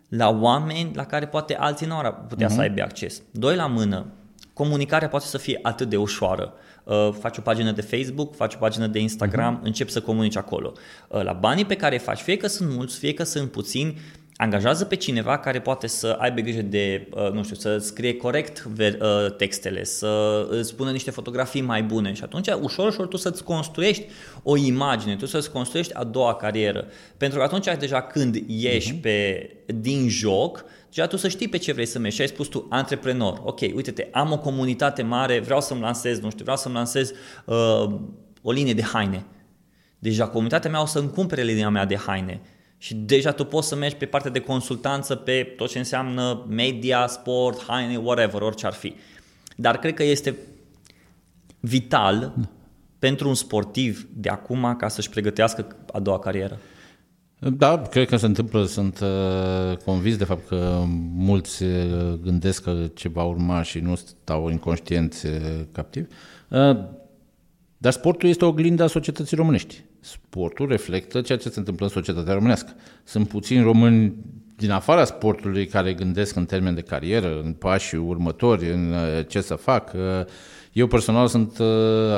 la 0.08 0.28
oameni 0.40 0.90
la 0.94 1.04
care 1.04 1.26
poate 1.26 1.54
alții 1.54 1.86
nu 1.86 1.98
ar 1.98 2.24
putea 2.28 2.46
uh-huh. 2.46 2.50
să 2.50 2.54
mhm. 2.54 2.62
aibă 2.62 2.82
acces. 2.82 3.22
Doi 3.30 3.56
la 3.56 3.66
mână, 3.66 4.06
comunicarea 4.52 5.08
poate 5.08 5.26
să 5.26 5.38
fie 5.38 5.58
atât 5.62 5.88
de 5.88 5.96
ușoară. 5.96 6.52
Uh, 6.84 7.08
faci 7.18 7.36
o 7.38 7.40
pagină 7.40 7.72
de 7.72 7.80
Facebook, 7.80 8.34
faci 8.34 8.54
o 8.54 8.58
pagină 8.58 8.86
de 8.86 8.98
Instagram, 8.98 9.58
uh-huh. 9.58 9.64
începi 9.64 9.90
să 9.90 10.00
comunici 10.00 10.36
acolo. 10.36 10.72
Uh, 11.08 11.22
la 11.22 11.32
banii 11.32 11.64
pe 11.64 11.76
care 11.76 11.94
îi 11.94 12.00
faci, 12.00 12.20
fie 12.20 12.36
că 12.36 12.46
sunt 12.46 12.70
mulți, 12.70 12.98
fie 12.98 13.14
că 13.14 13.22
sunt 13.22 13.50
puțini, 13.50 13.98
angajează 14.36 14.84
pe 14.84 14.96
cineva 14.96 15.38
care 15.38 15.60
poate 15.60 15.86
să 15.86 16.16
aibă 16.20 16.40
grijă 16.40 16.62
de, 16.62 17.08
uh, 17.10 17.30
nu 17.30 17.42
știu, 17.42 17.56
să 17.56 17.78
scrie 17.78 18.16
corect 18.16 18.68
uh, 18.78 19.36
textele, 19.36 19.84
să 19.84 20.46
îți 20.50 20.74
pună 20.74 20.90
niște 20.90 21.10
fotografii 21.10 21.60
mai 21.60 21.82
bune 21.82 22.12
și 22.12 22.22
atunci 22.22 22.48
ușor, 22.60 22.88
ușor 22.88 23.06
tu 23.06 23.16
să-ți 23.16 23.44
construiești 23.44 24.06
o 24.42 24.56
imagine, 24.56 25.16
tu 25.16 25.26
să-ți 25.26 25.50
construiești 25.50 25.94
a 25.94 26.04
doua 26.04 26.34
carieră. 26.34 26.86
Pentru 27.16 27.38
că 27.38 27.44
atunci 27.44 27.78
deja 27.78 28.02
când 28.02 28.36
ieși 28.46 28.94
uh-huh. 28.94 29.00
pe, 29.00 29.50
din 29.66 30.08
joc, 30.08 30.64
deja 30.94 31.06
tu 31.06 31.16
să 31.16 31.28
știi 31.28 31.48
pe 31.48 31.56
ce 31.56 31.72
vrei 31.72 31.86
să 31.86 31.98
mergi 31.98 32.16
și 32.16 32.22
ai 32.22 32.28
spus 32.28 32.46
tu 32.46 32.66
antreprenor, 32.70 33.40
ok, 33.44 33.60
uite-te, 33.60 34.08
am 34.12 34.32
o 34.32 34.38
comunitate 34.38 35.02
mare, 35.02 35.40
vreau 35.40 35.60
să-mi 35.60 35.80
lansez, 35.80 36.20
nu 36.20 36.30
știu, 36.30 36.42
vreau 36.42 36.56
să-mi 36.56 36.74
lansez 36.74 37.12
uh, 37.44 37.94
o 38.42 38.50
linie 38.50 38.74
de 38.74 38.82
haine. 38.82 39.24
Deja 39.98 40.28
comunitatea 40.28 40.70
mea 40.70 40.82
o 40.82 40.86
să-mi 40.86 41.10
cumpere 41.10 41.42
linia 41.42 41.68
mea 41.68 41.84
de 41.84 41.96
haine 41.96 42.40
Și 42.78 42.94
deja 42.94 43.32
tu 43.32 43.44
poți 43.44 43.68
să 43.68 43.76
mergi 43.76 43.96
pe 43.96 44.06
partea 44.06 44.30
de 44.30 44.40
consultanță 44.40 45.14
pe 45.14 45.42
tot 45.56 45.70
ce 45.70 45.78
înseamnă 45.78 46.44
media, 46.48 47.06
sport, 47.06 47.62
haine, 47.66 47.96
whatever, 47.96 48.42
orice 48.42 48.66
ar 48.66 48.72
fi. 48.72 48.94
Dar 49.56 49.78
cred 49.78 49.94
că 49.94 50.02
este 50.02 50.36
vital 51.60 52.32
da. 52.36 52.48
pentru 52.98 53.28
un 53.28 53.34
sportiv 53.34 54.08
de 54.14 54.28
acum 54.28 54.74
ca 54.78 54.88
să-și 54.88 55.10
pregătească 55.10 55.76
a 55.92 56.00
doua 56.00 56.18
carieră. 56.18 56.58
Da, 57.38 57.82
cred 57.82 58.08
că 58.08 58.16
se 58.16 58.26
întâmplă, 58.26 58.64
sunt 58.64 59.00
uh, 59.00 59.76
convins 59.84 60.16
de 60.16 60.24
fapt 60.24 60.46
că 60.46 60.82
mulți 61.14 61.62
uh, 61.62 62.12
gândesc 62.22 62.62
că 62.62 62.86
ce 62.94 63.08
va 63.08 63.22
urma 63.22 63.62
și 63.62 63.78
nu 63.78 63.94
stau 63.94 64.48
inconștienți 64.48 65.26
uh, 65.26 65.32
captivi. 65.72 66.06
Uh, 66.48 66.78
dar 67.78 67.92
sportul 67.92 68.28
este 68.28 68.44
oglinda 68.44 68.86
societății 68.86 69.36
românești. 69.36 69.82
Sportul 70.06 70.68
reflectă 70.68 71.20
ceea 71.20 71.38
ce 71.38 71.48
se 71.48 71.58
întâmplă 71.58 71.84
în 71.84 71.92
societatea 71.92 72.32
românească. 72.32 72.74
Sunt 73.04 73.28
puțini 73.28 73.62
români 73.62 74.14
din 74.56 74.70
afara 74.70 75.04
sportului 75.04 75.66
care 75.66 75.92
gândesc 75.92 76.36
în 76.36 76.44
termen 76.44 76.74
de 76.74 76.80
carieră, 76.80 77.40
în 77.44 77.52
pașii 77.52 77.98
următori, 77.98 78.72
în 78.72 78.92
uh, 78.92 79.26
ce 79.28 79.40
să 79.40 79.54
fac. 79.54 79.92
Uh, 79.94 80.00
eu 80.72 80.86
personal 80.86 81.26
sunt 81.26 81.58
uh, 81.58 81.66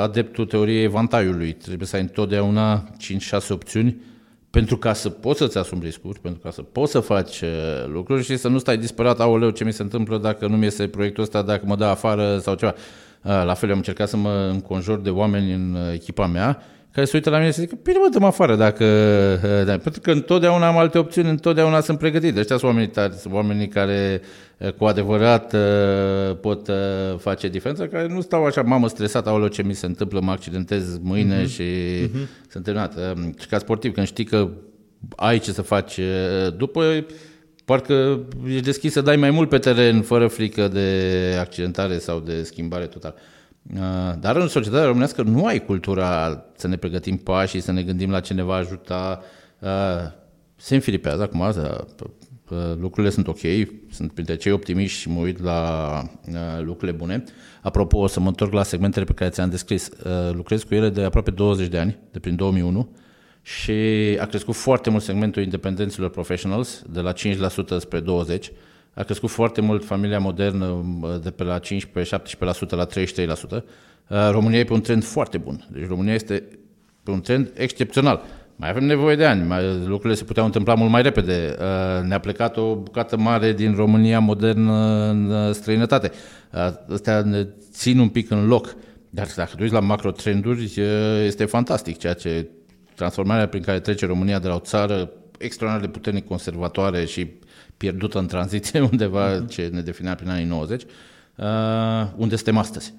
adeptul 0.01 0.45
teoriei 0.45 0.87
vantaiului. 0.87 1.53
Trebuie 1.53 1.87
să 1.87 1.95
ai 1.95 2.01
întotdeauna 2.01 2.83
5-6 2.83 3.47
opțiuni 3.49 4.01
pentru 4.49 4.77
ca 4.77 4.93
să 4.93 5.09
poți 5.09 5.39
să-ți 5.39 5.57
asumi 5.57 5.83
riscuri, 5.83 6.19
pentru 6.19 6.41
ca 6.41 6.51
să 6.51 6.61
poți 6.61 6.91
să 6.91 6.99
faci 6.99 7.43
lucruri 7.87 8.23
și 8.23 8.37
să 8.37 8.47
nu 8.47 8.57
stai 8.57 8.77
disperat, 8.77 9.19
aoleu, 9.19 9.49
ce 9.49 9.63
mi 9.63 9.73
se 9.73 9.81
întâmplă 9.81 10.17
dacă 10.17 10.47
nu 10.47 10.57
mi 10.57 10.65
este 10.65 10.87
proiectul 10.87 11.23
ăsta, 11.23 11.41
dacă 11.41 11.65
mă 11.65 11.75
dă 11.75 11.85
afară 11.85 12.37
sau 12.37 12.55
ceva. 12.55 12.73
La 13.21 13.53
fel, 13.53 13.71
am 13.71 13.77
încercat 13.77 14.09
să 14.09 14.17
mă 14.17 14.49
înconjur 14.51 14.99
de 14.99 15.09
oameni 15.09 15.53
în 15.53 15.77
echipa 15.93 16.27
mea 16.27 16.63
care 16.91 17.05
se 17.05 17.15
uită 17.15 17.29
la 17.29 17.37
mine 17.37 17.51
și 17.51 17.59
zic, 17.59 17.81
bine 17.81 17.97
mă, 17.97 18.19
dă 18.19 18.25
afară 18.25 18.55
dacă... 18.55 18.83
Eh, 18.83 19.65
da. 19.65 19.77
Pentru 19.77 20.01
că 20.01 20.11
întotdeauna 20.11 20.67
am 20.67 20.77
alte 20.77 20.97
opțiuni, 20.97 21.29
întotdeauna 21.29 21.81
sunt 21.81 21.97
pregătit. 21.97 22.37
Ăștia 22.37 22.57
sunt 22.57 22.71
oamenii, 22.71 22.89
tari, 22.89 23.13
sunt 23.13 23.33
oamenii 23.33 23.67
care 23.67 24.21
eh, 24.57 24.71
cu 24.71 24.85
adevărat 24.85 25.53
eh, 25.53 25.59
pot 26.41 26.69
face 27.17 27.47
diferența, 27.47 27.87
care 27.87 28.07
nu 28.07 28.21
stau 28.21 28.45
așa, 28.45 28.61
mamă, 28.61 28.87
stresat, 28.87 29.27
aoleu, 29.27 29.47
ce 29.47 29.63
mi 29.63 29.73
se 29.73 29.85
întâmplă, 29.85 30.19
mă 30.19 30.31
accidentez 30.31 30.99
mâine 31.01 31.43
uh-huh. 31.43 31.49
și 31.49 31.63
uh-huh. 31.63 32.49
sunt 32.49 32.63
terminat. 32.63 32.93
Și 33.39 33.47
ca 33.47 33.57
sportiv, 33.57 33.93
când 33.93 34.07
știi 34.07 34.25
că 34.25 34.49
ai 35.15 35.39
ce 35.39 35.51
să 35.51 35.61
faci 35.61 35.99
după, 36.57 37.05
parcă 37.65 38.19
ești 38.47 38.61
deschis 38.61 38.91
să 38.91 39.01
dai 39.01 39.15
mai 39.15 39.31
mult 39.31 39.49
pe 39.49 39.57
teren, 39.57 40.01
fără 40.01 40.27
frică 40.27 40.67
de 40.67 41.37
accidentare 41.39 41.97
sau 41.97 42.19
de 42.19 42.43
schimbare 42.43 42.85
totală. 42.85 43.15
Uh, 43.73 44.13
dar 44.19 44.35
în 44.35 44.47
societatea 44.47 44.85
românească 44.85 45.21
nu 45.21 45.45
ai 45.45 45.65
cultura 45.65 46.43
să 46.55 46.67
ne 46.67 46.75
pregătim 46.75 47.17
pașii, 47.17 47.59
să 47.59 47.71
ne 47.71 47.83
gândim 47.83 48.11
la 48.11 48.19
ce 48.19 48.33
ne 48.33 48.43
va 48.43 48.55
ajuta. 48.55 49.21
Uh, 49.59 49.69
se 50.55 50.75
înfilipează 50.75 51.21
acum, 51.21 51.39
uh, 51.39 51.53
lucrurile 52.79 53.11
sunt 53.13 53.27
ok, 53.27 53.39
sunt 53.91 54.11
printre 54.11 54.35
cei 54.35 54.51
optimiști 54.51 54.99
și 54.99 55.09
mă 55.09 55.19
uit 55.19 55.41
la 55.41 56.01
lucrurile 56.59 56.97
bune. 56.97 57.23
Apropo, 57.61 57.97
o 57.97 58.07
să 58.07 58.19
mă 58.19 58.27
întorc 58.27 58.53
la 58.53 58.63
segmentele 58.63 59.05
pe 59.05 59.13
care 59.13 59.29
ți-am 59.29 59.49
descris. 59.49 59.89
Lucrez 60.31 60.63
cu 60.63 60.75
ele 60.75 60.89
de 60.89 61.03
aproape 61.03 61.31
20 61.31 61.67
de 61.67 61.77
ani, 61.77 61.97
de 62.11 62.19
prin 62.19 62.35
2001 62.35 62.89
și 63.41 63.71
a 64.19 64.25
crescut 64.25 64.55
foarte 64.55 64.89
mult 64.89 65.03
segmentul 65.03 65.43
independenților 65.43 66.09
professionals, 66.09 66.83
de 66.89 66.99
la 66.99 67.13
5% 67.13 67.15
spre 67.77 68.01
20%. 68.01 68.03
A 68.99 69.03
crescut 69.03 69.29
foarte 69.29 69.61
mult 69.61 69.85
familia 69.85 70.19
modernă 70.19 70.85
de 71.23 71.31
pe 71.31 71.43
la 71.43 71.59
15-17% 71.59 71.61
la 72.69 72.85
33%. 72.85 73.63
România 74.31 74.59
e 74.59 74.63
pe 74.63 74.73
un 74.73 74.81
trend 74.81 75.03
foarte 75.03 75.37
bun. 75.37 75.67
Deci 75.71 75.87
România 75.87 76.13
este 76.13 76.43
pe 77.03 77.11
un 77.11 77.21
trend 77.21 77.51
excepțional. 77.53 78.21
Mai 78.55 78.69
avem 78.69 78.83
nevoie 78.83 79.15
de 79.15 79.25
ani, 79.25 79.47
mai, 79.47 79.63
lucrurile 79.85 80.13
se 80.13 80.23
puteau 80.23 80.45
întâmpla 80.45 80.73
mult 80.73 80.91
mai 80.91 81.01
repede. 81.01 81.55
Ne-a 82.03 82.19
plecat 82.19 82.57
o 82.57 82.75
bucată 82.75 83.17
mare 83.17 83.53
din 83.53 83.75
România 83.75 84.19
modernă 84.19 85.07
în 85.09 85.53
străinătate. 85.53 86.11
Astea 86.93 87.21
ne 87.21 87.47
țin 87.71 87.99
un 87.99 88.09
pic 88.09 88.31
în 88.31 88.47
loc. 88.47 88.75
Dar 89.09 89.27
dacă 89.35 89.51
te 89.55 89.61
uiți 89.61 89.73
la 89.73 89.79
macro-trenduri, 89.79 90.73
este 91.25 91.45
fantastic 91.45 91.97
ceea 91.97 92.13
ce 92.13 92.49
transformarea 92.95 93.47
prin 93.47 93.61
care 93.61 93.79
trece 93.79 94.05
România 94.05 94.39
de 94.39 94.47
la 94.47 94.55
o 94.55 94.59
țară 94.59 95.11
extraordinar 95.37 95.85
de 95.85 95.97
puternic 95.97 96.27
conservatoare 96.27 97.05
și 97.05 97.27
pierdută 97.79 98.19
în 98.19 98.27
tranziție 98.27 98.81
undeva, 98.91 99.35
uh-huh. 99.35 99.47
ce 99.47 99.69
ne 99.71 99.81
definea 99.81 100.15
prin 100.15 100.29
anii 100.29 100.45
90, 100.45 100.81
uh, 100.81 101.47
unde 102.15 102.35
suntem 102.35 102.57
astăzi. 102.57 102.93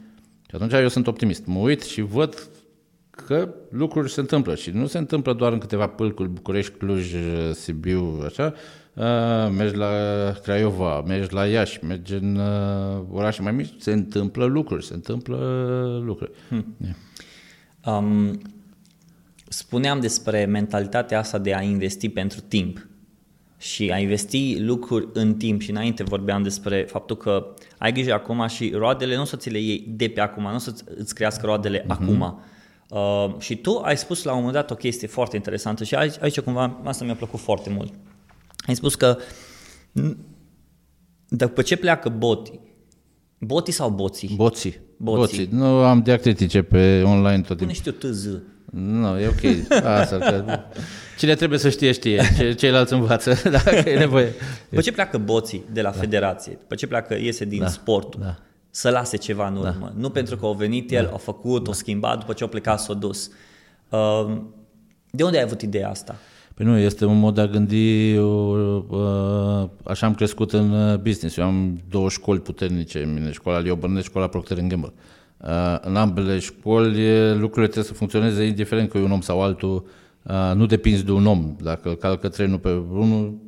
Și 0.48 0.54
atunci 0.54 0.72
eu 0.72 0.88
sunt 0.88 1.06
optimist. 1.06 1.46
Mă 1.46 1.58
uit 1.58 1.82
și 1.82 2.00
văd 2.00 2.48
că 3.10 3.54
lucruri 3.70 4.12
se 4.12 4.20
întâmplă 4.20 4.54
și 4.54 4.70
nu 4.70 4.86
se 4.86 4.98
întâmplă 4.98 5.32
doar 5.32 5.52
în 5.52 5.58
câteva 5.58 5.86
pâlcuri, 5.86 6.28
București, 6.28 6.72
Cluj, 6.72 7.14
Sibiu, 7.52 8.22
așa, 8.24 8.54
uh, 8.94 9.52
mergi 9.56 9.76
la 9.76 9.90
Craiova, 10.42 11.00
mergi 11.00 11.34
la 11.34 11.46
Iași, 11.46 11.84
mergi 11.84 12.14
în 12.14 12.36
uh, 12.36 13.02
orașe 13.10 13.42
mai 13.42 13.52
mici, 13.52 13.72
se 13.78 13.92
întâmplă 13.92 14.44
lucruri, 14.44 14.84
se 14.84 14.94
întâmplă 14.94 15.36
lucruri. 16.04 16.30
Hmm. 16.48 16.76
Yeah. 16.84 16.94
Um, 17.98 18.40
spuneam 19.48 20.00
despre 20.00 20.44
mentalitatea 20.44 21.18
asta 21.18 21.38
de 21.38 21.54
a 21.54 21.62
investi 21.62 22.08
pentru 22.08 22.40
timp 22.40 22.88
și 23.61 23.90
a 23.90 23.98
investi 23.98 24.58
lucruri 24.58 25.08
în 25.12 25.34
timp 25.34 25.61
și 25.61 25.70
înainte 25.70 26.02
vorbeam 26.02 26.42
despre 26.42 26.86
faptul 26.88 27.16
că 27.16 27.54
ai 27.78 27.92
grijă 27.92 28.12
acum 28.12 28.46
și 28.46 28.72
roadele 28.74 29.14
nu 29.14 29.20
o 29.20 29.24
să 29.24 29.36
ți 29.36 29.50
le 29.50 29.58
iei 29.58 29.84
de 29.88 30.08
pe 30.08 30.20
acum, 30.20 30.42
nu 30.42 30.54
o 30.54 30.58
să 30.58 30.74
îți 30.96 31.14
crească 31.14 31.46
roadele 31.46 31.82
uh-huh. 31.82 31.86
acum. 31.86 32.42
Uh, 32.88 33.34
și 33.38 33.56
tu 33.56 33.78
ai 33.78 33.96
spus 33.96 34.22
la 34.22 34.30
un 34.30 34.36
moment 34.36 34.54
dat 34.54 34.70
o 34.70 34.74
chestie 34.74 35.08
foarte 35.08 35.36
interesantă 35.36 35.84
și 35.84 35.94
aici, 35.94 36.14
aici 36.20 36.40
cumva 36.40 36.80
asta 36.84 37.04
mi-a 37.04 37.14
plăcut 37.14 37.38
foarte 37.38 37.70
mult. 37.70 37.92
Ai 38.66 38.74
spus 38.74 38.94
că 38.94 39.18
după 41.28 41.62
ce 41.62 41.76
pleacă 41.76 42.08
botii, 42.08 42.61
botii 43.38 43.72
sau 43.72 43.90
boții? 43.90 44.34
Boții. 44.36 44.80
Boții. 44.96 45.20
boții. 45.20 45.48
Nu 45.50 45.64
am 45.64 46.02
diacritice 46.02 46.62
pe 46.62 47.02
online 47.02 47.40
tot 47.40 47.56
timpul. 47.56 47.56
Pune 47.56 47.72
știu 47.72 47.92
TZ. 47.92 48.26
Nu, 48.70 49.18
e 49.18 49.26
ok. 49.26 49.82
Asta, 49.84 50.18
că 50.18 50.58
cine 51.18 51.34
trebuie 51.34 51.58
să 51.58 51.68
știe, 51.68 51.92
știe. 51.92 52.22
Ce, 52.36 52.52
ceilalți 52.52 52.92
învață, 52.92 53.36
dacă 53.64 53.88
e 53.88 53.98
nevoie. 53.98 54.32
După 54.68 54.80
ce 54.80 54.92
pleacă 54.92 55.18
boții 55.18 55.64
de 55.72 55.82
la 55.82 55.90
da. 55.90 55.98
federație, 55.98 56.56
după 56.60 56.74
ce 56.74 56.86
pleacă, 56.86 57.14
iese 57.14 57.44
din 57.44 57.60
da. 57.60 57.68
sport, 57.68 58.16
da. 58.16 58.36
să 58.70 58.90
lase 58.90 59.16
ceva 59.16 59.46
în 59.46 59.54
da. 59.54 59.60
urmă. 59.60 59.86
Da. 59.94 60.00
Nu 60.00 60.10
pentru 60.10 60.36
că 60.36 60.46
au 60.46 60.52
venit 60.52 60.90
el, 60.90 61.04
da. 61.04 61.14
a 61.14 61.16
făcut, 61.16 61.64
da. 61.64 61.70
a 61.70 61.74
schimbat, 61.74 62.18
după 62.18 62.32
ce 62.32 62.42
au 62.42 62.48
plecat, 62.48 62.80
s-a 62.80 62.94
dus. 62.94 63.30
Uh, 63.88 64.36
de 65.10 65.22
unde 65.22 65.36
ai 65.36 65.42
avut 65.42 65.62
ideea 65.62 65.90
asta? 65.90 66.16
Păi 66.54 66.66
nu, 66.66 66.78
este 66.78 67.04
un 67.04 67.18
mod 67.18 67.34
de 67.34 67.40
a 67.40 67.46
gândi, 67.46 68.16
uh, 68.16 69.68
așa 69.82 70.06
am 70.06 70.14
crescut 70.14 70.52
în 70.52 70.70
uh, 70.70 70.98
business. 70.98 71.36
Eu 71.36 71.44
am 71.44 71.80
două 71.88 72.08
școli 72.08 72.40
puternice, 72.40 72.98
mine, 73.14 73.32
școala 73.32 73.58
Leo 73.58 73.74
Burnett, 73.74 74.04
școala 74.04 74.26
Procter 74.26 74.58
Gamble. 74.60 74.92
Uh, 75.45 75.78
în 75.80 75.97
ambele 75.97 76.38
școli 76.38 77.09
lucrurile 77.30 77.66
trebuie 77.66 77.84
să 77.84 77.93
funcționeze 77.93 78.45
indiferent 78.45 78.91
că 78.91 78.99
e 78.99 79.03
un 79.03 79.11
om 79.11 79.20
sau 79.20 79.43
altul, 79.43 79.86
uh, 80.22 80.53
nu 80.55 80.66
depinzi 80.66 81.05
de 81.05 81.12
un 81.12 81.26
om. 81.26 81.57
Dacă 81.62 81.95
calcă 81.95 82.28
trenul 82.28 82.59
pe 82.59 82.68
unul, 82.93 83.38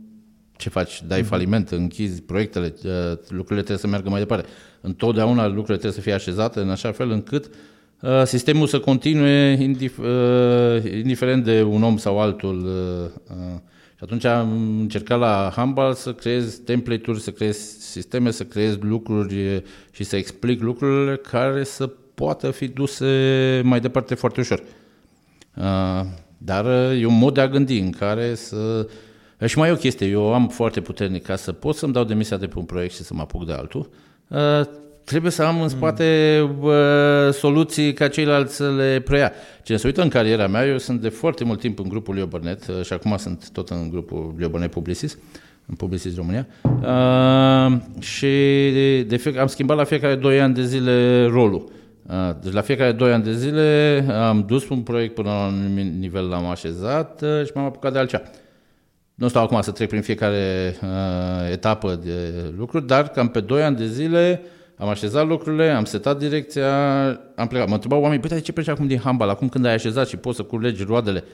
ce 0.56 0.68
faci? 0.68 1.02
Dai 1.06 1.20
mhm. 1.20 1.28
faliment, 1.28 1.70
închizi 1.70 2.22
proiectele, 2.22 2.74
uh, 2.84 2.90
lucrurile 3.28 3.56
trebuie 3.56 3.76
să 3.76 3.86
meargă 3.86 4.08
mai 4.08 4.20
departe. 4.20 4.48
Întotdeauna 4.80 5.46
lucrurile 5.46 5.76
trebuie 5.76 5.92
să 5.92 6.00
fie 6.00 6.12
așezate 6.12 6.60
în 6.60 6.70
așa 6.70 6.92
fel 6.92 7.10
încât 7.10 7.50
sistemul 8.24 8.66
să 8.66 8.80
continue 8.80 9.58
indiferent 11.02 11.44
de 11.44 11.62
un 11.62 11.82
om 11.82 11.96
sau 11.96 12.20
altul 12.20 12.66
și 14.02 14.08
atunci 14.08 14.24
am 14.24 14.80
încercat 14.80 15.18
la 15.18 15.52
Humble 15.56 15.94
să 15.94 16.12
creez 16.12 16.54
template-uri, 16.54 17.20
să 17.20 17.30
creez 17.30 17.56
sisteme, 17.78 18.30
să 18.30 18.44
creez 18.44 18.78
lucruri 18.80 19.62
și 19.90 20.04
să 20.04 20.16
explic 20.16 20.62
lucrurile 20.62 21.16
care 21.16 21.64
să 21.64 21.86
poată 22.14 22.50
fi 22.50 22.68
duse 22.68 23.60
mai 23.64 23.80
departe 23.80 24.14
foarte 24.14 24.40
ușor. 24.40 24.62
Dar 26.38 26.66
e 26.92 27.06
un 27.06 27.18
mod 27.18 27.34
de 27.34 27.40
a 27.40 27.48
gândi 27.48 27.78
în 27.78 27.90
care 27.90 28.34
să... 28.34 28.88
Și 29.46 29.58
mai 29.58 29.68
e 29.68 29.72
o 29.72 29.76
chestie, 29.76 30.06
eu 30.06 30.34
am 30.34 30.48
foarte 30.48 30.80
puternic 30.80 31.22
ca 31.22 31.36
să 31.36 31.52
pot 31.52 31.76
să-mi 31.76 31.92
dau 31.92 32.04
demisia 32.04 32.36
de 32.36 32.46
pe 32.46 32.58
un 32.58 32.64
proiect 32.64 32.94
și 32.94 33.02
să 33.02 33.14
mă 33.14 33.20
apuc 33.20 33.46
de 33.46 33.52
altul, 33.52 33.90
trebuie 35.04 35.30
să 35.30 35.42
am 35.42 35.62
în 35.62 35.68
spate 35.68 36.40
uh, 36.60 36.72
soluții 37.32 37.92
ca 37.92 38.08
ceilalți 38.08 38.54
să 38.56 38.70
le 38.70 39.00
preia. 39.04 39.32
Cine 39.62 39.76
se 39.76 39.86
uită 39.86 40.02
în 40.02 40.08
cariera 40.08 40.46
mea, 40.46 40.66
eu 40.66 40.78
sunt 40.78 41.00
de 41.00 41.08
foarte 41.08 41.44
mult 41.44 41.60
timp 41.60 41.78
în 41.78 41.88
grupul 41.88 42.14
Leo 42.14 42.26
Burnett 42.26 42.66
uh, 42.66 42.84
și 42.84 42.92
acum 42.92 43.16
sunt 43.16 43.50
tot 43.50 43.68
în 43.68 43.88
grupul 43.90 44.34
Leo 44.38 44.48
Burnett 44.48 44.72
Publicis, 44.72 45.18
în 45.66 45.74
Publicis 45.74 46.16
România. 46.16 46.46
Uh, 46.62 47.80
și 48.00 48.70
de, 48.72 49.02
de 49.02 49.16
fie, 49.16 49.40
am 49.40 49.46
schimbat 49.46 49.76
la 49.76 49.84
fiecare 49.84 50.14
2 50.14 50.40
ani 50.40 50.54
de 50.54 50.64
zile 50.64 51.26
rolul. 51.26 51.70
Uh, 52.06 52.14
deci 52.42 52.52
la 52.52 52.60
fiecare 52.60 52.92
2 52.92 53.12
ani 53.12 53.24
de 53.24 53.32
zile 53.32 54.04
am 54.12 54.44
dus 54.46 54.68
un 54.68 54.80
proiect 54.80 55.14
până 55.14 55.28
la 55.28 55.46
un 55.46 55.92
nivel 55.98 56.28
l-am 56.28 56.46
așezat 56.46 57.22
uh, 57.22 57.44
și 57.44 57.52
m-am 57.54 57.64
apucat 57.64 57.92
de 57.92 57.98
altceva. 57.98 58.22
Nu 59.14 59.28
stau 59.28 59.42
acum 59.42 59.60
să 59.60 59.70
trec 59.70 59.88
prin 59.88 60.02
fiecare 60.02 60.76
uh, 60.82 61.52
etapă 61.52 62.00
de 62.04 62.32
lucruri, 62.56 62.86
dar 62.86 63.08
cam 63.08 63.28
pe 63.28 63.40
2 63.40 63.62
ani 63.62 63.76
de 63.76 63.86
zile 63.86 64.40
uh, 64.42 64.60
am 64.82 64.88
așezat 64.88 65.26
lucrurile, 65.26 65.70
am 65.70 65.84
setat 65.84 66.18
direcția, 66.18 66.72
am 67.34 67.46
plecat. 67.46 67.68
Mă 67.68 67.74
întrebau 67.74 68.00
oamenii, 68.00 68.26
păi 68.26 68.36
de 68.36 68.42
ce 68.42 68.52
pleci 68.52 68.68
acum 68.68 68.86
din 68.86 68.98
handbal, 68.98 69.28
acum 69.28 69.48
când 69.48 69.64
ai 69.64 69.74
așezat 69.74 70.08
și 70.08 70.16
poți 70.16 70.36
să 70.36 70.42
culegi 70.42 70.82
roadele? 70.82 71.24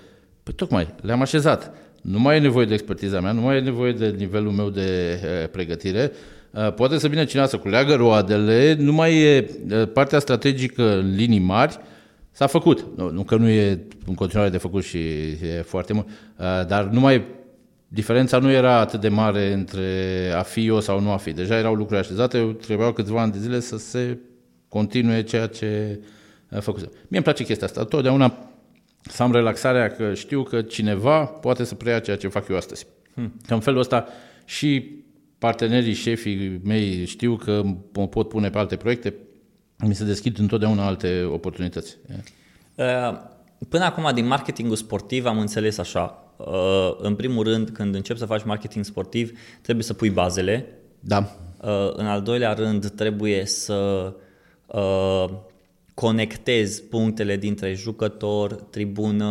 Păi 0.42 0.54
tocmai, 0.54 0.94
le-am 1.00 1.20
așezat. 1.20 1.72
Nu 2.02 2.18
mai 2.18 2.36
e 2.36 2.40
nevoie 2.40 2.66
de 2.66 2.72
expertiza 2.72 3.20
mea, 3.20 3.32
nu 3.32 3.40
mai 3.40 3.56
e 3.56 3.60
nevoie 3.60 3.92
de 3.92 4.14
nivelul 4.18 4.52
meu 4.52 4.68
de 4.68 5.20
uh, 5.22 5.48
pregătire. 5.50 6.12
Uh, 6.50 6.72
poate 6.72 6.98
să 6.98 7.08
vină 7.08 7.24
cineva 7.24 7.46
să 7.46 7.56
culeagă 7.56 7.94
roadele, 7.94 8.76
nu 8.78 8.92
mai 8.92 9.18
e 9.18 9.50
uh, 9.70 9.88
partea 9.92 10.18
strategică 10.18 10.98
în 10.98 11.14
linii 11.14 11.38
mari, 11.38 11.78
s-a 12.30 12.46
făcut. 12.46 12.86
Nu, 12.96 13.10
nu 13.10 13.22
că 13.22 13.36
nu 13.36 13.48
e 13.48 13.80
în 14.06 14.14
continuare 14.14 14.50
de 14.50 14.58
făcut 14.58 14.84
și 14.84 14.98
e 14.98 15.62
foarte 15.64 15.92
mult, 15.92 16.06
uh, 16.08 16.66
dar 16.66 16.84
nu 16.84 17.00
mai 17.00 17.24
diferența 17.88 18.38
nu 18.38 18.50
era 18.50 18.78
atât 18.78 19.00
de 19.00 19.08
mare 19.08 19.52
între 19.52 20.32
a 20.36 20.42
fi 20.42 20.66
eu 20.66 20.80
sau 20.80 21.00
nu 21.00 21.10
a 21.10 21.16
fi. 21.16 21.32
Deja 21.32 21.56
erau 21.56 21.74
lucruri 21.74 22.00
așezate, 22.00 22.56
trebuiau 22.60 22.92
câțiva 22.92 23.20
ani 23.20 23.32
de 23.32 23.38
zile 23.38 23.60
să 23.60 23.76
se 23.76 24.18
continue 24.68 25.22
ceea 25.22 25.46
ce 25.46 26.00
a 26.50 26.60
făcut. 26.60 26.80
Mie 26.80 26.92
îmi 27.08 27.22
place 27.22 27.44
chestia 27.44 27.66
asta. 27.66 27.84
Totdeauna 27.84 28.48
să 29.02 29.22
am 29.22 29.32
relaxarea 29.32 29.88
că 29.88 30.14
știu 30.14 30.42
că 30.42 30.62
cineva 30.62 31.24
poate 31.24 31.64
să 31.64 31.74
preia 31.74 31.98
ceea 31.98 32.16
ce 32.16 32.28
fac 32.28 32.48
eu 32.48 32.56
astăzi. 32.56 32.86
Hmm. 33.14 33.34
Că 33.46 33.54
în 33.54 33.60
felul 33.60 33.80
ăsta 33.80 34.06
și 34.44 34.96
partenerii, 35.38 35.92
șefii 35.92 36.60
mei 36.64 37.04
știu 37.06 37.36
că 37.36 37.62
mă 37.92 38.08
pot 38.08 38.28
pune 38.28 38.50
pe 38.50 38.58
alte 38.58 38.76
proiecte, 38.76 39.14
mi 39.86 39.94
se 39.94 40.04
deschid 40.04 40.38
întotdeauna 40.38 40.86
alte 40.86 41.22
oportunități. 41.22 41.96
Uh, 42.74 43.20
până 43.68 43.84
acum, 43.84 44.10
din 44.14 44.26
marketingul 44.26 44.76
sportiv, 44.76 45.26
am 45.26 45.38
înțeles 45.38 45.78
așa. 45.78 46.27
Uh, 46.38 46.96
în 46.98 47.14
primul 47.14 47.44
rând, 47.44 47.70
când 47.70 47.94
începi 47.94 48.18
să 48.18 48.26
faci 48.26 48.44
marketing 48.44 48.84
sportiv, 48.84 49.38
trebuie 49.62 49.84
să 49.84 49.94
pui 49.94 50.10
bazele. 50.10 50.66
Da. 51.00 51.36
Uh, 51.62 51.92
în 51.92 52.06
al 52.06 52.22
doilea 52.22 52.52
rând, 52.52 52.90
trebuie 52.90 53.46
să 53.46 54.12
conectezi 55.98 56.82
punctele 56.82 57.36
dintre 57.36 57.74
jucător, 57.74 58.54
tribună, 58.54 59.26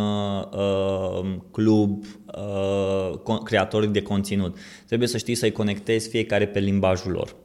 uh, 0.52 1.34
club, 1.50 2.04
uh, 3.24 3.38
creatorii 3.44 3.88
de 3.88 4.02
conținut. 4.02 4.56
Trebuie 4.86 5.08
să 5.08 5.18
știi 5.18 5.34
să-i 5.34 5.52
conectezi 5.52 6.08
fiecare 6.08 6.46
pe 6.46 6.58
limbajul 6.58 7.12
lor. 7.12 7.36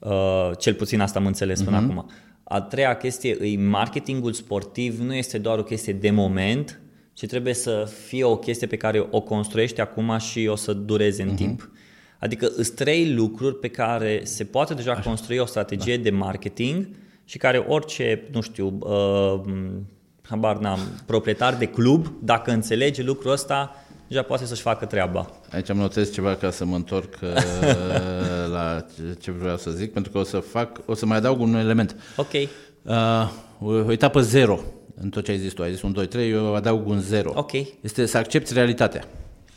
Uh, 0.00 0.50
cel 0.58 0.74
puțin 0.74 1.00
asta 1.00 1.18
am 1.18 1.26
înțeles 1.26 1.62
până 1.62 1.80
uh-huh. 1.80 1.84
acum. 1.84 2.10
A 2.44 2.60
treia 2.60 2.96
chestie, 2.96 3.36
îi 3.38 3.56
marketingul 3.56 4.32
sportiv 4.32 5.00
nu 5.00 5.14
este 5.14 5.38
doar 5.38 5.58
o 5.58 5.62
chestie 5.62 5.92
de 5.92 6.10
moment, 6.10 6.80
ci 7.16 7.26
trebuie 7.26 7.54
să 7.54 7.88
fie 8.06 8.24
o 8.24 8.36
chestie 8.36 8.66
pe 8.66 8.76
care 8.76 9.06
o 9.10 9.20
construiești 9.20 9.80
acum 9.80 10.18
și 10.18 10.46
o 10.50 10.56
să 10.56 10.72
dureze 10.72 11.22
în 11.22 11.32
uh-huh. 11.32 11.36
timp. 11.36 11.70
Adică 12.18 12.46
sunt 12.46 12.70
trei 12.70 13.12
lucruri 13.12 13.58
pe 13.58 13.68
care 13.68 14.20
se 14.24 14.44
poate 14.44 14.74
deja 14.74 14.90
Așa. 14.90 15.00
construi 15.00 15.38
o 15.38 15.44
strategie 15.44 15.96
da. 15.96 16.02
de 16.02 16.10
marketing 16.10 16.88
și 17.24 17.38
care 17.38 17.58
orice, 17.58 18.28
nu 18.32 18.40
știu, 18.40 18.78
uh, 18.80 19.40
habar 20.22 20.56
n-am, 20.58 20.78
proprietar 21.06 21.54
de 21.54 21.66
club, 21.66 22.06
dacă 22.22 22.50
înțelege 22.50 23.02
lucrul 23.02 23.32
ăsta, 23.32 23.74
deja 24.08 24.22
poate 24.22 24.44
să-și 24.44 24.62
facă 24.62 24.84
treaba. 24.84 25.30
Aici 25.50 25.70
am 25.70 25.76
notez 25.76 26.12
ceva 26.12 26.34
ca 26.34 26.50
să 26.50 26.64
mă 26.64 26.74
întorc 26.74 27.18
uh, 27.22 27.28
la 28.56 28.86
ce 29.20 29.30
vreau 29.30 29.56
să 29.56 29.70
zic, 29.70 29.92
pentru 29.92 30.12
că 30.12 30.18
o 30.18 30.24
să 30.24 30.38
fac, 30.38 30.80
o 30.86 30.94
să 30.94 31.06
mai 31.06 31.16
adaug 31.16 31.40
un 31.40 31.54
element. 31.54 31.96
Ok. 32.16 32.32
Uh, 32.32 33.30
o, 33.60 33.70
o 33.70 33.92
etapă 33.92 34.20
zero 34.20 34.60
în 35.00 35.08
tot 35.08 35.24
ce 35.24 35.30
ai 35.30 35.38
zis 35.38 35.52
tu. 35.52 35.62
Ai 35.62 35.72
zis 35.72 35.82
un 35.82 35.92
2, 35.92 36.06
3, 36.06 36.30
eu 36.30 36.54
adaug 36.54 36.86
un 36.86 37.00
zero. 37.00 37.32
Ok. 37.34 37.52
Este 37.80 38.06
să 38.06 38.18
accepti 38.18 38.52
realitatea. 38.52 39.04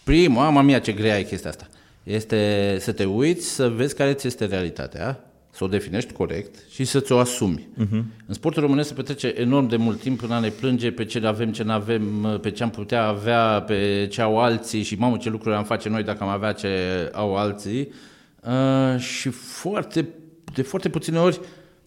Prima, 0.03 0.43
mama 0.43 0.61
mia 0.61 0.79
ce 0.79 0.91
grea 0.91 1.19
e 1.19 1.23
chestia 1.23 1.49
asta. 1.49 1.67
Este 2.03 2.77
să 2.79 2.91
te 2.91 3.05
uiți, 3.05 3.47
să 3.47 3.69
vezi 3.69 3.95
care 3.95 4.13
ți 4.13 4.27
este 4.27 4.45
realitatea 4.45 5.23
să 5.51 5.63
o 5.63 5.67
definești 5.67 6.13
corect 6.13 6.55
și 6.69 6.83
să 6.83 6.99
ți-o 6.99 7.17
asumi. 7.17 7.67
Uh-huh. 7.73 8.03
În 8.25 8.33
sportul 8.33 8.61
românesc 8.61 8.87
se 8.87 8.93
petrece 8.93 9.27
enorm 9.27 9.67
de 9.67 9.75
mult 9.75 9.99
timp 9.99 10.19
până 10.19 10.33
a 10.33 10.39
ne 10.39 10.49
plânge 10.49 10.91
pe 10.91 11.05
ce 11.05 11.25
avem, 11.25 11.51
ce 11.51 11.63
nu 11.63 11.71
avem, 11.71 12.39
pe 12.41 12.51
ce 12.51 12.63
am 12.63 12.69
putea 12.69 13.03
avea, 13.03 13.61
pe 13.61 14.07
ce 14.11 14.21
au 14.21 14.39
alții 14.39 14.83
și 14.83 14.95
mamă 14.95 15.17
ce 15.17 15.29
lucruri 15.29 15.55
am 15.55 15.63
face 15.63 15.89
noi 15.89 16.03
dacă 16.03 16.23
am 16.23 16.29
avea 16.29 16.51
ce 16.51 16.67
au 17.11 17.35
alții. 17.35 17.91
Uh, 18.43 18.99
și 18.99 19.29
foarte, 19.29 20.07
de 20.53 20.61
foarte 20.61 20.89
puține 20.89 21.19
ori 21.19 21.39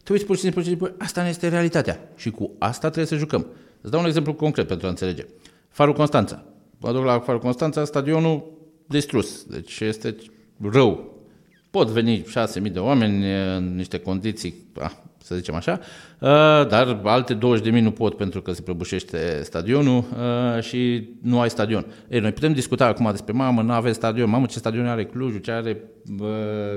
te 0.02 0.12
uiți 0.12 0.24
pur 0.24 0.36
și 0.36 0.42
simplu 0.42 0.62
și 0.62 0.68
zici, 0.68 0.78
asta 0.98 1.22
nu 1.22 1.28
este 1.28 1.48
realitatea 1.48 2.12
și 2.16 2.30
cu 2.30 2.50
asta 2.58 2.86
trebuie 2.86 3.06
să 3.06 3.16
jucăm. 3.16 3.46
Îți 3.80 3.90
dau 3.90 4.00
un 4.00 4.06
exemplu 4.06 4.34
concret 4.34 4.66
pentru 4.66 4.86
a 4.86 4.90
înțelege. 4.90 5.26
Farul 5.68 5.94
Constanța. 5.94 6.44
Mă 6.78 6.92
duc 6.92 7.04
la 7.04 7.20
Farul 7.20 7.40
Constanța, 7.40 7.84
stadionul 7.84 8.50
distrus, 8.86 9.44
deci 9.44 9.80
este 9.80 10.16
rău, 10.72 11.12
Pot 11.72 11.88
veni 11.88 12.22
6.000 12.22 12.72
de 12.72 12.78
oameni 12.78 13.32
în 13.56 13.74
niște 13.74 13.98
condiții, 13.98 14.54
să 15.24 15.34
zicem 15.34 15.54
așa, 15.54 15.80
dar 16.68 17.00
alte 17.04 17.38
20.000 17.62 17.70
nu 17.80 17.90
pot 17.90 18.16
pentru 18.16 18.42
că 18.42 18.52
se 18.52 18.62
prăbușește 18.62 19.40
stadionul 19.42 20.04
și 20.60 21.08
nu 21.22 21.40
ai 21.40 21.50
stadion. 21.50 21.86
Ei, 22.08 22.20
noi 22.20 22.32
putem 22.32 22.52
discuta 22.52 22.86
acum 22.86 23.08
despre, 23.10 23.32
mamă, 23.32 23.62
nu 23.62 23.72
avem 23.72 23.92
stadion, 23.92 24.30
mamă, 24.30 24.46
ce 24.46 24.58
stadion 24.58 24.86
are 24.86 25.04
Clujul, 25.04 25.40
ce 25.40 25.50
are 25.50 25.82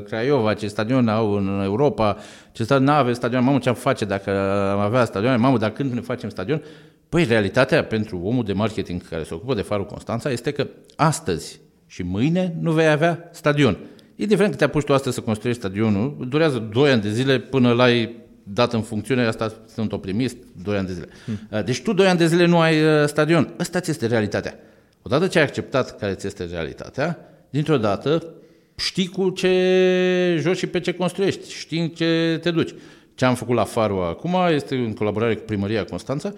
Craiova, 0.05 0.53
ce 0.53 0.67
stadion 0.67 1.07
au 1.07 1.33
în 1.33 1.61
Europa, 1.63 2.17
ce 2.51 2.63
stadion, 2.63 2.87
nu 2.87 2.93
avem 2.93 3.13
stadion, 3.13 3.43
mamă, 3.43 3.57
ce 3.57 3.69
am 3.69 3.75
face 3.75 4.05
dacă 4.05 4.31
am 4.71 4.79
avea 4.79 5.05
stadion, 5.05 5.39
mamă, 5.39 5.57
dar 5.57 5.71
când 5.71 5.91
ne 5.91 6.01
facem 6.01 6.29
stadion? 6.29 6.61
Păi, 7.09 7.23
realitatea 7.23 7.83
pentru 7.83 8.21
omul 8.23 8.43
de 8.43 8.53
marketing 8.53 9.07
care 9.09 9.23
se 9.23 9.33
ocupă 9.33 9.53
de 9.53 9.61
Farul 9.61 9.85
Constanța 9.85 10.31
este 10.31 10.51
că 10.51 10.67
astăzi 10.95 11.59
și 11.87 12.03
mâine 12.03 12.55
nu 12.61 12.71
vei 12.71 12.87
avea 12.87 13.29
stadion. 13.31 13.77
Indiferent 14.15 14.51
că 14.51 14.57
te 14.57 14.63
apuci 14.63 14.83
tu 14.83 14.93
astăzi 14.93 15.15
să 15.15 15.21
construiești 15.21 15.61
stadionul, 15.61 16.25
durează 16.29 16.69
2 16.73 16.91
ani 16.91 17.01
de 17.01 17.09
zile 17.09 17.39
până 17.39 17.71
l-ai 17.71 18.15
dat 18.47 18.73
în 18.73 18.81
funcțiune, 18.81 19.25
asta 19.25 19.53
sunt 19.73 19.91
optimist, 19.91 20.37
2 20.63 20.77
ani 20.77 20.87
de 20.87 20.93
zile. 20.93 21.07
Hmm. 21.25 21.63
Deci 21.65 21.81
tu 21.81 21.93
2 21.93 22.07
ani 22.07 22.17
de 22.17 22.27
zile 22.27 22.45
nu 22.45 22.59
ai 22.59 22.83
uh, 22.83 23.07
stadion. 23.07 23.53
Asta 23.57 23.79
ți 23.79 23.89
este 23.89 24.05
realitatea. 24.05 24.59
Odată 25.01 25.27
ce 25.27 25.37
ai 25.37 25.43
acceptat 25.43 25.97
care 25.97 26.13
ți 26.13 26.27
este 26.27 26.45
realitatea, 26.45 27.19
dintr-o 27.49 27.77
dată 27.77 28.33
știi 28.75 29.07
cu 29.07 29.29
ce 29.29 30.37
joci 30.39 30.57
și 30.57 30.67
pe 30.67 30.79
ce 30.79 30.93
construiești, 30.93 31.53
știi 31.53 31.79
în 31.79 31.87
ce 31.87 32.39
te 32.41 32.51
duci. 32.51 32.73
Ce 33.15 33.25
am 33.25 33.35
făcut 33.35 33.55
la 33.55 33.63
Faru 33.63 33.99
acum 33.99 34.35
este 34.49 34.75
în 34.75 34.93
colaborare 34.93 35.35
cu 35.35 35.43
Primăria 35.43 35.83
Constanța, 35.83 36.33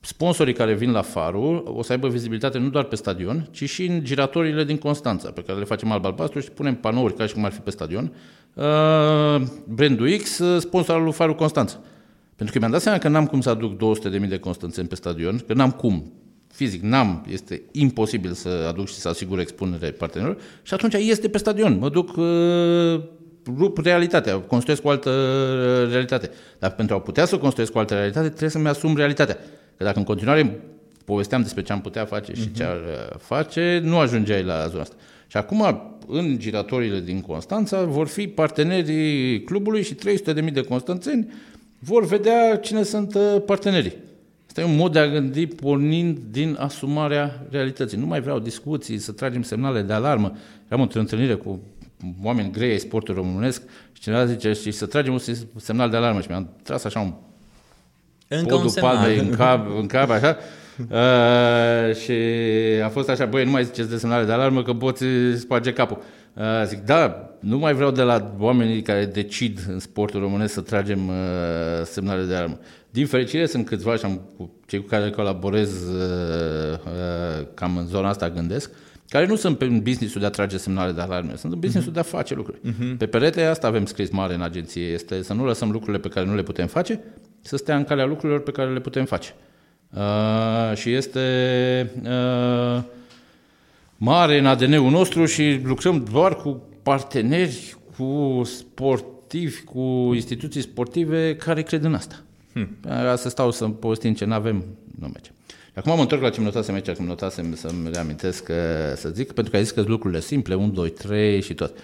sponsorii 0.00 0.54
care 0.54 0.74
vin 0.74 0.90
la 0.90 1.02
Farul 1.02 1.72
o 1.76 1.82
să 1.82 1.92
aibă 1.92 2.08
vizibilitate 2.08 2.58
nu 2.58 2.68
doar 2.68 2.84
pe 2.84 2.96
stadion, 2.96 3.48
ci 3.50 3.68
și 3.68 3.86
în 3.86 4.04
giratorile 4.04 4.64
din 4.64 4.78
Constanța, 4.78 5.30
pe 5.30 5.42
care 5.42 5.58
le 5.58 5.64
facem 5.64 5.90
alb-albastru 5.90 6.40
și 6.40 6.50
punem 6.50 6.74
panouri 6.74 7.14
ca 7.14 7.26
și 7.26 7.34
cum 7.34 7.44
ar 7.44 7.52
fi 7.52 7.60
pe 7.60 7.70
stadion. 7.70 8.12
Uh, 8.54 9.42
brandul 9.68 10.16
X, 10.16 10.38
uh, 10.38 10.60
sponsor 10.60 10.94
al 10.94 11.02
lui 11.02 11.12
Farul 11.12 11.34
Constanța. 11.34 11.78
Pentru 12.36 12.58
că 12.58 12.60
mi-am 12.60 12.70
dat 12.70 12.80
seama 12.80 12.98
că 12.98 13.08
n-am 13.08 13.26
cum 13.26 13.40
să 13.40 13.50
aduc 13.50 13.98
200.000 14.20 14.28
de 14.28 14.38
constanțeni 14.38 14.88
pe 14.88 14.94
stadion, 14.94 15.42
că 15.46 15.54
n-am 15.54 15.70
cum. 15.70 16.12
Fizic, 16.52 16.82
n-am, 16.82 17.26
este 17.28 17.62
imposibil 17.72 18.32
să 18.32 18.66
aduc 18.68 18.88
și 18.88 18.94
să 18.94 19.08
asigur 19.08 19.38
expunere 19.38 19.90
partenerilor 19.90 20.40
și 20.62 20.74
atunci 20.74 20.94
este 20.94 21.28
pe 21.28 21.38
stadion. 21.38 21.78
Mă 21.78 21.88
duc 21.88 22.16
uh, 22.16 23.00
rup 23.58 23.78
realitatea, 23.78 24.38
construiesc 24.38 24.84
o 24.84 24.90
altă 24.90 25.10
uh, 25.10 25.90
realitate. 25.90 26.30
Dar 26.58 26.70
pentru 26.70 26.94
a 26.94 27.00
putea 27.00 27.24
să 27.24 27.38
construiesc 27.38 27.74
o 27.74 27.78
altă 27.78 27.94
realitate, 27.94 28.28
trebuie 28.28 28.50
să-mi 28.50 28.68
asum 28.68 28.96
realitatea. 28.96 29.34
Că 29.76 29.84
dacă 29.84 29.98
în 29.98 30.04
continuare 30.04 30.60
povesteam 31.04 31.42
despre 31.42 31.62
ce 31.62 31.72
am 31.72 31.80
putea 31.80 32.04
face 32.04 32.32
și 32.34 32.48
uh-huh. 32.48 32.56
ce 32.56 32.64
ar 32.64 32.76
uh, 32.76 33.18
face, 33.18 33.80
nu 33.84 33.98
ajungeai 33.98 34.42
la 34.42 34.66
zona 34.66 34.82
asta. 34.82 34.94
Și 35.26 35.36
acum, 35.36 35.82
în 36.10 36.38
giratorile 36.38 37.00
din 37.00 37.20
Constanța, 37.20 37.84
vor 37.84 38.06
fi 38.06 38.26
partenerii 38.26 39.44
clubului 39.44 39.82
și 39.82 39.94
300.000 39.94 40.52
de 40.52 40.62
constanțeni 40.62 41.32
vor 41.78 42.06
vedea 42.06 42.56
cine 42.56 42.82
sunt 42.82 43.14
uh, 43.14 43.42
partenerii. 43.46 43.94
Asta 44.46 44.60
e 44.60 44.64
un 44.64 44.76
mod 44.76 44.92
de 44.92 44.98
a 44.98 45.08
gândi 45.08 45.46
pornind 45.46 46.18
din 46.30 46.56
asumarea 46.58 47.46
realității. 47.50 47.98
Nu 47.98 48.06
mai 48.06 48.20
vreau 48.20 48.38
discuții, 48.38 48.98
să 48.98 49.12
tragem 49.12 49.42
semnale 49.42 49.82
de 49.82 49.92
alarmă. 49.92 50.36
Am 50.68 50.80
într-o 50.80 51.00
întâlnire 51.00 51.34
cu 51.34 51.60
oameni 52.22 52.50
grei 52.52 52.70
ai 52.70 52.78
sportului 52.78 53.22
românesc 53.22 53.62
și 53.92 54.02
cineva 54.02 54.26
zice 54.26 54.52
și 54.52 54.70
să 54.70 54.86
tragem 54.86 55.12
un 55.12 55.20
semnal 55.56 55.90
de 55.90 55.96
alarmă 55.96 56.20
și 56.20 56.26
mi-am 56.28 56.48
tras 56.62 56.84
așa 56.84 57.00
un 57.00 57.12
încă 58.28 58.54
un 58.54 58.68
semnal. 58.68 59.10
în 59.18 59.30
cap, 59.30 59.66
în 59.78 59.86
cap 59.86 60.10
așa. 60.10 60.36
Uh, 60.90 61.94
și 61.94 62.12
a 62.84 62.88
fost 62.88 63.08
așa, 63.08 63.26
băi, 63.26 63.44
nu 63.44 63.50
mai 63.50 63.64
ziceți 63.64 63.90
de 63.90 63.96
semnale 63.96 64.24
de 64.24 64.32
alarmă 64.32 64.62
că 64.62 64.72
poți 64.72 65.04
sparge 65.38 65.72
capul. 65.72 66.02
Uh, 66.34 66.44
zic, 66.66 66.78
da, 66.78 67.30
nu 67.40 67.58
mai 67.58 67.74
vreau 67.74 67.90
de 67.90 68.02
la 68.02 68.34
oamenii 68.38 68.82
care 68.82 69.04
decid 69.04 69.58
în 69.68 69.78
sportul 69.78 70.20
românesc 70.20 70.52
să 70.52 70.60
tragem 70.60 71.08
uh, 71.08 71.14
semnale 71.84 72.24
de 72.24 72.34
alarmă. 72.34 72.58
Din 72.90 73.06
fericire 73.06 73.46
sunt 73.46 73.66
câțiva 73.66 73.96
și 73.96 74.04
am, 74.04 74.20
cu 74.36 74.50
cei 74.66 74.80
cu 74.80 74.86
care 74.86 75.10
colaborez 75.10 75.88
uh, 75.88 76.78
uh, 76.84 77.46
cam 77.54 77.76
în 77.76 77.86
zona 77.86 78.08
asta 78.08 78.30
gândesc, 78.30 78.70
care 79.08 79.26
nu 79.26 79.36
sunt 79.36 79.58
pe 79.58 79.66
business-ul 79.66 80.20
de 80.20 80.26
a 80.26 80.30
trage 80.30 80.56
semnale 80.56 80.92
de 80.92 81.00
alarme, 81.00 81.32
sunt 81.36 81.52
în 81.52 81.58
business-ul 81.58 81.90
uh-huh. 81.90 81.94
de 81.94 82.00
a 82.00 82.02
face 82.02 82.34
lucruri. 82.34 82.58
Uh-huh. 82.58 82.96
Pe 82.98 83.06
perete 83.06 83.42
asta 83.42 83.66
avem 83.66 83.84
scris 83.84 84.10
mare 84.10 84.34
în 84.34 84.42
agenție, 84.42 84.82
este 84.82 85.22
să 85.22 85.32
nu 85.32 85.44
lăsăm 85.44 85.70
lucrurile 85.70 85.98
pe 85.98 86.08
care 86.08 86.26
nu 86.26 86.34
le 86.34 86.42
putem 86.42 86.66
face, 86.66 87.00
să 87.40 87.56
stea 87.56 87.76
în 87.76 87.84
calea 87.84 88.04
lucrurilor 88.04 88.42
pe 88.42 88.50
care 88.50 88.72
le 88.72 88.80
putem 88.80 89.04
face. 89.04 89.34
Uh, 89.36 89.49
și 90.74 90.92
este 90.92 91.90
uh, 92.02 92.82
mare 93.96 94.38
în 94.38 94.46
ADN-ul 94.46 94.90
nostru 94.90 95.24
și 95.24 95.60
lucrăm 95.64 96.06
doar 96.12 96.36
cu 96.36 96.62
parteneri, 96.82 97.76
cu 97.96 98.42
sportivi, 98.44 99.62
cu 99.62 100.10
instituții 100.14 100.60
sportive 100.60 101.36
care 101.36 101.62
cred 101.62 101.84
în 101.84 101.94
asta. 101.94 102.22
Hmm. 102.52 102.76
Să 103.16 103.28
stau 103.28 103.50
să 103.50 103.68
povestim 103.68 104.14
ce 104.14 104.24
nu 104.24 104.34
avem, 104.34 104.64
nu 104.98 105.06
merge. 105.06 105.30
Acum 105.74 105.94
mă 105.94 106.00
întorc 106.00 106.22
la 106.22 106.30
ce 106.30 106.40
notasem 106.40 106.74
aici, 106.74 106.90
cum 106.90 107.04
notasem 107.04 107.54
să-mi 107.54 107.90
reamintesc, 107.92 108.46
să 108.96 109.10
zic, 109.14 109.32
pentru 109.32 109.50
că 109.50 109.56
ai 109.58 109.64
zis 109.64 109.72
că 109.72 109.80
lucrurile 109.86 110.20
simple, 110.20 110.54
1, 110.54 110.68
2, 110.68 110.90
3 110.90 111.42
și 111.42 111.54
tot. 111.54 111.78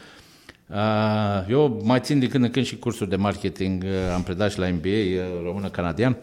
Eu 1.48 1.80
mai 1.84 2.00
țin 2.00 2.18
din 2.18 2.28
când 2.28 2.44
în 2.44 2.50
când 2.50 2.66
și 2.66 2.76
cursuri 2.76 3.10
de 3.10 3.16
marketing, 3.16 3.84
am 4.14 4.22
predat 4.22 4.50
și 4.50 4.58
la 4.58 4.68
MBA 4.68 5.42
română-canadian. 5.44 6.16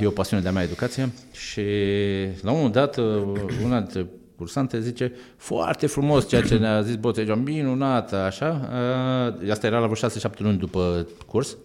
E 0.00 0.06
o 0.06 0.10
pasiune 0.10 0.42
de-a 0.42 0.52
mea 0.52 0.62
educație 0.62 1.12
și 1.32 1.62
la 2.42 2.50
un 2.50 2.56
moment 2.56 2.72
dat 2.72 2.96
una 3.64 3.78
dintre 3.78 4.06
cursante 4.36 4.80
zice 4.80 5.12
foarte 5.36 5.86
frumos 5.86 6.28
ceea 6.28 6.42
ce 6.42 6.56
ne-a 6.56 6.80
zis 6.80 6.96
Boțe, 6.96 7.40
minunată, 7.44 8.16
așa. 8.16 8.68
Asta 9.50 9.66
era 9.66 9.78
la 9.78 9.86
vreo 9.86 10.10
6-7 10.10 10.38
luni 10.38 10.58
după 10.58 11.06
curs. 11.26 11.56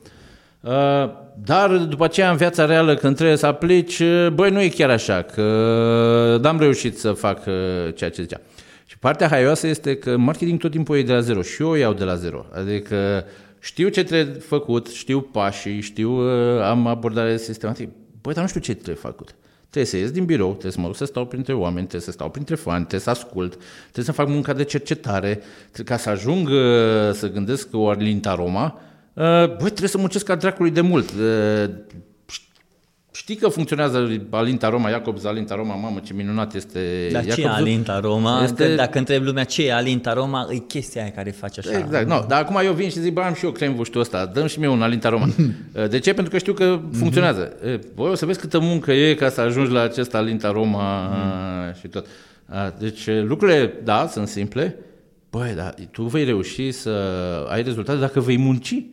Dar 1.44 1.78
după 1.78 2.04
aceea 2.04 2.32
în 2.32 2.38
viața 2.38 2.66
reală 2.66 2.96
când 2.96 3.16
trebuie 3.16 3.38
să 3.38 3.46
aplici, 3.46 4.02
băi, 4.34 4.50
nu 4.50 4.62
e 4.62 4.70
chiar 4.70 4.90
așa, 4.90 5.22
că 5.22 6.40
n-am 6.42 6.60
reușit 6.60 6.98
să 6.98 7.12
fac 7.12 7.44
ceea 7.94 8.10
ce 8.10 8.22
zicea. 8.22 8.42
Și 8.86 8.98
partea 8.98 9.28
haioasă 9.28 9.68
este 9.68 9.96
că 9.96 10.18
marketing 10.18 10.60
tot 10.60 10.72
timpul 10.72 10.98
e 10.98 11.04
de 11.04 11.14
la 11.14 11.20
zero 11.20 11.42
și 11.42 11.62
eu 11.62 11.74
iau 11.74 11.94
de 11.94 12.04
la 12.04 12.16
zero. 12.16 12.46
Adică 12.54 13.26
știu 13.68 13.88
ce 13.88 14.04
trebuie 14.04 14.40
făcut, 14.40 14.88
știu 14.88 15.22
pașii, 15.22 15.82
știu, 15.82 16.10
am 16.62 16.88
abordare 16.88 17.38
sistematică. 17.38 17.92
Băi, 18.22 18.34
dar 18.34 18.44
nu 18.44 18.50
știu 18.50 18.62
ce 18.62 18.74
trebuie 18.74 18.96
făcut. 18.96 19.36
Trebuie 19.60 19.86
să 19.86 19.98
ies 19.98 20.12
din 20.12 20.26
birou, 20.26 20.50
trebuie 20.50 20.72
să 20.72 20.80
mă 20.80 20.86
duc 20.88 20.96
să 20.96 21.06
stau 21.06 21.26
printre 21.26 21.54
oameni, 21.54 21.88
trebuie 21.88 22.02
să 22.02 22.12
stau 22.12 22.30
printre 22.30 22.56
fani, 22.56 22.80
trebuie 22.80 23.00
să 23.00 23.10
ascult, 23.10 23.58
trebuie 23.82 24.06
să 24.06 24.12
fac 24.12 24.28
munca 24.28 24.54
de 24.54 24.64
cercetare, 24.64 25.42
ca 25.86 25.98
să 25.98 26.10
ajung 26.10 26.48
să 27.14 27.30
gândesc 27.34 27.68
o 27.72 27.90
Arlinta 27.90 28.36
Roma, 28.36 28.80
băi, 29.14 29.58
trebuie 29.58 29.90
să 29.90 29.98
muncesc 29.98 30.26
ca 30.26 30.36
dracului 30.36 30.72
de 30.72 30.82
mult. 30.82 31.14
Știi 33.28 33.40
că 33.40 33.48
funcționează 33.48 34.22
Alinta 34.30 34.70
Roma, 34.70 34.90
Iacob 34.90 35.18
Alinta 35.24 35.56
Roma, 35.56 35.76
mamă 35.76 36.00
ce 36.04 36.14
minunat 36.14 36.54
este 36.54 37.10
Dar 37.12 37.26
ce 37.26 37.42
e 37.42 37.48
Alinta 37.48 38.00
Roma? 38.00 38.44
Este... 38.44 38.76
Dacă 38.76 38.98
întreb 38.98 39.24
lumea 39.24 39.44
ce 39.44 39.66
e 39.66 39.74
Alinta 39.74 40.14
Roma, 40.14 40.48
e 40.52 40.58
chestia 40.58 41.02
aia 41.02 41.12
care 41.12 41.30
face 41.32 41.60
așa. 41.60 41.78
Exact, 41.78 42.08
no, 42.08 42.26
dar 42.28 42.42
acum 42.42 42.60
eu 42.64 42.74
vin 42.74 42.90
și 42.90 43.00
zic, 43.00 43.14
bă, 43.14 43.22
am 43.22 43.34
și 43.34 43.46
eu 43.46 43.52
cremvuștul 43.52 44.02
ăsta, 44.02 44.26
dăm 44.26 44.48
și 44.48 44.60
mie 44.60 44.68
un 44.68 44.82
Alinta 44.82 45.10
Roma. 45.10 45.28
De 45.90 46.00
ce? 46.00 46.14
Pentru 46.14 46.32
că 46.32 46.38
știu 46.38 46.54
că 46.54 46.80
funcționează. 46.92 47.54
Voi 47.96 48.10
o 48.10 48.16
să 48.16 48.26
vezi 48.26 48.40
câtă 48.40 48.60
muncă 48.60 48.92
e 48.92 49.14
ca 49.14 49.30
să 49.30 49.42
ajungi 49.42 49.72
la 49.72 49.82
acest 49.82 50.16
Alinta 50.16 50.52
Roma 50.52 51.08
mm. 51.08 51.74
și 51.80 51.88
tot. 51.88 52.06
Deci 52.80 53.08
lucrurile, 53.08 53.74
da, 53.84 54.08
sunt 54.12 54.28
simple, 54.28 54.76
Băi, 55.30 55.54
dar 55.56 55.74
tu 55.92 56.04
vei 56.04 56.24
reuși 56.24 56.72
să 56.72 56.90
ai 57.50 57.64
rezultate 57.64 58.00
dacă 58.00 58.20
vei 58.20 58.38
munci. 58.38 58.86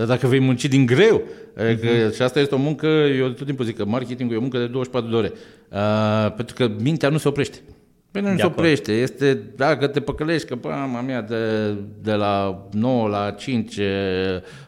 Dar 0.00 0.08
dacă 0.08 0.26
vei 0.26 0.40
munci 0.40 0.64
din 0.64 0.86
greu, 0.86 1.22
uh-huh. 1.56 2.14
și 2.14 2.22
asta 2.22 2.40
este 2.40 2.54
o 2.54 2.58
muncă, 2.58 2.86
eu 2.86 3.28
tot 3.28 3.46
timpul 3.46 3.64
zic 3.64 3.76
că 3.76 3.84
marketingul 3.84 4.34
e 4.34 4.38
o 4.38 4.40
muncă 4.40 4.58
de 4.58 4.66
24 4.66 5.10
de 5.10 5.16
ore, 5.16 5.32
uh, 5.68 6.32
pentru 6.36 6.54
că 6.54 6.70
mintea 6.82 7.08
nu 7.08 7.18
se 7.18 7.28
oprește. 7.28 7.58
Păi 8.10 8.22
nu 8.22 8.36
se 8.36 8.44
oprește, 8.44 8.92
este, 8.92 9.42
dacă 9.56 9.86
te 9.86 10.00
păcălești 10.00 10.48
că, 10.48 10.54
bă, 10.54 10.68
mama 10.68 11.00
mea, 11.00 11.22
de, 11.22 11.74
de 12.02 12.12
la 12.12 12.66
9 12.72 13.08
la 13.08 13.30
5 13.30 13.78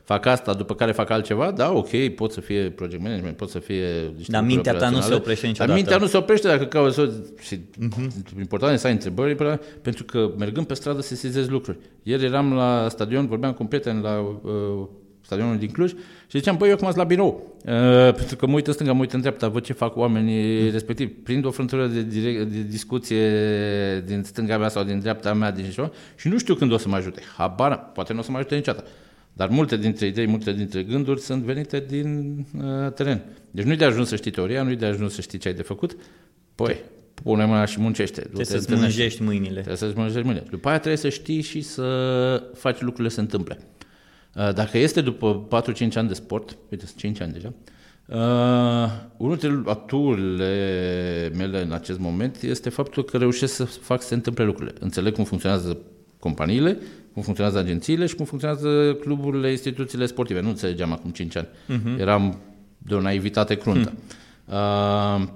fac 0.05 0.27
asta, 0.27 0.55
după 0.55 0.75
care 0.75 0.93
fac 0.93 1.11
altceva, 1.11 1.51
da, 1.51 1.73
ok, 1.73 2.09
pot 2.09 2.33
să 2.33 2.41
fie 2.41 2.71
project 2.71 3.03
management, 3.03 3.37
pot 3.37 3.51
să 3.51 3.59
fie 3.59 4.15
Dar 4.27 4.45
mintea 4.45 4.75
ta 4.75 4.89
nu 4.89 5.01
se 5.01 5.15
oprește 5.15 5.47
niciodată. 5.47 5.71
Dar 5.71 5.81
mintea 5.81 5.97
nu 5.97 6.07
se 6.07 6.17
oprește 6.17 6.49
dacă 6.49 6.65
cauți 6.65 7.01
și 7.41 7.57
uh-huh. 7.57 8.39
important 8.39 8.79
să 8.79 8.87
ai 8.87 8.93
întrebări, 8.93 9.59
pentru 9.83 10.05
că 10.05 10.31
mergând 10.39 10.67
pe 10.67 10.75
stradă 10.75 11.01
se 11.01 11.15
sizezi 11.15 11.51
lucruri. 11.51 11.79
Ieri 12.03 12.25
eram 12.25 12.53
la 12.53 12.87
stadion, 12.89 13.27
vorbeam 13.27 13.53
cu 13.53 13.63
un 13.63 13.69
prieten 13.69 14.01
la 14.01 14.19
uh, 14.21 14.89
stadionul 15.25 15.59
din 15.59 15.71
Cluj 15.71 15.91
și 16.27 16.39
ziceam, 16.39 16.57
băi, 16.57 16.69
eu 16.69 16.75
acum 16.75 16.93
la 16.95 17.05
birou, 17.05 17.57
uh, 17.65 18.15
pentru 18.15 18.37
că 18.37 18.47
mă 18.47 18.55
uit 18.55 18.67
în 18.67 18.73
stânga, 18.73 18.93
mă 18.93 19.01
uit 19.01 19.13
în 19.13 19.21
dreapta, 19.21 19.49
văd 19.49 19.65
ce 19.65 19.73
fac 19.73 19.97
oamenii 19.97 20.63
mm. 20.63 20.71
respectiv. 20.71 21.11
Prind 21.23 21.45
o 21.45 21.51
frântură 21.51 21.87
de, 21.87 22.03
direct, 22.03 22.51
de 22.51 22.63
discuție 22.63 23.31
din 24.07 24.23
stânga 24.23 24.59
mea 24.59 24.69
sau 24.69 24.85
din 24.85 24.99
dreapta 25.01 25.35
mea 25.35 25.51
din 25.51 25.71
ceva, 25.71 25.91
și 26.17 26.29
nu 26.29 26.39
știu 26.39 26.55
când 26.55 26.73
o 26.73 26.77
să 26.77 26.89
mă 26.89 26.97
ajute. 26.97 27.23
Habar, 27.37 27.91
poate 27.95 28.13
nu 28.13 28.19
o 28.19 28.23
să 28.23 28.31
mă 28.31 28.37
ajute 28.37 28.55
niciodată. 28.55 28.89
Dar 29.33 29.49
multe 29.49 29.77
dintre 29.77 30.07
idei, 30.07 30.27
multe 30.27 30.53
dintre 30.53 30.83
gânduri 30.83 31.21
sunt 31.21 31.43
venite 31.43 31.85
din 31.89 32.37
uh, 32.57 32.93
teren. 32.93 33.23
Deci 33.51 33.65
nu-i 33.65 33.77
de 33.77 33.85
ajuns 33.85 34.09
să 34.09 34.17
știi 34.17 34.31
teoria, 34.31 34.63
nu-i 34.63 34.77
de 34.77 34.87
ajuns 34.87 35.15
să 35.15 35.21
știi 35.21 35.39
ce 35.39 35.49
ai 35.49 35.55
de 35.55 35.63
făcut. 35.63 35.97
Păi, 36.55 36.77
pune 37.15 37.45
mâna 37.45 37.65
și 37.65 37.81
muncește. 37.81 38.21
Trebuie 38.21 38.45
să-ți 38.45 38.73
mânjești 38.73 39.23
mâinile. 39.23 39.53
Trebuie 39.53 39.77
să-ți 39.77 39.97
mânjești 39.97 40.27
mâinile. 40.27 40.47
După 40.51 40.69
aia 40.69 40.79
trebuie 40.79 40.99
să 40.99 41.09
știi 41.09 41.41
și 41.41 41.61
să 41.61 42.43
faci 42.55 42.81
lucrurile 42.81 43.09
să 43.09 43.21
întâmple. 43.21 43.59
Uh, 44.35 44.53
dacă 44.55 44.79
este 44.79 45.01
după 45.01 45.47
4-5 45.89 45.95
ani 45.95 46.09
de 46.09 46.15
sport, 46.15 46.57
uite, 46.71 46.85
5 46.97 47.21
ani 47.21 47.33
deja, 47.33 47.53
uh, 48.07 48.91
unul 49.17 49.37
dintre 49.37 49.71
aturile 49.71 51.33
mele 51.37 51.63
în 51.63 51.73
acest 51.73 51.99
moment 51.99 52.43
este 52.43 52.71
faptul 52.71 53.05
că 53.05 53.17
reușesc 53.17 53.55
să 53.55 53.65
fac 53.65 54.01
să 54.01 54.09
se 54.09 54.15
întâmple 54.15 54.45
lucrurile. 54.45 54.75
Înțeleg 54.81 55.15
cum 55.15 55.25
funcționează 55.25 55.79
companiile, 56.19 56.79
cum 57.13 57.23
funcționează 57.23 57.59
agențiile 57.59 58.07
și 58.07 58.15
cum 58.15 58.25
funcționează 58.25 58.95
cluburile, 58.95 59.51
instituțiile 59.51 60.07
sportive. 60.07 60.41
Nu 60.41 60.49
înțelegeam 60.49 60.93
acum 60.93 61.11
5 61.11 61.37
ani. 61.37 61.49
Uh-huh. 61.49 62.01
Eram 62.01 62.39
de 62.79 62.95
o 62.95 63.01
naivitate 63.01 63.55
cruntă. 63.55 63.93
Uh-huh. 63.93 64.23
Uh, 64.47 65.29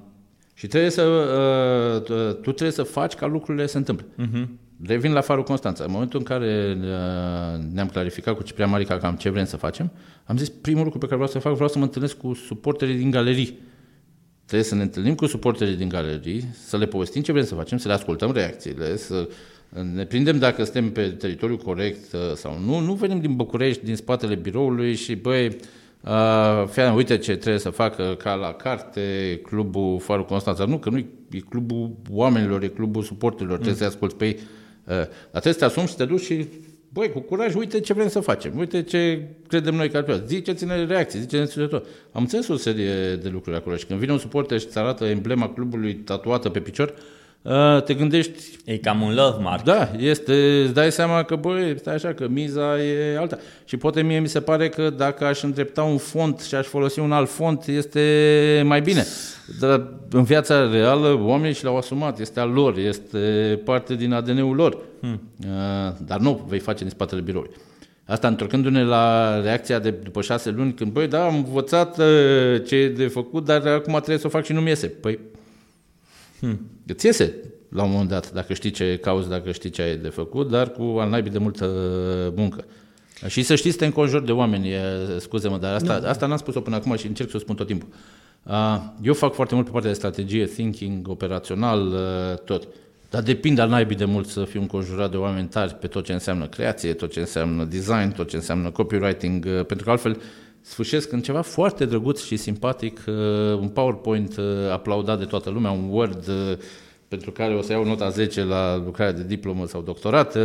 și 0.55 0.67
trebuie 0.67 0.91
să, 0.91 1.03
uh, 1.03 2.33
tu 2.33 2.53
trebuie 2.53 2.71
să 2.71 2.83
faci 2.83 3.15
ca 3.15 3.27
lucrurile 3.27 3.67
să 3.67 3.73
se 3.73 3.79
întâmple. 3.79 4.07
Uh-huh. 4.07 4.47
Revin 4.85 5.13
la 5.13 5.21
Farul 5.21 5.43
Constanța. 5.43 5.85
În 5.85 5.91
momentul 5.91 6.19
în 6.19 6.25
care 6.25 6.77
uh, 6.81 7.65
ne-am 7.73 7.89
clarificat 7.89 8.37
cu 8.37 8.43
Ciprian 8.43 8.71
Marica 8.71 8.99
cam 8.99 9.15
ce 9.15 9.31
vrem 9.31 9.45
să 9.45 9.57
facem, 9.57 9.93
am 10.25 10.37
zis 10.37 10.49
primul 10.49 10.85
lucru 10.85 10.99
pe 10.99 11.05
care 11.05 11.17
vreau 11.17 11.31
să 11.31 11.39
fac, 11.39 11.53
vreau 11.53 11.69
să 11.69 11.79
mă 11.79 11.85
întâlnesc 11.85 12.17
cu 12.17 12.35
suporterii 12.35 12.97
din 12.97 13.11
galerii. 13.11 13.59
Trebuie 14.45 14.69
să 14.69 14.75
ne 14.75 14.83
întâlnim 14.83 15.15
cu 15.15 15.27
suporterii 15.27 15.77
din 15.77 15.89
galerii, 15.89 16.45
să 16.53 16.77
le 16.77 16.87
povestim 16.87 17.23
ce 17.23 17.33
vrem 17.33 17.45
să 17.45 17.55
facem, 17.55 17.79
să 17.79 17.89
le 17.89 17.95
ascultăm 17.95 18.33
reacțiile, 18.33 18.97
să 18.97 19.29
ne 19.95 20.05
prindem 20.05 20.39
dacă 20.39 20.65
suntem 20.65 20.91
pe 20.91 21.09
teritoriul 21.09 21.59
corect 21.59 22.13
uh, 22.13 22.21
sau 22.35 22.59
nu. 22.65 22.79
Nu 22.79 22.93
venim 22.93 23.21
din 23.21 23.37
București, 23.37 23.85
din 23.85 23.97
spatele 23.97 24.35
biroului 24.35 24.95
și, 24.95 25.15
băi, 25.15 25.57
Uh, 26.07 26.69
Fian, 26.69 26.95
uite 26.95 27.19
ce 27.19 27.37
trebuie 27.37 27.61
să 27.61 27.71
facă 27.71 28.15
ca 28.19 28.35
la 28.35 28.53
carte 28.53 29.01
clubul 29.43 30.01
Farul 30.01 30.25
Constanța. 30.25 30.65
Nu, 30.65 30.79
că 30.79 30.91
nu 30.91 30.99
e 30.99 31.07
clubul 31.49 31.97
oamenilor, 32.11 32.63
e 32.63 32.69
clubul 32.69 33.03
suporterilor, 33.03 33.59
mm. 33.59 33.63
trebuie 33.63 33.83
să 33.83 33.89
asculți 33.89 34.17
pe 34.17 34.27
ei. 34.27 34.39
Uh, 34.87 34.95
dar 34.95 35.41
trebuie 35.41 35.53
să 35.53 35.59
te 35.59 35.65
asumi 35.65 35.87
și 35.87 35.93
să 35.93 35.99
te 35.99 36.05
duci 36.05 36.23
și 36.23 36.47
băi, 36.89 37.13
cu 37.13 37.21
curaj, 37.21 37.55
uite 37.55 37.81
ce 37.81 37.93
vrem 37.93 38.09
să 38.09 38.21
facem, 38.21 38.59
uite 38.59 38.83
ce 38.83 39.29
credem 39.49 39.75
noi 39.75 39.91
că 39.91 39.97
ar 39.97 40.03
putea. 40.03 40.25
Ziceți-ne 40.27 40.85
reacții, 40.85 41.21
ziceți-ne 41.21 41.67
tot. 41.67 41.87
Am 42.13 42.23
înțeles 42.23 42.49
o 42.49 42.57
serie 42.57 43.17
de 43.17 43.29
lucruri 43.29 43.57
acolo 43.57 43.77
și 43.77 43.87
când 43.87 43.99
vine 43.99 44.13
un 44.13 44.19
suporter 44.19 44.59
și 44.61 44.67
îți 44.67 44.79
arată 44.79 45.05
emblema 45.05 45.53
clubului 45.53 45.95
tatuată 45.95 46.49
pe 46.49 46.61
picior, 46.61 46.89
Uh, 46.89 47.16
te 47.85 47.95
gândești... 47.95 48.55
E 48.65 48.77
cam 48.77 49.01
un 49.01 49.15
love 49.15 49.43
mark. 49.43 49.65
Da, 49.65 49.91
este, 49.99 50.61
îți 50.65 50.75
dai 50.75 50.93
seama 50.93 51.23
că, 51.23 51.37
băi, 51.37 51.75
stai 51.79 51.95
așa, 51.95 52.13
că 52.13 52.27
miza 52.29 52.83
e 52.83 53.17
alta. 53.19 53.39
Și 53.65 53.77
poate 53.77 54.03
mie 54.03 54.19
mi 54.19 54.29
se 54.29 54.41
pare 54.41 54.69
că 54.69 54.91
dacă 54.91 55.25
aș 55.25 55.43
îndrepta 55.43 55.83
un 55.83 55.97
font 55.97 56.41
și 56.41 56.55
aș 56.55 56.67
folosi 56.67 56.99
un 56.99 57.13
alt 57.13 57.29
font, 57.29 57.67
este 57.67 58.63
mai 58.65 58.81
bine. 58.81 59.05
Dar 59.61 59.93
în 60.11 60.23
viața 60.23 60.71
reală, 60.71 61.21
oamenii 61.23 61.55
și 61.55 61.65
l-au 61.65 61.77
asumat, 61.77 62.19
este 62.19 62.41
al 62.41 62.51
lor, 62.51 62.79
este 62.79 63.19
parte 63.65 63.95
din 63.95 64.13
ADN-ul 64.13 64.55
lor. 64.55 64.79
Hmm. 65.01 65.21
Uh, 65.41 65.95
dar 66.07 66.19
nu 66.19 66.45
vei 66.49 66.59
face 66.59 66.83
din 66.83 66.91
spatele 66.91 67.21
biroului. 67.21 67.51
Asta 68.05 68.29
întorcându-ne 68.29 68.85
la 68.85 69.41
reacția 69.41 69.79
de 69.79 69.91
după 69.91 70.21
șase 70.21 70.51
luni, 70.51 70.73
când, 70.75 70.93
băi, 70.93 71.09
da, 71.09 71.25
am 71.25 71.35
învățat 71.35 71.99
uh, 71.99 72.05
ce 72.67 72.77
e 72.77 72.89
de 72.89 73.07
făcut, 73.07 73.45
dar 73.45 73.67
acum 73.67 73.93
trebuie 73.93 74.19
să 74.19 74.27
o 74.27 74.31
fac 74.31 74.45
și 74.45 74.53
nu-mi 74.53 74.69
iese. 74.69 74.87
Păi, 74.87 75.19
Hmm. 76.41 76.61
Îți 76.87 77.07
iese 77.07 77.35
la 77.69 77.83
un 77.83 77.91
moment 77.91 78.09
dat, 78.09 78.33
dacă 78.33 78.55
știi 78.55 78.71
ce 78.71 78.97
cauți, 78.97 79.29
dacă 79.29 79.53
știi 79.53 79.71
ce 79.71 79.83
ai 79.83 79.97
de 79.97 80.09
făcut, 80.09 80.51
dar 80.51 80.71
cu 80.71 80.83
al 80.83 81.09
naibii 81.09 81.31
de 81.31 81.39
multă 81.39 81.67
muncă. 82.37 82.65
Și 83.27 83.43
să 83.43 83.55
știți 83.55 83.73
să 83.73 83.79
te 83.79 83.87
înconjori 83.87 84.27
de 84.27 84.33
oameni, 84.33 84.69
scuze-mă, 85.19 85.59
dar 85.59 85.75
asta, 85.75 85.99
nu. 85.99 86.09
asta 86.09 86.27
n-am 86.27 86.37
spus-o 86.37 86.61
până 86.61 86.77
acum 86.77 86.97
și 86.97 87.07
încerc 87.07 87.31
să 87.31 87.37
o 87.37 87.41
spun 87.41 87.55
tot 87.55 87.67
timpul. 87.67 87.89
Eu 89.03 89.15
fac 89.15 89.35
foarte 89.35 89.55
mult 89.55 89.67
pe 89.67 89.73
partea 89.73 89.91
de 89.91 89.97
strategie, 89.97 90.45
thinking, 90.45 91.09
operațional, 91.09 91.99
tot. 92.45 92.69
Dar 93.11 93.23
depinde 93.23 93.61
al 93.61 93.69
naibii 93.69 93.97
de 93.97 94.05
mult 94.05 94.29
să 94.29 94.45
fiu 94.45 94.61
înconjurat 94.61 95.11
de 95.11 95.17
oameni 95.17 95.49
tari 95.49 95.75
pe 95.75 95.87
tot 95.87 96.05
ce 96.05 96.13
înseamnă 96.13 96.47
creație, 96.47 96.93
tot 96.93 97.13
ce 97.13 97.21
înseamnă 97.21 97.65
design, 97.65 98.13
tot 98.13 98.29
ce 98.29 98.37
înseamnă 98.37 98.71
copywriting, 98.71 99.45
pentru 99.45 99.85
că 99.85 99.91
altfel 99.91 100.21
sfârșesc 100.69 101.13
în 101.13 101.21
ceva 101.21 101.41
foarte 101.41 101.85
drăguț 101.85 102.23
și 102.23 102.37
simpatic, 102.37 103.05
uh, 103.07 103.15
un 103.61 103.69
PowerPoint 103.69 104.37
uh, 104.37 104.45
aplaudat 104.73 105.19
de 105.19 105.25
toată 105.25 105.51
lumea, 105.51 105.71
un 105.71 105.89
Word 105.91 106.29
uh, 106.29 106.59
pentru 107.09 107.31
care 107.31 107.55
o 107.55 107.63
să 107.63 107.73
iau 107.73 107.85
nota 107.85 108.09
10 108.09 108.43
la 108.43 108.77
lucrarea 108.77 109.13
de 109.13 109.25
diplomă 109.25 109.67
sau 109.67 109.83
doctorat, 109.83 110.37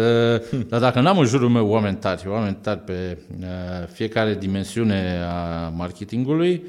hmm. 0.49 0.65
dar 0.69 0.79
dacă 0.79 0.99
n-am 0.99 1.17
în 1.17 1.25
jurul 1.25 1.49
meu 1.49 1.67
oameni 1.67 1.97
tari, 1.97 2.27
oameni 2.27 2.57
tari 2.61 2.79
pe 2.79 3.17
fiecare 3.93 4.35
dimensiune 4.35 5.21
a 5.29 5.69
marketingului, 5.69 6.63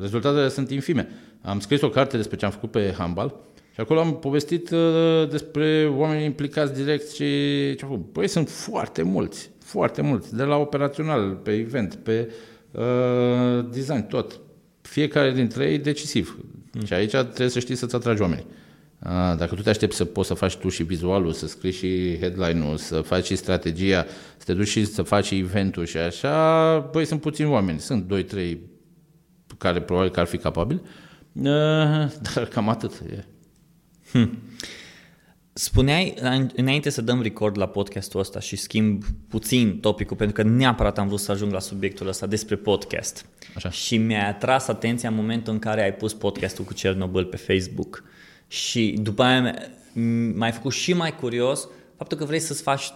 rezultatele 0.00 0.48
sunt 0.48 0.70
infime. 0.70 1.08
Am 1.42 1.60
scris 1.60 1.80
o 1.80 1.88
carte 1.88 2.16
despre 2.16 2.36
ce 2.36 2.44
am 2.44 2.50
făcut 2.50 2.70
pe 2.70 2.94
handball 2.98 3.34
și 3.74 3.80
acolo 3.80 4.00
am 4.00 4.18
povestit 4.18 4.70
despre 5.30 5.92
oameni 5.96 6.24
implicați 6.24 6.74
direct 6.74 7.10
și 7.10 7.24
ce 7.74 7.78
am 7.82 7.88
făcut. 7.88 8.12
Băi, 8.12 8.28
sunt 8.28 8.48
foarte 8.48 9.02
mulți 9.02 9.50
foarte 9.68 10.02
mulți, 10.02 10.34
de 10.34 10.42
la 10.42 10.56
operațional, 10.56 11.30
pe 11.30 11.52
event, 11.52 11.94
pe 11.94 12.32
uh, 12.70 13.64
design, 13.72 14.06
tot. 14.08 14.40
fiecare 14.80 15.32
dintre 15.32 15.70
ei 15.70 15.78
decisiv. 15.78 16.38
Mm. 16.72 16.84
Și 16.84 16.92
aici 16.92 17.10
trebuie 17.10 17.48
să 17.48 17.58
știi 17.58 17.74
să-ți 17.74 17.94
atragi 17.94 18.22
oamenii. 18.22 18.46
Dacă 19.36 19.54
tu 19.54 19.62
te 19.62 19.70
aștepți 19.70 19.96
să 19.96 20.04
poți 20.04 20.28
să 20.28 20.34
faci 20.34 20.56
tu 20.56 20.68
și 20.68 20.82
vizualul, 20.82 21.32
să 21.32 21.46
scrii 21.46 21.72
și 21.72 22.18
headline-ul, 22.20 22.76
să 22.76 23.00
faci 23.00 23.24
și 23.24 23.36
strategia, 23.36 24.06
să 24.36 24.44
te 24.44 24.54
duci 24.54 24.68
și 24.68 24.84
să 24.84 25.02
faci 25.02 25.24
și 25.24 25.38
event-ul 25.38 25.84
și 25.84 25.96
așa, 25.96 26.78
băi, 26.92 27.04
sunt 27.04 27.20
puțini 27.20 27.48
oameni. 27.48 27.78
Sunt 27.78 28.26
2-3 28.34 28.56
care 29.58 29.80
probabil 29.80 30.10
că 30.10 30.20
ar 30.20 30.26
fi 30.26 30.36
capabili, 30.36 30.82
dar 32.34 32.48
cam 32.50 32.68
atât 32.68 32.92
e. 33.10 33.24
Hmm. 34.10 34.38
Spuneai, 35.58 36.14
înainte 36.54 36.90
să 36.90 37.02
dăm 37.02 37.22
record 37.22 37.58
la 37.58 37.66
podcastul 37.66 38.20
ăsta 38.20 38.40
și 38.40 38.56
schimb 38.56 39.04
puțin 39.28 39.80
topicul, 39.80 40.16
pentru 40.16 40.42
că 40.42 40.48
neapărat 40.48 40.98
am 40.98 41.06
vrut 41.06 41.20
să 41.20 41.32
ajung 41.32 41.52
la 41.52 41.60
subiectul 41.60 42.08
ăsta 42.08 42.26
despre 42.26 42.56
podcast. 42.56 43.26
Așa. 43.54 43.70
Și 43.70 43.96
mi-a 43.96 44.26
atras 44.26 44.68
atenția 44.68 45.08
în 45.08 45.14
momentul 45.14 45.52
în 45.52 45.58
care 45.58 45.82
ai 45.82 45.94
pus 45.94 46.14
podcastul 46.14 46.64
cu 46.64 46.74
Cernobâl 46.74 47.24
pe 47.24 47.36
Facebook. 47.36 48.04
Și 48.46 48.98
după 49.00 49.22
aia 49.22 49.54
m-ai 50.34 50.52
făcut 50.52 50.72
și 50.72 50.92
mai 50.92 51.14
curios 51.14 51.68
faptul 51.96 52.18
că 52.18 52.24
vrei 52.24 52.40
să-ți 52.40 52.62
faci 52.62 52.92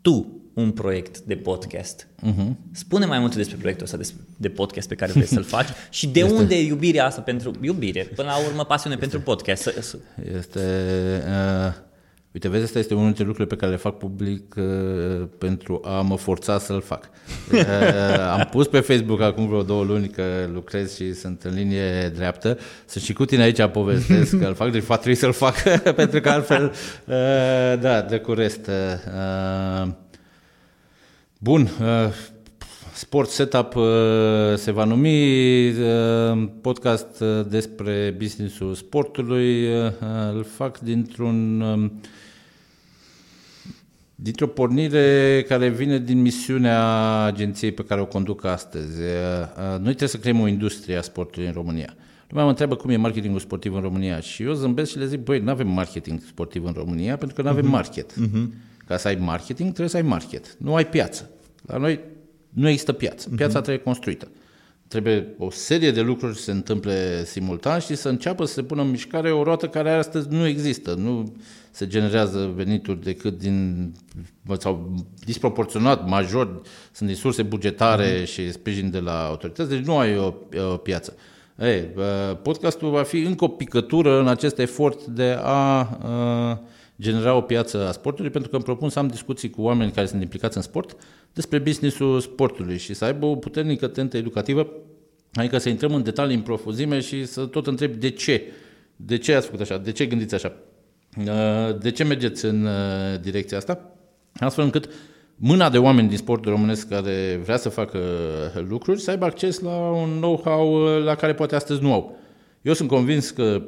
tu 0.00 0.42
un 0.54 0.70
proiect 0.70 1.18
de 1.18 1.36
podcast. 1.36 2.06
Uh-huh. 2.06 2.50
Spune 2.72 3.06
mai 3.06 3.18
multe 3.18 3.36
despre 3.36 3.56
proiectul 3.56 3.86
ăsta 3.86 3.98
de 4.36 4.48
podcast 4.48 4.88
pe 4.88 4.94
care 4.94 5.12
vrei 5.12 5.26
să-l 5.26 5.44
faci 5.44 5.68
și 5.90 6.08
de 6.08 6.20
este... 6.20 6.32
unde 6.32 6.62
iubirea 6.62 7.06
asta 7.06 7.20
pentru 7.20 7.52
iubire, 7.60 8.02
până 8.02 8.28
la 8.28 8.46
urmă 8.48 8.64
pasiune 8.64 8.94
este... 8.94 9.06
pentru 9.06 9.30
podcast. 9.30 9.72
Este 10.36 10.60
uh 11.26 11.90
Uite, 12.32 12.48
vezi, 12.48 12.64
asta 12.64 12.78
este 12.78 12.94
unul 12.94 13.06
dintre 13.06 13.24
lucrurile 13.24 13.54
pe 13.54 13.60
care 13.60 13.72
le 13.72 13.78
fac 13.78 13.98
public 13.98 14.54
uh, 14.56 15.26
pentru 15.38 15.80
a 15.84 16.00
mă 16.00 16.16
forța 16.16 16.58
să-l 16.58 16.80
fac. 16.80 17.10
uh, 17.52 17.60
am 18.32 18.48
pus 18.50 18.66
pe 18.66 18.80
Facebook 18.80 19.20
acum 19.20 19.46
vreo 19.46 19.62
două 19.62 19.84
luni 19.84 20.08
că 20.08 20.22
lucrez 20.52 20.94
și 20.94 21.14
sunt 21.14 21.42
în 21.42 21.54
linie 21.54 22.12
dreaptă. 22.14 22.58
Sunt 22.86 23.04
și 23.04 23.12
cu 23.12 23.24
tine 23.24 23.42
aici 23.42 23.66
povestesc 23.66 24.38
că 24.38 24.46
îl 24.46 24.54
fac, 24.54 24.70
deci 24.70 24.84
trebuie 24.84 25.14
să-l 25.14 25.32
fac, 25.32 25.62
pentru 25.94 26.20
că 26.20 26.28
altfel, 26.28 26.64
uh, 26.64 27.80
da, 27.80 28.00
de 28.00 28.18
cu 28.18 28.32
rest. 28.32 28.66
Uh, 28.66 29.90
bun, 31.38 31.60
uh, 31.60 32.12
Sport 32.94 33.28
Setup 33.28 33.76
uh, 33.76 33.84
se 34.54 34.70
va 34.70 34.84
numi, 34.84 35.68
uh, 35.68 36.48
podcast 36.60 37.20
uh, 37.20 37.46
despre 37.48 38.14
businessul 38.18 38.74
sportului. 38.74 39.66
Îl 40.32 40.44
fac 40.56 40.78
dintr-un 40.78 41.60
um, 41.60 42.00
dintr-o 44.22 44.46
pornire 44.46 45.44
care 45.48 45.68
vine 45.68 45.98
din 45.98 46.20
misiunea 46.20 46.82
agenției 47.22 47.72
pe 47.72 47.84
care 47.84 48.00
o 48.00 48.06
conduc 48.06 48.44
astăzi. 48.44 49.00
Noi 49.70 49.80
trebuie 49.80 50.08
să 50.08 50.16
creăm 50.16 50.40
o 50.40 50.46
industrie 50.46 50.96
a 50.96 51.02
sportului 51.02 51.46
în 51.46 51.52
România. 51.52 51.94
Lumea 52.28 52.44
mă 52.44 52.50
întreabă 52.50 52.76
cum 52.76 52.90
e 52.90 52.96
marketingul 52.96 53.40
sportiv 53.40 53.74
în 53.74 53.80
România 53.80 54.20
și 54.20 54.42
eu 54.42 54.52
zâmbesc 54.52 54.90
și 54.90 54.98
le 54.98 55.06
zic, 55.06 55.20
băi, 55.20 55.38
nu 55.38 55.50
avem 55.50 55.68
marketing 55.68 56.20
sportiv 56.26 56.64
în 56.64 56.72
România 56.72 57.16
pentru 57.16 57.36
că 57.36 57.42
nu 57.42 57.48
avem 57.48 57.66
uh-huh. 57.66 57.70
market. 57.70 58.12
Uh-huh. 58.12 58.48
Ca 58.86 58.96
să 58.96 59.08
ai 59.08 59.14
marketing 59.14 59.68
trebuie 59.68 59.88
să 59.88 59.96
ai 59.96 60.02
market. 60.02 60.56
Nu 60.58 60.74
ai 60.74 60.86
piață. 60.86 61.30
La 61.66 61.76
noi 61.76 62.00
nu 62.48 62.68
există 62.68 62.92
piață. 62.92 63.26
Mhm. 63.28 63.36
Piața 63.36 63.58
uh-huh. 63.58 63.62
trebuie 63.62 63.84
construită. 63.84 64.28
Trebuie 64.92 65.34
o 65.38 65.50
serie 65.50 65.90
de 65.90 66.00
lucruri 66.00 66.36
să 66.36 66.42
se 66.42 66.50
întâmple 66.50 67.24
simultan 67.24 67.78
și 67.78 67.94
să 67.94 68.08
înceapă 68.08 68.44
să 68.44 68.52
se 68.52 68.62
pună 68.62 68.82
în 68.82 68.90
mișcare 68.90 69.32
o 69.32 69.42
roată 69.42 69.68
care 69.68 69.90
astăzi 69.90 70.28
nu 70.30 70.46
există. 70.46 70.94
Nu 70.94 71.34
se 71.70 71.86
generează 71.86 72.52
venituri 72.54 73.02
decât 73.02 73.38
din, 73.38 73.92
sau 74.58 74.94
disproporționat, 75.24 76.08
major, 76.08 76.60
sunt 76.92 77.08
din 77.08 77.18
surse 77.18 77.42
bugetare 77.42 78.22
uh-huh. 78.22 78.26
și 78.26 78.52
sprijin 78.52 78.90
de 78.90 78.98
la 78.98 79.26
autorități, 79.26 79.68
deci 79.68 79.84
nu 79.84 79.98
ai 79.98 80.18
o, 80.18 80.34
o 80.72 80.76
piață. 80.76 81.16
Ei, 81.58 81.88
podcastul 82.42 82.90
va 82.90 83.02
fi 83.02 83.18
încă 83.18 83.44
o 83.44 83.48
picătură 83.48 84.20
în 84.20 84.28
acest 84.28 84.58
efort 84.58 85.04
de 85.04 85.38
a 85.42 85.88
genera 87.00 87.34
o 87.34 87.40
piață 87.40 87.88
a 87.88 87.92
sportului, 87.92 88.30
pentru 88.30 88.50
că 88.50 88.56
îmi 88.56 88.64
propun 88.64 88.88
să 88.88 88.98
am 88.98 89.08
discuții 89.08 89.50
cu 89.50 89.62
oameni 89.62 89.92
care 89.92 90.06
sunt 90.06 90.22
implicați 90.22 90.56
în 90.56 90.62
sport 90.62 90.96
despre 91.32 91.58
businessul 91.58 92.20
sportului 92.20 92.78
și 92.78 92.94
să 92.94 93.04
aibă 93.04 93.26
o 93.26 93.36
puternică 93.36 93.86
tentă 93.86 94.16
educativă, 94.16 94.68
adică 95.34 95.58
să 95.58 95.68
intrăm 95.68 95.94
în 95.94 96.02
detalii 96.02 96.36
în 96.36 96.42
profuzime 96.42 97.00
și 97.00 97.26
să 97.26 97.46
tot 97.46 97.66
întreb 97.66 97.94
de 97.94 98.10
ce. 98.10 98.42
De 98.96 99.18
ce 99.18 99.34
ați 99.34 99.46
făcut 99.46 99.60
așa? 99.60 99.78
De 99.78 99.92
ce 99.92 100.06
gândiți 100.06 100.34
așa? 100.34 100.52
Uh, 101.18 101.78
de 101.80 101.90
ce 101.90 102.04
mergeți 102.04 102.44
în 102.44 102.64
uh, 102.64 103.20
direcția 103.20 103.56
asta? 103.56 103.90
Astfel 104.38 104.64
încât 104.64 104.88
mâna 105.36 105.70
de 105.70 105.78
oameni 105.78 106.08
din 106.08 106.16
sportul 106.16 106.52
românesc 106.52 106.88
care 106.88 107.40
vrea 107.42 107.56
să 107.56 107.68
facă 107.68 107.98
lucruri 108.68 109.00
să 109.00 109.10
aibă 109.10 109.24
acces 109.24 109.58
la 109.58 109.90
un 109.90 110.10
know-how 110.10 110.96
uh, 110.96 111.04
la 111.04 111.14
care 111.14 111.34
poate 111.34 111.54
astăzi 111.54 111.82
nu 111.82 111.92
au. 111.92 112.16
Eu 112.62 112.72
sunt 112.72 112.88
convins 112.88 113.30
că 113.30 113.62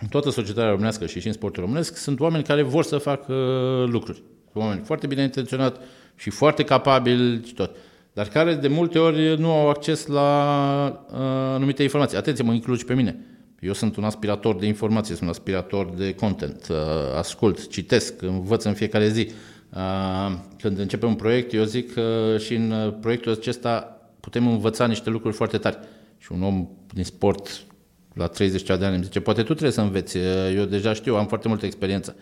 în 0.00 0.08
toată 0.08 0.30
societatea 0.30 0.70
românească 0.70 1.06
și 1.06 1.20
și 1.20 1.26
în 1.26 1.32
sportul 1.32 1.62
românesc 1.62 1.96
sunt 1.96 2.20
oameni 2.20 2.44
care 2.44 2.62
vor 2.62 2.84
să 2.84 2.98
facă 2.98 3.34
lucruri. 3.90 4.22
Sunt 4.52 4.64
oameni 4.64 4.80
foarte 4.84 5.06
bine 5.06 5.22
intenționat 5.22 5.80
și 6.16 6.30
foarte 6.30 6.64
capabili 6.64 7.46
și 7.46 7.54
tot, 7.54 7.76
dar 8.12 8.28
care 8.28 8.54
de 8.54 8.68
multe 8.68 8.98
ori 8.98 9.38
nu 9.38 9.50
au 9.50 9.68
acces 9.68 10.06
la 10.06 11.06
uh, 11.10 11.18
anumite 11.54 11.82
informații. 11.82 12.16
Atenție, 12.16 12.44
mă 12.44 12.52
includ 12.52 12.78
și 12.78 12.84
pe 12.84 12.94
mine. 12.94 13.24
Eu 13.60 13.72
sunt 13.72 13.96
un 13.96 14.04
aspirator 14.04 14.56
de 14.56 14.66
informație, 14.66 15.14
sunt 15.14 15.28
un 15.28 15.34
aspirator 15.34 15.90
de 15.96 16.14
content, 16.14 16.66
uh, 16.70 16.76
ascult, 17.16 17.68
citesc, 17.68 18.22
învăț 18.22 18.64
în 18.64 18.74
fiecare 18.74 19.08
zi. 19.08 19.30
Uh, 19.74 20.36
când 20.58 20.78
începem 20.78 21.08
un 21.08 21.14
proiect, 21.14 21.52
eu 21.52 21.64
zic 21.64 21.92
că 21.92 22.36
și 22.38 22.54
în 22.54 22.70
uh, 22.70 22.94
proiectul 23.00 23.32
acesta 23.32 24.00
putem 24.20 24.46
învăța 24.46 24.86
niște 24.86 25.10
lucruri 25.10 25.34
foarte 25.34 25.58
tari. 25.58 25.78
Și 26.18 26.32
un 26.32 26.42
om 26.42 26.68
din 26.94 27.04
sport 27.04 27.64
la 28.14 28.26
30 28.26 28.62
de 28.62 28.72
ani 28.72 28.94
îmi 28.94 29.04
zice, 29.04 29.20
poate 29.20 29.40
tu 29.40 29.46
trebuie 29.46 29.70
să 29.70 29.80
înveți, 29.80 30.18
eu 30.56 30.64
deja 30.64 30.92
știu, 30.92 31.16
am 31.16 31.26
foarte 31.26 31.48
multă 31.48 31.66
experiență. 31.66 32.16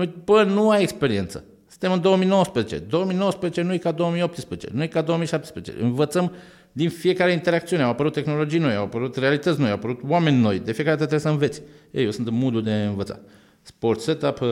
Și 0.00 0.10
bă, 0.24 0.42
nu 0.42 0.70
ai 0.70 0.82
experiență. 0.82 1.44
Suntem 1.68 1.92
în 1.92 2.00
2019. 2.00 2.78
2019 2.78 3.62
nu 3.62 3.72
e 3.72 3.78
ca 3.78 3.92
2018, 3.92 4.68
nu 4.72 4.82
e 4.82 4.86
ca 4.86 5.02
2017. 5.02 5.74
Învățăm 5.80 6.32
din 6.72 6.90
fiecare 6.90 7.32
interacțiune. 7.32 7.82
Au 7.82 7.90
apărut 7.90 8.12
tehnologii 8.12 8.58
noi, 8.58 8.74
au 8.74 8.82
apărut 8.82 9.16
realități 9.16 9.60
noi, 9.60 9.68
au 9.68 9.74
apărut 9.74 10.00
oameni 10.08 10.40
noi. 10.40 10.58
De 10.58 10.72
fiecare 10.72 10.96
dată 10.96 11.08
trebuie 11.08 11.20
să 11.20 11.28
înveți. 11.28 11.62
Ei, 11.90 12.04
eu 12.04 12.10
sunt 12.10 12.26
în 12.26 12.34
modul 12.34 12.62
de 12.62 12.72
învățat. 12.72 13.20
Sport 13.62 14.00
Setup, 14.00 14.40
uh, 14.40 14.48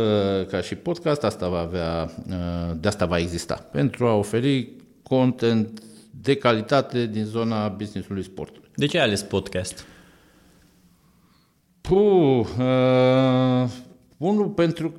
ca 0.50 0.60
și 0.60 0.74
podcast, 0.74 1.22
asta 1.22 1.48
va 1.48 1.58
avea, 1.58 2.10
uh, 2.28 2.76
de 2.80 2.88
asta 2.88 3.06
va 3.06 3.18
exista. 3.18 3.54
Pentru 3.72 4.06
a 4.06 4.14
oferi 4.14 4.72
content 5.02 5.80
de 6.10 6.34
calitate 6.34 7.06
din 7.06 7.24
zona 7.24 7.68
business-ului 7.68 8.22
sportului. 8.22 8.68
De 8.74 8.86
ce 8.86 8.98
ai 8.98 9.04
ales 9.04 9.22
podcast? 9.22 9.86
Puh, 11.88 12.46
uh, 12.58 13.68
unul 14.16 14.46
pentru 14.46 14.92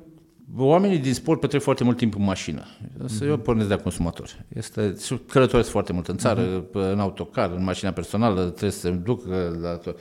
Oamenii 0.56 0.98
din 0.98 1.14
sport 1.14 1.40
petrec 1.40 1.62
foarte 1.62 1.84
mult 1.84 1.96
timp 1.96 2.14
în 2.14 2.24
mașină. 2.24 2.62
Să 3.04 3.24
mm-hmm. 3.24 3.28
eu 3.28 3.36
pornesc 3.36 3.68
de 3.68 3.74
la 3.74 3.80
consumator. 3.80 4.44
Este, 4.48 4.94
călătoresc 5.26 5.70
foarte 5.70 5.92
mult 5.92 6.08
în 6.08 6.16
țară, 6.16 6.60
mm-hmm. 6.60 6.72
în 6.72 7.00
autocar, 7.00 7.50
în 7.50 7.64
mașina 7.64 7.90
personală, 7.90 8.42
trebuie 8.42 8.70
să 8.70 8.78
se 8.78 8.90
duc 8.90 9.22
la 9.60 9.76
tot. 9.76 9.98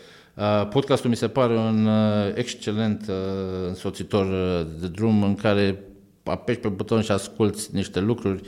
Podcastul 0.70 1.10
mi 1.10 1.16
se 1.16 1.28
pare 1.28 1.58
un 1.58 1.86
uh, 1.86 1.94
excelent 2.36 3.06
uh, 3.10 3.16
însoțitor 3.68 4.26
uh, 4.26 4.68
de 4.80 4.88
drum 4.88 5.24
în 5.24 5.36
care 5.36 5.84
apeși 6.24 6.60
pe 6.60 6.68
buton 6.68 7.02
și 7.02 7.12
asculți 7.12 7.76
niște 7.76 8.00
lucruri, 8.00 8.42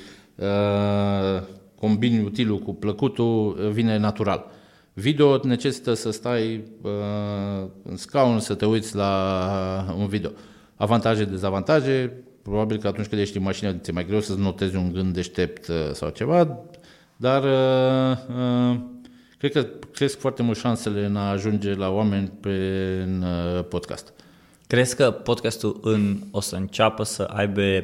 combini 1.75 2.23
utilul 2.23 2.59
cu 2.59 2.73
plăcutul, 2.73 3.69
vine 3.71 3.97
natural. 3.97 4.45
Video 4.99 5.39
necesită 5.43 5.93
să 5.93 6.11
stai 6.11 6.63
în 7.83 7.97
scaun, 7.97 8.39
să 8.39 8.53
te 8.53 8.65
uiți 8.65 8.95
la 8.95 9.95
un 9.97 10.07
video 10.07 10.31
avantaje, 10.75 11.25
dezavantaje, 11.25 12.23
probabil 12.41 12.77
că 12.77 12.87
atunci 12.87 13.07
când 13.07 13.21
ești 13.21 13.37
în 13.37 13.43
mașină 13.43 13.73
ți-e 13.73 13.93
mai 13.93 14.05
greu 14.05 14.19
să-ți 14.19 14.39
notezi 14.39 14.75
un 14.75 14.93
gând 14.93 15.13
deștept 15.13 15.67
uh, 15.67 15.75
sau 15.93 16.09
ceva, 16.09 16.59
dar 17.15 17.43
uh, 17.43 18.17
uh, 18.71 18.79
cred 19.37 19.51
că 19.51 19.67
cresc 19.91 20.19
foarte 20.19 20.43
mult 20.43 20.57
șansele 20.57 21.05
în 21.05 21.15
a 21.15 21.29
ajunge 21.29 21.73
la 21.73 21.89
oameni 21.89 22.31
prin 22.39 23.23
uh, 23.23 23.65
podcast. 23.69 24.13
Crezi 24.67 24.95
că 24.95 25.11
podcastul 25.11 25.79
în, 25.81 26.17
o 26.31 26.41
să 26.41 26.55
înceapă 26.55 27.03
să 27.03 27.23
aibă, 27.23 27.83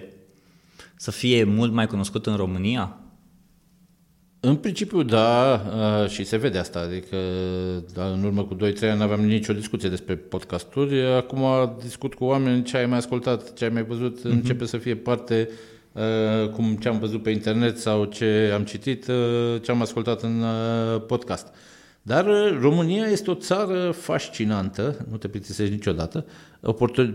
să 0.96 1.12
fie 1.12 1.44
mult 1.44 1.72
mai 1.72 1.88
cunoscut 1.88 2.26
în 2.26 2.36
România? 2.36 3.00
În 4.46 4.56
principiu, 4.56 5.04
da, 5.04 5.62
și 6.08 6.24
se 6.24 6.38
vede 6.38 6.58
asta. 6.58 6.80
Adică, 6.80 7.18
da, 7.94 8.06
în 8.06 8.24
urmă 8.24 8.44
cu 8.44 8.56
2-3 8.56 8.58
ani 8.82 9.02
aveam 9.02 9.22
nicio 9.22 9.54
discuție 9.54 9.90
despre 9.90 10.16
podcasturi. 10.16 11.02
Acum 11.02 11.44
discut 11.84 12.14
cu 12.14 12.24
oameni 12.24 12.64
ce 12.64 12.78
ai 12.78 12.86
mai 12.86 12.98
ascultat, 12.98 13.54
ce 13.54 13.64
ai 13.64 13.70
mai 13.70 13.84
văzut, 13.84 14.20
uh-huh. 14.20 14.32
începe 14.32 14.66
să 14.66 14.78
fie 14.78 14.96
parte 14.96 15.50
cum 16.54 16.76
ce 16.76 16.88
am 16.88 17.00
văzut 17.00 17.24
pe 17.24 17.30
internet 17.30 17.80
sau 17.80 18.06
ce 18.06 18.52
am 18.54 18.64
citit, 18.64 19.06
ce 19.62 19.72
am 19.72 19.82
ascultat 19.82 20.22
în 20.22 20.44
podcast. 21.08 21.48
Dar 22.02 22.26
România 22.60 23.06
este 23.06 23.30
o 23.30 23.34
țară 23.34 23.92
fascinantă, 23.92 25.06
nu 25.10 25.18
te 25.18 25.28
plictisești 25.28 25.74
niciodată. 25.74 26.26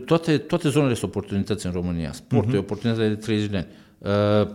Toate, 0.05 0.39
toate 0.39 0.69
zonele 0.69 0.95
sunt 0.95 1.11
oportunități 1.11 1.67
în 1.67 1.73
România. 1.73 2.13
Sportul 2.13 2.53
uh-huh. 2.53 2.57
e 2.57 2.59
oportunitate 2.59 3.09
de 3.09 3.15
30 3.15 3.51
de 3.51 3.57
ani 3.57 3.67
Uh, 3.67 3.87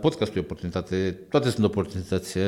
podcastul 0.01 0.37
e 0.37 0.39
oportunitate, 0.39 1.19
toate 1.29 1.49
sunt 1.49 1.65
oportunități. 1.65 2.37
Uh, 2.37 2.43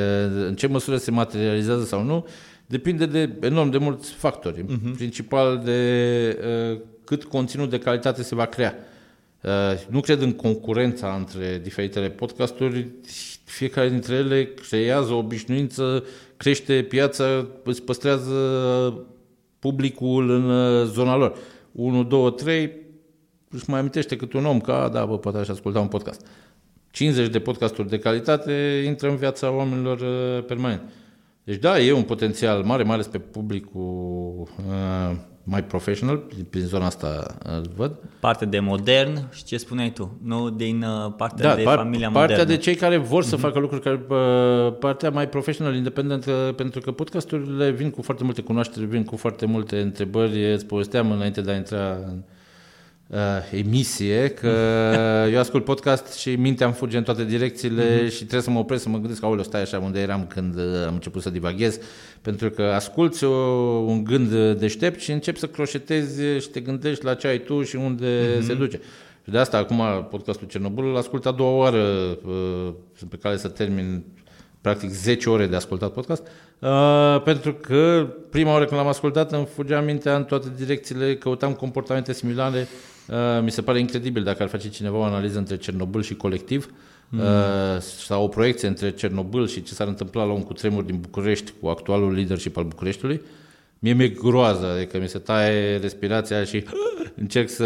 în 0.47 0.55
ce 0.55 0.67
măsură 0.67 0.97
se 0.97 1.11
materializează 1.11 1.83
sau 1.83 2.03
nu, 2.03 2.27
depinde 2.65 3.05
de 3.05 3.35
enorm 3.41 3.69
de 3.69 3.77
mulți 3.77 4.11
factori. 4.11 4.63
Uh-huh. 4.63 4.95
Principal 4.95 5.61
de 5.63 6.39
uh, 6.71 6.79
cât 7.03 7.23
conținut 7.23 7.69
de 7.69 7.79
calitate 7.79 8.23
se 8.23 8.35
va 8.35 8.45
crea. 8.45 8.75
Uh, 9.41 9.51
nu 9.89 9.99
cred 9.99 10.21
în 10.21 10.33
concurența 10.33 11.13
între 11.13 11.59
diferitele 11.63 12.09
podcasturi. 12.09 12.87
Fiecare 13.43 13.89
dintre 13.89 14.15
ele 14.15 14.53
creează 14.69 15.13
o 15.13 15.17
obișnuință, 15.17 16.03
crește 16.37 16.83
piața, 16.83 17.47
îți 17.63 17.81
păstrează 17.81 18.33
publicul 19.59 20.29
în 20.29 20.49
uh, 20.49 20.85
zona 20.85 21.15
lor. 21.15 21.37
1, 21.71 22.03
2, 22.03 22.33
3, 22.33 22.71
își 23.49 23.69
mai 23.69 23.79
amintește 23.79 24.15
cât 24.15 24.33
un 24.33 24.45
om 24.45 24.59
că, 24.59 24.71
a, 24.71 24.89
da, 24.89 25.05
bă, 25.05 25.17
poate 25.17 25.37
aș 25.37 25.47
asculta 25.47 25.79
un 25.79 25.87
podcast. 25.87 26.25
50 26.91 27.27
de 27.27 27.39
podcasturi 27.39 27.89
de 27.89 27.99
calitate 27.99 28.83
intră 28.85 29.09
în 29.09 29.15
viața 29.15 29.51
oamenilor 29.51 29.99
uh, 29.99 30.45
permanent. 30.45 30.81
Deci 31.43 31.59
da, 31.59 31.79
e 31.79 31.91
un 31.91 32.03
potențial 32.03 32.63
mare, 32.63 32.83
mai 32.83 32.93
ales 32.93 33.07
pe 33.07 33.17
publicul 33.17 34.47
uh, 34.67 35.15
mai 35.49 35.63
professional, 35.63 36.23
prin 36.49 36.61
zona 36.61 36.85
asta 36.85 37.37
îl 37.43 37.71
văd. 37.75 37.91
Partea 38.19 38.47
de 38.47 38.59
modern 38.59 39.29
și 39.31 39.43
ce 39.43 39.57
spuneai 39.57 39.91
tu, 39.91 40.17
nu 40.23 40.49
din 40.49 40.83
uh, 40.83 41.13
partea 41.17 41.49
da, 41.49 41.55
de 41.55 41.63
par, 41.63 41.77
familia 41.77 42.09
partea 42.09 42.37
modernă. 42.37 42.55
de 42.55 42.57
cei 42.57 42.75
care 42.75 42.97
vor 42.97 43.23
să 43.23 43.35
uh-huh. 43.35 43.39
facă 43.39 43.59
lucruri, 43.59 43.81
care, 43.81 44.05
uh, 44.09 44.73
partea 44.79 45.09
mai 45.09 45.29
professional, 45.29 45.75
independent, 45.75 46.25
uh, 46.25 46.33
pentru 46.55 46.79
că 46.79 46.91
podcasturile 46.91 47.69
vin 47.69 47.89
cu 47.89 48.01
foarte 48.01 48.23
multe 48.23 48.41
cunoaștere, 48.41 48.85
vin 48.85 49.03
cu 49.03 49.15
foarte 49.15 49.45
multe 49.45 49.79
întrebări, 49.79 50.53
îți 50.53 50.65
povesteam 50.65 51.11
înainte 51.11 51.41
de 51.41 51.51
a 51.51 51.55
intra 51.55 51.91
în 51.91 52.23
uh, 53.07 53.17
emisie, 53.51 54.27
că 54.27 54.47
eu 55.33 55.39
ascult 55.39 55.63
podcast 55.63 56.13
și 56.13 56.35
mintea 56.35 56.65
îmi 56.65 56.75
fuge 56.75 56.97
în 56.97 57.03
toate 57.03 57.25
direcțiile 57.25 57.83
mm-hmm. 57.83 58.11
și 58.11 58.17
trebuie 58.17 58.41
să 58.41 58.49
mă 58.49 58.59
opresc 58.59 58.83
să 58.83 58.89
mă 58.89 58.97
gândesc, 58.97 59.23
aoleu, 59.23 59.43
stai 59.43 59.61
așa 59.61 59.79
unde 59.79 59.99
eram 59.99 60.25
când 60.27 60.55
uh, 60.55 60.85
am 60.87 60.93
început 60.93 61.21
să 61.21 61.29
divaghez, 61.29 61.79
pentru 62.21 62.49
că 62.49 62.63
asculți 62.63 63.23
o, 63.23 63.33
un 63.87 64.03
gând 64.03 64.53
deștept 64.59 64.99
și 64.99 65.11
începi 65.11 65.39
să 65.39 65.47
croșetezi 65.47 66.21
și 66.39 66.49
te 66.49 66.59
gândești 66.59 67.05
la 67.05 67.13
ce 67.13 67.27
ai 67.27 67.39
tu 67.39 67.63
și 67.63 67.75
unde 67.75 68.37
mm-hmm. 68.37 68.45
se 68.45 68.53
duce. 68.53 68.79
Și 69.23 69.31
de 69.31 69.37
asta 69.37 69.57
acum 69.57 70.07
podcastul 70.09 70.47
Cernobâl 70.47 70.85
îl 70.85 70.97
ascult 70.97 71.25
a 71.25 71.31
doua 71.31 71.55
oară, 71.55 72.17
uh, 72.25 72.73
sunt 72.97 73.09
pe 73.09 73.17
care 73.17 73.37
să 73.37 73.47
termin 73.47 74.03
practic 74.67 74.89
10 74.89 75.29
ore 75.29 75.47
de 75.47 75.55
ascultat 75.55 75.91
podcast, 75.91 76.27
uh, 76.59 77.21
pentru 77.23 77.53
că 77.53 78.07
prima 78.29 78.51
oară 78.51 78.65
când 78.65 78.79
l-am 78.79 78.89
ascultat 78.89 79.31
îmi 79.31 79.45
fugea 79.45 79.81
mintea 79.81 80.15
în 80.15 80.23
toate 80.23 80.47
direcțiile, 80.57 81.15
căutam 81.15 81.53
comportamente 81.53 82.13
similare, 82.13 82.67
uh, 83.07 83.43
mi 83.43 83.51
se 83.51 83.61
pare 83.61 83.79
incredibil 83.79 84.23
dacă 84.23 84.43
ar 84.43 84.49
face 84.49 84.69
cineva 84.69 84.97
o 84.97 85.03
analiză 85.03 85.37
între 85.37 85.57
Cernobâl 85.57 86.01
și 86.01 86.15
colectiv, 86.15 86.73
mm. 87.09 87.19
uh, 87.19 87.25
sau 87.79 88.23
o 88.23 88.27
proiecție 88.27 88.67
între 88.67 88.91
Cernobâl 88.91 89.47
și 89.47 89.63
ce 89.63 89.73
s-ar 89.73 89.87
întâmpla 89.87 90.23
la 90.23 90.33
un 90.33 90.43
cutremur 90.43 90.83
din 90.83 90.97
București 90.99 91.53
cu 91.61 91.67
actualul 91.67 92.13
leadership 92.13 92.57
al 92.57 92.63
Bucureștiului, 92.63 93.21
Mie 93.79 93.93
mi-e 93.93 94.07
groază, 94.07 94.65
adică 94.65 94.99
mi 94.99 95.09
se 95.09 95.17
taie 95.17 95.77
respirația 95.77 96.43
și 96.43 96.63
încerc 97.21 97.49
să 97.49 97.65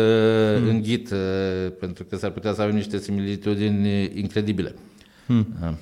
mm. 0.62 0.70
înghit, 0.70 1.12
uh, 1.12 1.72
pentru 1.80 2.04
că 2.04 2.16
s-ar 2.16 2.32
putea 2.32 2.54
să 2.54 2.62
avem 2.62 2.76
niște 2.76 2.98
similitudini 2.98 4.20
incredibile. 4.20 4.76
Mm. 5.28 5.48
Uh. 5.62 5.74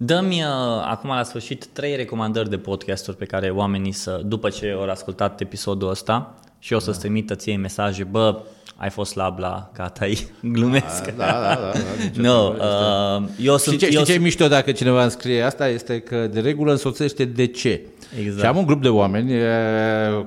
Dă-mi 0.00 0.42
uh, 0.42 0.84
acum 0.84 1.10
la 1.10 1.22
sfârșit 1.22 1.66
trei 1.66 1.96
recomandări 1.96 2.50
de 2.50 2.58
podcasturi 2.58 3.16
pe 3.16 3.24
care 3.24 3.50
oamenii 3.50 3.92
să, 3.92 4.20
după 4.24 4.48
ce 4.48 4.74
au 4.76 4.88
ascultat 4.88 5.40
episodul 5.40 5.88
ăsta 5.88 6.34
și 6.58 6.72
o 6.72 6.78
să-ți 6.78 6.98
trimită 6.98 7.34
ție 7.34 7.56
mesaje, 7.56 8.04
bă, 8.04 8.40
ai 8.76 8.90
fost 8.90 9.10
slab 9.10 9.38
la 9.38 9.70
gata, 9.74 10.06
glumesc. 10.42 11.10
Da, 11.10 11.24
da, 11.24 11.40
da. 11.40 11.70
da, 11.72 11.78
da 12.14 12.22
no, 12.28 12.52
uh, 12.58 13.28
eu 13.40 13.56
sunt, 13.56 13.74
știi 13.74 13.88
ce, 13.88 13.96
eu 13.96 14.02
știi 14.02 14.14
ce 14.14 14.20
mișto 14.20 14.48
dacă 14.48 14.72
cineva 14.72 15.02
îmi 15.02 15.10
scrie 15.10 15.42
asta? 15.42 15.68
Este 15.68 16.00
că 16.00 16.26
de 16.26 16.40
regulă 16.40 16.70
însoțește 16.70 17.24
de 17.24 17.46
ce. 17.46 17.80
Exact. 18.18 18.40
Și 18.40 18.46
am 18.46 18.56
un 18.56 18.66
grup 18.66 18.82
de 18.82 18.88
oameni 18.88 19.32
e, 19.32 19.46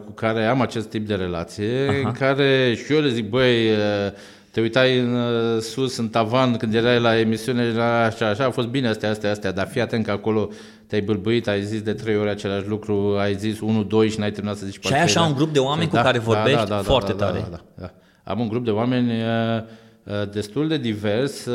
cu 0.06 0.12
care 0.12 0.46
am 0.46 0.62
acest 0.62 0.90
tip 0.90 1.08
de 1.08 1.16
relație, 1.16 1.88
Aha. 1.90 1.98
în 2.08 2.12
care 2.12 2.78
și 2.86 2.94
eu 2.94 3.00
le 3.00 3.10
zic, 3.10 3.30
băi, 3.30 3.70
te 4.52 4.62
uitai 4.62 5.00
în 5.00 5.14
uh, 5.14 5.62
sus, 5.62 5.98
în 5.98 6.10
tavan, 6.10 6.58
când 6.58 6.74
erai 6.74 7.00
la 7.00 7.20
emisiune, 7.20 7.72
la 7.74 8.04
așa, 8.04 8.28
așa, 8.28 8.46
a 8.46 8.50
fost 8.50 8.68
bine 8.68 8.88
astea, 8.88 9.10
astea, 9.10 9.32
astea, 9.32 9.52
dar 9.52 9.68
fii 9.68 9.82
atent 9.82 10.06
că 10.06 10.12
acolo 10.12 10.50
te-ai 10.88 11.02
bâlbâit, 11.02 11.48
ai 11.48 11.64
zis 11.64 11.82
de 11.82 11.94
trei 11.94 12.18
ori 12.18 12.30
același 12.30 12.68
lucru, 12.68 13.18
ai 13.20 13.36
zis 13.36 13.60
1, 13.60 13.84
2 13.84 14.10
și 14.10 14.20
n-ai 14.20 14.32
terminat 14.32 14.58
să 14.58 14.66
zici 14.66 14.86
Și 14.86 14.94
ai 14.94 15.02
așa 15.02 15.22
un 15.22 15.34
grup 15.34 15.54
de 15.54 15.60
oameni 15.60 15.90
da, 15.90 15.98
cu 15.98 16.04
care 16.04 16.18
da, 16.18 16.24
vorbești 16.24 16.58
da, 16.58 16.64
da, 16.66 16.76
da, 16.76 16.82
foarte 16.82 17.12
da, 17.12 17.18
da, 17.18 17.26
tare. 17.26 17.40
Da, 17.40 17.48
da, 17.50 17.62
da. 17.76 17.94
Am 18.24 18.40
un 18.40 18.48
grup 18.48 18.66
de 18.66 18.72
oameni 18.72 19.12
uh, 19.12 19.62
uh, 20.04 20.30
destul 20.32 20.68
de 20.68 20.78
divers 20.78 21.48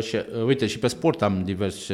și, 0.00 0.16
uite, 0.46 0.66
și 0.66 0.78
pe 0.78 0.86
sport 0.86 1.22
am 1.22 1.42
divers 1.44 1.88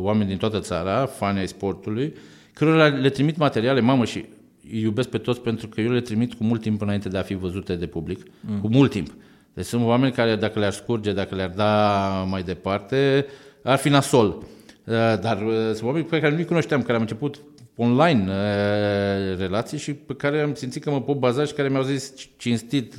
oameni 0.00 0.28
din 0.28 0.38
toată 0.38 0.58
țara, 0.58 1.06
fani 1.06 1.38
ai 1.38 1.48
sportului, 1.48 2.14
cărora 2.52 2.86
le 2.86 3.08
trimit 3.08 3.36
materiale, 3.36 3.80
mamă, 3.80 4.04
și 4.04 4.24
iubesc 4.70 5.08
pe 5.08 5.18
toți 5.18 5.40
pentru 5.40 5.68
că 5.68 5.80
eu 5.80 5.90
le 5.90 6.00
trimit 6.00 6.34
cu 6.34 6.44
mult 6.44 6.60
timp 6.60 6.82
înainte 6.82 7.08
de 7.08 7.18
a 7.18 7.22
fi 7.22 7.34
văzute 7.34 7.74
de 7.74 7.86
public, 7.86 8.26
mm. 8.40 8.60
cu 8.60 8.68
mult 8.68 8.90
timp. 8.90 9.10
Deci 9.54 9.64
sunt 9.64 9.84
oameni 9.84 10.12
care 10.12 10.36
dacă 10.36 10.58
le-ar 10.58 10.72
scurge, 10.72 11.12
dacă 11.12 11.34
le-ar 11.34 11.48
da 11.48 12.08
mai 12.28 12.42
departe, 12.42 13.26
ar 13.62 13.78
fi 13.78 13.88
nasol. 13.88 14.26
Uh, 14.26 14.94
dar 15.20 15.42
uh, 15.42 15.54
sunt 15.54 15.82
oameni 15.82 16.04
pe 16.04 16.20
care 16.20 16.34
nu-i 16.34 16.44
cunoșteam, 16.44 16.82
care 16.82 16.94
am 16.94 17.00
început 17.00 17.40
online 17.76 18.24
uh, 18.28 19.38
relații 19.38 19.78
și 19.78 19.92
pe 19.92 20.14
care 20.14 20.40
am 20.40 20.54
simțit 20.54 20.82
că 20.82 20.90
mă 20.90 21.02
pot 21.02 21.18
baza 21.18 21.44
și 21.44 21.52
care 21.52 21.68
mi-au 21.68 21.82
zis 21.82 22.14
cinstit 22.36 22.94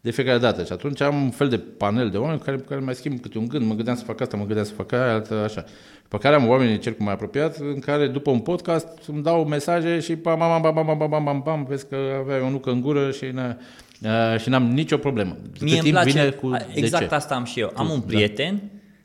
de 0.00 0.10
fiecare 0.10 0.38
dată. 0.38 0.64
Și 0.64 0.72
atunci 0.72 1.00
am 1.00 1.22
un 1.22 1.30
fel 1.30 1.48
de 1.48 1.58
panel 1.58 2.10
de 2.10 2.16
oameni 2.16 2.40
care, 2.40 2.56
care 2.56 2.80
mai 2.80 2.94
schimb 2.94 3.20
câte 3.20 3.38
un 3.38 3.48
gând, 3.48 3.66
mă 3.66 3.74
gândeam 3.74 3.96
să 3.96 4.04
fac 4.04 4.20
asta, 4.20 4.36
mă 4.36 4.44
gândeam 4.44 4.66
să 4.66 4.72
fac 4.72 4.92
aia, 4.92 5.12
altă, 5.12 5.34
așa. 5.34 5.64
Pe 6.08 6.18
care 6.18 6.34
am 6.34 6.48
oamenii 6.48 6.74
în 6.74 6.80
cercul 6.80 7.04
mai 7.04 7.14
apropiat, 7.14 7.56
în 7.56 7.78
care 7.78 8.06
după 8.06 8.30
un 8.30 8.40
podcast 8.40 8.88
îmi 9.06 9.22
dau 9.22 9.44
mesaje 9.44 10.00
și 10.00 10.16
pam, 10.16 10.38
pam, 10.38 10.62
pam, 10.62 10.74
pam, 10.74 10.96
pam, 10.96 11.08
pam, 11.08 11.24
pam, 11.24 11.42
pam, 11.42 11.64
vezi 11.68 11.88
că 11.88 11.96
avea 12.20 12.44
o 12.44 12.50
nucă 12.50 12.70
în 12.70 12.80
gură 12.80 13.10
și 13.10 13.24
ne 13.24 13.56
Uh, 14.04 14.40
și 14.40 14.48
n-am 14.48 14.70
nicio 14.70 14.96
problemă. 14.96 15.36
Mie 15.60 15.80
îmi 15.80 15.90
place, 15.90 16.10
vine 16.10 16.30
cu 16.30 16.56
exact 16.74 17.12
asta 17.12 17.34
am 17.34 17.44
și 17.44 17.60
eu. 17.60 17.72
Am 17.74 17.90
un 17.90 17.98
da. 17.98 18.04
prieten, 18.06 18.62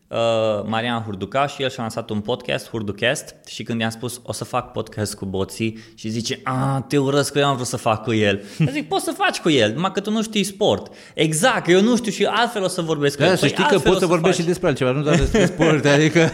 da. 0.08 0.18
uh, 0.18 0.66
Marian 0.68 1.02
Hurduca 1.02 1.48
și 1.48 1.64
el 1.64 1.70
și-a 1.70 1.82
lansat 1.82 2.10
un 2.10 2.20
podcast, 2.20 2.70
Hurducast, 2.70 3.36
și 3.48 3.64
când 3.64 3.80
i-am 3.80 3.90
spus 3.90 4.22
o 4.24 4.32
să 4.32 4.44
fac 4.44 4.72
podcast 4.72 5.16
cu 5.16 5.26
boții 5.26 5.78
și 5.96 6.10
zice, 6.10 6.40
a, 6.44 6.86
te 6.88 6.98
urăsc 6.98 7.32
că 7.32 7.40
eu 7.40 7.46
am 7.46 7.56
vrut 7.56 7.68
să 7.68 7.78
fac 7.78 8.04
cu 8.04 8.14
el. 8.14 8.44
Eu 8.60 8.68
zic, 8.72 8.88
poți 8.88 9.04
să 9.04 9.12
faci 9.12 9.40
cu 9.40 9.50
el, 9.50 9.74
numai 9.74 9.92
că 9.92 10.00
tu 10.00 10.12
nu 10.12 10.24
știi 10.24 10.44
sport. 10.44 10.94
Exact, 11.14 11.70
eu 11.70 11.82
nu 11.82 11.96
știu 11.96 12.12
și 12.12 12.26
altfel 12.26 12.64
o 12.64 12.68
să 12.68 12.82
vorbesc 12.82 13.18
da, 13.18 13.24
cu 13.24 13.30
el. 13.30 13.36
Să 13.36 13.46
păi 13.46 13.54
știi 13.54 13.78
că 13.78 13.80
poți 13.80 14.00
să 14.00 14.06
vorbești 14.06 14.42
și 14.42 14.48
despre 14.48 14.68
altceva, 14.68 14.92
nu 14.92 15.02
doar 15.02 15.16
despre 15.16 15.46
sport, 15.56 15.86
adică 15.86 16.32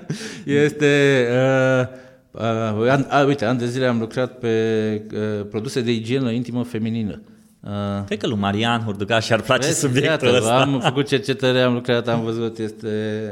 este... 0.66 1.26
Uh, 1.30 2.00
Uh, 2.32 2.40
an, 2.88 3.00
uh, 3.00 3.26
uite, 3.26 3.44
an 3.44 3.58
de 3.58 3.66
zile 3.66 3.86
am 3.86 3.98
lucrat 3.98 4.38
pe 4.38 5.02
uh, 5.12 5.46
produse 5.50 5.80
de 5.80 5.92
igienă 5.92 6.30
intimă 6.30 6.62
feminină. 6.62 7.22
Uh, 7.64 8.04
Cred 8.06 8.18
că 8.18 8.26
lui 8.26 8.38
Marian 8.38 8.80
Hurduca 8.80 9.20
și-ar 9.20 9.40
place 9.40 9.66
vezi, 9.66 9.78
subiectul 9.78 10.28
iată, 10.28 10.38
ăsta. 10.38 10.60
Am 10.60 10.80
făcut 10.80 11.06
cercetări, 11.06 11.58
am 11.58 11.72
lucrat, 11.72 12.08
am 12.08 12.22
văzut, 12.22 12.58
este... 12.58 13.22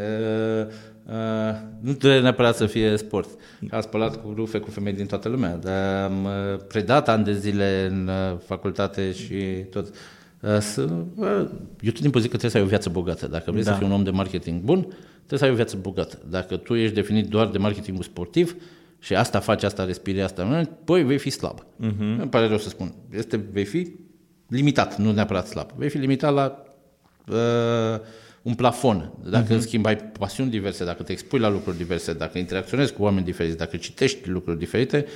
Uh, 1.07 1.15
uh, 1.15 1.55
nu 1.81 1.93
trebuie 1.93 2.21
neapărat 2.21 2.57
să 2.57 2.67
fie 2.67 2.97
sport. 2.97 3.29
Am 3.71 3.81
spălat 3.81 4.23
cu 4.23 4.33
rufe 4.35 4.59
cu 4.59 4.71
femei 4.71 4.93
din 4.93 5.07
toată 5.07 5.29
lumea, 5.29 5.57
dar 5.57 6.05
am 6.05 6.25
uh, 6.25 6.31
predat 6.69 7.09
ani 7.09 7.25
de 7.25 7.33
zile 7.33 7.87
în 7.91 8.09
uh, 8.09 8.39
facultate 8.47 9.13
și 9.13 9.35
tot. 9.71 9.95
Uh, 10.41 10.59
să, 10.59 10.89
uh, 11.15 11.47
eu 11.81 11.91
tot 11.93 12.01
timpul 12.01 12.21
zic 12.21 12.31
că 12.31 12.37
trebuie 12.37 12.51
să 12.51 12.57
ai 12.57 12.63
o 12.63 12.67
viață 12.67 12.89
bogată. 12.89 13.27
Dacă 13.27 13.51
vrei 13.51 13.65
da. 13.65 13.71
să 13.71 13.77
fii 13.77 13.87
un 13.87 13.93
om 13.93 14.03
de 14.03 14.11
marketing 14.11 14.61
bun, 14.61 14.81
trebuie 15.17 15.39
să 15.39 15.45
ai 15.45 15.51
o 15.51 15.55
viață 15.55 15.77
bogată. 15.81 16.19
Dacă 16.29 16.57
tu 16.57 16.75
ești 16.75 16.95
definit 16.95 17.29
doar 17.29 17.47
de 17.47 17.59
marketingul 17.59 18.05
sportiv, 18.05 18.57
și 18.99 19.15
asta 19.15 19.39
faci, 19.39 19.63
asta 19.63 19.85
respiri, 19.85 20.23
asta, 20.23 20.63
păi 20.85 21.03
vei 21.03 21.19
fi 21.19 21.31
slab. 21.31 21.61
Uh-huh. 21.61 22.19
Îmi 22.19 22.29
pare 22.31 22.47
rău 22.47 22.59
să 22.59 22.69
spun. 22.69 22.95
Este, 23.11 23.47
vei 23.53 23.65
fi 23.65 23.93
limitat, 24.51 24.99
nu 24.99 25.13
neapărat 25.13 25.47
slab. 25.47 25.71
Vei 25.77 25.89
fi 25.89 25.99
limitat 25.99 26.35
la 26.35 26.63
uh, 27.29 28.01
un 28.43 28.55
plafon. 28.55 29.13
Dacă, 29.31 29.47
uh-huh. 29.47 29.55
în 29.55 29.61
schimb, 29.61 29.87
ai 29.87 29.97
pasiuni 29.97 30.51
diverse, 30.51 30.85
dacă 30.85 31.03
te 31.03 31.13
expui 31.13 31.39
la 31.39 31.49
lucruri 31.49 31.77
diverse, 31.77 32.13
dacă 32.13 32.39
interacționezi 32.39 32.93
cu 32.93 33.03
oameni 33.03 33.25
diferiți, 33.25 33.57
dacă 33.57 33.77
citești 33.77 34.29
lucruri 34.29 34.59
diferite, 34.59 35.07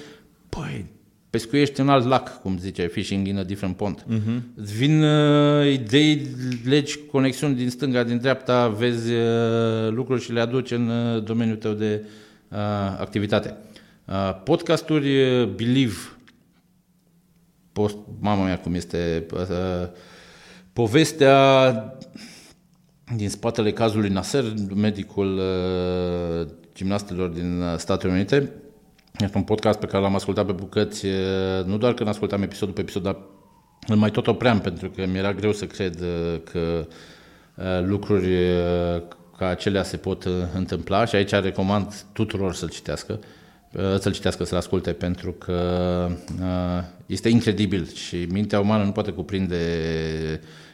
păi, 0.49 0.87
pescuiești 1.31 1.81
în 1.81 1.89
alt 1.89 2.07
lac, 2.07 2.41
cum 2.41 2.59
zice, 2.59 2.87
fishing 2.87 3.27
in 3.27 3.39
a 3.39 3.43
different 3.43 3.77
pond. 3.77 4.03
Uh-huh. 4.03 4.41
Îți 4.55 4.77
vin 4.77 5.03
uh, 5.03 5.73
idei, 5.73 6.27
legi, 6.65 6.99
conexiuni 7.11 7.55
din 7.55 7.71
stânga, 7.71 8.03
din 8.03 8.19
dreapta, 8.19 8.69
vezi 8.69 9.13
uh, 9.13 9.91
lucruri 9.91 10.23
și 10.23 10.33
le 10.33 10.41
aduci 10.41 10.71
în 10.71 10.89
uh, 10.89 11.23
domeniul 11.23 11.57
tău 11.57 11.73
de 11.73 12.05
uh, 12.49 12.59
activitate. 12.99 13.57
Uh, 14.05 14.41
podcasturi, 14.45 15.23
uh, 15.23 15.47
Believe, 15.47 15.95
post, 17.75 17.97
mama 18.21 18.45
mea 18.45 18.59
cum 18.59 18.75
este 18.75 19.27
uh, 19.33 19.89
povestea 20.73 21.75
din 23.17 23.29
spatele 23.29 23.73
cazului 23.73 24.09
Nasser, 24.09 24.45
medicul 24.75 25.39
uh, 25.39 26.47
gimnastelor 26.75 27.29
din 27.29 27.63
Statele 27.77 28.13
Unite. 28.13 28.53
Este 29.19 29.37
un 29.37 29.43
podcast 29.43 29.79
pe 29.79 29.87
care 29.87 30.03
l-am 30.03 30.15
ascultat 30.15 30.47
pe 30.47 30.53
bucăți, 30.53 31.07
uh, 31.07 31.65
nu 31.65 31.77
doar 31.77 31.95
când 31.95 32.09
ascultam 32.09 32.43
episodul 32.43 32.75
pe 32.75 32.81
episod, 32.81 33.03
dar 33.03 33.17
îl 33.87 33.97
mai 33.97 34.11
tot 34.11 34.27
opream 34.27 34.61
pentru 34.61 34.91
că 34.91 35.07
mi-era 35.07 35.33
greu 35.33 35.53
să 35.53 35.67
cred 35.67 36.01
uh, 36.01 36.41
că 36.53 36.87
uh, 37.55 37.87
lucruri 37.87 38.35
uh, 38.35 39.03
ca 39.37 39.47
acelea 39.47 39.83
se 39.83 39.97
pot 39.97 40.25
uh, 40.25 40.33
întâmpla 40.55 41.05
și 41.05 41.17
aici 41.17 41.31
recomand 41.31 42.05
tuturor 42.13 42.55
să-l 42.55 42.69
citească. 42.69 43.19
Să-l 43.99 44.13
citească, 44.13 44.45
să-l 44.45 44.59
asculte, 44.59 44.93
pentru 44.93 45.33
că 45.33 45.59
este 47.07 47.29
incredibil 47.29 47.89
și 47.95 48.27
mintea 48.31 48.61
umană 48.61 48.85
nu 48.85 48.91
poate 48.91 49.11
cuprinde 49.11 49.57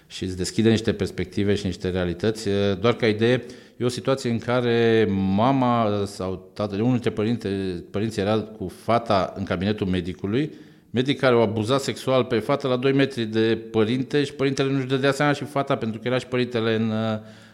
și 0.07 0.25
îți 0.25 0.37
deschide 0.37 0.71
niște 0.71 0.93
perspective 0.93 1.55
și 1.55 1.67
niște 1.67 1.91
realități. 1.91 2.49
Doar 2.81 2.95
ca 2.95 3.07
idee, 3.07 3.43
e 3.77 3.85
o 3.85 3.89
situație 3.89 4.31
în 4.31 4.39
care 4.39 5.09
mama 5.35 6.03
sau 6.05 6.51
tatăl, 6.55 6.79
unul 6.79 6.91
dintre 6.91 7.11
părinte, 7.11 7.49
părinții 7.91 8.23
era 8.23 8.39
cu 8.39 8.73
fata 8.83 9.33
în 9.37 9.45
cabinetul 9.45 9.87
medicului, 9.87 10.51
medic 10.91 11.19
care 11.19 11.35
o 11.35 11.41
abuza 11.41 11.79
sexual 11.79 12.25
pe 12.25 12.39
fata 12.39 12.69
la 12.69 12.77
2 12.77 12.93
metri 12.93 13.25
de 13.25 13.59
părinte 13.71 14.25
și 14.25 14.35
părintele 14.35 14.73
nu-și 14.73 14.87
dădea 14.87 15.13
seama 15.13 15.33
și 15.33 15.45
fata, 15.45 15.77
pentru 15.77 16.01
că 16.01 16.09
era 16.09 16.19
și 16.19 16.27
părintele 16.27 16.75
în 16.75 16.91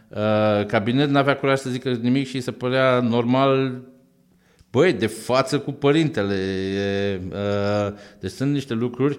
uh, 0.09 0.67
cabinet, 0.67 1.09
n-avea 1.09 1.37
curaj 1.37 1.59
să 1.59 1.71
zică 1.71 1.91
nimic 1.91 2.27
și 2.27 2.41
se 2.41 2.51
părea 2.51 3.01
normal 3.01 3.81
Băi, 4.77 4.93
de 4.93 5.07
față 5.07 5.59
cu 5.59 5.73
părintele. 5.73 6.35
E, 6.35 7.21
uh, 7.29 7.93
deci 8.21 8.31
sunt 8.31 8.53
niște 8.53 8.75
lucruri 8.75 9.19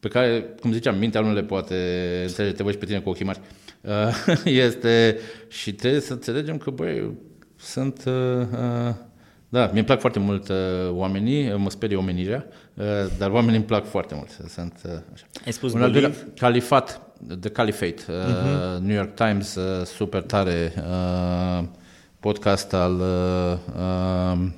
pe 0.00 0.08
care, 0.08 0.44
cum 0.60 0.72
ziceam, 0.72 0.98
mintea 0.98 1.20
nu 1.20 1.32
le 1.32 1.42
poate 1.42 1.74
înțelege, 2.22 2.54
te 2.54 2.62
văd 2.62 2.72
și 2.72 2.78
pe 2.78 2.84
tine 2.84 2.98
cu 2.98 3.08
ochii 3.08 3.24
mari. 3.24 3.40
Uh, 3.80 4.44
este, 4.66 5.18
și 5.48 5.72
trebuie 5.72 6.00
să 6.00 6.12
înțelegem 6.12 6.56
că, 6.56 6.70
băi, 6.70 7.12
sunt... 7.56 8.02
Uh, 8.06 8.12
uh, 8.52 8.94
da, 9.48 9.70
mi-e 9.72 9.84
plac 9.84 10.00
foarte 10.00 10.18
mult 10.18 10.48
uh, 10.48 10.56
oamenii, 10.90 11.56
mă 11.56 11.70
sperie 11.70 11.96
omenirea, 11.96 12.46
uh, 12.74 12.84
dar 13.18 13.30
oamenii 13.30 13.56
îmi 13.56 13.64
plac 13.64 13.86
foarte 13.86 14.14
mult. 14.14 14.38
Sunt, 14.48 14.80
uh, 14.84 14.92
așa. 15.12 15.26
Ai 15.44 15.52
spus 15.52 15.72
Un 15.72 15.82
al 15.82 15.92
doilea, 15.92 16.12
Califat, 16.36 17.00
The 17.40 17.50
Caliphate, 17.50 18.02
uh, 18.08 18.14
uh-huh. 18.14 18.78
New 18.78 18.96
York 18.96 19.14
Times, 19.14 19.54
uh, 19.54 19.84
super 19.84 20.22
tare 20.22 20.72
uh, 20.76 21.64
podcast 22.20 22.72
al 22.72 22.94
uh, 22.94 23.58
uh, 23.76 24.48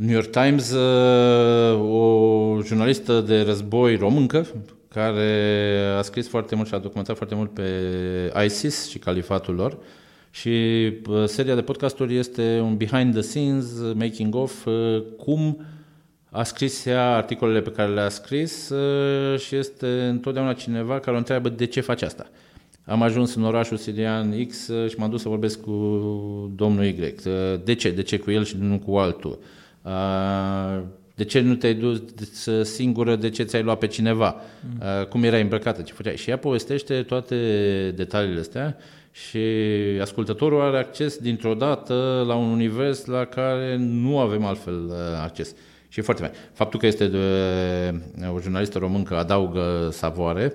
New 0.00 0.14
York 0.14 0.30
Times, 0.30 0.70
uh, 0.70 1.80
o 1.90 2.60
jurnalistă 2.64 3.20
de 3.20 3.40
război 3.40 3.96
româncă, 3.96 4.46
care 4.88 5.76
a 5.98 6.02
scris 6.02 6.28
foarte 6.28 6.54
mult 6.54 6.68
și 6.68 6.74
a 6.74 6.78
documentat 6.78 7.16
foarte 7.16 7.34
mult 7.34 7.52
pe 7.52 7.62
ISIS 8.44 8.88
și 8.88 8.98
califatul 8.98 9.54
lor. 9.54 9.78
Și 10.30 10.48
uh, 11.08 11.24
seria 11.24 11.54
de 11.54 11.62
podcasturi 11.62 12.16
este 12.16 12.60
un 12.62 12.76
behind 12.76 13.12
the 13.12 13.20
scenes, 13.20 13.66
making 13.94 14.34
of, 14.34 14.66
uh, 14.66 15.02
cum 15.16 15.60
a 16.30 16.42
scris 16.42 16.84
ea 16.84 17.14
articolele 17.14 17.60
pe 17.60 17.70
care 17.70 17.92
le-a 17.92 18.08
scris 18.08 18.72
și 19.36 19.56
este 19.56 19.86
întotdeauna 19.86 20.52
cineva 20.52 21.00
care 21.00 21.16
o 21.16 21.18
întreabă 21.18 21.48
de 21.48 21.64
ce 21.64 21.80
face 21.80 22.04
asta. 22.04 22.26
Am 22.84 23.02
ajuns 23.02 23.34
în 23.34 23.44
orașul 23.44 23.76
sirian 23.76 24.46
X 24.46 24.70
și 24.88 24.94
m-am 24.96 25.10
dus 25.10 25.22
să 25.22 25.28
vorbesc 25.28 25.60
cu 25.60 25.72
domnul 26.54 26.84
Y. 26.84 27.14
De 27.64 27.74
ce? 27.74 27.90
De 27.90 28.02
ce 28.02 28.18
cu 28.18 28.30
el 28.30 28.44
și 28.44 28.56
nu 28.58 28.78
cu 28.78 28.96
altul? 28.96 29.38
De 31.14 31.24
ce 31.24 31.40
nu 31.40 31.54
te-ai 31.54 31.74
dus 31.74 32.02
singură? 32.62 33.16
De 33.16 33.30
ce 33.30 33.42
ți-ai 33.42 33.62
luat 33.62 33.78
pe 33.78 33.86
cineva? 33.86 34.36
Mm. 34.70 35.04
Cum 35.04 35.22
erai 35.22 35.40
îmbrăcată? 35.40 35.82
Ce 35.82 35.92
făceai? 35.92 36.16
Și 36.16 36.30
ea 36.30 36.36
povestește 36.38 37.02
toate 37.02 37.36
detaliile 37.96 38.40
astea 38.40 38.76
și 39.12 39.38
ascultătorul 40.00 40.60
are 40.60 40.78
acces 40.78 41.16
dintr-o 41.16 41.54
dată 41.54 42.24
la 42.26 42.34
un 42.34 42.50
univers 42.50 43.04
la 43.04 43.24
care 43.24 43.76
nu 43.78 44.18
avem 44.18 44.44
altfel 44.44 44.92
acces. 45.22 45.54
Și 45.88 45.98
e 45.98 46.02
foarte 46.02 46.22
bine. 46.22 46.34
Faptul 46.52 46.80
că 46.80 46.86
este 46.86 47.06
de, 47.06 47.18
o 48.34 48.40
jurnalistă 48.40 48.78
româncă 48.78 49.16
adaugă 49.16 49.88
savoare. 49.92 50.54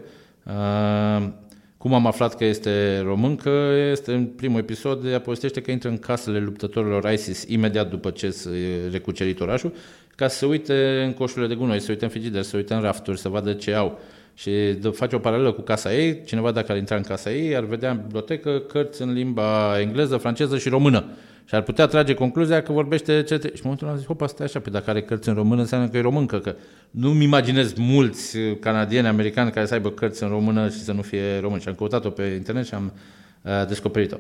Cum 1.83 1.93
am 1.93 2.05
aflat 2.07 2.35
că 2.35 2.45
este 2.45 2.99
româncă, 2.99 3.49
este 3.91 4.13
în 4.13 4.25
primul 4.25 4.59
episod, 4.59 5.05
ea 5.05 5.19
povestește 5.19 5.61
că 5.61 5.71
intră 5.71 5.89
în 5.89 5.97
casele 5.97 6.39
luptătorilor 6.39 7.11
ISIS 7.11 7.45
imediat 7.47 7.89
după 7.89 8.09
ce 8.09 8.29
se 8.29 8.49
recucerit 8.91 9.39
orașul, 9.39 9.73
ca 10.15 10.27
să 10.27 10.37
se 10.37 10.45
uite 10.45 11.01
în 11.05 11.13
coșurile 11.13 11.47
de 11.47 11.55
gunoi, 11.55 11.79
să 11.79 11.85
se 11.85 11.91
uite 11.91 12.03
în 12.03 12.09
frigider, 12.09 12.41
să 12.41 12.49
se 12.49 12.57
uite 12.57 12.73
în 12.73 12.81
rafturi, 12.81 13.19
să 13.19 13.29
vadă 13.29 13.53
ce 13.53 13.73
au. 13.73 13.99
Și 14.33 14.73
face 14.91 15.15
o 15.15 15.19
paralelă 15.19 15.51
cu 15.51 15.61
casa 15.61 15.93
ei, 15.93 16.23
cineva 16.25 16.51
dacă 16.51 16.71
ar 16.71 16.77
intra 16.77 16.95
în 16.95 17.01
casa 17.01 17.31
ei, 17.31 17.55
ar 17.55 17.63
vedea 17.63 17.91
în 17.91 17.99
bibliotecă 18.01 18.59
cărți 18.59 19.01
în 19.01 19.13
limba 19.13 19.79
engleză, 19.79 20.17
franceză 20.17 20.57
și 20.57 20.69
română. 20.69 21.05
Și 21.45 21.55
ar 21.55 21.61
putea 21.61 21.85
trage 21.85 22.13
concluzia 22.13 22.61
că 22.61 22.71
vorbește 22.71 23.23
ce... 23.23 23.35
Și 23.35 23.45
în 23.45 23.59
momentul 23.63 23.87
ăla 23.87 23.97
zic, 23.97 24.07
hopa, 24.07 24.27
stai 24.27 24.45
așa, 24.45 24.59
pe 24.59 24.69
dacă 24.69 24.89
are 24.89 25.01
cărți 25.01 25.29
în 25.29 25.35
română 25.35 25.61
înseamnă 25.61 25.87
că 25.87 25.97
e 25.97 26.01
româncă, 26.01 26.39
că 26.39 26.55
nu-mi 26.91 27.23
imaginez 27.23 27.73
mulți 27.73 28.37
canadieni, 28.59 29.07
americani 29.07 29.51
care 29.51 29.65
să 29.65 29.73
aibă 29.73 29.89
cărți 29.89 30.23
în 30.23 30.29
română 30.29 30.69
și 30.69 30.79
să 30.79 30.91
nu 30.91 31.01
fie 31.01 31.39
român. 31.39 31.59
Și 31.59 31.67
am 31.67 31.73
căutat-o 31.73 32.09
pe 32.09 32.23
internet 32.23 32.65
și 32.65 32.73
am 32.73 32.93
uh, 33.41 33.67
descoperit-o. 33.67 34.17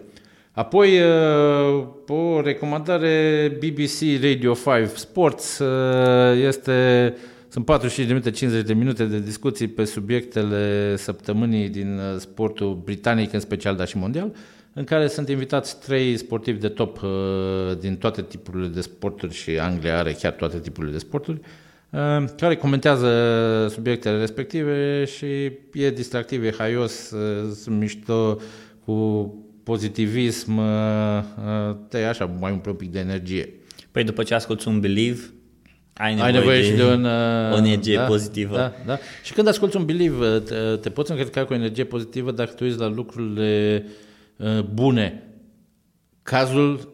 Apoi, 0.51 0.99
uh, 0.99 1.85
o 2.07 2.41
recomandare 2.41 3.51
BBC 3.57 4.21
Radio 4.21 4.53
5 4.53 4.89
Sports 4.95 5.59
uh, 5.59 6.45
este... 6.47 7.13
Sunt 7.47 7.65
45 7.65 8.07
de 8.07 8.13
minute, 8.13 8.31
50 8.31 8.65
de 8.65 8.73
minute 8.73 9.05
de 9.05 9.19
discuții 9.19 9.67
pe 9.67 9.83
subiectele 9.83 10.95
săptămânii 10.95 11.69
din 11.69 11.97
uh, 11.97 12.19
sportul 12.19 12.81
britanic 12.83 13.33
în 13.33 13.39
special, 13.39 13.75
dar 13.75 13.87
și 13.87 13.97
mondial. 13.97 14.27
Uh, 14.27 14.35
în 14.73 14.83
care 14.83 15.07
sunt 15.07 15.29
invitați 15.29 15.79
trei 15.79 16.17
sportivi 16.17 16.59
de 16.59 16.67
top 16.67 17.01
uh, 17.01 17.09
din 17.79 17.95
toate 17.95 18.21
tipurile 18.21 18.67
de 18.67 18.81
sporturi 18.81 19.33
și 19.33 19.59
Anglia 19.59 19.97
are 19.97 20.11
chiar 20.11 20.31
toate 20.31 20.59
tipurile 20.59 20.91
de 20.91 20.97
sporturi, 20.97 21.39
uh, 21.89 22.23
care 22.37 22.55
comentează 22.55 23.07
subiectele 23.69 24.17
respective 24.17 25.05
și 25.05 25.25
e 25.73 25.89
distractiv, 25.89 26.43
e 26.43 26.53
haios, 26.57 27.11
uh, 27.11 27.51
sunt 27.61 27.79
mișto 27.79 28.37
cu 28.85 29.27
pozitivism, 29.63 30.61
te 31.87 32.03
așa, 32.03 32.25
mai 32.39 32.51
un 32.51 32.73
pic 32.73 32.91
de 32.91 32.99
energie. 32.99 33.53
Păi 33.91 34.03
după 34.03 34.23
ce 34.23 34.33
asculti 34.33 34.67
un 34.67 34.79
Believe, 34.79 35.21
ai 35.93 36.13
nevoie, 36.13 36.31
ai 36.31 36.39
nevoie 36.39 36.61
de, 36.61 36.65
și 36.65 36.73
de 36.73 36.83
un, 36.83 37.05
o 37.53 37.57
energie 37.57 37.95
da, 37.95 38.03
pozitivă. 38.03 38.55
Da, 38.55 38.73
da. 38.85 38.97
Și 39.23 39.33
când 39.33 39.47
asculti 39.47 39.77
un 39.77 39.85
Believe, 39.85 40.39
te, 40.39 40.55
te 40.81 40.89
poți 40.89 41.11
încărca 41.11 41.45
cu 41.45 41.53
o 41.53 41.55
energie 41.55 41.83
pozitivă 41.83 42.31
dacă 42.31 42.51
tu 42.51 42.63
uiți 42.63 42.79
la 42.79 42.87
lucrurile 42.87 43.83
uh, 43.85 43.91
Uh, 43.91 44.12
bune. 44.73 45.23
Cazul 46.23 46.93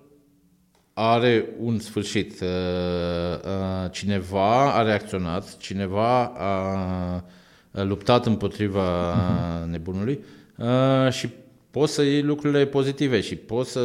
are 0.94 1.46
un 1.60 1.80
sfârșit. 1.80 2.42
Uh, 2.42 2.48
uh, 2.48 3.92
cineva 3.92 4.74
a 4.74 4.82
reacționat, 4.82 5.58
cineva 5.58 6.24
a 6.26 7.24
luptat 7.72 8.26
împotriva 8.26 9.14
uh-huh. 9.14 9.70
nebunului 9.70 10.24
și 11.10 11.30
poți 11.72 11.94
să 11.94 12.02
iei 12.02 12.22
lucrurile 12.22 12.66
pozitive 12.66 13.22
și 13.22 13.36
poți 13.36 13.72
să 13.72 13.82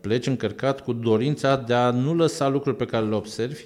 pleci 0.00 0.26
încărcat 0.26 0.80
cu 0.80 0.92
dorința 0.92 1.56
de 1.56 1.74
a 1.74 1.90
nu 1.90 2.14
lăsa 2.14 2.48
lucruri 2.48 2.76
pe 2.76 2.84
care 2.84 3.04
le 3.04 3.14
observi 3.14 3.64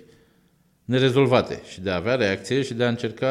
nerezolvate 0.87 1.63
și 1.69 1.81
de 1.81 1.91
a 1.91 1.95
avea 1.95 2.15
reacție 2.15 2.63
și 2.63 2.75
de 2.75 2.85
a 2.85 2.89
încerca, 2.89 3.27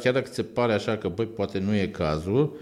chiar 0.00 0.12
dacă 0.12 0.28
ți 0.28 0.34
se 0.34 0.42
pare 0.42 0.72
așa 0.72 0.96
că, 0.96 1.08
băi, 1.08 1.26
poate 1.26 1.58
nu 1.58 1.74
e 1.74 1.86
cazul, 1.86 2.56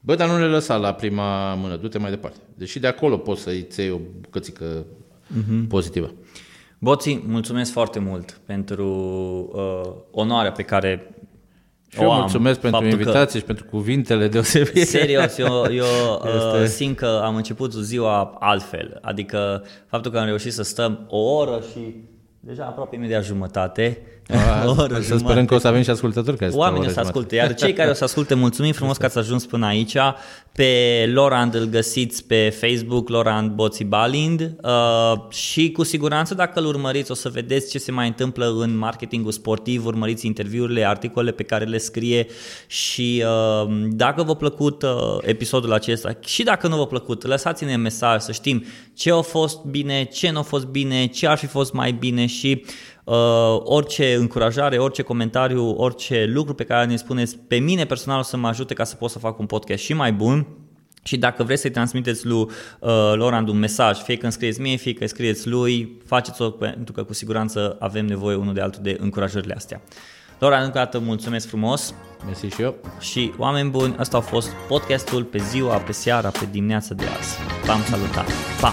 Bă, 0.00 0.14
dar 0.14 0.28
nu 0.28 0.38
le 0.38 0.46
lăsa 0.46 0.76
la 0.76 0.92
prima 0.92 1.54
mână, 1.54 1.76
du-te 1.76 1.98
mai 1.98 2.10
departe. 2.10 2.38
Deși 2.54 2.78
de 2.78 2.86
acolo 2.86 3.16
poți 3.16 3.42
să-i 3.42 3.66
ții 3.70 3.90
o 3.90 3.98
bucățică 4.20 4.84
uh-huh. 4.84 5.68
pozitivă. 5.68 6.12
Boții, 6.78 7.24
mulțumesc 7.26 7.72
foarte 7.72 7.98
mult 7.98 8.40
pentru 8.46 8.86
uh, 9.52 9.92
onoarea 10.10 10.52
pe 10.52 10.62
care 10.62 11.12
și 11.90 12.00
eu 12.02 12.12
mulțumesc 12.12 12.60
pentru 12.60 12.84
invitație 12.84 13.32
că... 13.32 13.38
și 13.38 13.44
pentru 13.44 13.64
cuvintele 13.64 14.28
deosebite. 14.28 14.84
Serios, 14.84 15.38
eu, 15.38 15.64
eu 15.70 15.84
uh, 16.60 16.64
simt 16.66 16.96
că 16.96 17.20
am 17.24 17.36
început 17.36 17.72
ziua 17.72 18.36
altfel. 18.38 18.98
Adică 19.02 19.64
faptul 19.86 20.10
că 20.10 20.18
am 20.18 20.24
reușit 20.24 20.52
să 20.52 20.62
stăm 20.62 21.06
o 21.08 21.18
oră 21.18 21.62
și 21.72 21.94
deja 22.40 22.64
aproape 22.64 22.96
imediat 22.96 23.24
jumătate 23.24 23.98
a, 23.98 24.17
o 24.66 24.74
oră 24.82 25.00
să 25.00 25.16
sperăm 25.16 25.44
că 25.44 25.54
o 25.54 25.58
să 25.58 25.68
avem 25.68 25.82
și 25.82 25.90
ascultători 25.90 26.36
care 26.36 26.50
Oamenii 26.54 26.88
o 26.88 26.90
să 26.90 27.00
asculte, 27.00 27.34
iar 27.34 27.54
cei 27.54 27.72
care 27.72 27.90
o 27.90 27.92
să 27.92 28.04
asculte, 28.04 28.34
mulțumim 28.34 28.72
frumos 28.72 28.96
că 28.96 29.04
ați 29.04 29.18
ajuns 29.18 29.46
până 29.46 29.66
aici. 29.66 29.96
Pe 30.52 31.10
Lorand 31.12 31.54
îl 31.54 31.64
găsiți 31.64 32.24
pe 32.24 32.56
Facebook, 32.60 33.08
Lorand 33.08 33.50
Boții 33.50 33.84
Balind. 33.84 34.54
Uh, 34.62 35.30
și 35.30 35.70
cu 35.70 35.82
siguranță 35.82 36.34
dacă 36.34 36.60
îl 36.60 36.66
urmăriți 36.66 37.10
o 37.10 37.14
să 37.14 37.28
vedeți 37.28 37.70
ce 37.70 37.78
se 37.78 37.92
mai 37.92 38.06
întâmplă 38.06 38.54
în 38.58 38.76
marketingul 38.76 39.32
sportiv, 39.32 39.86
urmăriți 39.86 40.26
interviurile, 40.26 40.86
articolele 40.86 41.32
pe 41.32 41.42
care 41.42 41.64
le 41.64 41.78
scrie 41.78 42.26
și 42.66 43.24
uh, 43.24 43.88
dacă 43.90 44.22
v-a 44.22 44.34
plăcut 44.34 44.82
uh, 44.82 44.90
episodul 45.20 45.72
acesta 45.72 46.18
și 46.24 46.42
dacă 46.42 46.68
nu 46.68 46.76
v-a 46.76 46.86
plăcut, 46.86 47.26
lăsați-ne 47.26 47.76
mesaj 47.76 48.20
să 48.20 48.32
știm 48.32 48.64
ce 48.94 49.12
a 49.12 49.20
fost 49.20 49.64
bine, 49.64 50.04
ce 50.04 50.30
nu 50.30 50.38
a 50.38 50.42
fost 50.42 50.66
bine, 50.66 51.06
ce 51.06 51.26
ar 51.26 51.38
fi 51.38 51.46
fost 51.46 51.72
mai 51.72 51.92
bine 51.92 52.26
și 52.26 52.64
Uh, 52.64 52.97
orice 53.64 54.14
încurajare, 54.14 54.78
orice 54.78 55.02
comentariu, 55.02 55.74
orice 55.76 56.30
lucru 56.32 56.54
pe 56.54 56.64
care 56.64 56.86
ne 56.86 56.96
spuneți 56.96 57.38
pe 57.48 57.56
mine 57.56 57.84
personal 57.84 58.18
o 58.18 58.22
să 58.22 58.36
mă 58.36 58.48
ajute 58.48 58.74
ca 58.74 58.84
să 58.84 58.96
pot 58.96 59.10
să 59.10 59.18
fac 59.18 59.38
un 59.38 59.46
podcast 59.46 59.82
și 59.82 59.92
mai 59.92 60.12
bun. 60.12 60.46
Și 61.02 61.16
dacă 61.16 61.42
vreți 61.42 61.60
să-i 61.60 61.70
transmiteți 61.70 62.26
lui 62.26 62.40
uh, 62.40 62.48
Lorand 63.14 63.48
un 63.48 63.58
mesaj, 63.58 63.98
fie 63.98 64.16
că 64.16 64.22
îmi 64.22 64.32
scrieți 64.32 64.60
mie, 64.60 64.76
fie 64.76 64.92
că 64.92 65.06
scrieți 65.06 65.48
lui, 65.48 66.00
faceți-o 66.06 66.50
pentru 66.50 66.92
că 66.92 67.02
cu 67.02 67.12
siguranță 67.12 67.76
avem 67.78 68.06
nevoie 68.06 68.36
unul 68.36 68.54
de 68.54 68.60
altul 68.60 68.82
de 68.82 68.96
încurajările 69.00 69.54
astea. 69.54 69.80
Lorand, 70.38 70.64
încă 70.64 70.78
o 70.78 70.80
dată 70.80 70.98
mulțumesc 70.98 71.48
frumos. 71.48 71.94
Mersi 72.24 72.46
și 72.46 72.62
eu. 72.62 72.74
Și 73.00 73.32
oameni 73.36 73.70
buni, 73.70 73.96
ăsta 73.98 74.16
a 74.16 74.20
fost 74.20 74.50
podcastul 74.68 75.24
pe 75.24 75.38
ziua, 75.38 75.76
pe 75.76 75.92
seara, 75.92 76.28
pe 76.28 76.48
dimineața 76.50 76.94
de 76.94 77.04
azi. 77.18 77.36
V-am 77.64 77.82
salutat. 77.82 78.26
Pa! 78.60 78.72